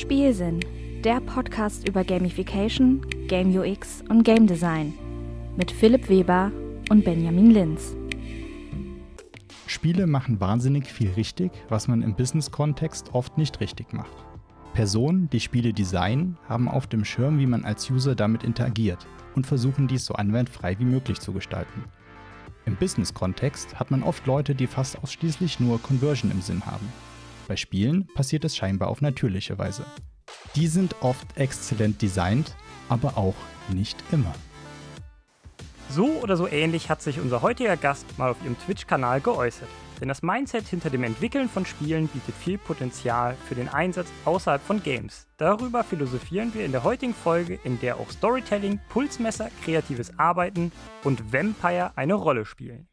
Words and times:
Spielsinn, 0.00 0.60
der 1.04 1.20
Podcast 1.20 1.86
über 1.86 2.04
Gamification, 2.04 3.06
Game 3.28 3.54
UX 3.54 4.02
und 4.08 4.22
Game 4.22 4.46
Design 4.46 4.94
mit 5.58 5.70
Philipp 5.70 6.08
Weber 6.08 6.50
und 6.88 7.04
Benjamin 7.04 7.50
Linz. 7.50 7.94
Spiele 9.66 10.06
machen 10.06 10.40
wahnsinnig 10.40 10.86
viel 10.86 11.10
richtig, 11.10 11.52
was 11.68 11.86
man 11.86 12.00
im 12.00 12.14
Business-Kontext 12.14 13.12
oft 13.12 13.36
nicht 13.36 13.60
richtig 13.60 13.92
macht. 13.92 14.16
Personen, 14.72 15.28
die 15.28 15.40
Spiele 15.40 15.74
designen, 15.74 16.38
haben 16.48 16.68
auf 16.68 16.86
dem 16.86 17.04
Schirm, 17.04 17.38
wie 17.38 17.46
man 17.46 17.66
als 17.66 17.90
User 17.90 18.14
damit 18.14 18.42
interagiert 18.42 19.06
und 19.34 19.46
versuchen 19.46 19.86
dies 19.86 20.06
so 20.06 20.14
anwendfrei 20.14 20.78
wie 20.78 20.86
möglich 20.86 21.20
zu 21.20 21.34
gestalten. 21.34 21.84
Im 22.64 22.74
Business-Kontext 22.76 23.78
hat 23.78 23.90
man 23.90 24.02
oft 24.02 24.26
Leute, 24.26 24.54
die 24.54 24.66
fast 24.66 25.02
ausschließlich 25.02 25.60
nur 25.60 25.78
Conversion 25.82 26.30
im 26.30 26.40
Sinn 26.40 26.64
haben. 26.64 26.88
Bei 27.50 27.56
Spielen 27.56 28.06
passiert 28.06 28.44
es 28.44 28.56
scheinbar 28.56 28.86
auf 28.86 29.00
natürliche 29.00 29.58
Weise. 29.58 29.84
Die 30.54 30.68
sind 30.68 30.94
oft 31.00 31.36
exzellent 31.36 32.00
designt, 32.00 32.54
aber 32.88 33.18
auch 33.18 33.34
nicht 33.74 33.98
immer. 34.12 34.32
So 35.88 36.06
oder 36.22 36.36
so 36.36 36.46
ähnlich 36.46 36.90
hat 36.90 37.02
sich 37.02 37.18
unser 37.18 37.42
heutiger 37.42 37.76
Gast 37.76 38.06
mal 38.18 38.30
auf 38.30 38.36
ihrem 38.44 38.56
Twitch-Kanal 38.56 39.20
geäußert. 39.20 39.66
Denn 40.00 40.06
das 40.06 40.22
Mindset 40.22 40.68
hinter 40.68 40.90
dem 40.90 41.02
Entwickeln 41.02 41.48
von 41.48 41.66
Spielen 41.66 42.06
bietet 42.06 42.36
viel 42.36 42.56
Potenzial 42.56 43.36
für 43.48 43.56
den 43.56 43.68
Einsatz 43.68 44.06
außerhalb 44.26 44.62
von 44.62 44.80
Games. 44.80 45.26
Darüber 45.36 45.82
philosophieren 45.82 46.54
wir 46.54 46.64
in 46.64 46.70
der 46.70 46.84
heutigen 46.84 47.14
Folge, 47.14 47.58
in 47.64 47.80
der 47.80 47.96
auch 47.96 48.12
Storytelling, 48.12 48.78
Pulsmesser, 48.90 49.50
kreatives 49.64 50.16
Arbeiten 50.20 50.70
und 51.02 51.32
Vampire 51.32 51.90
eine 51.96 52.14
Rolle 52.14 52.44
spielen. 52.44 52.86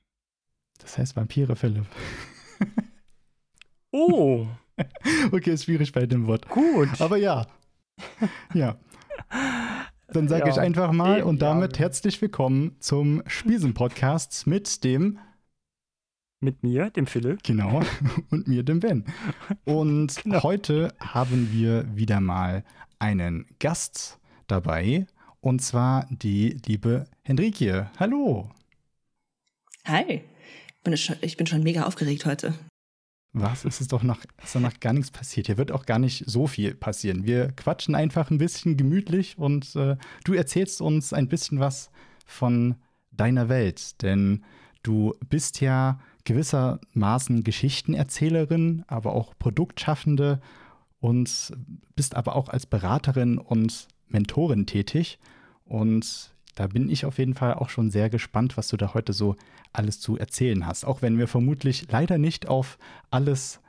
Das 0.80 0.98
heißt 0.98 1.16
Vampire, 1.16 1.55
Philipp. 1.55 1.85
Oh. 4.00 4.46
okay, 5.32 5.54
ist 5.54 5.64
schwierig 5.64 5.92
bei 5.92 6.05
dem 6.05 6.28
Wort. 6.28 6.48
Gut. 6.50 7.02
Aber 7.02 7.18
ja. 7.18 7.48
Ja. 8.54 8.78
Dann 10.10 10.28
sage 10.28 10.46
ja, 10.46 10.52
ich 10.52 10.60
einfach 10.60 10.91
mal 10.91 11.24
und 11.24 11.41
damit 11.41 11.77
ja. 11.77 11.85
herzlich 11.85 12.21
willkommen 12.21 12.76
zum 12.80 13.24
Spielsen-Podcast 13.26 14.46
mit 14.46 14.84
dem. 14.84 15.18
Mit 16.41 16.62
mir, 16.62 16.91
dem 16.91 17.08
Philipp. 17.08 17.41
Genau. 17.41 17.82
Und 18.30 18.48
mir, 18.48 18.62
dem 18.62 18.80
Ben. 18.80 19.04
Und 19.66 20.21
genau. 20.21 20.43
heute 20.43 20.93
haben 20.99 21.49
wir 21.52 21.84
wieder 21.96 22.20
mal 22.21 22.64
einen 22.99 23.48
Gast 23.58 24.20
dabei. 24.46 25.08
Und 25.41 25.64
zwar 25.64 26.05
die 26.12 26.58
liebe 26.68 27.05
Henrike. 27.24 27.90
Hallo. 27.99 28.52
Hi. 29.86 30.21
Ich 31.21 31.36
bin 31.36 31.48
schon 31.48 31.64
mega 31.64 31.86
aufgeregt 31.86 32.27
heute. 32.27 32.54
Was? 33.40 33.66
Es 33.66 33.82
ist 33.82 33.93
doch 33.93 34.04
noch, 34.04 34.20
ist 34.43 34.55
doch 34.55 34.62
noch 34.62 34.80
gar 34.80 34.93
nichts 34.93 35.12
passiert. 35.12 35.48
Hier 35.48 35.57
wird 35.57 35.71
auch 35.71 35.85
gar 35.85 35.99
nicht 35.99 36.24
so 36.26 36.48
viel 36.48 36.74
passieren. 36.74 37.26
Wir 37.26 37.52
quatschen 37.52 37.93
einfach 37.93 38.32
ein 38.32 38.40
bisschen 38.40 38.77
gemütlich 38.77 39.38
und 39.38 39.76
äh, 39.76 39.98
du 40.24 40.34
erzählst 40.34 40.82
uns 40.82 41.13
ein 41.13 41.27
bisschen 41.27 41.60
was 41.60 41.91
von 42.26 42.76
deiner 43.12 43.48
Welt. 43.48 44.02
Denn 44.02 44.43
du 44.82 45.13
bist 45.30 45.62
ja 45.62 45.99
gewissermaßen 46.24 47.43
Geschichtenerzählerin, 47.43 48.84
aber 48.88 49.13
auch 49.13 49.34
Produktschaffende 49.38 50.41
und 50.99 51.54
bist 51.96 52.15
aber 52.15 52.35
auch 52.35 52.49
als 52.49 52.65
Beraterin 52.65 53.38
und 53.38 53.88
Mentorin 54.08 54.65
tätig. 54.65 55.20
Und 55.63 56.35
da 56.58 56.66
bin 56.66 56.90
ich 56.90 57.05
auf 57.05 57.20
jeden 57.20 57.36
Fall 57.36 57.54
auch 57.54 57.70
schon 57.70 57.91
sehr 57.91 58.10
gespannt, 58.10 58.58
was 58.58 58.70
du 58.70 58.77
da 58.77 58.96
heute 58.96 59.13
so 59.13 59.36
alles 59.74 60.00
zu 60.00 60.18
erzählen 60.18 60.66
hast. 60.66 60.86
Auch 60.86 61.04
wenn 61.04 61.20
wir 61.20 61.27
vermutlich 61.27 61.91
leider 61.91 62.18
nicht 62.18 62.48
auf 62.48 62.80
alles 63.12 63.62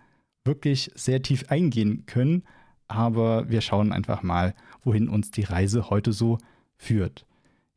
wirklich 0.47 0.91
sehr 0.95 1.21
tief 1.21 1.51
eingehen 1.51 2.07
können, 2.07 2.45
aber 2.87 3.51
wir 3.51 3.61
schauen 3.61 3.93
einfach 3.93 4.23
mal, 4.23 4.55
wohin 4.85 5.11
uns 5.11 5.31
die 5.31 5.43
Reise 5.43 5.91
heute 5.91 6.15
so 6.15 6.39
führt. 6.79 7.27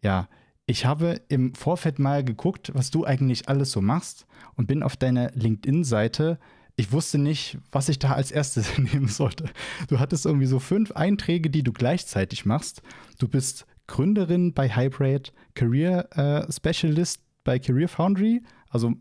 Ja, 0.01 0.29
ich 0.65 0.85
habe 0.85 1.19
im 1.27 1.55
Vorfeld 1.55 1.99
mal 1.99 2.23
geguckt, 2.23 2.71
was 2.73 2.89
du 2.89 3.03
eigentlich 3.05 3.49
alles 3.49 3.73
so 3.73 3.81
machst 3.81 4.25
und 4.55 4.67
bin 4.67 4.81
auf 4.81 4.95
deiner 4.95 5.31
LinkedIn-Seite. 5.31 6.39
Ich 6.77 6.93
wusste 6.93 7.17
nicht, 7.17 7.57
was 7.73 7.89
ich 7.89 7.99
da 7.99 8.13
als 8.13 8.31
erstes 8.31 8.77
nehmen 8.77 9.09
sollte. 9.09 9.49
Du 9.89 9.99
hattest 9.99 10.25
irgendwie 10.25 10.45
so 10.45 10.59
fünf 10.59 10.93
Einträge, 10.93 11.49
die 11.49 11.63
du 11.63 11.73
gleichzeitig 11.73 12.45
machst. 12.45 12.81
Du 13.19 13.27
bist 13.27 13.65
Gründerin 13.91 14.53
bei 14.53 14.69
Hybrid, 14.69 15.33
Career 15.53 16.07
äh, 16.15 16.49
Specialist 16.49 17.21
bei 17.43 17.59
Career 17.59 17.89
Foundry, 17.89 18.41
also 18.69 18.93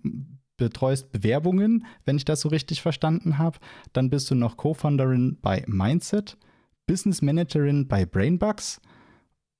betreust 0.57 1.13
Bewerbungen, 1.13 1.87
wenn 2.05 2.17
ich 2.17 2.25
das 2.25 2.41
so 2.41 2.49
richtig 2.49 2.83
verstanden 2.83 3.39
habe. 3.39 3.59
Dann 3.93 4.11
bist 4.11 4.29
du 4.31 4.35
noch 4.35 4.57
Co-Founderin 4.57 5.39
bei 5.41 5.65
Mindset, 5.69 6.37
Business 6.89 7.23
Managerin 7.23 7.87
bei 7.87 8.05
Brainbugs 8.05 8.81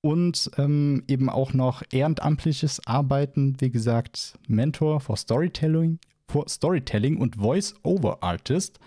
und 0.01 0.51
ähm, 0.59 1.05
eben 1.07 1.31
auch 1.31 1.53
noch 1.53 1.85
ehrenamtliches 1.93 2.85
Arbeiten, 2.89 3.55
wie 3.61 3.71
gesagt, 3.71 4.37
Mentor 4.49 4.99
for 4.99 5.17
Storytelling, 5.17 6.01
for 6.27 6.49
Storytelling 6.49 7.19
und 7.19 7.37
Voice-Over-Artist. 7.37 8.81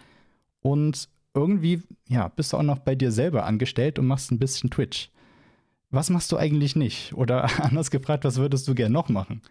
Und 0.60 1.08
irgendwie, 1.34 1.84
ja, 2.10 2.28
bist 2.28 2.52
du 2.52 2.58
auch 2.58 2.64
noch 2.64 2.80
bei 2.80 2.96
dir 2.96 3.14
selber 3.14 3.46
angestellt 3.46 3.98
und 3.98 4.08
machst 4.08 4.30
ein 4.30 4.40
bisschen 4.40 4.70
Twitch. 4.70 5.10
Was 5.94 6.10
machst 6.10 6.32
du 6.32 6.38
eigentlich 6.38 6.76
nicht? 6.76 7.14
Oder 7.14 7.44
anders 7.64 7.92
gefragt, 7.92 8.26
was 8.26 8.38
würdest 8.38 8.68
du 8.68 8.74
gern 8.74 8.92
noch 8.92 9.10
machen? 9.10 9.42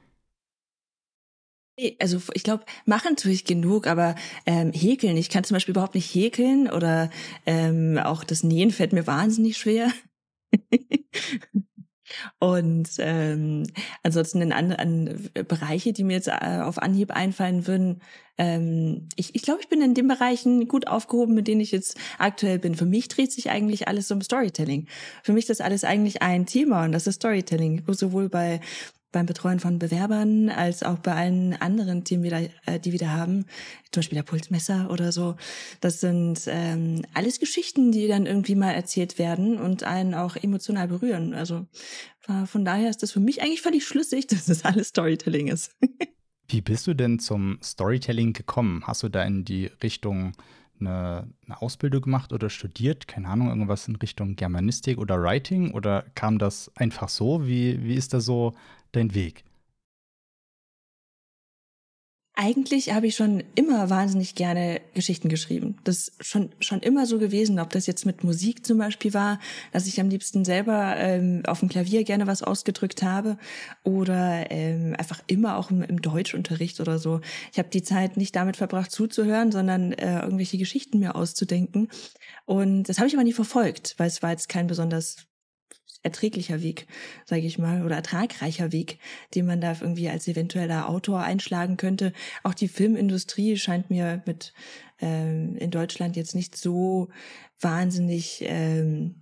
Also 2.01 2.21
ich 2.35 2.43
glaube, 2.43 2.65
machen 2.85 3.17
tue 3.17 3.31
ich 3.31 3.45
genug, 3.45 3.87
aber 3.87 4.17
ähm, 4.45 4.73
häkeln, 4.73 5.17
ich 5.17 5.31
kann 5.31 5.45
zum 5.45 5.55
Beispiel 5.55 5.73
überhaupt 5.73 5.95
nicht 5.95 6.13
häkeln 6.15 6.69
oder 6.69 7.11
ähm, 7.47 7.97
auch 7.97 8.25
das 8.25 8.43
Nähen 8.43 8.73
fällt 8.73 8.93
mir 8.93 9.07
wahnsinnig 9.07 9.57
schwer. 9.57 9.91
Und 12.39 12.91
ähm, 12.99 13.65
ansonsten 14.03 14.41
in 14.43 14.53
anderen 14.53 15.31
Bereiche, 15.49 15.93
die 15.93 16.05
mir 16.05 16.15
jetzt 16.15 16.29
äh, 16.29 16.61
auf 16.63 16.79
Anhieb 16.79 17.11
einfallen 17.11 17.67
würden, 17.67 18.01
ähm, 18.39 19.09
ich, 19.17 19.35
ich 19.35 19.43
glaube, 19.43 19.61
ich 19.61 19.69
bin 19.69 19.83
in 19.83 19.95
den 19.95 20.09
Bereichen 20.09 20.69
gut 20.69 20.87
aufgehoben, 20.87 21.35
mit 21.35 21.47
denen 21.49 21.61
ich 21.61 21.73
jetzt 21.73 21.97
aktuell 22.19 22.59
bin. 22.59 22.75
Für 22.75 22.87
mich 22.87 23.09
dreht 23.09 23.33
sich 23.33 23.51
eigentlich 23.51 23.89
alles 23.89 24.11
um 24.11 24.21
Storytelling. 24.21 24.87
Für 25.23 25.33
mich 25.33 25.45
ist 25.45 25.51
das 25.51 25.61
alles 25.61 25.85
eigentlich 25.85 26.23
ein 26.23 26.47
Thema 26.47 26.85
und 26.85 26.93
das 26.93 27.07
ist 27.07 27.17
Storytelling. 27.17 27.83
Sowohl 27.89 28.29
bei 28.29 28.61
beim 29.13 29.27
Betreuen 29.27 29.61
von 29.61 29.79
Bewerbern 29.79 30.49
als 30.49 30.83
auch 30.83 30.99
bei 30.99 31.15
allen 31.15 31.55
anderen 31.55 32.05
Themen, 32.05 32.25
wieder, 32.25 32.41
äh, 32.67 32.81
die 32.81 32.93
wir 32.93 32.99
da 32.99 33.11
haben, 33.11 33.45
zum 33.91 34.01
Beispiel 34.01 34.17
der 34.17 34.25
Pulsmesser 34.25 34.91
oder 34.91 35.13
so. 35.13 35.37
Das 35.81 36.01
sind 36.01 36.41
ähm, 36.47 37.05
alles 37.15 37.39
Geschichten, 37.39 37.93
die 37.93 38.09
dann 38.09 38.27
irgendwie 38.27 38.55
mal 38.55 38.73
erzählt 38.73 39.19
werden 39.19 39.59
und 39.59 39.85
einen 39.85 40.15
auch 40.15 40.37
emotional 40.37 40.89
berühren. 40.89 41.35
Also 41.35 41.67
von 42.47 42.65
daher 42.65 42.89
ist 42.89 43.03
das 43.03 43.11
für 43.11 43.21
mich 43.21 43.43
eigentlich 43.43 43.63
völlig 43.63 43.85
schlüssig, 43.85 44.27
dass 44.29 44.47
das 44.47 44.65
alles 44.65 44.89
Storytelling 44.89 45.49
ist. 45.49 45.77
Wie 46.49 46.61
bist 46.61 46.87
du 46.87 46.95
denn 46.95 47.19
zum 47.19 47.59
Storytelling 47.63 48.33
gekommen? 48.33 48.83
Hast 48.87 49.03
du 49.03 49.09
da 49.09 49.23
in 49.23 49.45
die 49.45 49.67
Richtung 49.83 50.33
eine, 50.79 51.29
eine, 51.47 51.63
Ausbildung 51.63 52.03
gemacht 52.03 52.33
oder 52.33 52.51
studiert? 52.51 53.09
Keine 53.09 53.29
Ahnung, 53.29 53.49
irgendwas 53.49 53.89
in 53.89 53.97
Richtung 53.97 54.37
Germanistik 54.37 54.99
oder 54.99 55.21
Writing? 55.23 55.73
Oder 55.73 56.05
kam 56.15 56.39
das 56.39 56.71
einfach 56.77 57.09
so? 57.09 57.47
Wie, 57.47 57.83
wie 57.83 57.95
ist 57.95 58.13
da 58.13 58.21
so 58.21 58.55
dein 58.93 59.15
Weg? 59.15 59.45
Eigentlich 62.35 62.95
habe 62.95 63.07
ich 63.07 63.15
schon 63.15 63.45
immer 63.55 63.91
wahnsinnig 63.91 64.35
gerne 64.35 64.81
Geschichten 64.95 65.29
geschrieben. 65.29 65.77
Das 65.85 66.09
ist 66.09 66.27
schon, 66.27 66.49
schon 66.61 66.81
immer 66.81 67.05
so 67.05 67.19
gewesen, 67.19 67.61
ob 67.61 67.69
das 67.71 67.87
jetzt 67.87 68.07
mit 68.07 68.25
Musik 68.25 68.65
zum 68.65 68.79
Beispiel 68.79 69.13
war, 69.13 69.39
dass 69.71 69.87
ich 69.87 70.01
am 70.01 70.09
liebsten 70.09 70.43
selber 70.47 70.97
ähm, 70.97 71.43
auf 71.47 71.61
dem 71.61 71.69
Klavier 71.69 72.05
gerne 72.05 72.27
was 72.27 72.43
ausgedrückt 72.43 73.03
habe 73.03 73.37
oder 73.85 74.51
ähm, 74.51 74.97
einfach 74.97 75.23
immer 75.27 75.59
auch 75.59 75.71
im, 75.71 75.83
im 75.83 76.01
Deutschunterricht 76.01 76.81
oder 76.81 76.99
so. 76.99 77.21
Ich 77.53 77.59
habe 77.59 77.69
die 77.69 77.83
Zeit 77.83 78.17
nicht 78.17 78.35
damit 78.35 78.57
verbracht 78.57 78.91
zuzuhören, 78.91 79.53
sondern 79.53 79.93
äh, 79.93 80.23
irgendwelche 80.23 80.57
Geschichten 80.57 81.01
mir 81.01 81.17
auszudenken. 81.17 81.91
Und 82.47 82.85
das 82.85 82.97
habe 82.97 83.09
ich 83.09 83.15
aber 83.15 83.25
nie 83.25 83.35
verfolgt, 83.35 83.95
weil 83.99 84.09
es 84.09 84.23
war 84.23 84.31
jetzt 84.31 84.49
kein 84.49 84.69
besonders 84.69 85.29
erträglicher 86.03 86.63
Weg, 86.63 86.87
sage 87.25 87.43
ich 87.43 87.59
mal, 87.59 87.85
oder 87.85 87.97
ertragreicher 87.97 88.73
Weg, 88.73 88.99
den 89.35 89.47
man 89.47 89.61
da 89.61 89.77
irgendwie 89.81 90.09
als 90.09 90.29
eventueller 90.29 90.89
Autor 90.89 91.21
einschlagen 91.21 91.77
könnte. 91.77 92.13
Auch 92.43 92.55
die 92.55 92.69
Filmindustrie 92.69 93.57
scheint 93.57 93.91
mir 93.91 94.23
mit 94.27 94.53
ähm, 95.01 95.57
in 95.57 95.71
Deutschland 95.71 96.17
jetzt 96.17 96.35
nicht 96.35 96.57
so 96.57 97.09
wahnsinnig, 97.61 98.43
ähm, 98.47 99.17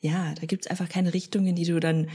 ja, 0.00 0.34
da 0.34 0.46
gibt's 0.46 0.66
einfach 0.66 0.88
keine 0.88 1.14
Richtungen, 1.14 1.54
die 1.54 1.64
du 1.64 1.80
dann 1.80 2.08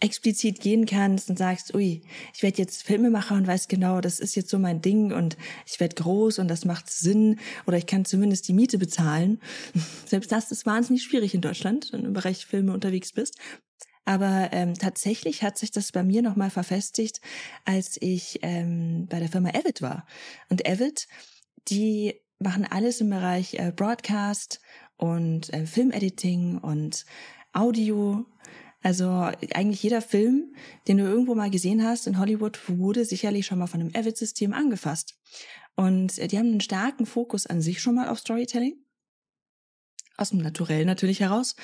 explizit 0.00 0.60
gehen 0.60 0.86
kannst 0.86 1.28
und 1.28 1.38
sagst, 1.38 1.74
ui, 1.74 2.02
ich 2.32 2.42
werde 2.42 2.58
jetzt 2.58 2.84
Filmemacher 2.84 3.34
und 3.34 3.46
weiß 3.46 3.66
genau, 3.66 4.00
das 4.00 4.20
ist 4.20 4.36
jetzt 4.36 4.50
so 4.50 4.58
mein 4.58 4.80
Ding 4.80 5.12
und 5.12 5.36
ich 5.66 5.80
werde 5.80 5.96
groß 5.96 6.38
und 6.38 6.48
das 6.48 6.64
macht 6.64 6.88
Sinn 6.88 7.40
oder 7.66 7.78
ich 7.78 7.86
kann 7.86 8.04
zumindest 8.04 8.46
die 8.46 8.52
Miete 8.52 8.78
bezahlen. 8.78 9.40
Selbst 10.06 10.30
das 10.30 10.52
ist 10.52 10.66
wahnsinnig 10.66 11.02
schwierig 11.02 11.34
in 11.34 11.40
Deutschland, 11.40 11.92
wenn 11.92 12.02
du 12.02 12.08
im 12.08 12.12
Bereich 12.12 12.46
Filme 12.46 12.72
unterwegs 12.72 13.12
bist. 13.12 13.38
Aber 14.08 14.48
ähm, 14.52 14.72
tatsächlich 14.72 15.42
hat 15.42 15.58
sich 15.58 15.70
das 15.70 15.92
bei 15.92 16.02
mir 16.02 16.22
nochmal 16.22 16.48
verfestigt, 16.48 17.20
als 17.66 17.98
ich 18.00 18.38
ähm, 18.40 19.06
bei 19.06 19.18
der 19.18 19.28
Firma 19.28 19.50
Avid 19.50 19.82
war. 19.82 20.06
Und 20.48 20.66
Avid, 20.66 21.08
die 21.68 22.14
machen 22.38 22.64
alles 22.64 23.02
im 23.02 23.10
Bereich 23.10 23.52
äh, 23.56 23.70
Broadcast 23.70 24.62
und 24.96 25.52
äh, 25.52 25.66
Filmediting 25.66 26.56
und 26.56 27.04
Audio. 27.52 28.24
Also 28.82 29.30
eigentlich 29.52 29.82
jeder 29.82 30.00
Film, 30.00 30.54
den 30.88 30.96
du 30.96 31.04
irgendwo 31.04 31.34
mal 31.34 31.50
gesehen 31.50 31.84
hast 31.84 32.06
in 32.06 32.18
Hollywood, 32.18 32.58
wurde 32.66 33.04
sicherlich 33.04 33.44
schon 33.44 33.58
mal 33.58 33.66
von 33.66 33.82
einem 33.82 33.92
Avid-System 33.94 34.54
angefasst. 34.54 35.18
Und 35.76 36.16
äh, 36.16 36.28
die 36.28 36.38
haben 36.38 36.48
einen 36.48 36.62
starken 36.62 37.04
Fokus 37.04 37.46
an 37.46 37.60
sich 37.60 37.82
schon 37.82 37.96
mal 37.96 38.08
auf 38.08 38.20
Storytelling 38.20 38.78
aus 40.18 40.30
dem 40.30 40.40
Naturell 40.40 40.84
natürlich 40.84 41.20
heraus. 41.20 41.56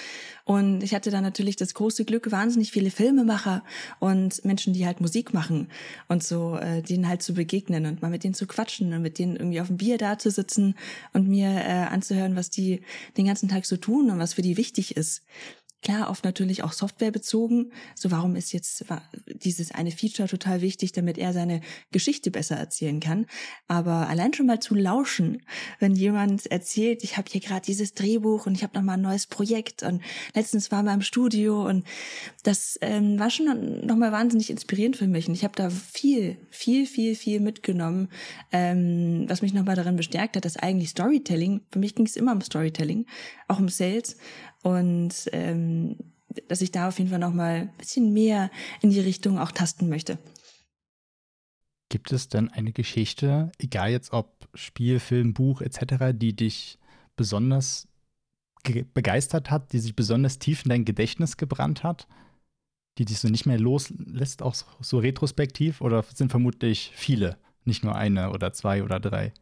Und 0.45 0.83
ich 0.83 0.95
hatte 0.95 1.11
da 1.11 1.21
natürlich 1.21 1.57
das 1.57 1.75
große 1.75 2.05
Glück, 2.05 2.31
wahnsinnig 2.31 2.71
viele 2.71 2.91
Filmemacher 2.91 3.63
und 3.99 4.45
Menschen, 4.45 4.73
die 4.73 4.87
halt 4.87 5.01
Musik 5.01 5.35
machen 5.35 5.69
und 6.09 6.23
so, 6.23 6.57
äh, 6.57 6.81
denen 6.81 7.09
halt 7.09 7.23
zu 7.23 7.35
begegnen 7.35 7.85
und 7.87 8.01
mal 8.01 8.11
mit 8.11 8.25
denen 8.25 8.35
zu 8.35 8.47
quatschen 8.47 8.93
und 8.95 9.03
mit 9.03 9.19
denen 9.19 9.37
irgendwie 9.37 9.61
auf 9.61 9.67
dem 9.67 9.77
Bier 9.77 9.99
da 9.99 10.19
zu 10.19 10.31
sitzen 10.31 10.77
und 11.13 11.29
mir 11.29 11.49
äh, 11.49 11.87
anzuhören, 11.91 12.37
was 12.37 12.49
die 12.49 12.83
den 13.17 13.27
ganzen 13.27 13.49
Tag 13.49 13.67
so 13.67 13.77
tun 13.77 14.11
und 14.11 14.19
was 14.19 14.35
für 14.35 14.43
die 14.43 14.57
wichtig 14.57 14.97
ist. 14.97 15.23
Klar, 15.85 16.09
oft 16.09 16.25
natürlich 16.25 16.65
auch 16.65 16.73
Software 16.73 17.11
bezogen. 17.11 17.71
So, 17.95 18.11
warum 18.11 18.37
ist 18.37 18.55
jetzt 18.55 18.87
dieses 19.27 19.71
eine 19.71 19.91
Feature 19.91 20.27
total 20.27 20.63
wichtig, 20.63 20.93
damit 20.93 21.19
er 21.19 21.35
seine 21.35 21.61
Geschichte 21.93 22.31
besser 22.31 22.57
erzählen 22.57 23.01
kann? 23.01 23.27
Aber 23.69 24.09
allein 24.09 24.33
schon 24.33 24.47
mal 24.47 24.61
zu 24.61 24.75
lauschen, 24.75 25.43
wenn 25.81 25.95
jemand 25.95 26.47
erzählt, 26.47 27.05
ich 27.05 27.19
habe 27.19 27.29
hier 27.31 27.43
gerade 27.43 27.67
dieses 27.67 27.93
Drehbuch 27.93 28.47
und 28.47 28.55
ich 28.55 28.63
habe 28.63 28.75
noch 28.75 28.83
mal 28.83 28.95
ein 28.95 29.03
neues 29.03 29.27
Projekt 29.27 29.83
und 29.83 30.03
letztens 30.35 30.73
war 30.73 30.83
wir 30.85 30.95
im 30.95 31.03
Studio 31.03 31.69
und 31.69 31.85
das 32.45 32.79
ähm, 32.81 33.19
war 33.19 33.29
schon 33.29 33.85
noch 33.85 33.97
mal 33.97 34.11
wahnsinnig 34.11 34.49
inspirierend 34.49 34.97
für 34.97 35.07
mich. 35.07 35.29
Und 35.29 35.35
ich 35.35 35.45
habe 35.45 35.55
da 35.55 35.69
viel, 35.69 36.39
viel, 36.49 36.87
viel, 36.87 37.15
viel 37.15 37.41
mitgenommen, 37.41 38.09
ähm, 38.53 39.27
was 39.29 39.43
mich 39.43 39.53
noch 39.53 39.67
mal 39.67 39.77
darin 39.77 39.97
bestärkt 39.97 40.37
hat, 40.37 40.47
dass 40.47 40.57
eigentlich 40.57 40.89
Storytelling, 40.89 41.61
für 41.71 41.79
mich 41.79 41.95
ging 41.95 42.07
es 42.07 42.17
immer 42.17 42.33
um 42.33 42.41
Storytelling, 42.41 43.05
auch 43.49 43.59
um 43.59 43.69
Sales 43.69 44.17
und 44.65 45.29
ähm, 45.33 45.97
dass 46.49 46.63
ich 46.63 46.73
da 46.73 46.89
auf 46.89 46.99
jeden 46.99 47.11
Fall 47.11 47.21
noch 47.21 47.33
mal 47.33 47.61
ein 47.61 47.77
bisschen 47.79 48.13
mehr 48.13 48.51
in 48.81 48.91
die 48.91 49.01
Richtung 49.01 49.39
auch 49.39 49.53
tasten 49.53 49.89
möchte. 49.89 50.19
Gibt 51.91 52.13
es 52.13 52.29
denn 52.29 52.49
eine 52.49 52.73
Geschichte, 52.73 53.53
egal 53.59 53.91
jetzt 53.91 54.13
ob 54.13 54.49
Spiel, 54.55 54.99
Film, 54.99 55.35
Buch 55.35 55.61
etc., 55.61 56.13
die 56.13 56.35
dich 56.35 56.79
besonders 57.15 57.87
begeistert 58.95 59.51
hat, 59.51 59.73
die 59.75 59.79
sich 59.79 59.95
besonders 59.95 60.39
tief 60.39 60.65
in 60.65 60.71
dein 60.71 60.85
Gedächtnis 60.87 61.37
gebrannt 61.37 61.85
hat, 61.85 62.09
die 62.97 63.05
dich 63.05 63.19
so 63.19 63.29
nicht 63.29 63.45
mehr 63.45 63.59
loslässt, 63.59 64.43
auch 64.43 64.55
so 64.81 64.99
retrospektiv? 64.99 65.83
Oder 65.83 66.03
sind 66.03 66.31
vermutlich 66.31 66.91
viele, 66.95 67.37
nicht 67.65 67.85
nur 67.85 67.95
eine 67.95 68.31
oder 68.31 68.55
zwei 68.55 68.83
oder 68.83 68.99
drei? 68.99 69.35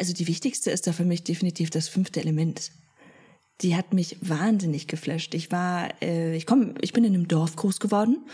Also 0.00 0.12
die 0.12 0.26
wichtigste 0.26 0.72
ist 0.72 0.86
da 0.88 0.92
für 0.92 1.04
mich 1.04 1.22
definitiv 1.22 1.70
das 1.70 1.88
fünfte 1.88 2.20
Element 2.20 2.72
die 3.62 3.76
hat 3.76 3.92
mich 3.92 4.16
wahnsinnig 4.20 4.88
geflasht. 4.88 5.34
Ich 5.34 5.52
war, 5.52 5.90
äh, 6.02 6.36
ich 6.36 6.46
komme, 6.46 6.74
ich 6.80 6.92
bin 6.92 7.04
in 7.04 7.14
einem 7.14 7.28
Dorf 7.28 7.56
groß 7.56 7.80
geworden 7.80 8.26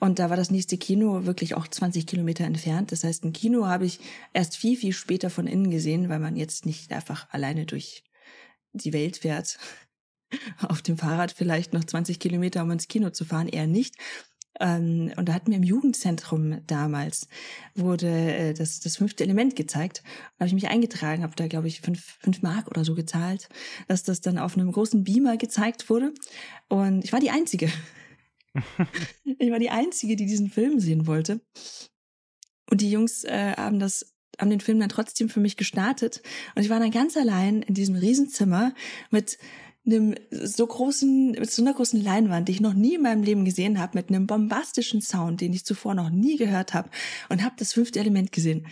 und 0.00 0.18
da 0.18 0.30
war 0.30 0.36
das 0.36 0.50
nächste 0.50 0.78
Kino 0.78 1.24
wirklich 1.24 1.54
auch 1.54 1.68
20 1.68 2.06
Kilometer 2.06 2.44
entfernt. 2.44 2.92
Das 2.92 3.04
heißt, 3.04 3.24
ein 3.24 3.32
Kino 3.32 3.66
habe 3.66 3.86
ich 3.86 4.00
erst 4.32 4.56
viel, 4.56 4.76
viel 4.76 4.92
später 4.92 5.30
von 5.30 5.46
innen 5.46 5.70
gesehen, 5.70 6.08
weil 6.08 6.18
man 6.18 6.36
jetzt 6.36 6.66
nicht 6.66 6.92
einfach 6.92 7.28
alleine 7.30 7.66
durch 7.66 8.02
die 8.72 8.92
Welt 8.92 9.18
fährt. 9.18 9.58
Auf 10.60 10.82
dem 10.82 10.98
Fahrrad 10.98 11.32
vielleicht 11.32 11.72
noch 11.72 11.84
20 11.84 12.18
Kilometer, 12.18 12.62
um 12.62 12.70
ins 12.70 12.88
Kino 12.88 13.10
zu 13.10 13.24
fahren, 13.24 13.48
eher 13.48 13.66
nicht. 13.66 13.96
Ähm, 14.62 15.12
und 15.16 15.28
da 15.28 15.34
hatten 15.34 15.50
wir 15.50 15.58
im 15.58 15.64
Jugendzentrum 15.64 16.64
damals, 16.68 17.28
wurde 17.74 18.06
äh, 18.06 18.54
das, 18.54 18.78
das 18.78 18.96
fünfte 18.96 19.24
Element 19.24 19.56
gezeigt. 19.56 20.02
Da 20.04 20.44
habe 20.44 20.46
ich 20.46 20.54
mich 20.54 20.68
eingetragen, 20.68 21.24
habe 21.24 21.34
da, 21.34 21.48
glaube 21.48 21.66
ich, 21.66 21.80
fünf, 21.80 22.16
fünf 22.20 22.42
Mark 22.42 22.68
oder 22.68 22.84
so 22.84 22.94
gezahlt, 22.94 23.48
dass 23.88 24.04
das 24.04 24.20
dann 24.20 24.38
auf 24.38 24.56
einem 24.56 24.70
großen 24.70 25.02
Beamer 25.02 25.36
gezeigt 25.36 25.90
wurde. 25.90 26.14
Und 26.68 27.04
ich 27.04 27.12
war 27.12 27.18
die 27.18 27.30
Einzige. 27.30 27.70
ich 29.24 29.50
war 29.50 29.58
die 29.58 29.70
Einzige, 29.70 30.14
die 30.14 30.26
diesen 30.26 30.48
Film 30.48 30.78
sehen 30.78 31.08
wollte. 31.08 31.40
Und 32.70 32.80
die 32.80 32.90
Jungs 32.90 33.24
äh, 33.24 33.54
haben 33.56 33.80
das 33.80 34.12
haben 34.40 34.48
den 34.48 34.60
Film 34.60 34.80
dann 34.80 34.88
trotzdem 34.88 35.28
für 35.28 35.40
mich 35.40 35.58
gestartet 35.58 36.22
und 36.54 36.62
ich 36.62 36.70
war 36.70 36.80
dann 36.80 36.90
ganz 36.90 37.18
allein 37.18 37.60
in 37.60 37.74
diesem 37.74 37.96
Riesenzimmer 37.96 38.72
mit 39.10 39.36
einem 39.84 40.14
so 40.30 40.66
großen, 40.66 41.32
mit 41.32 41.50
so 41.50 41.62
einer 41.62 41.74
großen 41.74 42.02
Leinwand, 42.02 42.48
die 42.48 42.52
ich 42.52 42.60
noch 42.60 42.74
nie 42.74 42.94
in 42.94 43.02
meinem 43.02 43.22
Leben 43.22 43.44
gesehen 43.44 43.80
habe, 43.80 43.98
mit 43.98 44.08
einem 44.08 44.26
bombastischen 44.26 45.00
Sound, 45.00 45.40
den 45.40 45.52
ich 45.52 45.64
zuvor 45.64 45.94
noch 45.94 46.10
nie 46.10 46.36
gehört 46.36 46.72
habe 46.74 46.90
und 47.28 47.42
habe 47.42 47.54
das 47.58 47.72
fünfte 47.72 47.98
Element 47.98 48.32
gesehen. 48.32 48.66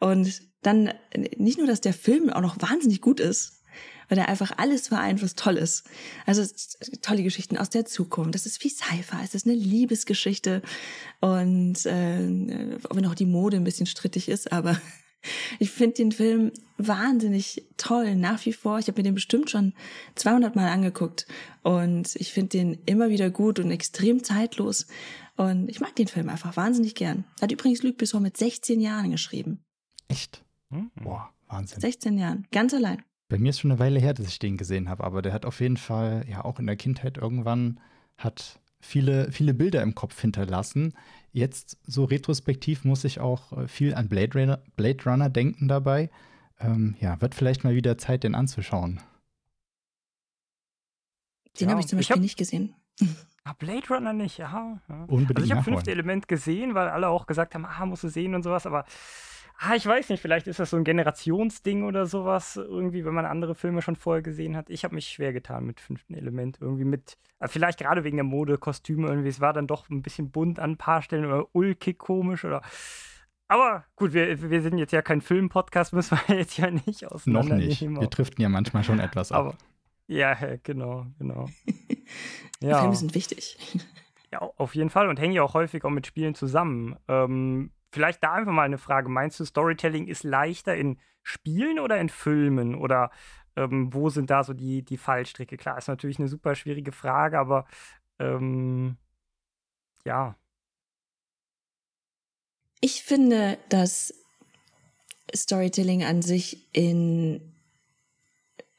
Und 0.00 0.42
dann 0.62 0.92
nicht 1.36 1.58
nur, 1.58 1.68
dass 1.68 1.80
der 1.80 1.94
Film 1.94 2.30
auch 2.30 2.40
noch 2.40 2.60
wahnsinnig 2.60 3.00
gut 3.00 3.20
ist, 3.20 3.62
weil 4.08 4.18
er 4.18 4.28
einfach 4.28 4.52
alles 4.56 4.88
vereint, 4.88 5.22
was 5.22 5.34
toll 5.34 5.56
ist. 5.56 5.84
Also 6.26 6.44
tolle 7.02 7.22
Geschichten 7.22 7.56
aus 7.56 7.70
der 7.70 7.86
Zukunft. 7.86 8.34
Das 8.34 8.46
ist 8.46 8.62
wie 8.64 8.68
Sci-Fi. 8.68 9.24
Es 9.24 9.34
ist 9.34 9.46
eine 9.46 9.54
Liebesgeschichte 9.54 10.62
und 11.20 11.86
äh, 11.86 12.78
wenn 12.90 13.06
auch 13.06 13.14
die 13.14 13.26
Mode 13.26 13.56
ein 13.56 13.64
bisschen 13.64 13.86
strittig 13.86 14.28
ist, 14.28 14.52
aber 14.52 14.80
ich 15.58 15.70
finde 15.70 15.96
den 15.96 16.12
Film 16.12 16.52
wahnsinnig 16.78 17.64
toll, 17.76 18.16
nach 18.16 18.44
wie 18.46 18.52
vor. 18.52 18.78
Ich 18.78 18.88
habe 18.88 18.98
mir 19.00 19.04
den 19.04 19.14
bestimmt 19.14 19.50
schon 19.50 19.72
200 20.14 20.56
Mal 20.56 20.68
angeguckt 20.68 21.26
und 21.62 22.14
ich 22.16 22.32
finde 22.32 22.50
den 22.50 22.78
immer 22.86 23.08
wieder 23.08 23.30
gut 23.30 23.58
und 23.58 23.70
extrem 23.70 24.22
zeitlos. 24.22 24.86
Und 25.36 25.68
ich 25.68 25.80
mag 25.80 25.94
den 25.96 26.08
Film 26.08 26.28
einfach 26.28 26.56
wahnsinnig 26.56 26.94
gern. 26.94 27.24
Hat 27.40 27.52
übrigens 27.52 27.82
Luc 27.82 27.98
Besson 27.98 28.22
mit 28.22 28.36
16 28.36 28.80
Jahren 28.80 29.10
geschrieben. 29.10 29.60
Echt? 30.08 30.42
Hm? 30.70 30.90
Boah, 31.02 31.30
Wahnsinn. 31.48 31.80
16 31.80 32.18
Jahren, 32.18 32.46
ganz 32.52 32.72
allein. 32.72 33.02
Bei 33.28 33.38
mir 33.38 33.50
ist 33.50 33.60
schon 33.60 33.72
eine 33.72 33.80
Weile 33.80 33.98
her, 33.98 34.14
dass 34.14 34.28
ich 34.28 34.38
den 34.38 34.56
gesehen 34.56 34.88
habe, 34.88 35.04
aber 35.04 35.20
der 35.20 35.32
hat 35.32 35.44
auf 35.44 35.60
jeden 35.60 35.76
Fall 35.76 36.24
ja 36.30 36.44
auch 36.44 36.58
in 36.58 36.66
der 36.66 36.76
Kindheit 36.76 37.18
irgendwann 37.18 37.80
hat 38.18 38.60
viele, 38.80 39.30
viele 39.32 39.52
Bilder 39.52 39.82
im 39.82 39.94
Kopf 39.94 40.20
hinterlassen. 40.20 40.94
Jetzt 41.36 41.76
so 41.86 42.04
retrospektiv 42.04 42.86
muss 42.86 43.04
ich 43.04 43.20
auch 43.20 43.52
äh, 43.52 43.68
viel 43.68 43.94
an 43.94 44.08
Blade 44.08 44.40
Runner, 44.40 44.62
Blade 44.74 45.04
Runner 45.04 45.28
denken 45.28 45.68
dabei. 45.68 46.08
Ähm, 46.58 46.96
ja, 46.98 47.20
wird 47.20 47.34
vielleicht 47.34 47.62
mal 47.62 47.74
wieder 47.74 47.98
Zeit, 47.98 48.24
den 48.24 48.34
anzuschauen. 48.34 49.00
Den 51.60 51.68
ja, 51.68 51.72
habe 51.72 51.82
ich 51.82 51.88
zum 51.88 51.98
Beispiel 51.98 52.16
ich 52.16 52.22
nicht 52.22 52.38
gesehen. 52.38 52.74
Ah, 53.48 53.52
Blade 53.52 53.86
Runner 53.88 54.12
nicht, 54.12 54.38
ja. 54.38 54.80
ja. 54.88 55.04
Unbedingt 55.04 55.36
also 55.36 55.44
ich 55.44 55.52
habe 55.52 55.62
fünfte 55.62 55.92
Element 55.92 56.26
gesehen, 56.26 56.74
weil 56.74 56.88
alle 56.88 57.06
auch 57.06 57.28
gesagt 57.28 57.54
haben, 57.54 57.64
ah, 57.64 57.86
musst 57.86 58.02
du 58.02 58.08
sehen 58.08 58.34
und 58.34 58.42
sowas, 58.42 58.66
aber 58.66 58.84
ah, 59.58 59.74
ich 59.74 59.86
weiß 59.86 60.08
nicht, 60.10 60.20
vielleicht 60.20 60.46
ist 60.46 60.58
das 60.58 60.70
so 60.70 60.76
ein 60.76 60.84
Generationsding 60.84 61.84
oder 61.84 62.06
sowas, 62.06 62.56
irgendwie, 62.56 63.04
wenn 63.04 63.14
man 63.14 63.24
andere 63.24 63.54
Filme 63.54 63.82
schon 63.82 63.96
vorher 63.96 64.22
gesehen 64.22 64.56
hat. 64.56 64.70
Ich 64.70 64.84
habe 64.84 64.94
mich 64.94 65.08
schwer 65.08 65.32
getan 65.32 65.64
mit 65.64 65.80
fünften 65.80 66.14
Element, 66.14 66.58
irgendwie 66.60 66.84
mit, 66.84 67.16
äh, 67.40 67.48
vielleicht 67.48 67.78
gerade 67.78 68.04
wegen 68.04 68.16
der 68.16 68.24
Mode, 68.24 68.58
Kostüme 68.58 69.08
irgendwie, 69.08 69.28
es 69.28 69.40
war 69.40 69.52
dann 69.52 69.66
doch 69.66 69.88
ein 69.88 70.02
bisschen 70.02 70.30
bunt 70.30 70.58
an 70.58 70.72
ein 70.72 70.76
paar 70.76 71.02
Stellen 71.02 71.26
oder 71.26 71.46
ulkig 71.52 71.98
komisch 71.98 72.44
oder. 72.44 72.62
Aber 73.48 73.84
gut, 73.94 74.12
wir, 74.12 74.50
wir 74.50 74.62
sind 74.62 74.78
jetzt 74.78 74.92
ja 74.92 75.02
kein 75.02 75.20
Film-Podcast, 75.20 75.92
müssen 75.92 76.18
wir 76.26 76.36
jetzt 76.36 76.58
ja 76.58 76.70
nicht 76.70 77.06
auseinandernehmen. 77.06 77.94
Noch 77.94 78.00
nicht. 78.00 78.00
Wir 78.00 78.08
driften 78.08 78.42
ja 78.42 78.48
manchmal 78.48 78.84
schon 78.84 79.00
etwas 79.00 79.32
ab. 79.32 79.38
Aber, 79.38 79.54
ja, 80.08 80.36
genau, 80.62 81.06
genau. 81.18 81.48
ja. 82.60 82.80
Filme 82.80 82.96
sind 82.96 83.14
wichtig. 83.14 83.58
Ja, 84.32 84.40
auf 84.40 84.74
jeden 84.74 84.90
Fall 84.90 85.08
und 85.08 85.20
hängen 85.20 85.34
ja 85.34 85.42
auch 85.42 85.54
häufig 85.54 85.84
auch 85.84 85.90
mit 85.90 86.06
Spielen 86.06 86.34
zusammen. 86.34 86.96
Ähm, 87.08 87.70
vielleicht 87.96 88.22
da 88.22 88.34
einfach 88.34 88.52
mal 88.52 88.64
eine 88.64 88.76
Frage. 88.76 89.08
Meinst 89.08 89.40
du, 89.40 89.46
Storytelling 89.46 90.06
ist 90.06 90.22
leichter 90.22 90.76
in 90.76 90.98
Spielen 91.22 91.78
oder 91.78 91.98
in 91.98 92.10
Filmen? 92.10 92.74
Oder 92.74 93.10
ähm, 93.56 93.92
wo 93.94 94.10
sind 94.10 94.28
da 94.28 94.44
so 94.44 94.52
die, 94.52 94.82
die 94.82 94.98
Fallstricke? 94.98 95.56
Klar, 95.56 95.78
ist 95.78 95.88
natürlich 95.88 96.18
eine 96.18 96.28
super 96.28 96.54
schwierige 96.54 96.92
Frage, 96.92 97.38
aber 97.38 97.64
ähm, 98.18 98.98
ja. 100.04 100.36
Ich 102.82 103.02
finde, 103.02 103.56
dass 103.70 104.12
Storytelling 105.34 106.04
an 106.04 106.20
sich 106.20 106.68
in 106.74 107.40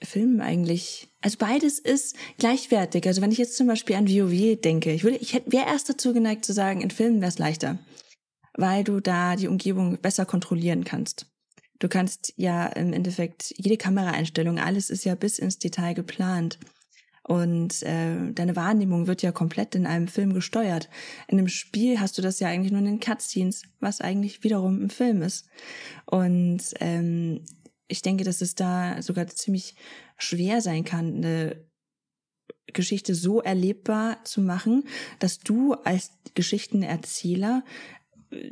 Filmen 0.03 0.41
eigentlich, 0.41 1.09
also 1.21 1.39
beides 1.39 1.79
ist 1.79 2.15
gleichwertig. 2.37 3.07
Also 3.07 3.23
wenn 3.23 3.31
ich 3.31 3.39
jetzt 3.39 3.57
zum 3.57 3.65
Beispiel 3.65 3.95
an 3.95 4.07
WoW 4.07 4.61
denke, 4.61 4.93
ich 4.93 5.03
ich 5.03 5.33
wäre 5.47 5.65
erst 5.65 5.89
dazu 5.89 6.13
geneigt 6.13 6.45
zu 6.45 6.53
sagen, 6.53 6.81
in 6.81 6.91
Filmen 6.91 7.19
wäre 7.19 7.29
es 7.29 7.39
leichter 7.39 7.79
weil 8.57 8.83
du 8.83 8.99
da 8.99 9.35
die 9.35 9.47
Umgebung 9.47 9.97
besser 10.01 10.25
kontrollieren 10.25 10.83
kannst. 10.83 11.27
Du 11.79 11.87
kannst 11.87 12.33
ja 12.35 12.65
im 12.65 12.91
Endeffekt 12.91 13.53
jede 13.55 13.77
Kameraeinstellung, 13.77 14.59
alles 14.59 14.89
ist 14.89 15.05
ja 15.05 15.15
bis 15.15 15.39
ins 15.39 15.59
Detail 15.59 15.93
geplant. 15.93 16.59
Und 17.23 17.83
äh, 17.83 18.31
deine 18.31 18.55
Wahrnehmung 18.55 19.05
wird 19.05 19.21
ja 19.21 19.33
komplett 19.33 19.75
in 19.75 19.85
einem 19.85 20.07
Film 20.07 20.33
gesteuert. 20.33 20.89
In 21.27 21.37
einem 21.37 21.49
Spiel 21.49 21.99
hast 21.99 22.17
du 22.17 22.21
das 22.21 22.39
ja 22.39 22.47
eigentlich 22.47 22.71
nur 22.71 22.79
in 22.79 22.85
den 22.85 22.99
Cutscenes, 22.99 23.63
was 23.79 23.99
eigentlich 24.01 24.43
wiederum 24.43 24.81
ein 24.81 24.89
Film 24.89 25.21
ist. 25.21 25.47
Und 26.05 26.61
ähm, 26.79 27.43
ich 27.89 28.01
denke, 28.01 28.23
dass 28.23 28.41
es 28.41 28.55
da 28.55 29.01
sogar 29.01 29.27
ziemlich 29.27 29.75
schwer 30.17 30.61
sein 30.61 30.85
kann, 30.85 31.17
eine 31.17 31.67
Geschichte 32.73 33.13
so 33.13 33.41
erlebbar 33.41 34.23
zu 34.23 34.41
machen, 34.41 34.83
dass 35.19 35.39
du 35.39 35.73
als 35.73 36.11
Geschichtenerzähler 36.33 37.63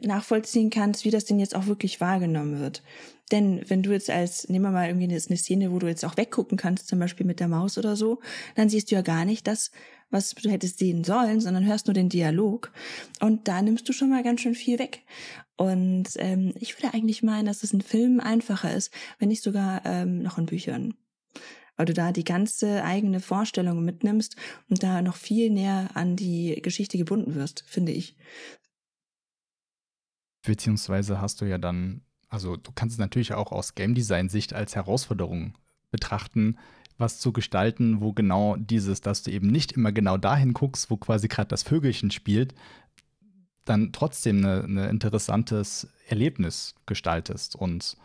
nachvollziehen 0.03 0.69
kannst, 0.69 1.05
wie 1.05 1.11
das 1.11 1.25
denn 1.25 1.39
jetzt 1.39 1.55
auch 1.55 1.67
wirklich 1.67 2.01
wahrgenommen 2.01 2.59
wird. 2.59 2.83
Denn 3.31 3.61
wenn 3.67 3.81
du 3.81 3.91
jetzt 3.91 4.09
als, 4.09 4.47
nehmen 4.49 4.65
wir 4.65 4.71
mal 4.71 4.87
irgendwie 4.87 5.05
eine, 5.05 5.15
eine 5.15 5.37
Szene, 5.37 5.71
wo 5.71 5.79
du 5.79 5.87
jetzt 5.87 6.05
auch 6.05 6.17
weggucken 6.17 6.57
kannst, 6.57 6.87
zum 6.87 6.99
Beispiel 6.99 7.25
mit 7.25 7.39
der 7.39 7.47
Maus 7.47 7.77
oder 7.77 7.95
so, 7.95 8.19
dann 8.55 8.69
siehst 8.69 8.91
du 8.91 8.95
ja 8.95 9.01
gar 9.01 9.25
nicht 9.25 9.47
das, 9.47 9.71
was 10.11 10.35
du 10.35 10.49
hättest 10.49 10.77
sehen 10.77 11.03
sollen, 11.03 11.41
sondern 11.41 11.65
hörst 11.65 11.87
nur 11.87 11.95
den 11.95 12.09
Dialog. 12.09 12.71
Und 13.19 13.47
da 13.47 13.61
nimmst 13.61 13.89
du 13.89 13.93
schon 13.93 14.09
mal 14.09 14.23
ganz 14.23 14.41
schön 14.41 14.53
viel 14.53 14.77
weg. 14.77 15.01
Und 15.57 16.09
ähm, 16.17 16.53
ich 16.59 16.77
würde 16.77 16.93
eigentlich 16.93 17.23
meinen, 17.23 17.47
dass 17.47 17.63
es 17.63 17.73
in 17.73 17.81
Filmen 17.81 18.19
einfacher 18.19 18.73
ist, 18.73 18.93
wenn 19.17 19.29
nicht 19.29 19.41
sogar 19.41 19.81
ähm, 19.85 20.21
noch 20.21 20.37
in 20.37 20.45
Büchern. 20.45 20.93
Weil 21.77 21.87
du 21.87 21.93
da 21.93 22.11
die 22.11 22.23
ganze 22.23 22.83
eigene 22.83 23.19
Vorstellung 23.19 23.83
mitnimmst 23.83 24.35
und 24.69 24.83
da 24.83 25.01
noch 25.01 25.15
viel 25.15 25.49
näher 25.49 25.89
an 25.93 26.15
die 26.15 26.61
Geschichte 26.61 26.97
gebunden 26.97 27.35
wirst, 27.35 27.63
finde 27.67 27.91
ich. 27.91 28.15
Beziehungsweise 30.45 31.19
hast 31.19 31.41
du 31.41 31.45
ja 31.45 31.57
dann 31.57 32.01
also 32.29 32.57
du 32.57 32.71
kannst 32.73 32.93
es 32.93 32.99
natürlich 32.99 33.33
auch 33.33 33.51
aus 33.51 33.75
Game 33.75 33.95
Design 33.95 34.29
Sicht 34.29 34.53
als 34.53 34.75
Herausforderung 34.75 35.53
betrachten, 35.91 36.57
was 36.97 37.19
zu 37.19 37.31
gestalten, 37.31 38.01
wo 38.01 38.13
genau 38.13 38.55
dieses, 38.57 39.01
dass 39.01 39.23
du 39.23 39.31
eben 39.31 39.47
nicht 39.47 39.73
immer 39.73 39.91
genau 39.91 40.17
dahin 40.17 40.53
guckst, 40.53 40.89
wo 40.89 40.97
quasi 40.97 41.27
gerade 41.27 41.47
das 41.47 41.63
Vögelchen 41.63 42.11
spielt, 42.11 42.53
dann 43.65 43.91
trotzdem 43.91 44.45
ein 44.45 44.77
interessantes 44.77 45.87
Erlebnis 46.07 46.75
gestaltest. 46.85 47.55
Und 47.55 47.97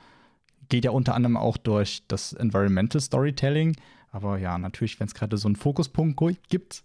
geht 0.69 0.85
ja 0.85 0.91
unter 0.93 1.15
anderem 1.15 1.37
auch 1.37 1.57
durch 1.57 2.03
das 2.09 2.33
Environmental 2.33 3.01
Storytelling. 3.01 3.77
Aber 4.11 4.39
ja, 4.39 4.59
natürlich, 4.59 4.99
wenn 4.99 5.07
es 5.07 5.15
gerade 5.15 5.37
so 5.37 5.49
einen 5.49 5.57
Fokuspunkt 5.57 6.21
gibt, 6.49 6.83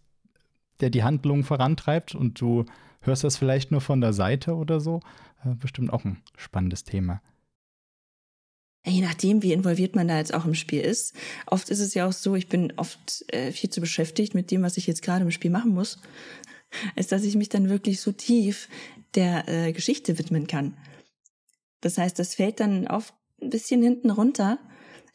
der 0.80 0.90
die 0.90 1.04
Handlung 1.04 1.44
vorantreibt 1.44 2.14
und 2.14 2.42
du 2.42 2.66
hörst 3.06 3.24
das 3.24 3.38
vielleicht 3.38 3.72
nur 3.72 3.82
von 3.82 4.02
der 4.02 4.14
Seite 4.14 4.56
oder 4.56 4.80
so, 4.80 5.02
äh, 5.44 5.56
bestimmt 5.56 5.92
auch 5.92 6.06
ein 6.06 6.22
spannendes 6.38 6.84
Thema. 6.84 7.22
Je 8.88 9.02
nachdem, 9.02 9.42
wie 9.42 9.54
involviert 9.54 9.96
man 9.96 10.08
da 10.08 10.18
jetzt 10.18 10.34
auch 10.34 10.46
im 10.46 10.54
Spiel 10.54 10.82
ist. 10.82 11.16
Oft 11.48 11.70
ist 11.70 11.80
es 11.80 11.96
ja 11.96 12.08
auch 12.08 12.12
so, 12.12 12.36
ich 12.36 12.48
bin 12.48 12.74
oft 12.78 13.26
äh, 13.34 13.52
viel 13.52 13.72
zu 13.72 13.82
beschäftigt 13.82 14.36
mit 14.36 14.52
dem, 14.52 14.62
was 14.62 14.78
ich 14.78 14.86
jetzt 14.86 15.02
gerade 15.02 15.26
im 15.26 15.32
Spiel 15.32 15.50
machen 15.50 15.74
muss, 15.74 16.00
als 16.96 17.08
dass 17.08 17.24
ich 17.24 17.36
mich 17.36 17.50
dann 17.50 17.70
wirklich 17.70 18.00
so 18.00 18.12
tief 18.12 18.70
der 19.16 19.48
äh, 19.48 19.74
Geschichte 19.74 20.20
widmen 20.20 20.46
kann. 20.46 20.78
Das 21.82 21.98
heißt, 21.98 22.20
das 22.20 22.36
fällt 22.36 22.60
dann 22.60 22.88
oft 22.88 23.14
ein 23.42 23.50
bisschen 23.50 23.82
hinten 23.82 24.12
runter. 24.12 24.60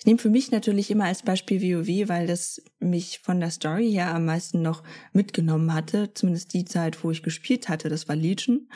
Ich 0.00 0.07
nehme 0.07 0.19
für 0.19 0.30
mich 0.30 0.50
natürlich 0.50 0.90
immer 0.90 1.04
als 1.04 1.23
Beispiel 1.23 1.61
WoW, 1.61 2.09
weil 2.09 2.26
das 2.26 2.62
mich 2.78 3.19
von 3.19 3.38
der 3.38 3.50
Story 3.50 3.92
her 3.92 4.14
am 4.14 4.25
meisten 4.25 4.62
noch 4.62 4.83
mitgenommen 5.12 5.75
hatte. 5.75 6.14
Zumindest 6.14 6.54
die 6.54 6.64
Zeit, 6.64 7.04
wo 7.04 7.11
ich 7.11 7.23
gespielt 7.23 7.69
hatte, 7.69 7.90
das 7.90 8.09
war 8.09 8.16
Legion. 8.16 8.71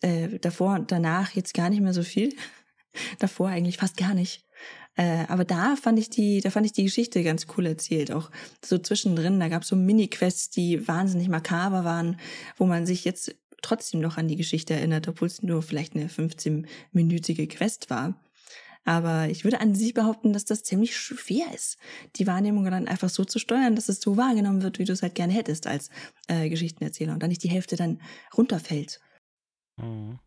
Äh, 0.00 0.40
davor 0.40 0.74
und 0.74 0.90
danach 0.90 1.30
jetzt 1.30 1.54
gar 1.54 1.70
nicht 1.70 1.80
mehr 1.80 1.94
so 1.94 2.02
viel. 2.02 2.34
Davor 3.20 3.50
eigentlich 3.50 3.76
fast 3.76 3.96
gar 3.96 4.14
nicht. 4.14 4.44
Äh, 4.96 5.26
aber 5.28 5.44
da 5.44 5.76
fand 5.76 6.00
ich 6.00 6.10
die, 6.10 6.40
da 6.40 6.50
fand 6.50 6.66
ich 6.66 6.72
die 6.72 6.82
Geschichte 6.82 7.22
ganz 7.22 7.46
cool 7.56 7.66
erzählt. 7.66 8.10
Auch 8.10 8.28
so 8.64 8.78
zwischendrin, 8.78 9.38
da 9.38 9.46
gab 9.46 9.62
es 9.62 9.68
so 9.68 9.76
Mini-Quests, 9.76 10.50
die 10.50 10.88
wahnsinnig 10.88 11.28
makaber 11.28 11.84
waren, 11.84 12.18
wo 12.56 12.66
man 12.66 12.84
sich 12.84 13.04
jetzt 13.04 13.36
trotzdem 13.62 14.00
noch 14.00 14.16
an 14.16 14.26
die 14.26 14.36
Geschichte 14.36 14.74
erinnert, 14.74 15.06
obwohl 15.06 15.28
es 15.28 15.40
nur 15.40 15.62
vielleicht 15.62 15.94
eine 15.94 16.08
15-minütige 16.08 17.48
Quest 17.48 17.90
war. 17.90 18.20
Aber 18.84 19.28
ich 19.28 19.44
würde 19.44 19.60
an 19.60 19.74
sich 19.74 19.94
behaupten, 19.94 20.32
dass 20.32 20.44
das 20.44 20.64
ziemlich 20.64 20.96
schwer 20.96 21.46
ist, 21.54 21.78
die 22.16 22.26
Wahrnehmung 22.26 22.64
dann 22.64 22.88
einfach 22.88 23.08
so 23.08 23.24
zu 23.24 23.38
steuern, 23.38 23.76
dass 23.76 23.88
es 23.88 24.00
so 24.00 24.16
wahrgenommen 24.16 24.62
wird, 24.62 24.78
wie 24.78 24.84
du 24.84 24.92
es 24.92 25.02
halt 25.02 25.14
gerne 25.14 25.32
hättest 25.32 25.66
als 25.66 25.90
äh, 26.28 26.48
Geschichtenerzähler 26.48 27.12
und 27.12 27.22
dann 27.22 27.30
nicht 27.30 27.44
die 27.44 27.50
Hälfte 27.50 27.76
dann 27.76 28.00
runterfällt. 28.36 29.00
Mhm. 29.76 30.18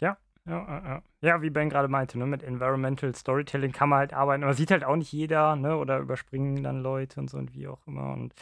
Ja, 0.00 0.18
ja, 0.46 1.02
ja. 1.22 1.42
wie 1.42 1.50
Ben 1.50 1.70
gerade 1.70 1.88
meinte, 1.88 2.18
ne, 2.18 2.26
mit 2.26 2.42
Environmental 2.42 3.14
Storytelling 3.14 3.72
kann 3.72 3.88
man 3.88 4.00
halt 4.00 4.12
arbeiten, 4.12 4.42
aber 4.42 4.54
sieht 4.54 4.70
halt 4.70 4.84
auch 4.84 4.96
nicht 4.96 5.12
jeder, 5.12 5.56
ne, 5.56 5.76
oder 5.76 5.98
überspringen 5.98 6.62
dann 6.62 6.82
Leute 6.82 7.20
und 7.20 7.30
so 7.30 7.38
und 7.38 7.54
wie 7.54 7.68
auch 7.68 7.86
immer. 7.86 8.12
Und 8.12 8.34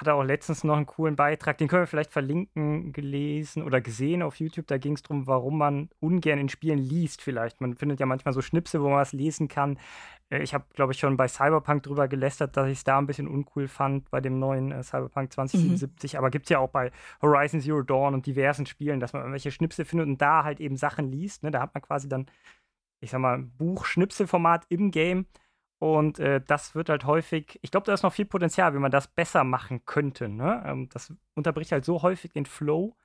hatte 0.00 0.14
auch 0.14 0.22
letztens 0.22 0.62
noch 0.62 0.76
einen 0.76 0.86
coolen 0.86 1.16
Beitrag, 1.16 1.58
den 1.58 1.66
können 1.66 1.82
wir 1.82 1.86
vielleicht 1.88 2.12
verlinken, 2.12 2.92
gelesen 2.92 3.62
oder 3.64 3.80
gesehen 3.80 4.22
auf 4.22 4.36
YouTube. 4.36 4.66
Da 4.68 4.78
ging 4.78 4.94
es 4.94 5.02
darum, 5.02 5.26
warum 5.26 5.58
man 5.58 5.88
ungern 5.98 6.38
in 6.38 6.48
Spielen 6.48 6.78
liest, 6.78 7.20
vielleicht. 7.20 7.60
Man 7.60 7.74
findet 7.74 7.98
ja 7.98 8.06
manchmal 8.06 8.32
so 8.32 8.40
Schnipsel, 8.40 8.80
wo 8.80 8.88
man 8.88 8.98
was 8.98 9.12
lesen 9.12 9.48
kann. 9.48 9.78
Äh, 10.30 10.42
ich 10.42 10.54
habe, 10.54 10.64
glaube 10.74 10.92
ich, 10.92 10.98
schon 10.98 11.16
bei 11.16 11.26
Cyberpunk 11.26 11.82
drüber 11.82 12.06
gelästert, 12.06 12.56
dass 12.56 12.68
ich 12.68 12.78
es 12.78 12.84
da 12.84 12.98
ein 12.98 13.06
bisschen 13.06 13.26
uncool 13.26 13.66
fand 13.66 14.10
bei 14.10 14.20
dem 14.20 14.38
neuen 14.38 14.72
äh, 14.72 14.82
Cyberpunk 14.82 15.32
2077. 15.32 16.12
Mhm. 16.12 16.18
Aber 16.18 16.30
gibt 16.30 16.46
es 16.46 16.50
ja 16.50 16.58
auch 16.60 16.70
bei 16.70 16.92
Horizon 17.20 17.60
Zero 17.60 17.82
Dawn 17.82 18.14
und 18.14 18.26
diversen 18.26 18.66
Spielen, 18.66 19.00
dass 19.00 19.12
man 19.12 19.22
irgendwelche 19.22 19.50
Schnipsel 19.50 19.84
findet 19.84 20.06
und 20.06 20.22
da 20.22 20.44
halt 20.44 20.60
eben 20.60 20.76
Sachen 20.76 21.10
liest. 21.10 21.42
Ne? 21.42 21.50
Da 21.50 21.60
hat 21.60 21.74
man 21.74 21.82
quasi 21.82 22.08
dann, 22.08 22.26
ich 23.00 23.10
sag 23.10 23.20
mal, 23.20 23.38
Buch-Schnipselformat 23.38 24.66
im 24.68 24.90
Game. 24.90 25.26
Und 25.80 26.18
äh, 26.18 26.40
das 26.44 26.74
wird 26.74 26.88
halt 26.88 27.04
häufig, 27.04 27.58
ich 27.62 27.70
glaube, 27.70 27.86
da 27.86 27.94
ist 27.94 28.02
noch 28.02 28.12
viel 28.12 28.24
Potenzial, 28.24 28.74
wie 28.74 28.78
man 28.78 28.90
das 28.90 29.06
besser 29.06 29.44
machen 29.44 29.84
könnte. 29.86 30.28
Ne? 30.28 30.62
Ähm, 30.66 30.88
das 30.88 31.12
unterbricht 31.34 31.72
halt 31.72 31.84
so 31.84 32.02
häufig 32.02 32.32
den 32.32 32.46
Flow 32.46 32.96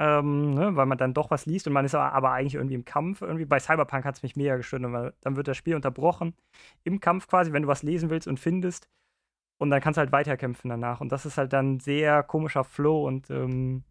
ähm, 0.00 0.54
ne, 0.54 0.74
weil 0.76 0.86
man 0.86 0.96
dann 0.96 1.12
doch 1.12 1.30
was 1.30 1.44
liest 1.44 1.66
und 1.66 1.74
man 1.74 1.84
ist 1.84 1.94
aber, 1.94 2.32
eigentlich 2.32 2.54
irgendwie 2.54 2.74
im 2.74 2.86
Kampf. 2.86 3.20
Irgendwie 3.20 3.44
bei 3.44 3.60
Cyberpunk 3.60 4.06
hat 4.06 4.16
es 4.16 4.22
mich 4.22 4.34
mega 4.34 4.56
gestört, 4.56 4.82
weil 4.84 5.12
dann 5.20 5.36
wird 5.36 5.46
das 5.46 5.58
Spiel 5.58 5.76
unterbrochen 5.76 6.34
im 6.84 7.00
Kampf 7.00 7.28
quasi, 7.28 7.52
wenn 7.52 7.62
du 7.62 7.68
was 7.68 7.82
lesen 7.82 8.08
willst 8.08 8.26
und 8.26 8.40
findest. 8.40 8.88
Und 9.58 9.70
dann 9.70 9.82
kannst 9.82 9.98
du 9.98 10.00
halt 10.00 10.12
weiterkämpfen 10.12 10.70
danach. 10.70 11.02
Und 11.02 11.12
das 11.12 11.26
ist 11.26 11.36
halt 11.36 11.52
dann 11.52 11.80
sehr 11.80 12.22
komischer 12.22 12.64
Flow 12.64 13.06
und 13.06 13.30
ähm, 13.30 13.84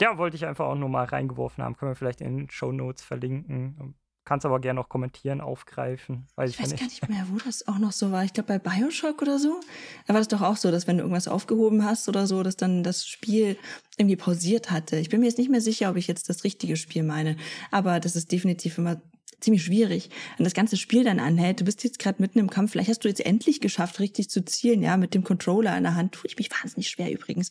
ja, 0.00 0.18
wollte 0.18 0.36
ich 0.36 0.46
einfach 0.46 0.66
auch 0.66 0.76
nur 0.76 0.88
mal 0.88 1.04
reingeworfen 1.04 1.64
haben. 1.64 1.76
Können 1.76 1.90
wir 1.92 1.96
vielleicht 1.96 2.20
in 2.20 2.36
den 2.38 2.50
Show 2.50 2.72
Notes 2.72 3.02
verlinken. 3.02 3.96
Kannst 4.30 4.46
aber 4.46 4.60
gerne 4.60 4.78
noch 4.78 4.88
kommentieren, 4.88 5.40
aufgreifen. 5.40 6.28
Weiß 6.36 6.50
ich, 6.50 6.56
ich 6.56 6.62
weiß 6.62 6.78
gar 6.78 6.86
nicht 6.86 7.08
mehr, 7.08 7.26
wo 7.32 7.38
das 7.38 7.66
auch 7.66 7.78
noch 7.78 7.90
so 7.90 8.12
war. 8.12 8.22
Ich 8.22 8.32
glaube, 8.32 8.46
bei 8.46 8.58
Bioshock 8.60 9.22
oder 9.22 9.40
so, 9.40 9.58
da 10.06 10.14
war 10.14 10.20
das 10.20 10.28
doch 10.28 10.40
auch 10.40 10.56
so, 10.56 10.70
dass 10.70 10.86
wenn 10.86 10.98
du 10.98 11.02
irgendwas 11.02 11.26
aufgehoben 11.26 11.84
hast 11.84 12.08
oder 12.08 12.28
so, 12.28 12.44
dass 12.44 12.56
dann 12.56 12.84
das 12.84 13.08
Spiel 13.08 13.58
irgendwie 13.96 14.14
pausiert 14.14 14.70
hatte. 14.70 14.98
Ich 14.98 15.08
bin 15.08 15.18
mir 15.18 15.26
jetzt 15.26 15.38
nicht 15.38 15.50
mehr 15.50 15.60
sicher, 15.60 15.90
ob 15.90 15.96
ich 15.96 16.06
jetzt 16.06 16.28
das 16.28 16.44
richtige 16.44 16.76
Spiel 16.76 17.02
meine. 17.02 17.36
Aber 17.72 17.98
das 17.98 18.14
ist 18.14 18.30
definitiv 18.30 18.78
immer 18.78 19.02
ziemlich 19.40 19.64
schwierig. 19.64 20.10
Und 20.38 20.44
das 20.44 20.54
ganze 20.54 20.76
Spiel 20.76 21.02
dann 21.02 21.18
anhält. 21.18 21.58
Du 21.58 21.64
bist 21.64 21.82
jetzt 21.82 21.98
gerade 21.98 22.22
mitten 22.22 22.38
im 22.38 22.50
Kampf. 22.50 22.70
Vielleicht 22.70 22.88
hast 22.88 23.02
du 23.02 23.08
jetzt 23.08 23.26
endlich 23.26 23.60
geschafft, 23.60 23.98
richtig 23.98 24.30
zu 24.30 24.44
zielen, 24.44 24.80
ja, 24.80 24.96
mit 24.96 25.12
dem 25.12 25.24
Controller 25.24 25.76
in 25.76 25.82
der 25.82 25.96
Hand. 25.96 26.12
Tue 26.12 26.28
ich 26.28 26.38
mich 26.38 26.52
wahnsinnig 26.52 26.88
schwer 26.88 27.10
übrigens. 27.10 27.50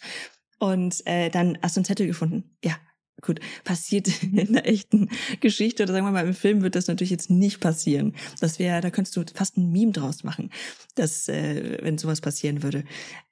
Und 0.60 1.06
äh, 1.06 1.30
dann 1.30 1.58
hast 1.62 1.76
du 1.76 1.80
einen 1.82 1.86
Zettel 1.86 2.08
gefunden. 2.08 2.56
Ja, 2.64 2.78
gut, 3.22 3.40
passiert 3.64 4.08
in 4.24 4.54
der 4.54 4.68
echten 4.68 5.10
Geschichte 5.40 5.84
oder 5.84 5.94
sagen 5.94 6.06
wir 6.06 6.12
mal 6.12 6.28
im 6.28 6.34
Film 6.34 6.62
wird 6.62 6.76
das 6.76 6.88
natürlich 6.88 7.12
jetzt 7.12 7.30
nicht 7.30 7.60
passieren. 7.60 8.16
Das 8.40 8.60
wäre, 8.60 8.82
da 8.82 8.90
könntest 8.90 9.16
du 9.16 9.24
fast 9.34 9.58
ein 9.58 9.72
Meme 9.72 9.92
draus 9.92 10.24
machen, 10.24 10.52
dass 10.96 11.28
äh, 11.28 11.78
wenn 11.82 11.98
sowas 11.98 12.22
passieren 12.22 12.64
würde. 12.64 12.84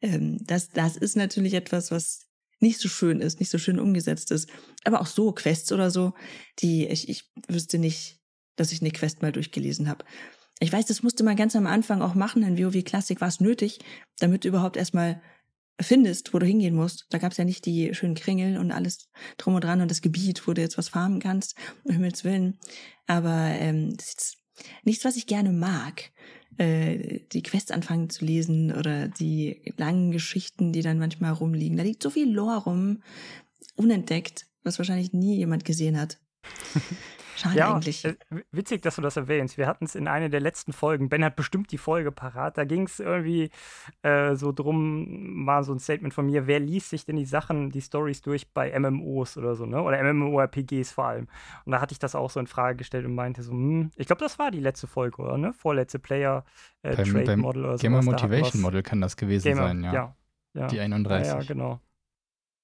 Ähm, 0.02 0.38
das, 0.46 0.70
das 0.70 0.98
ist 0.98 1.16
natürlich 1.16 1.54
etwas, 1.54 1.92
was 1.92 2.28
nicht 2.60 2.80
so 2.80 2.90
schön 2.90 3.22
ist, 3.22 3.40
nicht 3.40 3.50
so 3.50 3.58
schön 3.58 3.80
umgesetzt 3.80 4.32
ist. 4.32 4.50
Aber 4.84 5.02
auch 5.02 5.08
so 5.08 5.32
Quests 5.32 5.72
oder 5.72 5.92
so, 5.92 6.14
die 6.60 6.88
ich, 6.88 7.10
ich 7.10 7.30
wüsste 7.48 7.78
nicht, 7.78 8.20
dass 8.56 8.72
ich 8.72 8.82
eine 8.82 8.92
Quest 8.92 9.22
mal 9.22 9.32
durchgelesen 9.32 9.88
habe. 9.88 10.06
Ich 10.60 10.74
weiß, 10.74 10.88
das 10.88 11.04
musste 11.04 11.24
man 11.24 11.36
ganz 11.36 11.56
am 11.56 11.68
Anfang 11.68 12.02
auch 12.02 12.16
machen. 12.16 12.42
In 12.42 12.58
WoW 12.58 12.84
Classic 12.84 13.22
war 13.22 13.28
es 13.28 13.40
nötig, 13.40 13.80
damit 14.20 14.44
überhaupt 14.44 14.76
erstmal 14.76 15.22
findest, 15.80 16.34
wo 16.34 16.40
du 16.40 16.46
hingehen 16.46 16.76
musst. 16.76 17.06
Da 17.10 17.18
gab's 17.18 17.38
ja 17.38 17.44
nicht 17.44 17.66
die 17.66 17.94
schönen 17.94 18.16
Kringel 18.16 18.58
und 18.58 18.72
alles 18.72 19.10
drum 19.38 19.56
und 19.56 19.64
dran 19.64 19.82
und 19.82 19.92
das 19.92 20.02
Gebiet, 20.02 20.48
wo 20.48 20.54
du 20.54 20.62
jetzt 20.62 20.78
was 20.78 20.90
farmen 20.90 21.20
kannst, 21.20 21.56
um 21.84 21.94
Himmels 21.94 22.24
Willen. 22.24 22.58
Aber 23.06 23.32
ähm, 23.32 23.96
das 23.96 24.08
ist 24.08 24.38
nichts, 24.84 25.06
was 25.06 25.18
ich 25.18 25.28
gerne 25.28 25.52
mag. 25.52 26.12
Äh, 26.58 27.20
die 27.32 27.44
Quests 27.44 27.72
anfangen 27.72 28.10
zu 28.10 28.26
lesen 28.26 28.72
oder 28.72 29.08
die 29.08 29.62
langen 29.78 30.12
Geschichten, 30.12 30.74
die 30.74 30.82
dann 30.82 30.98
manchmal 30.98 31.34
rumliegen. 31.34 31.78
Da 31.78 31.84
liegt 31.84 32.02
so 32.02 32.10
viel 32.10 32.32
Lore 32.32 32.64
rum, 32.64 33.04
unentdeckt, 33.76 34.48
was 34.64 34.80
wahrscheinlich 34.80 35.14
nie 35.14 35.38
jemand 35.38 35.66
gesehen 35.66 36.00
hat. 36.00 36.20
Schade 37.38 37.56
ja, 37.56 37.74
eigentlich. 37.74 38.04
Äh, 38.04 38.16
witzig, 38.52 38.82
dass 38.82 38.96
du 38.96 39.02
das 39.02 39.16
erwähnst. 39.16 39.58
Wir 39.58 39.68
hatten 39.68 39.86
es 39.86 39.94
in 39.94 40.08
einer 40.08 40.30
der 40.30 40.40
letzten 40.40 40.74
Folgen. 40.74 41.08
Ben 41.08 41.24
hat 41.24 41.36
bestimmt 41.36 41.72
die 41.72 41.78
Folge 41.78 42.12
parat. 42.12 42.58
Da 42.58 42.66
ging 42.66 42.84
es 42.84 43.00
irgendwie 43.00 43.52
äh, 44.02 44.36
so 44.36 44.52
drum, 44.52 45.44
mal 45.46 45.64
so 45.64 45.72
ein 45.72 45.80
Statement 45.80 46.16
von 46.16 46.26
mir, 46.26 46.48
wer 46.48 46.60
liest 46.60 46.90
sich 46.90 47.06
denn 47.06 47.16
die 47.16 47.26
Sachen, 47.26 47.70
die 47.70 47.82
Stories 47.82 48.22
durch 48.22 48.52
bei 48.54 48.78
MMOs 48.78 49.38
oder 49.38 49.56
so, 49.56 49.68
ne? 49.68 49.82
Oder 49.82 50.02
MMORPGs 50.14 50.92
vor 50.92 51.06
allem. 51.06 51.28
Und 51.66 51.74
da 51.74 51.80
hatte 51.80 51.92
ich 51.92 52.00
das 52.00 52.16
auch 52.16 52.32
so 52.32 52.40
in 52.40 52.48
Frage 52.48 52.78
gestellt 52.78 53.06
und 53.06 53.14
meinte 53.14 53.44
so, 53.44 53.52
hm, 53.52 53.92
ich 53.96 54.08
glaube, 54.08 54.22
das 54.22 54.40
war 54.40 54.50
die 54.50 54.60
letzte 54.60 54.88
Folge, 54.88 55.22
oder 55.22 55.38
ne? 55.38 55.54
Vorletzte 55.54 56.00
Player 56.00 56.44
äh, 56.82 56.96
beim, 56.96 57.06
Trade 57.06 57.26
beim 57.26 57.40
Model 57.42 57.66
oder 57.66 57.78
so. 57.78 57.82
Gamer 57.84 58.02
Motivation 58.02 58.62
Model 58.64 58.82
kann 58.82 59.00
das 59.00 59.16
gewesen 59.16 59.50
Gamer, 59.50 59.68
sein, 59.68 59.84
ja. 59.84 59.94
ja. 59.94 60.16
ja. 60.56 60.68
Die 60.68 60.80
31. 60.80 61.28
Ja, 61.28 61.40
ja 61.40 61.46
genau. 61.46 61.82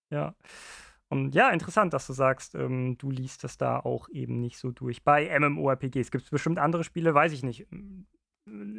Ja. 0.09 0.35
Und 1.13 1.35
ja, 1.35 1.51
interessant, 1.51 1.93
dass 1.93 2.07
du 2.07 2.13
sagst, 2.13 2.55
ähm, 2.55 2.97
du 2.97 3.11
liest 3.11 3.43
das 3.43 3.57
da 3.57 3.79
auch 3.79 4.09
eben 4.09 4.39
nicht 4.39 4.57
so 4.57 4.71
durch. 4.71 5.03
Bei 5.03 5.37
MMORPGs 5.39 6.09
gibt 6.09 6.23
es 6.23 6.29
bestimmt 6.29 6.57
andere 6.57 6.83
Spiele, 6.83 7.13
weiß 7.13 7.33
ich 7.33 7.43
nicht. 7.43 7.67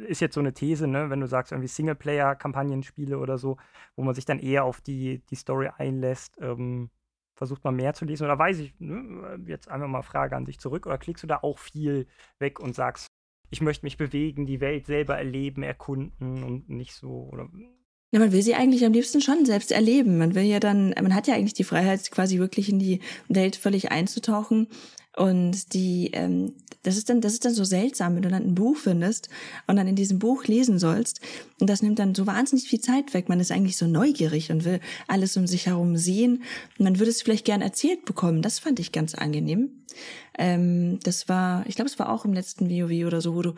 Ist 0.07 0.21
jetzt 0.21 0.35
so 0.35 0.41
eine 0.41 0.53
These, 0.53 0.87
ne? 0.87 1.09
wenn 1.09 1.21
du 1.21 1.27
sagst, 1.27 1.51
irgendwie 1.51 1.69
Singleplayer-Kampagnenspiele 1.69 3.17
oder 3.17 3.37
so, 3.37 3.57
wo 3.95 4.03
man 4.03 4.13
sich 4.13 4.25
dann 4.25 4.39
eher 4.39 4.65
auf 4.65 4.81
die, 4.81 5.23
die 5.29 5.35
Story 5.35 5.69
einlässt. 5.77 6.37
Ähm, 6.41 6.89
versucht 7.35 7.63
man 7.63 7.75
mehr 7.75 7.93
zu 7.93 8.05
lesen? 8.05 8.25
Oder 8.25 8.37
weiß 8.37 8.59
ich, 8.59 8.77
ne, 8.79 9.39
jetzt 9.47 9.69
einfach 9.69 9.87
mal 9.87 10.01
Frage 10.01 10.35
an 10.35 10.45
dich 10.45 10.59
zurück, 10.59 10.85
oder 10.85 10.97
klickst 10.97 11.23
du 11.23 11.27
da 11.27 11.39
auch 11.41 11.57
viel 11.59 12.07
weg 12.39 12.59
und 12.59 12.75
sagst, 12.75 13.07
ich 13.49 13.61
möchte 13.61 13.85
mich 13.85 13.97
bewegen, 13.97 14.45
die 14.45 14.61
Welt 14.61 14.87
selber 14.87 15.17
erleben, 15.17 15.63
erkunden 15.63 16.43
und 16.43 16.69
nicht 16.69 16.93
so, 16.95 17.29
oder 17.31 17.49
ja, 18.15 18.21
man 18.21 18.31
will 18.31 18.41
sie 18.41 18.55
eigentlich 18.55 18.85
am 18.85 18.93
liebsten 18.93 19.19
schon 19.19 19.45
selbst 19.45 19.73
erleben. 19.73 20.17
Man 20.17 20.35
will 20.35 20.43
ja 20.43 20.61
dann, 20.61 20.91
man 20.91 21.13
hat 21.13 21.27
ja 21.27 21.33
eigentlich 21.33 21.53
die 21.53 21.65
Freiheit, 21.65 22.09
quasi 22.11 22.39
wirklich 22.39 22.69
in 22.69 22.79
die 22.79 23.01
Welt 23.27 23.57
völlig 23.57 23.91
einzutauchen 23.91 24.69
und 25.15 25.73
die, 25.73 26.11
ähm, 26.13 26.53
das 26.83 26.97
ist 26.97 27.09
dann, 27.09 27.21
das 27.21 27.33
ist 27.33 27.45
dann 27.45 27.53
so 27.53 27.63
seltsam, 27.63 28.15
wenn 28.15 28.21
du 28.21 28.29
dann 28.29 28.43
ein 28.43 28.55
Buch 28.55 28.77
findest 28.77 29.29
und 29.65 29.77
dann 29.77 29.87
in 29.87 29.95
diesem 29.95 30.19
Buch 30.19 30.45
lesen 30.45 30.77
sollst. 30.77 31.21
Und 31.59 31.69
das 31.69 31.81
nimmt 31.81 31.99
dann 31.99 32.13
so 32.13 32.27
wahnsinnig 32.27 32.67
viel 32.67 32.81
Zeit 32.81 33.13
weg. 33.13 33.29
Man 33.29 33.39
ist 33.39 33.51
eigentlich 33.51 33.77
so 33.77 33.87
neugierig 33.87 34.51
und 34.51 34.65
will 34.65 34.79
alles 35.07 35.35
um 35.37 35.47
sich 35.47 35.67
herum 35.67 35.97
sehen. 35.97 36.43
Man 36.77 36.99
würde 36.99 37.09
es 37.11 37.21
vielleicht 37.21 37.45
gern 37.45 37.61
erzählt 37.61 38.05
bekommen. 38.05 38.41
Das 38.41 38.59
fand 38.59 38.79
ich 38.79 38.91
ganz 38.91 39.15
angenehm. 39.15 39.69
Ähm, 40.37 40.99
das 41.01 41.29
war, 41.29 41.65
ich 41.67 41.75
glaube, 41.75 41.89
es 41.89 41.97
war 41.97 42.09
auch 42.09 42.25
im 42.25 42.33
letzten 42.33 42.69
WoW 42.69 43.07
oder 43.07 43.21
so, 43.21 43.35
wo 43.35 43.41
du 43.41 43.55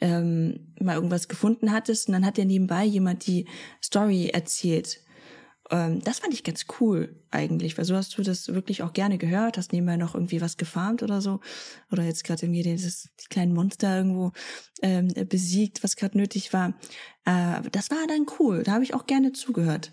ähm, 0.00 0.60
mal 0.80 0.94
irgendwas 0.94 1.28
gefunden 1.28 1.72
hattest 1.72 2.08
und 2.08 2.14
dann 2.14 2.24
hat 2.24 2.38
ja 2.38 2.44
nebenbei 2.44 2.84
jemand 2.84 3.26
die 3.26 3.46
Story 3.82 4.30
erzählt 4.32 5.00
ähm, 5.70 6.00
das 6.02 6.18
fand 6.18 6.34
ich 6.34 6.44
ganz 6.44 6.66
cool 6.80 7.16
eigentlich, 7.30 7.78
weil 7.78 7.84
so 7.84 7.94
hast 7.94 8.16
du 8.18 8.22
das 8.22 8.48
wirklich 8.48 8.82
auch 8.82 8.92
gerne 8.92 9.18
gehört, 9.18 9.56
hast 9.56 9.72
nebenbei 9.72 9.96
noch 9.96 10.14
irgendwie 10.14 10.40
was 10.40 10.56
gefarmt 10.56 11.02
oder 11.02 11.20
so. 11.20 11.40
Oder 11.92 12.04
jetzt 12.04 12.24
gerade 12.24 12.44
irgendwie 12.44 12.62
dieses 12.62 13.08
die 13.22 13.28
kleinen 13.28 13.54
Monster 13.54 13.96
irgendwo 13.96 14.32
ähm, 14.82 15.08
besiegt, 15.28 15.82
was 15.82 15.96
gerade 15.96 16.18
nötig 16.18 16.52
war. 16.52 16.74
Äh, 17.24 17.62
das 17.70 17.90
war 17.90 18.06
dann 18.08 18.26
cool, 18.38 18.62
da 18.64 18.72
habe 18.72 18.84
ich 18.84 18.94
auch 18.94 19.06
gerne 19.06 19.32
zugehört. 19.32 19.92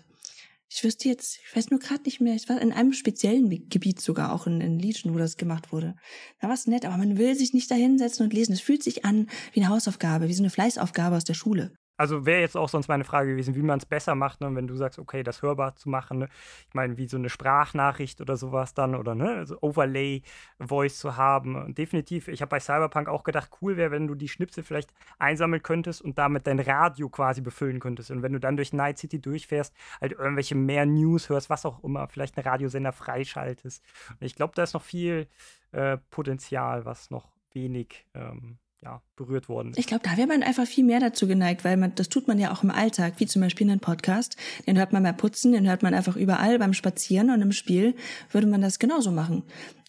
Ich 0.70 0.84
wüsste 0.84 1.08
jetzt, 1.08 1.38
ich 1.42 1.56
weiß 1.56 1.70
nur 1.70 1.80
gerade 1.80 2.02
nicht 2.02 2.20
mehr, 2.20 2.34
ich 2.34 2.48
war 2.48 2.60
in 2.60 2.72
einem 2.72 2.92
speziellen 2.92 3.48
Gebiet 3.70 4.02
sogar, 4.02 4.34
auch 4.34 4.46
in, 4.46 4.60
in 4.60 4.78
Legion, 4.78 5.14
wo 5.14 5.18
das 5.18 5.38
gemacht 5.38 5.72
wurde. 5.72 5.94
Da 6.40 6.48
war 6.48 6.54
es 6.54 6.66
nett, 6.66 6.84
aber 6.84 6.98
man 6.98 7.16
will 7.16 7.34
sich 7.34 7.54
nicht 7.54 7.70
da 7.70 7.74
hinsetzen 7.74 8.24
und 8.24 8.34
lesen. 8.34 8.52
Es 8.52 8.60
fühlt 8.60 8.82
sich 8.82 9.04
an 9.06 9.28
wie 9.52 9.60
eine 9.60 9.70
Hausaufgabe, 9.70 10.28
wie 10.28 10.34
so 10.34 10.42
eine 10.42 10.50
Fleißaufgabe 10.50 11.16
aus 11.16 11.24
der 11.24 11.34
Schule 11.34 11.72
also 11.98 12.24
wäre 12.24 12.40
jetzt 12.40 12.56
auch 12.56 12.68
sonst 12.68 12.86
meine 12.86 13.02
Frage 13.02 13.32
gewesen, 13.32 13.56
wie 13.56 13.62
man 13.62 13.78
es 13.78 13.84
besser 13.84 14.14
macht, 14.14 14.40
ne? 14.40 14.54
wenn 14.54 14.68
du 14.68 14.76
sagst, 14.76 15.00
okay, 15.00 15.24
das 15.24 15.42
hörbar 15.42 15.74
zu 15.74 15.88
machen. 15.88 16.18
Ne? 16.20 16.28
Ich 16.68 16.74
meine, 16.74 16.96
wie 16.96 17.08
so 17.08 17.16
eine 17.16 17.28
Sprachnachricht 17.28 18.20
oder 18.20 18.36
sowas 18.36 18.72
dann 18.72 18.94
oder 18.94 19.16
ne, 19.16 19.34
also 19.34 19.58
Overlay-Voice 19.60 20.96
zu 20.96 21.16
haben. 21.16 21.56
Und 21.56 21.76
definitiv, 21.76 22.28
ich 22.28 22.40
habe 22.40 22.50
bei 22.50 22.60
Cyberpunk 22.60 23.08
auch 23.08 23.24
gedacht, 23.24 23.50
cool 23.60 23.76
wäre, 23.76 23.90
wenn 23.90 24.06
du 24.06 24.14
die 24.14 24.28
Schnipsel 24.28 24.62
vielleicht 24.62 24.94
einsammeln 25.18 25.62
könntest 25.62 26.00
und 26.00 26.18
damit 26.18 26.46
dein 26.46 26.60
Radio 26.60 27.08
quasi 27.08 27.40
befüllen 27.40 27.80
könntest. 27.80 28.12
Und 28.12 28.22
wenn 28.22 28.32
du 28.32 28.38
dann 28.38 28.56
durch 28.56 28.72
Night 28.72 28.98
City 28.98 29.20
durchfährst, 29.20 29.74
halt 30.00 30.12
irgendwelche 30.12 30.54
mehr 30.54 30.86
News 30.86 31.28
hörst, 31.28 31.50
was 31.50 31.66
auch 31.66 31.82
immer, 31.82 32.06
vielleicht 32.06 32.38
einen 32.38 32.46
Radiosender 32.46 32.92
freischaltest. 32.92 33.82
Und 34.10 34.24
ich 34.24 34.36
glaube, 34.36 34.52
da 34.54 34.62
ist 34.62 34.74
noch 34.74 34.84
viel 34.84 35.26
äh, 35.72 35.98
Potenzial, 36.10 36.84
was 36.84 37.10
noch 37.10 37.28
wenig 37.52 38.06
ähm, 38.14 38.58
ja, 38.82 39.02
berührt 39.16 39.48
worden 39.48 39.70
ist. 39.70 39.78
Ich 39.78 39.86
glaube, 39.86 40.04
da 40.04 40.16
wäre 40.16 40.28
man 40.28 40.42
einfach 40.42 40.66
viel 40.66 40.84
mehr 40.84 41.00
dazu 41.00 41.26
geneigt, 41.26 41.64
weil 41.64 41.76
man, 41.76 41.94
das 41.96 42.08
tut 42.08 42.28
man 42.28 42.38
ja 42.38 42.52
auch 42.52 42.62
im 42.62 42.70
Alltag, 42.70 43.14
wie 43.18 43.26
zum 43.26 43.42
Beispiel 43.42 43.68
einen 43.68 43.80
Podcast. 43.80 44.36
Den 44.66 44.78
hört 44.78 44.92
man 44.92 45.02
beim 45.02 45.16
Putzen, 45.16 45.52
den 45.52 45.68
hört 45.68 45.82
man 45.82 45.94
einfach 45.94 46.16
überall 46.16 46.58
beim 46.58 46.72
Spazieren 46.72 47.30
und 47.30 47.42
im 47.42 47.52
Spiel 47.52 47.94
würde 48.30 48.46
man 48.46 48.62
das 48.62 48.78
genauso 48.78 49.10
machen. 49.10 49.42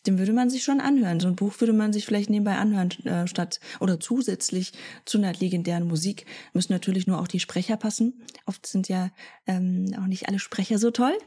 Den 0.06 0.18
würde 0.18 0.34
man 0.34 0.50
sich 0.50 0.64
schon 0.64 0.80
anhören. 0.80 1.20
So 1.20 1.28
ein 1.28 1.36
Buch 1.36 1.60
würde 1.60 1.74
man 1.74 1.92
sich 1.92 2.06
vielleicht 2.06 2.30
nebenbei 2.30 2.56
anhören, 2.56 2.92
äh, 3.06 3.28
statt 3.28 3.60
oder 3.80 4.00
zusätzlich 4.00 4.74
zu 5.06 5.18
einer 5.18 5.34
legendären 5.34 5.88
Musik. 5.88 6.26
Müssen 6.54 6.72
natürlich 6.72 7.06
nur 7.06 7.20
auch 7.20 7.28
die 7.28 7.40
Sprecher 7.40 7.78
passen. 7.78 8.22
Oft 8.46 8.66
sind 8.66 8.88
ja 8.88 9.12
ähm, 9.46 9.94
auch 10.00 10.08
nicht 10.08 10.28
alle 10.28 10.40
Sprecher 10.40 10.80
so 10.80 10.92
toll. 10.92 11.18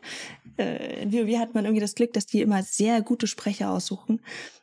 Äh, 0.59 1.03
in 1.03 1.13
WoW 1.13 1.39
hat 1.39 1.55
man 1.55 1.65
irgendwie 1.65 1.83
das 1.83 1.95
Glück, 1.95 2.13
dass 2.15 2.27
die 2.27 2.41
immer 2.41 2.63
sehr 2.63 3.03
gute 3.03 3.27
Sprecher 3.27 3.71
aussuchen 3.71 4.21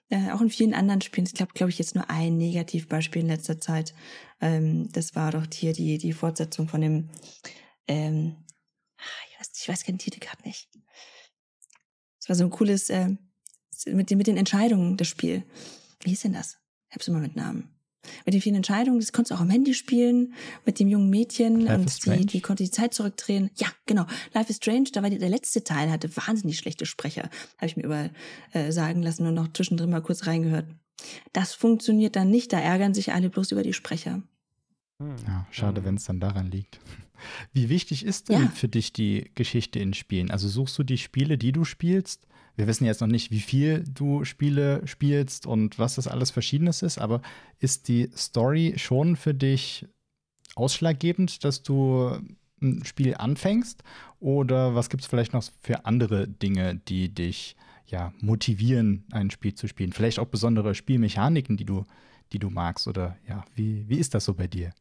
äh, 0.10 0.32
auch 0.32 0.42
in 0.42 0.50
vielen 0.50 0.74
anderen 0.74 1.01
Spielen. 1.01 1.28
Ich 1.28 1.34
glaube, 1.34 1.54
glaube 1.54 1.70
ich, 1.70 1.78
jetzt 1.78 1.96
nur 1.96 2.10
ein 2.10 2.38
Negativbeispiel 2.38 3.22
in 3.22 3.28
letzter 3.28 3.60
Zeit. 3.60 3.94
Ähm, 4.42 4.92
das 4.92 5.16
war 5.16 5.32
doch 5.32 5.46
hier 5.54 5.74
die, 5.74 5.98
die 5.98 6.13
Fortsetzung 6.13 6.68
von 6.68 6.82
dem, 6.82 7.10
ähm, 7.88 8.36
ah, 8.98 9.04
ich 9.30 9.39
weiß, 9.39 9.51
ich 9.62 9.70
weiß 9.70 9.84
keinen 9.84 10.00
Titel 10.00 10.20
gerade 10.20 10.42
nicht. 10.44 10.68
Es 12.19 12.28
war 12.28 12.36
so 12.36 12.43
ein 12.43 12.50
cooles, 12.50 12.89
äh, 12.89 13.15
mit, 13.88 14.10
den, 14.10 14.18
mit 14.18 14.28
den 14.28 14.38
Entscheidungen 14.38 14.98
das 14.98 15.08
Spiel. 15.08 15.44
Wie 16.02 16.10
hieß 16.10 16.22
denn 16.22 16.34
das? 16.34 16.58
Ich 16.89 16.96
hab's 16.96 17.08
immer 17.08 17.20
mit 17.20 17.36
Namen 17.36 17.70
mit 18.26 18.34
den 18.34 18.42
vielen 18.42 18.56
Entscheidungen. 18.56 19.00
Das 19.00 19.12
konntest 19.12 19.32
du 19.32 19.36
auch 19.36 19.42
am 19.42 19.50
Handy 19.50 19.74
spielen, 19.74 20.34
mit 20.65 20.80
dem 20.80 20.88
jungen 20.88 21.10
Mädchen 21.10 21.62
Life 21.62 21.80
und 21.80 22.06
die, 22.06 22.26
die 22.26 22.42
konnte 22.42 22.63
die 22.63 22.72
Zeit 22.72 22.94
zurückdrehen. 22.94 23.50
Ja, 23.56 23.68
genau. 23.86 24.06
Life 24.34 24.50
is 24.50 24.58
Strange, 24.58 24.89
da 24.94 25.04
war 25.04 25.10
die, 25.10 25.18
der 25.18 25.30
letzte 25.30 25.63
Teil, 25.63 25.92
hatte 25.92 26.15
wahnsinnig 26.15 26.58
schlechte 26.58 26.86
Sprecher. 26.86 27.30
Habe 27.58 27.65
ich 27.65 27.78
mir 27.78 27.84
überall 27.84 28.12
äh, 28.54 28.72
sagen 28.72 29.02
lassen 29.02 29.26
und 29.28 29.34
noch 29.34 29.52
zwischendrin 29.54 29.89
mal 29.89 30.02
kurz 30.02 30.28
reingehört. 30.28 30.68
Das 31.34 31.54
funktioniert 31.54 32.15
dann 32.15 32.30
nicht, 32.30 32.52
da 32.52 32.60
ärgern 32.60 32.94
sich 32.94 33.13
alle 33.13 33.30
bloß 33.30 33.52
über 33.52 33.63
die 33.63 33.74
Sprecher. 33.74 34.22
Hm. 35.02 35.15
Ja, 35.28 35.48
schade, 35.52 35.86
wenn 35.86 35.96
es 35.96 36.04
dann 36.04 36.20
daran 36.20 36.52
liegt. 36.52 36.80
Wie 37.53 37.69
wichtig 37.69 38.05
ist 38.05 38.29
denn 38.29 38.43
ja. 38.43 38.49
für 38.49 38.67
dich 38.67 38.93
die 38.93 39.32
Geschichte 39.36 39.79
in 39.79 39.93
Spielen? 39.93 40.32
Also 40.32 40.47
suchst 40.47 40.77
du 40.77 40.84
die 40.84 40.97
Spiele, 40.97 41.38
die 41.38 41.51
du 41.51 41.65
spielst, 41.65 42.27
wir 42.60 42.67
wissen 42.67 42.84
jetzt 42.84 42.99
noch 42.99 43.08
nicht, 43.08 43.32
wie 43.32 43.39
viel 43.39 43.86
du 43.86 44.25
Spiele 44.25 44.86
spielst 44.86 45.47
und 45.47 45.79
was 45.79 45.95
das 45.95 46.08
alles 46.08 46.29
Verschiedenes 46.29 46.82
ist, 46.82 46.97
aber 46.97 47.21
ist 47.60 47.88
die 47.88 48.10
Story 48.13 48.73
schon 48.75 49.15
für 49.15 49.34
dich 49.34 49.86
ausschlaggebend, 50.55 51.45
dass 51.45 51.63
du 51.63 52.19
ein 52.62 52.84
Spiel 52.84 53.15
anfängst? 53.15 53.82
Oder 54.19 54.75
was 54.75 54.89
gibt 54.89 55.03
es 55.03 55.10
vielleicht 55.10 55.32
noch 55.32 55.45
für 55.62 55.86
andere 55.86 56.27
Dinge, 56.27 56.75
die 56.75 57.08
dich 57.08 57.55
ja, 57.88 58.12
motivieren, 58.19 59.05
ein 59.12 59.32
Spiel 59.32 59.55
zu 59.55 59.69
spielen? 59.69 59.93
Vielleicht 59.93 60.19
auch 60.19 60.27
besondere 60.27 60.75
Spielmechaniken, 60.75 61.55
die 61.55 61.65
du, 61.65 61.86
die 62.34 62.39
du 62.39 62.49
magst? 62.49 62.89
Oder 62.89 63.15
ja, 63.25 63.45
wie, 63.55 63.88
wie 63.88 63.97
ist 63.97 64.13
das 64.13 64.25
so 64.25 64.34
bei 64.34 64.47
dir? 64.47 64.73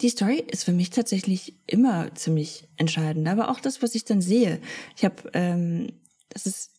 Die 0.00 0.08
Story 0.08 0.44
ist 0.46 0.64
für 0.64 0.72
mich 0.72 0.90
tatsächlich 0.90 1.56
immer 1.66 2.14
ziemlich 2.14 2.68
entscheidend, 2.76 3.26
aber 3.26 3.50
auch 3.50 3.58
das, 3.58 3.82
was 3.82 3.94
ich 3.94 4.04
dann 4.04 4.20
sehe. 4.20 4.60
Ich 4.96 5.04
habe, 5.04 5.30
ähm, 5.34 5.92
das 6.28 6.46
ist 6.46 6.70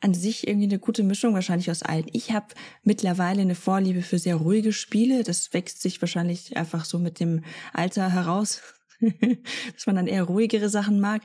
an 0.00 0.14
sich 0.14 0.46
irgendwie 0.46 0.66
eine 0.66 0.78
gute 0.78 1.02
Mischung 1.02 1.34
wahrscheinlich 1.34 1.70
aus 1.70 1.82
allen. 1.82 2.06
Ich 2.12 2.32
habe 2.32 2.46
mittlerweile 2.82 3.42
eine 3.42 3.54
Vorliebe 3.54 4.02
für 4.02 4.18
sehr 4.18 4.36
ruhige 4.36 4.72
Spiele. 4.72 5.22
Das 5.22 5.52
wächst 5.52 5.82
sich 5.82 6.00
wahrscheinlich 6.00 6.56
einfach 6.56 6.84
so 6.84 6.98
mit 6.98 7.20
dem 7.20 7.44
Alter 7.72 8.12
heraus, 8.12 8.62
dass 9.00 9.86
man 9.86 9.96
dann 9.96 10.06
eher 10.06 10.24
ruhigere 10.24 10.68
Sachen 10.68 11.00
mag. 11.00 11.22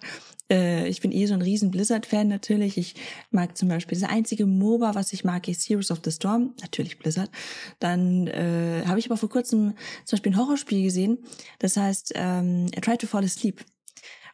Äh, 0.52 0.88
ich 0.90 1.02
bin 1.02 1.12
eh 1.12 1.26
so 1.26 1.34
ein 1.34 1.42
riesen 1.42 1.72
Blizzard-Fan 1.72 2.28
natürlich. 2.28 2.78
Ich 2.78 2.96
mag 3.32 3.58
zum 3.58 3.70
Beispiel 3.70 3.98
das 4.00 4.10
einzige 4.10 4.46
MOBA, 4.46 4.94
was 4.94 5.14
ich 5.14 5.24
mag, 5.24 5.48
ist 5.48 5.68
Heroes 5.68 5.90
of 5.90 6.02
the 6.04 6.12
Storm. 6.12 6.54
Natürlich 6.62 7.00
Blizzard. 7.00 7.32
Dann 7.80 8.28
äh, 8.28 8.84
habe 8.86 9.00
ich 9.00 9.06
aber 9.06 9.18
vor 9.18 9.30
kurzem 9.30 9.74
zum 10.06 10.18
Beispiel 10.18 10.34
ein 10.34 10.38
Horrorspiel 10.38 10.84
gesehen. 10.84 11.20
Das 11.60 11.78
heißt 11.78 12.14
ähm, 12.16 12.70
Try 12.82 12.98
to 12.98 13.08
Fall 13.08 13.24
Asleep. 13.24 13.62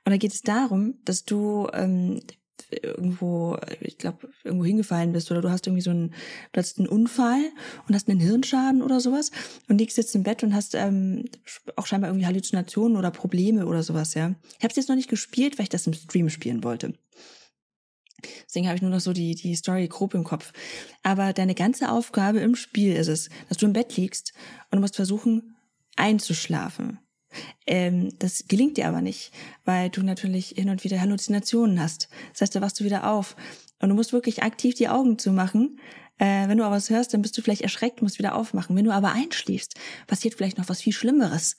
Und 0.06 0.12
da 0.12 0.18
geht 0.18 0.34
es 0.34 0.42
darum, 0.42 0.96
dass 1.06 1.24
du 1.26 1.68
ähm, 1.74 2.22
irgendwo, 2.70 3.58
ich 3.80 3.98
glaube, 3.98 4.30
irgendwo 4.44 4.66
hingefallen 4.66 5.14
bist 5.14 5.32
oder 5.32 5.42
du 5.42 5.50
hast 5.50 5.68
irgendwie 5.68 5.82
so 5.82 5.92
einen, 5.92 6.14
du 6.52 6.60
hast 6.60 6.78
einen 6.78 6.88
Unfall 6.88 7.42
und 7.88 7.96
hast 7.96 8.10
einen 8.10 8.20
Hirnschaden 8.20 8.82
oder 8.82 9.00
sowas 9.00 9.32
und 9.70 9.78
liegst 9.78 9.98
jetzt 9.98 10.16
im 10.16 10.24
Bett 10.24 10.44
und 10.44 10.54
hast 10.54 10.76
ähm, 10.76 11.26
auch 11.76 11.86
scheinbar 11.86 12.10
irgendwie 12.10 12.26
Halluzinationen 12.26 12.98
oder 12.98 13.12
Probleme 13.12 13.66
oder 13.66 13.84
sowas, 13.84 14.14
ja. 14.14 14.36
Ich 14.58 14.64
habe 14.64 14.70
es 14.70 14.76
jetzt 14.76 14.90
noch 14.90 14.96
nicht 14.96 15.10
gespielt, 15.10 15.58
weil 15.58 15.64
ich 15.64 15.70
das 15.70 15.88
im 15.88 15.94
Stream 15.94 16.30
spielen 16.30 16.64
wollte. 16.64 16.94
Deswegen 18.46 18.68
habe 18.68 18.76
ich 18.76 18.82
nur 18.82 18.92
noch 18.92 19.00
so 19.00 19.14
die, 19.14 19.36
die 19.36 19.56
Story 19.56 19.88
grob 19.88 20.14
im 20.14 20.24
Kopf. 20.24 20.52
Aber 21.04 21.34
deine 21.34 21.56
ganze 21.56 21.92
Aufgabe 21.92 22.40
im 22.40 22.56
Spiel 22.56 22.96
ist 22.96 23.08
es, 23.08 23.30
dass 23.48 23.58
du 23.58 23.68
im 23.68 23.74
Bett 23.74 23.96
liegst 23.96 24.34
und 24.72 24.78
du 24.78 24.82
musst 24.82 24.96
versuchen, 24.96 25.56
einzuschlafen. 25.96 27.00
Ähm, 27.66 28.14
das 28.20 28.46
gelingt 28.48 28.78
dir 28.78 28.88
aber 28.88 29.02
nicht, 29.02 29.32
weil 29.66 29.90
du 29.90 30.04
natürlich 30.04 30.50
hin 30.50 30.70
und 30.70 30.84
wieder 30.84 31.02
Halluzinationen 31.02 31.82
hast. 31.82 32.10
Das 32.34 32.42
heißt, 32.42 32.56
da 32.56 32.62
wachst 32.62 32.80
du 32.80 32.84
wieder 32.84 33.10
auf. 33.10 33.36
Und 33.80 33.90
du 33.90 33.96
musst 33.96 34.14
wirklich 34.14 34.44
aktiv 34.44 34.76
die 34.76 34.90
Augen 34.90 35.20
zumachen. 35.20 35.80
Äh, 36.18 36.48
wenn 36.48 36.58
du 36.58 36.64
aber 36.64 36.76
was 36.76 36.90
hörst, 36.90 37.14
dann 37.14 37.22
bist 37.22 37.38
du 37.38 37.42
vielleicht 37.42 37.62
erschreckt, 37.62 38.02
musst 38.02 38.18
wieder 38.18 38.36
aufmachen. 38.36 38.76
Wenn 38.76 38.86
du 38.86 38.92
aber 38.92 39.12
einschläfst, 39.12 39.76
passiert 40.08 40.34
vielleicht 40.34 40.58
noch 40.58 40.70
was 40.70 40.82
viel 40.82 40.94
Schlimmeres 40.94 41.58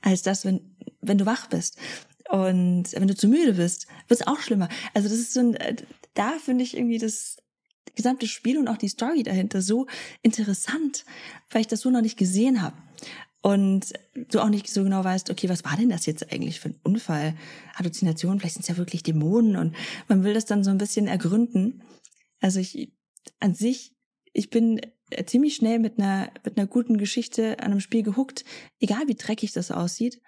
als 0.00 0.22
das, 0.22 0.44
wenn, 0.44 0.60
wenn 1.00 1.18
du 1.18 1.26
wach 1.26 1.48
bist. 1.48 1.78
Und 2.30 2.92
wenn 2.92 3.08
du 3.08 3.16
zu 3.16 3.26
müde 3.26 3.54
bist, 3.54 3.86
wird 4.06 4.20
es 4.20 4.26
auch 4.26 4.40
schlimmer. 4.40 4.68
Also 4.94 5.08
das 5.08 5.18
ist 5.18 5.32
so 5.32 5.40
ein, 5.40 5.54
äh, 5.54 5.76
da 6.14 6.32
finde 6.38 6.64
ich 6.64 6.76
irgendwie 6.76 6.98
das 6.98 7.36
gesamte 7.94 8.28
Spiel 8.28 8.58
und 8.58 8.68
auch 8.68 8.76
die 8.76 8.88
Story 8.88 9.22
dahinter 9.22 9.60
so 9.60 9.86
interessant, 10.22 11.04
weil 11.50 11.62
ich 11.62 11.66
das 11.66 11.80
so 11.80 11.90
noch 11.90 12.00
nicht 12.00 12.16
gesehen 12.16 12.62
habe 12.62 12.76
und 13.48 13.94
du 14.14 14.40
auch 14.40 14.50
nicht 14.50 14.68
so 14.68 14.84
genau 14.84 15.02
weißt, 15.02 15.30
okay, 15.30 15.48
was 15.48 15.64
war 15.64 15.74
denn 15.74 15.88
das 15.88 16.04
jetzt 16.04 16.30
eigentlich 16.30 16.60
für 16.60 16.68
ein 16.68 16.80
Unfall? 16.82 17.34
Halluzination, 17.74 18.38
vielleicht 18.38 18.56
sind 18.56 18.62
es 18.62 18.68
ja 18.68 18.76
wirklich 18.76 19.02
Dämonen 19.02 19.56
und 19.56 19.74
man 20.06 20.22
will 20.22 20.34
das 20.34 20.44
dann 20.44 20.62
so 20.62 20.70
ein 20.70 20.76
bisschen 20.76 21.06
ergründen. 21.06 21.82
Also 22.40 22.60
ich 22.60 22.92
an 23.40 23.54
sich, 23.54 23.94
ich 24.34 24.50
bin 24.50 24.82
ziemlich 25.24 25.56
schnell 25.56 25.78
mit 25.78 25.98
einer 25.98 26.30
mit 26.44 26.58
einer 26.58 26.66
guten 26.66 26.98
Geschichte 26.98 27.58
an 27.60 27.70
einem 27.70 27.80
Spiel 27.80 28.02
gehuckt, 28.02 28.44
egal 28.80 29.04
wie 29.06 29.14
dreckig 29.14 29.52
das 29.52 29.70
aussieht. 29.70 30.20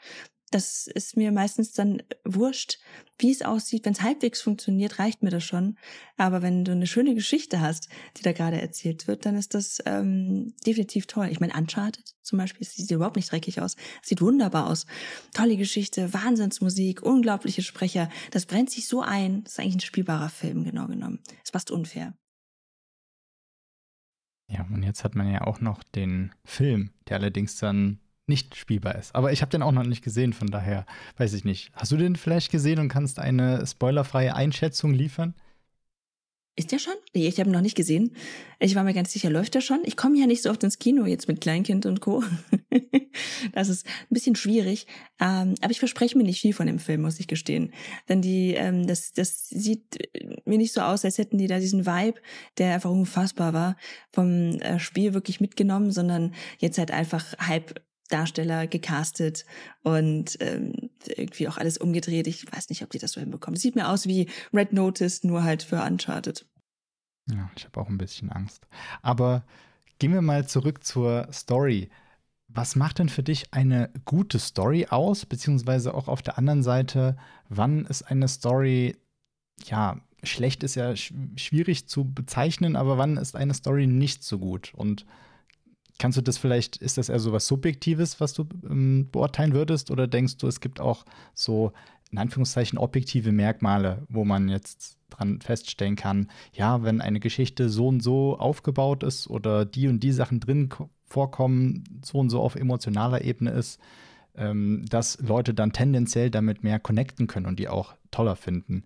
Das 0.51 0.89
ist 0.89 1.17
mir 1.17 1.31
meistens 1.31 1.73
dann 1.73 2.03
wurscht, 2.25 2.79
wie 3.19 3.31
es 3.31 3.43
aussieht. 3.43 3.85
Wenn 3.85 3.93
es 3.93 4.03
halbwegs 4.03 4.41
funktioniert, 4.43 4.99
reicht 4.99 5.23
mir 5.23 5.31
das 5.31 5.45
schon. 5.45 5.79
Aber 6.17 6.43
wenn 6.43 6.65
du 6.65 6.73
eine 6.73 6.87
schöne 6.87 7.15
Geschichte 7.15 7.61
hast, 7.61 7.89
die 8.17 8.23
da 8.23 8.33
gerade 8.33 8.61
erzählt 8.61 9.07
wird, 9.07 9.27
dann 9.27 9.37
ist 9.37 9.55
das 9.55 9.81
ähm, 9.87 10.55
definitiv 10.67 11.07
toll. 11.07 11.29
Ich 11.31 11.41
meine, 11.41 11.55
Uncharted 11.55 12.15
zum 12.23 12.39
Beispiel, 12.39 12.67
sieht 12.67 12.91
überhaupt 12.91 13.17
nicht 13.17 13.31
dreckig 13.31 13.61
aus. 13.61 13.77
Sieht 14.03 14.21
wunderbar 14.21 14.69
aus. 14.69 14.87
Tolle 15.35 15.57
Geschichte, 15.57 16.13
Wahnsinnsmusik, 16.13 17.03
unglaubliche 17.03 17.63
Sprecher. 17.63 18.09
Das 18.31 18.47
brennt 18.47 18.71
sich 18.71 18.87
so 18.87 19.03
ein. 19.03 19.45
Das 19.45 19.55
ist 19.55 19.61
eigentlich 19.61 19.77
ein 19.77 19.81
spielbarer 19.81 20.29
Film, 20.31 20.65
genau 20.65 20.87
genommen. 20.87 21.21
Ist 21.43 21.53
fast 21.53 21.71
unfair. 21.71 22.15
Ja, 24.49 24.67
und 24.73 24.83
jetzt 24.83 25.05
hat 25.05 25.15
man 25.15 25.31
ja 25.31 25.43
auch 25.43 25.61
noch 25.61 25.83
den 25.85 26.33
Film, 26.45 26.91
der 27.09 27.19
allerdings 27.19 27.57
dann 27.57 28.01
nicht 28.31 28.57
spielbar 28.57 28.95
ist. 28.95 29.15
Aber 29.15 29.33
ich 29.33 29.43
habe 29.43 29.51
den 29.51 29.63
auch 29.63 29.73
noch 29.73 29.85
nicht 29.85 30.03
gesehen, 30.03 30.33
von 30.33 30.49
daher 30.49 30.87
weiß 31.19 31.35
ich 31.35 31.45
nicht. 31.45 31.71
Hast 31.75 31.93
du 31.93 31.99
den 31.99 32.17
vielleicht 32.17 32.51
gesehen 32.51 32.79
und 32.79 32.89
kannst 32.89 33.19
eine 33.19 33.67
spoilerfreie 33.67 34.35
Einschätzung 34.35 34.95
liefern? 34.95 35.35
Ist 36.57 36.73
der 36.73 36.79
schon? 36.79 36.95
Nee, 37.15 37.27
ich 37.27 37.39
habe 37.39 37.49
ihn 37.49 37.55
noch 37.55 37.63
nicht 37.63 37.77
gesehen. 37.77 38.15
Ich 38.59 38.75
war 38.75 38.85
mir 38.85 38.93
ganz 38.93 39.13
sicher, 39.13 39.31
läuft 39.31 39.55
der 39.55 39.63
schon? 39.63 39.81
Ich 39.85 39.97
komme 39.97 40.19
ja 40.19 40.27
nicht 40.27 40.43
so 40.43 40.51
oft 40.51 40.63
ins 40.63 40.79
Kino 40.79 41.07
jetzt 41.07 41.27
mit 41.27 41.41
Kleinkind 41.41 41.87
und 41.87 42.01
Co. 42.01 42.23
das 43.53 43.71
ist 43.71 43.87
ein 43.87 44.15
bisschen 44.15 44.37
schwierig. 44.37 44.87
Ähm, 45.21 45.55
aber 45.63 45.71
ich 45.71 45.79
verspreche 45.79 46.19
mir 46.19 46.25
nicht 46.25 46.43
viel 46.43 46.53
von 46.53 46.67
dem 46.67 46.79
Film, 46.79 47.01
muss 47.03 47.19
ich 47.19 47.29
gestehen. 47.29 47.73
Denn 48.11 48.21
die, 48.21 48.55
ähm, 48.55 48.87
das, 48.87 49.13
das 49.13 49.49
sieht 49.49 49.97
mir 50.45 50.59
nicht 50.59 50.75
so 50.75 50.83
aus, 50.83 51.05
als 51.05 51.17
hätten 51.19 51.39
die 51.39 51.47
da 51.47 51.61
diesen 51.61 51.87
Vibe, 51.87 52.21
der 52.59 52.75
einfach 52.75 52.91
unfassbar 52.91 53.55
war, 53.55 53.77
vom 54.13 54.59
äh, 54.61 54.79
Spiel 54.79 55.15
wirklich 55.15 55.41
mitgenommen, 55.41 55.93
sondern 55.93 56.35
jetzt 56.59 56.77
halt 56.77 56.91
einfach 56.91 57.39
halb 57.39 57.81
Darsteller 58.11 58.67
gecastet 58.67 59.47
und 59.83 60.37
ähm, 60.41 60.91
irgendwie 61.07 61.49
auch 61.49 61.57
alles 61.57 61.79
umgedreht. 61.79 62.27
Ich 62.27 62.51
weiß 62.53 62.69
nicht, 62.69 62.83
ob 62.83 62.91
die 62.91 62.99
das 62.99 63.13
so 63.13 63.21
hinbekommen. 63.21 63.59
Sieht 63.59 63.75
mir 63.75 63.89
aus 63.89 64.07
wie 64.07 64.29
Red 64.53 64.73
Notice, 64.73 65.25
nur 65.25 65.43
halt 65.43 65.63
für 65.63 65.83
Uncharted. 65.83 66.47
Ja, 67.31 67.51
ich 67.57 67.65
habe 67.65 67.81
auch 67.81 67.89
ein 67.89 67.99
bisschen 67.99 68.31
Angst. 68.31 68.67
Aber 69.03 69.45
gehen 69.99 70.13
wir 70.13 70.23
mal 70.23 70.47
zurück 70.47 70.85
zur 70.85 71.29
Story. 71.33 71.91
Was 72.49 72.75
macht 72.75 72.99
denn 72.99 73.09
für 73.09 73.23
dich 73.23 73.53
eine 73.53 73.91
gute 74.05 74.39
Story 74.39 74.87
aus? 74.91 75.25
Beziehungsweise 75.25 75.95
auch 75.95 76.09
auf 76.09 76.23
der 76.23 76.37
anderen 76.37 76.63
Seite, 76.63 77.17
wann 77.49 77.87
ist 77.87 78.03
eine 78.03 78.27
Story, 78.27 78.97
ja, 79.65 80.01
schlecht 80.23 80.63
ist 80.65 80.75
ja 80.75 80.95
schwierig 80.97 81.89
zu 81.89 82.13
bezeichnen, 82.13 82.77
aber 82.77 82.99
wann 82.99 83.17
ist 83.17 83.37
eine 83.37 83.55
Story 83.55 83.87
nicht 83.87 84.25
so 84.25 84.39
gut? 84.39 84.75
Und 84.75 85.07
Kannst 86.01 86.17
du 86.17 86.23
das 86.23 86.39
vielleicht, 86.39 86.79
ist 86.79 86.97
das 86.97 87.11
eher 87.11 87.21
so 87.21 87.31
was 87.31 87.47
Subjektives, 87.47 88.21
was 88.21 88.33
du 88.33 88.47
ähm, 88.65 89.09
beurteilen 89.13 89.53
würdest? 89.53 89.91
Oder 89.91 90.07
denkst 90.07 90.39
du, 90.39 90.47
es 90.47 90.61
gibt 90.61 90.81
auch 90.81 91.05
so, 91.35 91.73
in 92.11 92.17
Anführungszeichen, 92.17 92.79
objektive 92.79 93.33
Merkmale, 93.33 94.07
wo 94.09 94.25
man 94.25 94.49
jetzt 94.49 94.97
dran 95.11 95.43
feststellen 95.43 95.97
kann, 95.97 96.29
ja, 96.55 96.83
wenn 96.83 97.03
eine 97.03 97.21
Geschichte 97.21 97.69
so 97.69 97.89
und 97.89 98.03
so 98.03 98.39
aufgebaut 98.39 99.03
ist 99.03 99.29
oder 99.29 99.67
die 99.67 99.89
und 99.89 100.01
die 100.01 100.13
Sachen 100.13 100.41
drin 100.41 100.71
vorkommen, 101.05 101.85
so 102.03 102.17
und 102.17 102.31
so 102.31 102.41
auf 102.41 102.57
emotionaler 102.57 103.23
Ebene 103.23 103.51
ist, 103.51 103.79
ähm, 104.37 104.87
dass 104.89 105.21
Leute 105.21 105.53
dann 105.53 105.75
tendenziell 105.75 106.31
damit 106.31 106.65
mehr 106.65 106.81
connecten 106.81 107.27
können 107.27 107.45
und 107.45 107.59
die 107.59 107.69
auch 107.69 107.95
toller 108.11 108.37
finden. 108.37 108.85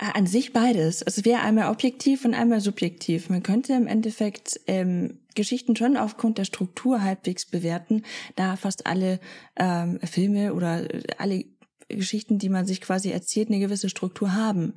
An 0.00 0.26
sich 0.26 0.52
beides. 0.52 1.02
Es 1.02 1.24
wäre 1.24 1.40
einmal 1.40 1.70
objektiv 1.70 2.24
und 2.24 2.32
einmal 2.32 2.60
subjektiv. 2.60 3.30
Man 3.30 3.42
könnte 3.42 3.72
im 3.72 3.88
Endeffekt 3.88 4.60
ähm, 4.68 5.18
Geschichten 5.34 5.74
schon 5.74 5.96
aufgrund 5.96 6.38
der 6.38 6.44
Struktur 6.44 7.02
halbwegs 7.02 7.46
bewerten, 7.46 8.04
da 8.36 8.54
fast 8.54 8.86
alle 8.86 9.18
ähm, 9.56 9.98
Filme 10.04 10.54
oder 10.54 10.94
äh, 10.94 11.02
alle 11.18 11.46
Geschichten, 11.88 12.38
die 12.38 12.48
man 12.48 12.64
sich 12.64 12.80
quasi 12.80 13.10
erzählt, 13.10 13.48
eine 13.48 13.58
gewisse 13.58 13.88
Struktur 13.88 14.34
haben. 14.34 14.74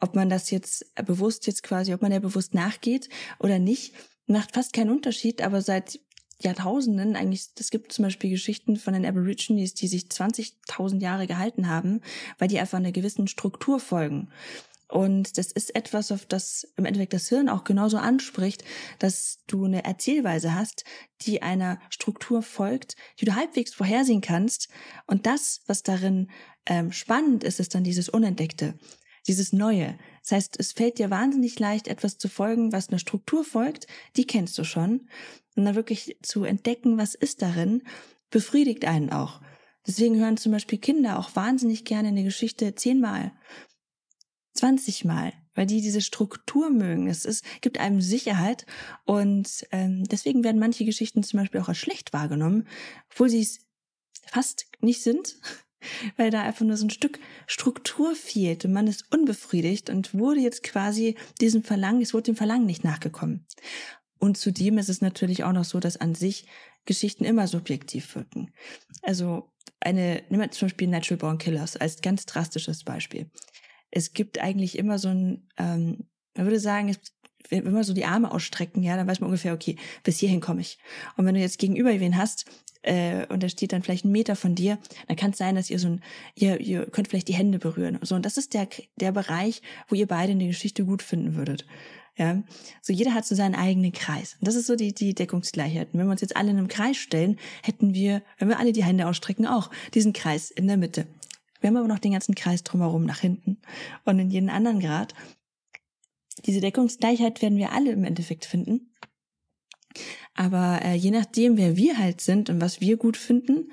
Ob 0.00 0.14
man 0.14 0.28
das 0.28 0.50
jetzt 0.50 0.84
bewusst 1.06 1.46
jetzt 1.46 1.62
quasi, 1.62 1.94
ob 1.94 2.02
man 2.02 2.10
der 2.10 2.20
bewusst 2.20 2.52
nachgeht 2.52 3.08
oder 3.38 3.58
nicht, 3.58 3.94
macht 4.26 4.52
fast 4.52 4.74
keinen 4.74 4.90
Unterschied, 4.90 5.40
aber 5.40 5.62
seit 5.62 5.98
Jahrtausenden 6.40 7.16
eigentlich, 7.16 7.48
es 7.58 7.70
gibt 7.70 7.92
zum 7.92 8.04
Beispiel 8.04 8.30
Geschichten 8.30 8.76
von 8.76 8.94
den 8.94 9.04
Aborigines, 9.04 9.74
die 9.74 9.88
sich 9.88 10.04
20.000 10.04 11.00
Jahre 11.00 11.26
gehalten 11.26 11.68
haben, 11.68 12.00
weil 12.38 12.48
die 12.48 12.60
einfach 12.60 12.78
einer 12.78 12.92
gewissen 12.92 13.26
Struktur 13.26 13.80
folgen. 13.80 14.28
Und 14.90 15.36
das 15.36 15.52
ist 15.52 15.74
etwas, 15.74 16.10
auf 16.10 16.24
das 16.24 16.66
im 16.76 16.86
Endeffekt 16.86 17.12
das 17.12 17.28
Hirn 17.28 17.50
auch 17.50 17.64
genauso 17.64 17.98
anspricht, 17.98 18.64
dass 18.98 19.40
du 19.46 19.66
eine 19.66 19.84
Erzählweise 19.84 20.54
hast, 20.54 20.84
die 21.22 21.42
einer 21.42 21.78
Struktur 21.90 22.42
folgt, 22.42 22.96
die 23.20 23.26
du 23.26 23.34
halbwegs 23.34 23.74
vorhersehen 23.74 24.22
kannst. 24.22 24.68
Und 25.06 25.26
das, 25.26 25.60
was 25.66 25.82
darin 25.82 26.30
ähm, 26.64 26.90
spannend 26.90 27.44
ist, 27.44 27.60
ist 27.60 27.74
dann 27.74 27.84
dieses 27.84 28.08
Unentdeckte, 28.08 28.78
dieses 29.26 29.52
Neue. 29.52 29.98
Das 30.22 30.32
heißt, 30.32 30.56
es 30.58 30.72
fällt 30.72 30.98
dir 30.98 31.10
wahnsinnig 31.10 31.58
leicht, 31.58 31.86
etwas 31.86 32.16
zu 32.16 32.28
folgen, 32.28 32.72
was 32.72 32.88
einer 32.88 32.98
Struktur 32.98 33.44
folgt, 33.44 33.86
die 34.16 34.26
kennst 34.26 34.56
du 34.56 34.64
schon. 34.64 35.08
Und 35.58 35.64
dann 35.64 35.74
wirklich 35.74 36.16
zu 36.22 36.44
entdecken, 36.44 36.98
was 36.98 37.16
ist 37.16 37.42
darin, 37.42 37.82
befriedigt 38.30 38.84
einen 38.84 39.10
auch. 39.10 39.40
Deswegen 39.84 40.16
hören 40.16 40.36
zum 40.36 40.52
Beispiel 40.52 40.78
Kinder 40.78 41.18
auch 41.18 41.34
wahnsinnig 41.34 41.84
gerne 41.84 42.08
eine 42.08 42.22
Geschichte 42.22 42.76
zehnmal 42.76 43.32
20 44.54 45.04
Mal, 45.04 45.32
weil 45.56 45.66
die 45.66 45.80
diese 45.80 46.00
Struktur 46.00 46.70
mögen. 46.70 47.08
Es 47.08 47.24
ist, 47.24 47.44
gibt 47.60 47.80
einem 47.80 48.00
Sicherheit 48.00 48.66
und 49.04 49.66
ähm, 49.72 50.04
deswegen 50.04 50.44
werden 50.44 50.60
manche 50.60 50.84
Geschichten 50.84 51.24
zum 51.24 51.40
Beispiel 51.40 51.60
auch 51.60 51.68
als 51.68 51.78
schlecht 51.78 52.12
wahrgenommen, 52.12 52.68
obwohl 53.10 53.28
sie 53.28 53.40
es 53.40 53.58
fast 54.26 54.66
nicht 54.80 55.02
sind, 55.02 55.40
weil 56.16 56.30
da 56.30 56.42
einfach 56.42 56.64
nur 56.64 56.76
so 56.76 56.86
ein 56.86 56.90
Stück 56.90 57.18
Struktur 57.48 58.14
fehlt 58.14 58.64
und 58.64 58.72
man 58.72 58.86
ist 58.86 59.12
unbefriedigt 59.12 59.90
und 59.90 60.14
wurde 60.14 60.38
jetzt 60.38 60.62
quasi 60.62 61.16
diesem 61.40 61.64
Verlangen, 61.64 62.00
es 62.00 62.14
wurde 62.14 62.30
dem 62.30 62.36
Verlangen 62.36 62.66
nicht 62.66 62.84
nachgekommen. 62.84 63.44
Und 64.18 64.36
zudem 64.36 64.78
ist 64.78 64.88
es 64.88 65.00
natürlich 65.00 65.44
auch 65.44 65.52
noch 65.52 65.64
so, 65.64 65.80
dass 65.80 65.96
an 65.96 66.14
sich 66.14 66.46
Geschichten 66.86 67.24
immer 67.24 67.46
subjektiv 67.46 68.14
wirken. 68.14 68.52
Also 69.02 69.50
eine, 69.80 70.22
nehmen 70.28 70.42
wir 70.42 70.50
zum 70.50 70.68
Beispiel 70.68 70.88
Natural 70.88 71.18
Born 71.18 71.38
Killers 71.38 71.76
als 71.76 72.00
ganz 72.00 72.26
drastisches 72.26 72.84
Beispiel 72.84 73.30
es 73.90 74.12
gibt 74.12 74.40
eigentlich 74.40 74.78
immer 74.78 74.98
so 74.98 75.08
ein, 75.08 75.46
ähm, 75.56 76.04
man 76.36 76.46
würde 76.46 76.60
sagen, 76.60 76.88
es, 76.88 76.98
wenn 77.50 77.72
wir 77.72 77.84
so 77.84 77.94
die 77.94 78.04
Arme 78.04 78.30
ausstrecken, 78.30 78.82
ja, 78.82 78.96
dann 78.96 79.06
weiß 79.06 79.20
man 79.20 79.28
ungefähr, 79.28 79.54
okay, 79.54 79.76
bis 80.02 80.18
hierhin 80.18 80.40
komme 80.40 80.60
ich. 80.60 80.78
Und 81.16 81.24
wenn 81.24 81.34
du 81.34 81.40
jetzt 81.40 81.58
gegenüber 81.58 81.98
wen 81.98 82.16
hast, 82.16 82.44
äh, 82.82 83.26
und 83.26 83.42
der 83.42 83.48
steht 83.48 83.72
dann 83.72 83.82
vielleicht 83.82 84.04
einen 84.04 84.12
Meter 84.12 84.36
von 84.36 84.54
dir, 84.54 84.78
dann 85.08 85.16
kann 85.16 85.30
es 85.30 85.38
sein, 85.38 85.54
dass 85.54 85.70
ihr 85.70 85.78
so 85.78 85.88
ein, 85.88 86.02
ihr, 86.34 86.60
ihr 86.60 86.86
könnt 86.86 87.08
vielleicht 87.08 87.28
die 87.28 87.34
Hände 87.34 87.58
berühren. 87.58 87.98
So, 88.02 88.14
und 88.14 88.24
das 88.24 88.36
ist 88.36 88.54
der, 88.54 88.68
der 88.96 89.12
Bereich, 89.12 89.62
wo 89.88 89.94
ihr 89.94 90.06
beide 90.06 90.32
eine 90.32 90.46
Geschichte 90.46 90.84
gut 90.84 91.02
finden 91.02 91.34
würdet. 91.34 91.66
Ja, 92.18 92.42
so 92.82 92.92
jeder 92.92 93.14
hat 93.14 93.24
so 93.24 93.36
seinen 93.36 93.54
eigenen 93.54 93.92
Kreis. 93.92 94.36
Und 94.40 94.48
das 94.48 94.56
ist 94.56 94.66
so 94.66 94.74
die, 94.74 94.92
die 94.92 95.14
Deckungsgleichheit. 95.14 95.92
Und 95.92 96.00
wenn 96.00 96.06
wir 96.06 96.10
uns 96.10 96.20
jetzt 96.20 96.36
alle 96.36 96.50
in 96.50 96.58
einem 96.58 96.66
Kreis 96.66 96.96
stellen, 96.96 97.38
hätten 97.62 97.94
wir, 97.94 98.22
wenn 98.38 98.48
wir 98.48 98.58
alle 98.58 98.72
die 98.72 98.82
Hände 98.82 99.06
ausstrecken, 99.06 99.46
auch 99.46 99.70
diesen 99.94 100.12
Kreis 100.12 100.50
in 100.50 100.66
der 100.66 100.76
Mitte. 100.76 101.06
Wir 101.60 101.68
haben 101.68 101.76
aber 101.76 101.86
noch 101.86 102.00
den 102.00 102.12
ganzen 102.12 102.34
Kreis 102.34 102.64
drumherum 102.64 103.04
nach 103.04 103.20
hinten 103.20 103.58
und 104.04 104.18
in 104.18 104.30
jedem 104.30 104.48
anderen 104.48 104.80
Grad. 104.80 105.14
Diese 106.44 106.60
Deckungsgleichheit 106.60 107.40
werden 107.40 107.58
wir 107.58 107.72
alle 107.72 107.92
im 107.92 108.02
Endeffekt 108.04 108.44
finden. 108.44 108.92
Aber 110.34 110.80
äh, 110.84 110.94
je 110.94 111.12
nachdem, 111.12 111.56
wer 111.56 111.76
wir 111.76 111.98
halt 111.98 112.20
sind 112.20 112.50
und 112.50 112.60
was 112.60 112.80
wir 112.80 112.96
gut 112.96 113.16
finden 113.16 113.70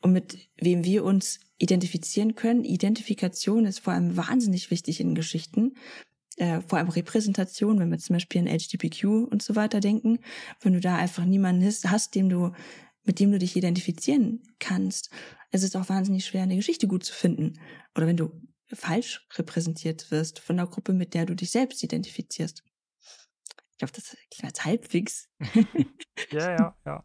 und 0.00 0.12
mit 0.12 0.48
wem 0.56 0.84
wir 0.84 1.04
uns 1.04 1.40
identifizieren 1.58 2.34
können, 2.34 2.64
Identifikation 2.64 3.66
ist 3.66 3.80
vor 3.80 3.92
allem 3.92 4.16
wahnsinnig 4.16 4.70
wichtig 4.70 5.00
in 5.00 5.14
Geschichten. 5.14 5.74
Äh, 6.36 6.60
vor 6.60 6.78
allem 6.78 6.88
Repräsentation, 6.88 7.78
wenn 7.78 7.90
wir 7.90 7.98
zum 7.98 8.14
Beispiel 8.14 8.40
an 8.40 8.46
LGBTQ 8.46 9.04
und 9.04 9.42
so 9.42 9.56
weiter 9.56 9.80
denken, 9.80 10.18
wenn 10.60 10.72
du 10.72 10.80
da 10.80 10.96
einfach 10.96 11.24
niemanden 11.24 11.64
hast, 11.64 12.14
dem 12.14 12.28
du, 12.28 12.52
mit 13.04 13.20
dem 13.20 13.32
du 13.32 13.38
dich 13.38 13.56
identifizieren 13.56 14.42
kannst, 14.58 15.10
es 15.50 15.62
ist 15.62 15.76
auch 15.76 15.88
wahnsinnig 15.88 16.24
schwer, 16.24 16.42
eine 16.42 16.56
Geschichte 16.56 16.88
gut 16.88 17.04
zu 17.04 17.12
finden. 17.12 17.60
Oder 17.94 18.06
wenn 18.06 18.16
du 18.16 18.30
falsch 18.72 19.26
repräsentiert 19.34 20.10
wirst 20.10 20.38
von 20.38 20.56
der 20.56 20.66
Gruppe, 20.66 20.92
mit 20.92 21.14
der 21.14 21.26
du 21.26 21.34
dich 21.34 21.50
selbst 21.50 21.82
identifizierst. 21.82 22.64
Glaube, 23.82 23.94
das 23.96 24.16
klingt 24.30 24.44
als 24.44 24.64
halbwegs. 24.64 25.28
ja, 26.30 26.52
ja, 26.52 26.76
ja. 26.86 27.04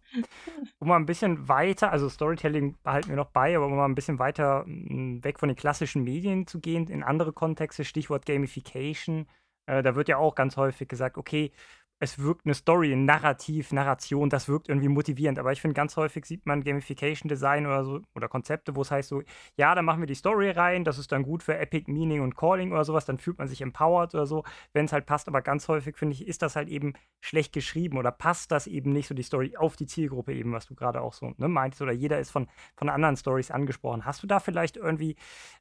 Um 0.78 0.90
mal 0.90 0.98
ein 0.98 1.08
bisschen 1.08 1.48
weiter, 1.48 1.92
also 1.92 2.08
Storytelling 2.08 2.78
behalten 2.84 3.10
wir 3.10 3.16
noch 3.16 3.32
bei, 3.32 3.56
aber 3.56 3.66
um 3.66 3.76
mal 3.76 3.86
ein 3.86 3.96
bisschen 3.96 4.20
weiter 4.20 4.63
hm, 4.66 5.24
weg 5.24 5.40
von 5.40 5.50
den 5.50 5.56
klassischen 5.56 6.04
Medien 6.04 6.46
zu 6.46 6.60
gehen, 6.60 6.88
in 6.88 7.02
andere 7.02 7.34
Kontexte, 7.34 7.84
Stichwort 7.84 8.28
Gamification. 8.28 9.28
Äh, 9.66 9.82
da 9.82 9.96
wird 9.96 10.08
ja 10.08 10.18
auch 10.18 10.36
ganz 10.36 10.56
häufig 10.56 10.88
gesagt, 10.88 11.18
okay, 11.18 11.52
es 12.00 12.20
wirkt 12.20 12.46
eine 12.46 12.54
Story, 12.54 12.94
ein 12.94 13.06
Narrativ, 13.06 13.72
Narration, 13.72 14.30
das 14.30 14.48
wirkt 14.48 14.70
irgendwie 14.70 14.88
motivierend. 14.88 15.40
Aber 15.40 15.52
ich 15.52 15.62
finde, 15.62 15.74
ganz 15.74 15.98
häufig 15.98 16.26
sieht 16.26 16.46
man 16.46 16.64
Gamification 16.64 17.28
Design 17.28 17.66
oder 17.66 17.84
so 17.84 18.02
oder 18.16 18.28
Konzepte, 18.28 18.76
wo 18.76 18.82
es 18.82 18.92
heißt 18.92 19.10
so, 19.10 19.24
ja, 19.56 19.74
da 19.74 19.82
machen 19.82 20.02
wir 20.02 20.08
die 20.08 20.14
Story 20.14 20.52
rein, 20.52 20.84
das 20.84 21.00
ist 21.00 21.12
dann 21.12 21.24
gut 21.24 21.42
für 21.42 21.58
Epic 21.58 21.92
Meaning 21.92 22.22
und 22.22 22.36
Calling 22.36 22.72
oder 22.72 22.84
sowas, 22.84 23.06
dann 23.06 23.18
fühlt 23.18 23.40
man 23.40 23.48
sich 23.48 23.62
empowered 23.62 24.14
oder 24.14 24.28
so, 24.28 24.44
wenn 24.74 24.86
es 24.86 24.94
halt 24.94 25.08
passt. 25.08 25.28
Aber 25.28 25.42
ganz 25.42 25.68
häufig, 25.68 25.98
finde 25.98 26.14
ich, 26.14 26.28
ist 26.28 26.44
das 26.44 26.56
halt 26.56 26.70
eben 26.70 26.94
schlecht 27.20 27.52
geschrieben 27.52 27.98
oder 27.98 28.12
passt 28.12 28.52
das 28.52 28.68
eben 28.68 28.94
nicht 28.94 29.08
so 29.08 29.16
die 29.16 29.24
Story 29.24 29.58
auf 29.58 29.76
die 29.76 29.88
Zielgruppe 29.88 30.34
eben, 30.34 30.54
was 30.54 30.68
du 30.68 30.76
gerade 30.76 31.02
auch 31.02 31.14
so 31.14 31.34
ne, 31.38 31.48
meintest. 31.48 31.82
Oder 31.82 31.94
jeder 31.94 32.20
ist 32.20 32.30
von, 32.30 32.48
von 32.76 32.90
anderen 32.90 33.18
Stories 33.18 33.50
angesprochen. 33.50 34.06
Hast 34.06 34.22
du 34.22 34.28
da 34.28 34.40
vielleicht 34.40 34.78
irgendwie 34.78 35.16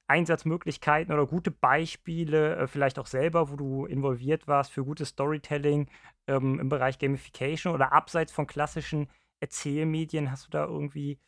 Einsatzmöglichkeiten 0.07 1.14
oder 1.14 1.27
gute 1.27 1.51
Beispiele, 1.51 2.57
äh, 2.57 2.66
vielleicht 2.66 2.99
auch 2.99 3.07
selber, 3.07 3.51
wo 3.51 3.57
du 3.57 3.87
involviert 3.87 4.46
warst 4.46 4.72
für 4.72 4.85
gutes 4.85 5.09
Storytelling? 5.09 5.88
Ähm, 6.26 6.60
im 6.60 6.68
Bereich 6.68 6.98
Gamification 6.98 7.74
oder 7.74 7.92
abseits 7.92 8.32
von 8.32 8.46
klassischen 8.46 9.08
Erzählmedien? 9.40 10.30
Hast 10.30 10.46
du 10.46 10.50
da 10.50 10.64
irgendwie 10.64 11.18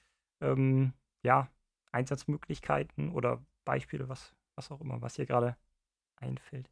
ähm, 0.40 0.92
ja, 1.22 1.48
Einsatzmöglichkeiten 1.92 3.12
oder 3.12 3.44
Beispiele, 3.64 4.08
was, 4.08 4.34
was 4.54 4.70
auch 4.70 4.80
immer, 4.80 5.00
was 5.02 5.14
dir 5.14 5.26
gerade 5.26 5.56
einfällt? 6.16 6.70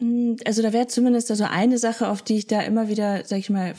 Hm, 0.00 0.36
also 0.46 0.62
da 0.62 0.72
wäre 0.72 0.86
zumindest 0.86 1.30
also 1.30 1.44
eine 1.44 1.78
Sache, 1.78 2.08
auf 2.08 2.22
die 2.22 2.38
ich 2.38 2.46
da 2.46 2.62
immer 2.62 2.88
wieder, 2.88 3.24
sag 3.24 3.38
ich 3.38 3.50
mal, 3.50 3.74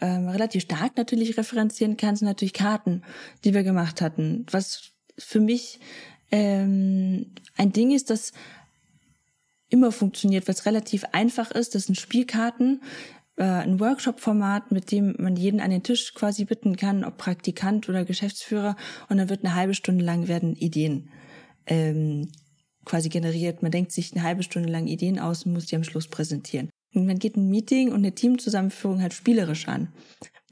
ähm, 0.00 0.28
relativ 0.28 0.62
stark 0.62 0.96
natürlich 0.96 1.38
referenzieren 1.38 1.96
kann, 1.96 2.16
sind 2.16 2.26
natürlich 2.26 2.52
Karten, 2.52 3.02
die 3.44 3.54
wir 3.54 3.62
gemacht 3.62 4.00
hatten. 4.00 4.46
Was 4.50 4.92
für 5.16 5.40
mich 5.40 5.80
ähm, 6.30 7.32
ein 7.56 7.72
Ding 7.72 7.92
ist, 7.92 8.10
das 8.10 8.32
immer 9.72 9.90
funktioniert, 9.90 10.46
was 10.48 10.66
relativ 10.66 11.04
einfach 11.12 11.50
ist. 11.50 11.74
Das 11.74 11.86
sind 11.86 11.96
Spielkarten, 11.96 12.82
äh, 13.36 13.44
ein 13.44 13.80
Workshop-Format, 13.80 14.70
mit 14.70 14.92
dem 14.92 15.16
man 15.18 15.36
jeden 15.36 15.60
an 15.60 15.70
den 15.70 15.82
Tisch 15.82 16.14
quasi 16.14 16.44
bitten 16.44 16.76
kann, 16.76 17.04
ob 17.04 17.16
Praktikant 17.16 17.88
oder 17.88 18.04
Geschäftsführer. 18.04 18.76
Und 19.08 19.16
dann 19.16 19.30
wird 19.30 19.44
eine 19.44 19.54
halbe 19.54 19.74
Stunde 19.74 20.04
lang 20.04 20.28
werden 20.28 20.54
Ideen 20.54 21.08
ähm, 21.66 22.28
quasi 22.84 23.08
generiert. 23.08 23.62
Man 23.62 23.72
denkt 23.72 23.92
sich 23.92 24.12
eine 24.12 24.22
halbe 24.22 24.42
Stunde 24.42 24.68
lang 24.68 24.86
Ideen 24.86 25.18
aus 25.18 25.46
und 25.46 25.54
muss 25.54 25.66
die 25.66 25.76
am 25.76 25.84
Schluss 25.84 26.08
präsentieren. 26.08 26.68
Und 26.94 27.06
man 27.06 27.18
geht 27.18 27.36
ein 27.36 27.48
Meeting 27.48 27.88
und 27.88 27.98
eine 27.98 28.14
Teamzusammenführung 28.14 29.00
halt 29.00 29.14
spielerisch 29.14 29.66
an. 29.68 29.88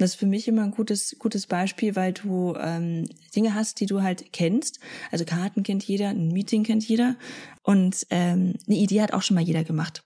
Das 0.00 0.12
ist 0.12 0.16
für 0.16 0.26
mich 0.26 0.48
immer 0.48 0.62
ein 0.62 0.70
gutes, 0.70 1.16
gutes 1.18 1.46
Beispiel, 1.46 1.94
weil 1.94 2.14
du 2.14 2.54
ähm, 2.58 3.06
Dinge 3.36 3.54
hast, 3.54 3.80
die 3.80 3.86
du 3.86 4.02
halt 4.02 4.32
kennst. 4.32 4.80
Also 5.10 5.26
Karten 5.26 5.62
kennt 5.62 5.84
jeder, 5.84 6.08
ein 6.08 6.28
Meeting 6.28 6.64
kennt 6.64 6.88
jeder. 6.88 7.16
Und 7.62 8.06
ähm, 8.08 8.54
eine 8.66 8.76
Idee 8.76 9.02
hat 9.02 9.12
auch 9.12 9.20
schon 9.20 9.34
mal 9.34 9.44
jeder 9.44 9.62
gemacht. 9.62 10.02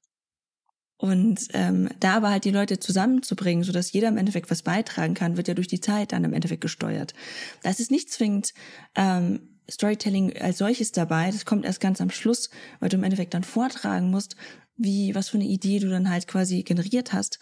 Und 0.96 1.48
ähm, 1.52 1.88
da 2.00 2.14
aber 2.14 2.30
halt 2.30 2.44
die 2.44 2.50
Leute 2.50 2.80
zusammenzubringen, 2.80 3.62
sodass 3.62 3.92
jeder 3.92 4.08
im 4.08 4.16
Endeffekt 4.16 4.50
was 4.50 4.62
beitragen 4.62 5.14
kann, 5.14 5.36
wird 5.36 5.46
ja 5.46 5.54
durch 5.54 5.68
die 5.68 5.80
Zeit 5.80 6.12
dann 6.12 6.24
im 6.24 6.32
Endeffekt 6.32 6.60
gesteuert. 6.60 7.14
Das 7.62 7.78
ist 7.78 7.92
nicht 7.92 8.10
zwingend 8.10 8.52
ähm, 8.96 9.60
Storytelling 9.70 10.36
als 10.40 10.58
solches 10.58 10.90
dabei. 10.90 11.30
Das 11.30 11.44
kommt 11.44 11.64
erst 11.64 11.80
ganz 11.80 12.00
am 12.00 12.10
Schluss, 12.10 12.50
weil 12.80 12.88
du 12.88 12.96
im 12.96 13.04
Endeffekt 13.04 13.34
dann 13.34 13.44
vortragen 13.44 14.10
musst, 14.10 14.34
wie, 14.76 15.14
was 15.14 15.28
für 15.28 15.38
eine 15.38 15.46
Idee 15.46 15.78
du 15.78 15.88
dann 15.88 16.10
halt 16.10 16.26
quasi 16.26 16.64
generiert 16.64 17.12
hast. 17.12 17.38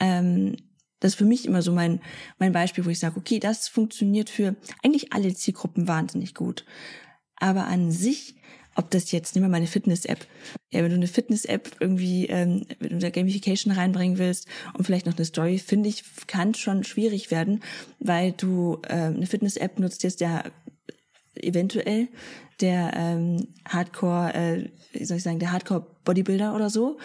Ähm, 0.00 0.56
das 1.00 1.12
ist 1.12 1.18
für 1.18 1.24
mich 1.24 1.46
immer 1.46 1.62
so 1.62 1.72
mein, 1.72 2.00
mein 2.38 2.52
Beispiel, 2.52 2.84
wo 2.84 2.90
ich 2.90 2.98
sage, 2.98 3.18
okay, 3.18 3.38
das 3.38 3.68
funktioniert 3.68 4.30
für 4.30 4.56
eigentlich 4.82 5.12
alle 5.12 5.34
Zielgruppen 5.34 5.88
wahnsinnig 5.88 6.34
gut. 6.34 6.64
Aber 7.36 7.66
an 7.66 7.90
sich, 7.92 8.36
ob 8.76 8.90
das 8.90 9.12
jetzt, 9.12 9.34
nehmen 9.34 9.46
wir 9.46 9.50
mal 9.50 9.58
eine 9.58 9.66
Fitness-App. 9.66 10.26
Ja, 10.70 10.82
wenn 10.82 10.90
du 10.90 10.96
eine 10.96 11.06
Fitness-App 11.06 11.76
irgendwie, 11.80 12.26
ähm, 12.26 12.66
wenn 12.78 12.90
du 12.90 12.98
da 12.98 13.10
Gamification 13.10 13.72
reinbringen 13.72 14.18
willst 14.18 14.48
und 14.74 14.84
vielleicht 14.84 15.06
noch 15.06 15.16
eine 15.16 15.24
Story, 15.24 15.58
finde 15.58 15.88
ich, 15.88 16.04
kann 16.26 16.54
schon 16.54 16.84
schwierig 16.84 17.30
werden, 17.30 17.62
weil 17.98 18.32
du 18.32 18.80
ähm, 18.88 19.16
eine 19.16 19.26
Fitness-App 19.26 19.78
nutzt 19.78 20.02
jetzt 20.02 20.20
ja 20.20 20.44
eventuell 21.34 22.08
der 22.60 22.92
ähm, 22.94 23.48
Hardcore, 23.68 24.34
äh, 24.34 24.70
wie 24.92 25.04
soll 25.04 25.18
ich 25.18 25.22
sagen, 25.22 25.38
der 25.38 25.52
Hardcore-Bodybuilder 25.52 26.54
oder 26.54 26.70
so. 26.70 26.98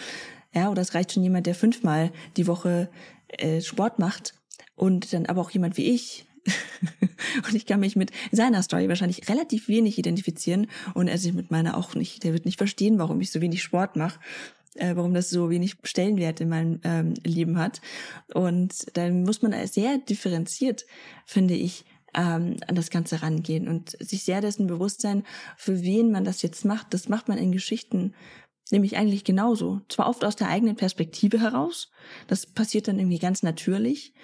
Ja, 0.54 0.70
oder 0.70 0.82
es 0.82 0.94
reicht 0.94 1.12
schon 1.12 1.22
jemand, 1.22 1.46
der 1.46 1.54
fünfmal 1.54 2.10
die 2.36 2.46
Woche 2.46 2.88
äh, 3.32 3.60
Sport 3.60 3.98
macht 3.98 4.34
und 4.74 5.12
dann 5.12 5.26
aber 5.26 5.40
auch 5.40 5.50
jemand 5.50 5.76
wie 5.76 5.90
ich. 5.90 6.26
und 7.46 7.54
ich 7.54 7.66
kann 7.66 7.80
mich 7.80 7.94
mit 7.94 8.10
seiner 8.32 8.62
Story 8.62 8.88
wahrscheinlich 8.88 9.28
relativ 9.28 9.68
wenig 9.68 9.98
identifizieren 9.98 10.66
und 10.94 11.06
er 11.06 11.18
sich 11.18 11.32
mit 11.32 11.50
meiner 11.50 11.76
auch 11.76 11.94
nicht. 11.94 12.24
Der 12.24 12.32
wird 12.32 12.46
nicht 12.46 12.58
verstehen, 12.58 12.98
warum 12.98 13.20
ich 13.20 13.30
so 13.30 13.40
wenig 13.40 13.62
Sport 13.62 13.96
mache 13.96 14.18
äh, 14.74 14.96
warum 14.96 15.14
das 15.14 15.30
so 15.30 15.50
wenig 15.50 15.76
Stellenwert 15.82 16.40
in 16.40 16.48
meinem 16.48 16.80
ähm, 16.84 17.14
Leben 17.24 17.58
hat. 17.58 17.80
Und 18.32 18.96
dann 18.96 19.22
muss 19.22 19.42
man 19.42 19.54
sehr 19.66 19.98
differenziert, 19.98 20.86
finde 21.26 21.54
ich, 21.54 21.84
ähm, 22.14 22.56
an 22.66 22.74
das 22.74 22.90
Ganze 22.90 23.22
rangehen 23.22 23.68
und 23.68 23.96
sich 24.00 24.24
sehr 24.24 24.40
dessen 24.40 24.66
bewusst 24.66 25.00
sein, 25.00 25.24
für 25.56 25.82
wen 25.82 26.10
man 26.10 26.24
das 26.24 26.42
jetzt 26.42 26.64
macht. 26.64 26.92
Das 26.94 27.08
macht 27.08 27.28
man 27.28 27.38
in 27.38 27.52
Geschichten 27.52 28.14
nämlich 28.72 28.96
eigentlich 28.96 29.24
genauso. 29.24 29.80
Zwar 29.88 30.08
oft 30.08 30.24
aus 30.24 30.36
der 30.36 30.48
eigenen 30.48 30.76
Perspektive 30.76 31.40
heraus, 31.40 31.90
das 32.26 32.46
passiert 32.46 32.88
dann 32.88 32.98
irgendwie 32.98 33.18
ganz 33.18 33.42
natürlich. 33.42 34.14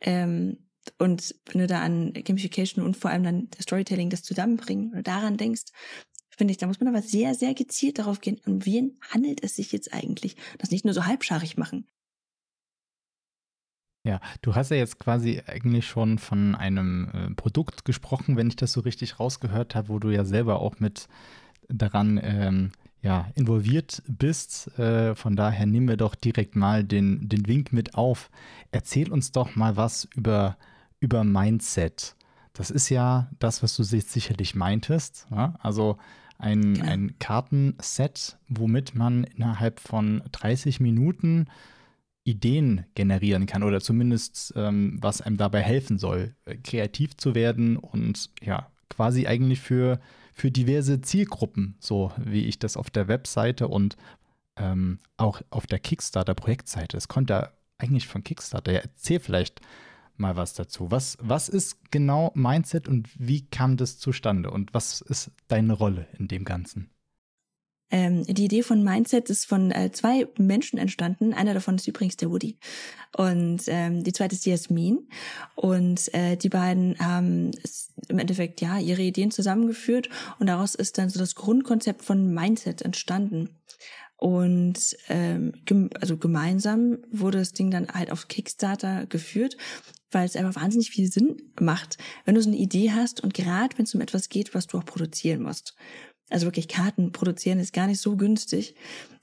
Ähm, 0.00 0.58
und 0.98 1.34
wenn 1.46 1.60
du 1.60 1.66
da 1.66 1.80
an 1.82 2.12
Gamification 2.12 2.84
und 2.84 2.96
vor 2.96 3.10
allem 3.10 3.22
dann 3.22 3.48
Storytelling 3.60 4.10
das 4.10 4.22
zusammenbringen 4.22 4.92
oder 4.92 5.02
daran 5.02 5.36
denkst, 5.36 5.64
finde 6.30 6.52
ich, 6.52 6.58
da 6.58 6.66
muss 6.66 6.80
man 6.80 6.88
aber 6.88 7.02
sehr, 7.02 7.34
sehr 7.34 7.54
gezielt 7.54 7.98
darauf 7.98 8.20
gehen, 8.20 8.40
um 8.46 8.66
wen 8.66 8.98
handelt 9.08 9.42
es 9.42 9.56
sich 9.56 9.72
jetzt 9.72 9.94
eigentlich? 9.94 10.36
Das 10.58 10.70
nicht 10.70 10.84
nur 10.84 10.94
so 10.94 11.06
halbscharig 11.06 11.56
machen. 11.56 11.86
Ja, 14.06 14.20
du 14.42 14.54
hast 14.54 14.70
ja 14.70 14.76
jetzt 14.76 14.98
quasi 14.98 15.42
eigentlich 15.46 15.86
schon 15.86 16.18
von 16.18 16.54
einem 16.54 17.10
äh, 17.14 17.34
Produkt 17.34 17.86
gesprochen, 17.86 18.36
wenn 18.36 18.48
ich 18.48 18.56
das 18.56 18.72
so 18.72 18.80
richtig 18.80 19.18
rausgehört 19.18 19.74
habe, 19.74 19.88
wo 19.88 19.98
du 19.98 20.10
ja 20.10 20.26
selber 20.26 20.60
auch 20.60 20.78
mit 20.78 21.08
daran 21.68 22.20
ähm, 22.22 22.72
ja, 23.04 23.28
involviert 23.34 24.02
bist. 24.08 24.76
Äh, 24.78 25.14
von 25.14 25.36
daher 25.36 25.66
nehmen 25.66 25.88
wir 25.88 25.98
doch 25.98 26.14
direkt 26.14 26.56
mal 26.56 26.82
den, 26.82 27.28
den 27.28 27.46
Wink 27.46 27.72
mit 27.72 27.94
auf. 27.94 28.30
Erzähl 28.72 29.12
uns 29.12 29.30
doch 29.30 29.54
mal 29.56 29.76
was 29.76 30.08
über, 30.16 30.56
über 31.00 31.22
Mindset. 31.22 32.16
Das 32.54 32.70
ist 32.70 32.88
ja 32.88 33.30
das, 33.38 33.62
was 33.62 33.76
du 33.76 33.82
sicherlich 33.82 34.54
meintest. 34.54 35.26
Ja? 35.30 35.54
Also 35.60 35.98
ein, 36.38 36.74
genau. 36.74 36.90
ein 36.90 37.18
Kartenset, 37.18 38.38
womit 38.48 38.94
man 38.94 39.24
innerhalb 39.24 39.80
von 39.80 40.22
30 40.32 40.80
Minuten 40.80 41.46
Ideen 42.24 42.86
generieren 42.94 43.44
kann 43.44 43.62
oder 43.62 43.82
zumindest 43.82 44.54
ähm, 44.56 44.96
was 45.02 45.20
einem 45.20 45.36
dabei 45.36 45.60
helfen 45.60 45.98
soll, 45.98 46.34
äh, 46.46 46.56
kreativ 46.56 47.18
zu 47.18 47.34
werden 47.34 47.76
und 47.76 48.30
ja, 48.40 48.70
quasi 48.88 49.26
eigentlich 49.26 49.60
für 49.60 50.00
für 50.34 50.50
diverse 50.50 51.00
Zielgruppen, 51.00 51.76
so 51.78 52.12
wie 52.18 52.44
ich 52.44 52.58
das 52.58 52.76
auf 52.76 52.90
der 52.90 53.08
Webseite 53.08 53.68
und 53.68 53.96
ähm, 54.56 54.98
auch 55.16 55.40
auf 55.50 55.66
der 55.66 55.78
Kickstarter-Projektseite. 55.78 56.96
Es 56.96 57.08
kommt 57.08 57.30
ja 57.30 57.50
eigentlich 57.78 58.08
von 58.08 58.24
Kickstarter. 58.24 58.72
Ja, 58.72 58.80
erzähl 58.80 59.20
vielleicht 59.20 59.60
mal 60.16 60.36
was 60.36 60.54
dazu. 60.54 60.90
Was, 60.90 61.16
was 61.20 61.48
ist 61.48 61.90
genau 61.90 62.32
Mindset 62.34 62.88
und 62.88 63.08
wie 63.16 63.46
kam 63.46 63.76
das 63.76 63.98
zustande 63.98 64.50
und 64.50 64.74
was 64.74 65.00
ist 65.00 65.30
deine 65.48 65.72
Rolle 65.72 66.06
in 66.18 66.28
dem 66.28 66.44
Ganzen? 66.44 66.90
Ähm, 67.94 68.24
die 68.24 68.46
Idee 68.46 68.64
von 68.64 68.82
Mindset 68.82 69.30
ist 69.30 69.46
von 69.46 69.70
äh, 69.70 69.92
zwei 69.92 70.26
Menschen 70.36 70.80
entstanden. 70.80 71.32
Einer 71.32 71.54
davon 71.54 71.76
ist 71.76 71.86
übrigens 71.86 72.16
der 72.16 72.28
Woody. 72.28 72.58
Und 73.16 73.62
ähm, 73.68 74.02
die 74.02 74.12
zweite 74.12 74.34
ist 74.34 74.44
die 74.44 74.50
Jasmin. 74.50 75.08
Und 75.54 76.12
äh, 76.12 76.36
die 76.36 76.48
beiden 76.48 76.98
haben 76.98 77.52
im 78.08 78.18
Endeffekt 78.18 78.60
ja 78.60 78.80
ihre 78.80 79.02
Ideen 79.02 79.30
zusammengeführt 79.30 80.08
und 80.40 80.48
daraus 80.48 80.74
ist 80.74 80.98
dann 80.98 81.08
so 81.08 81.20
das 81.20 81.36
Grundkonzept 81.36 82.02
von 82.02 82.34
Mindset 82.34 82.82
entstanden. 82.82 83.50
Und 84.16 84.96
ähm, 85.08 85.52
gem 85.64 85.90
also 86.00 86.16
gemeinsam 86.16 86.98
wurde 87.12 87.38
das 87.38 87.52
Ding 87.52 87.70
dann 87.70 87.86
halt 87.88 88.10
auf 88.10 88.26
Kickstarter 88.26 89.06
geführt, 89.06 89.56
weil 90.10 90.26
es 90.26 90.34
einfach 90.34 90.60
wahnsinnig 90.60 90.90
viel 90.90 91.10
Sinn 91.10 91.52
macht, 91.60 91.98
wenn 92.24 92.34
du 92.34 92.42
so 92.42 92.50
eine 92.50 92.58
Idee 92.58 92.90
hast 92.90 93.22
und 93.22 93.34
gerade 93.34 93.78
wenn 93.78 93.84
es 93.84 93.94
um 93.94 94.00
etwas 94.00 94.28
geht, 94.28 94.52
was 94.52 94.66
du 94.66 94.78
auch 94.78 94.84
produzieren 94.84 95.42
musst 95.42 95.76
also 96.30 96.46
wirklich 96.46 96.68
Karten 96.68 97.12
produzieren 97.12 97.58
ist 97.58 97.72
gar 97.72 97.86
nicht 97.86 98.00
so 98.00 98.16
günstig. 98.16 98.74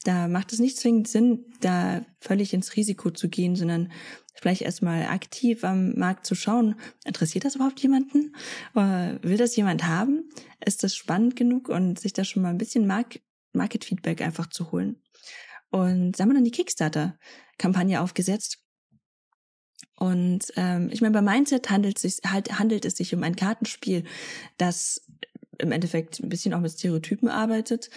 Da 0.04 0.28
macht 0.28 0.54
es 0.54 0.60
nicht 0.60 0.78
zwingend 0.78 1.08
Sinn, 1.08 1.46
da 1.60 2.06
völlig 2.20 2.54
ins 2.54 2.76
Risiko 2.76 3.12
zu 3.12 3.30
gehen, 3.30 3.56
sondern 3.56 3.92
vielleicht 4.34 4.62
erstmal 4.62 5.06
aktiv 5.06 5.64
am 5.64 5.94
Markt 5.96 6.26
zu 6.26 6.36
schauen, 6.36 6.76
interessiert 7.06 7.46
das 7.46 7.56
überhaupt 7.56 7.80
jemanden? 7.82 8.36
Äh, 8.76 9.18
will 9.22 9.38
das 9.38 9.56
jemand 9.56 9.86
haben? 9.86 10.30
Ist 10.66 10.84
das 10.84 10.96
spannend 10.96 11.36
genug 11.36 11.70
und 11.70 12.00
sich 12.00 12.14
da 12.14 12.24
schon 12.24 12.44
mal 12.44 12.50
ein 12.50 12.58
bisschen 12.58 12.88
Market 12.88 13.86
Feedback 13.86 14.22
einfach 14.22 14.48
zu 14.48 14.72
holen? 14.72 15.02
Und 15.70 16.14
da 16.14 16.24
haben 16.24 16.30
wir 16.30 16.36
dann 16.36 16.44
die 16.44 16.52
Kickstarter-Kampagne 16.52 18.02
aufgesetzt. 18.02 18.60
Und 19.96 20.52
ähm, 20.56 20.90
ich 20.92 21.02
meine, 21.02 21.14
bei 21.14 21.22
Mindset 21.22 21.70
handelt 21.70 22.00
sich, 22.00 22.20
halt, 22.26 22.58
handelt 22.58 22.86
es 22.86 22.98
sich 22.98 23.14
um 23.14 23.24
ein 23.24 23.36
Kartenspiel, 23.36 24.04
das 24.58 25.06
im 25.62 25.72
Endeffekt 25.72 26.20
ein 26.20 26.30
bisschen 26.30 26.54
auch 26.54 26.60
mit 26.60 26.72
Stereotypen 26.72 27.30
arbeitet. 27.30 27.90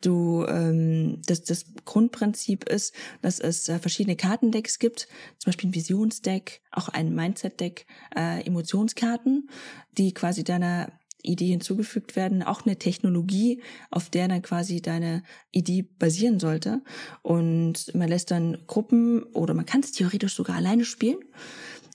Du, 0.00 0.44
ähm, 0.46 1.22
das, 1.26 1.42
das 1.42 1.64
Grundprinzip 1.84 2.68
ist, 2.68 2.94
dass 3.22 3.40
es 3.40 3.68
äh, 3.68 3.78
verschiedene 3.78 4.16
Kartendecks 4.16 4.78
gibt, 4.78 5.08
zum 5.38 5.50
Beispiel 5.50 5.70
ein 5.70 5.74
Visionsdeck, 5.74 6.60
auch 6.70 6.88
ein 6.88 7.14
Mindset-Deck, 7.14 7.86
äh, 8.14 8.46
Emotionskarten, 8.46 9.48
die 9.96 10.12
quasi 10.12 10.44
deiner 10.44 10.92
Idee 11.22 11.48
hinzugefügt 11.48 12.16
werden, 12.16 12.42
auch 12.42 12.64
eine 12.64 12.76
Technologie, 12.76 13.62
auf 13.90 14.10
der 14.10 14.28
dann 14.28 14.42
quasi 14.42 14.80
deine 14.80 15.22
Idee 15.50 15.82
basieren 15.82 16.40
sollte. 16.40 16.82
Und 17.22 17.94
man 17.94 18.08
lässt 18.08 18.30
dann 18.30 18.58
Gruppen 18.66 19.22
oder 19.24 19.54
man 19.54 19.66
kann 19.66 19.80
es 19.80 19.92
theoretisch 19.92 20.34
sogar 20.34 20.56
alleine 20.56 20.84
spielen, 20.84 21.18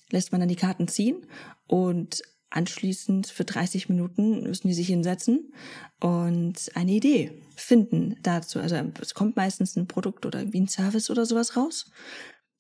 lässt 0.10 0.32
man 0.32 0.42
dann 0.42 0.50
die 0.50 0.56
Karten 0.56 0.88
ziehen 0.88 1.26
und 1.68 2.22
anschließend 2.52 3.28
für 3.28 3.46
30 3.46 3.90
Minuten 3.90 4.44
müssen 4.44 4.68
die 4.68 4.74
sich 4.74 4.88
hinsetzen 4.88 5.54
und 6.00 6.72
eine 6.76 6.92
Idee 6.92 7.32
finden 7.56 8.18
dazu. 8.22 8.60
Also 8.60 8.76
es 9.02 9.14
kommt 9.14 9.36
meistens 9.36 9.76
ein 9.76 9.88
Produkt 9.88 10.26
oder 10.26 10.52
wie 10.52 10.62
ein 10.62 10.68
Service 10.68 11.10
oder 11.10 11.26
sowas 11.26 11.56
raus. 11.56 11.90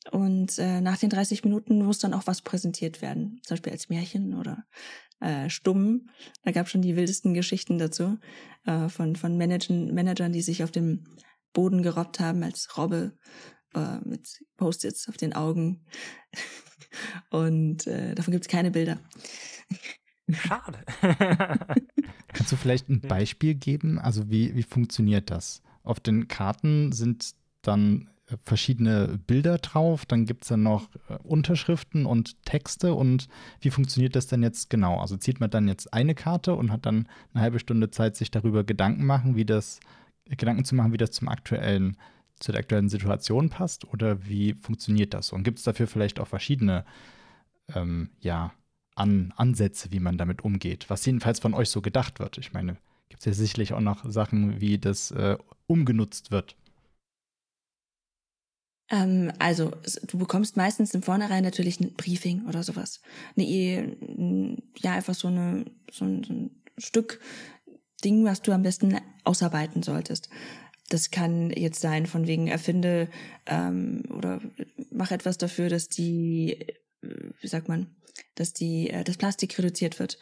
Und 0.09 0.57
äh, 0.57 0.81
nach 0.81 0.97
den 0.97 1.11
30 1.11 1.43
Minuten 1.43 1.85
muss 1.85 1.99
dann 1.99 2.15
auch 2.15 2.25
was 2.25 2.41
präsentiert 2.41 3.03
werden, 3.03 3.39
zum 3.43 3.55
Beispiel 3.55 3.73
als 3.73 3.89
Märchen 3.89 4.33
oder 4.33 4.65
äh, 5.19 5.49
Stumm. 5.49 6.09
Da 6.43 6.51
gab 6.51 6.69
schon 6.69 6.81
die 6.81 6.95
wildesten 6.95 7.35
Geschichten 7.35 7.77
dazu 7.77 8.17
äh, 8.65 8.89
von 8.89 9.15
von 9.15 9.37
Managern, 9.37 9.93
Managern, 9.93 10.31
die 10.31 10.41
sich 10.41 10.63
auf 10.63 10.71
dem 10.71 11.05
Boden 11.53 11.83
gerobbt 11.83 12.19
haben 12.19 12.41
als 12.41 12.77
Robbe 12.77 13.13
äh, 13.75 13.99
mit 14.03 14.43
Post-its 14.57 15.07
auf 15.07 15.17
den 15.17 15.33
Augen. 15.33 15.85
Und 17.29 17.85
äh, 17.87 18.15
davon 18.15 18.31
gibt 18.31 18.45
es 18.45 18.49
keine 18.49 18.71
Bilder. 18.71 18.99
Schade. 20.29 20.79
Kannst 22.33 22.51
du 22.51 22.55
vielleicht 22.55 22.89
ein 22.89 23.01
Beispiel 23.01 23.55
geben? 23.55 23.99
Also 23.99 24.29
wie, 24.29 24.55
wie 24.55 24.63
funktioniert 24.63 25.29
das? 25.29 25.61
Auf 25.83 25.99
den 25.99 26.27
Karten 26.27 26.91
sind 26.91 27.31
dann 27.61 28.09
äh, 28.27 28.37
verschiedene 28.43 29.19
Bilder 29.27 29.57
drauf, 29.57 30.05
dann 30.05 30.25
gibt 30.25 30.43
es 30.43 30.49
dann 30.49 30.63
noch 30.63 30.89
äh, 31.09 31.15
Unterschriften 31.23 32.05
und 32.05 32.43
Texte 32.45 32.93
und 32.93 33.27
wie 33.59 33.71
funktioniert 33.71 34.15
das 34.15 34.27
denn 34.27 34.43
jetzt 34.43 34.69
genau? 34.69 34.99
Also 34.99 35.17
zieht 35.17 35.39
man 35.39 35.49
dann 35.49 35.67
jetzt 35.67 35.93
eine 35.93 36.15
Karte 36.15 36.55
und 36.55 36.71
hat 36.71 36.85
dann 36.85 37.07
eine 37.33 37.43
halbe 37.43 37.59
Stunde 37.59 37.91
Zeit, 37.91 38.15
sich 38.15 38.31
darüber 38.31 38.63
Gedanken 38.63 39.05
machen, 39.05 39.35
wie 39.35 39.45
das, 39.45 39.79
Gedanken 40.25 40.63
zu 40.63 40.75
machen, 40.75 40.93
wie 40.93 40.97
das 40.97 41.11
zum 41.11 41.27
aktuellen, 41.27 41.97
zu 42.39 42.51
der 42.51 42.59
aktuellen 42.59 42.89
Situation 42.89 43.49
passt 43.49 43.85
oder 43.85 44.25
wie 44.25 44.53
funktioniert 44.53 45.13
das? 45.13 45.33
Und 45.33 45.43
gibt 45.43 45.57
es 45.57 45.65
dafür 45.65 45.87
vielleicht 45.87 46.19
auch 46.19 46.27
verschiedene 46.27 46.85
ähm, 47.75 48.09
ja, 48.19 48.53
an 49.01 49.33
Ansätze, 49.35 49.91
wie 49.91 49.99
man 49.99 50.17
damit 50.17 50.43
umgeht, 50.43 50.89
was 50.89 51.05
jedenfalls 51.05 51.39
von 51.39 51.55
euch 51.55 51.69
so 51.69 51.81
gedacht 51.81 52.19
wird. 52.19 52.37
Ich 52.37 52.53
meine, 52.53 52.77
gibt 53.09 53.21
es 53.21 53.25
ja 53.25 53.33
sicherlich 53.33 53.73
auch 53.73 53.81
noch 53.81 54.09
Sachen, 54.09 54.61
wie 54.61 54.77
das 54.77 55.09
äh, 55.11 55.37
umgenutzt 55.65 56.29
wird. 56.29 56.55
Ähm, 58.91 59.31
also, 59.39 59.71
du 60.07 60.19
bekommst 60.19 60.55
meistens 60.55 60.93
im 60.93 61.01
Vornherein 61.01 61.43
natürlich 61.43 61.79
ein 61.79 61.93
Briefing 61.93 62.45
oder 62.47 62.61
sowas. 62.61 63.01
Eine, 63.35 63.97
ja, 64.77 64.91
einfach 64.91 65.15
so, 65.15 65.29
eine, 65.29 65.65
so 65.91 66.05
ein, 66.05 66.23
so 66.23 66.33
ein 66.33 66.51
Stück 66.77 67.19
Ding, 68.03 68.23
was 68.23 68.41
du 68.41 68.51
am 68.51 68.61
besten 68.61 68.99
ausarbeiten 69.23 69.81
solltest. 69.81 70.29
Das 70.89 71.09
kann 71.09 71.49
jetzt 71.51 71.79
sein, 71.79 72.05
von 72.05 72.27
wegen 72.27 72.47
erfinde 72.47 73.09
ähm, 73.45 74.03
oder 74.15 74.41
mach 74.91 75.11
etwas 75.11 75.37
dafür, 75.37 75.69
dass 75.69 75.87
die, 75.87 76.67
wie 77.01 77.47
sagt 77.47 77.69
man, 77.69 77.95
dass 78.35 78.53
die, 78.53 78.89
äh, 78.89 79.03
das 79.03 79.17
Plastik 79.17 79.57
reduziert 79.57 79.99
wird. 79.99 80.17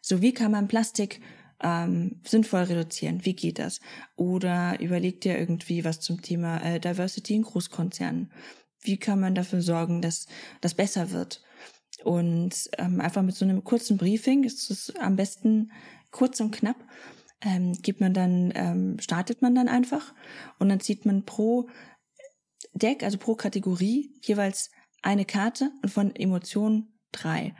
So 0.00 0.20
wie 0.20 0.34
kann 0.34 0.50
man 0.50 0.68
Plastik 0.68 1.20
ähm, 1.62 2.20
sinnvoll 2.26 2.62
reduzieren? 2.62 3.24
Wie 3.24 3.34
geht 3.34 3.58
das? 3.58 3.80
Oder 4.16 4.80
überlegt 4.80 5.24
ihr 5.24 5.38
irgendwie 5.38 5.84
was 5.84 6.00
zum 6.00 6.20
Thema 6.22 6.58
äh, 6.58 6.80
Diversity 6.80 7.34
in 7.34 7.42
Großkonzernen? 7.42 8.32
Wie 8.80 8.96
kann 8.96 9.20
man 9.20 9.34
dafür 9.34 9.62
sorgen, 9.62 10.02
dass 10.02 10.26
das 10.60 10.74
besser 10.74 11.12
wird? 11.12 11.42
Und 12.04 12.68
ähm, 12.78 13.00
einfach 13.00 13.22
mit 13.22 13.36
so 13.36 13.44
einem 13.44 13.62
kurzen 13.62 13.96
Briefing 13.96 14.44
ist 14.44 14.70
es 14.70 14.94
am 14.96 15.16
besten 15.16 15.70
kurz 16.10 16.40
und 16.40 16.50
knapp. 16.50 16.76
Ähm, 17.40 17.72
gibt 17.80 18.00
man 18.00 18.14
dann, 18.14 18.52
ähm, 18.54 18.96
startet 19.00 19.42
man 19.42 19.54
dann 19.54 19.68
einfach 19.68 20.14
und 20.58 20.68
dann 20.68 20.80
zieht 20.80 21.06
man 21.06 21.24
pro 21.24 21.68
Deck, 22.72 23.02
also 23.02 23.18
pro 23.18 23.34
Kategorie 23.34 24.14
jeweils 24.22 24.70
eine 25.02 25.24
Karte 25.24 25.72
und 25.82 25.90
von 25.90 26.14
Emotionen 26.14 26.91
drei 27.12 27.54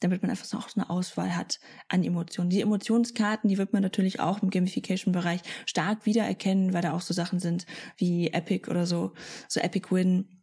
damit 0.00 0.22
man 0.22 0.30
einfach 0.30 0.44
so 0.44 0.58
auch 0.58 0.68
eine 0.76 0.90
Auswahl 0.90 1.36
hat 1.36 1.58
an 1.88 2.04
Emotionen. 2.04 2.50
Die 2.50 2.60
Emotionskarten, 2.60 3.48
die 3.48 3.58
wird 3.58 3.72
man 3.72 3.82
natürlich 3.82 4.20
auch 4.20 4.42
im 4.42 4.50
Gamification-Bereich 4.50 5.40
stark 5.66 6.06
wiedererkennen, 6.06 6.72
weil 6.72 6.82
da 6.82 6.92
auch 6.92 7.00
so 7.00 7.14
Sachen 7.14 7.40
sind 7.40 7.66
wie 7.96 8.28
Epic 8.28 8.70
oder 8.70 8.86
so, 8.86 9.12
so 9.48 9.60
Epic 9.60 9.88
Win, 9.90 10.42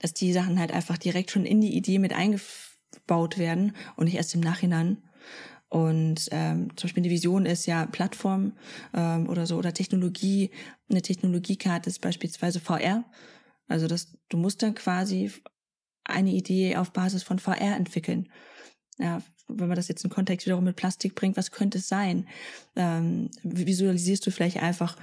dass 0.00 0.14
die 0.14 0.32
Sachen 0.32 0.58
halt 0.58 0.72
einfach 0.72 0.98
direkt 0.98 1.30
schon 1.30 1.46
in 1.46 1.60
die 1.60 1.76
Idee 1.76 1.98
mit 1.98 2.12
eingebaut 2.12 3.38
werden 3.38 3.76
und 3.96 4.06
nicht 4.06 4.16
erst 4.16 4.34
im 4.34 4.40
Nachhinein. 4.40 5.02
Und 5.68 6.28
ähm, 6.30 6.76
zum 6.76 6.88
Beispiel 6.88 7.02
die 7.02 7.10
Vision 7.10 7.46
ist 7.46 7.66
ja 7.66 7.86
Plattform 7.86 8.52
ähm, 8.92 9.28
oder 9.28 9.46
so 9.46 9.56
oder 9.56 9.72
Technologie. 9.72 10.50
Eine 10.88 11.02
Technologiekarte 11.02 11.90
ist 11.90 12.00
beispielsweise 12.00 12.60
VR. 12.60 13.04
Also 13.66 13.88
das, 13.88 14.16
du 14.28 14.36
musst 14.36 14.62
dann 14.62 14.74
quasi 14.74 15.32
eine 16.04 16.30
Idee 16.30 16.76
auf 16.76 16.92
Basis 16.92 17.22
von 17.22 17.38
VR 17.38 17.76
entwickeln. 17.76 18.28
Ja, 18.98 19.22
wenn 19.48 19.68
man 19.68 19.76
das 19.76 19.88
jetzt 19.88 20.04
in 20.04 20.10
Kontext 20.10 20.46
wiederum 20.46 20.64
mit 20.64 20.76
Plastik 20.76 21.14
bringt, 21.14 21.36
was 21.36 21.50
könnte 21.50 21.78
es 21.78 21.88
sein? 21.88 22.28
Ähm, 22.76 23.30
visualisierst 23.42 24.26
du 24.26 24.30
vielleicht 24.30 24.62
einfach, 24.62 24.96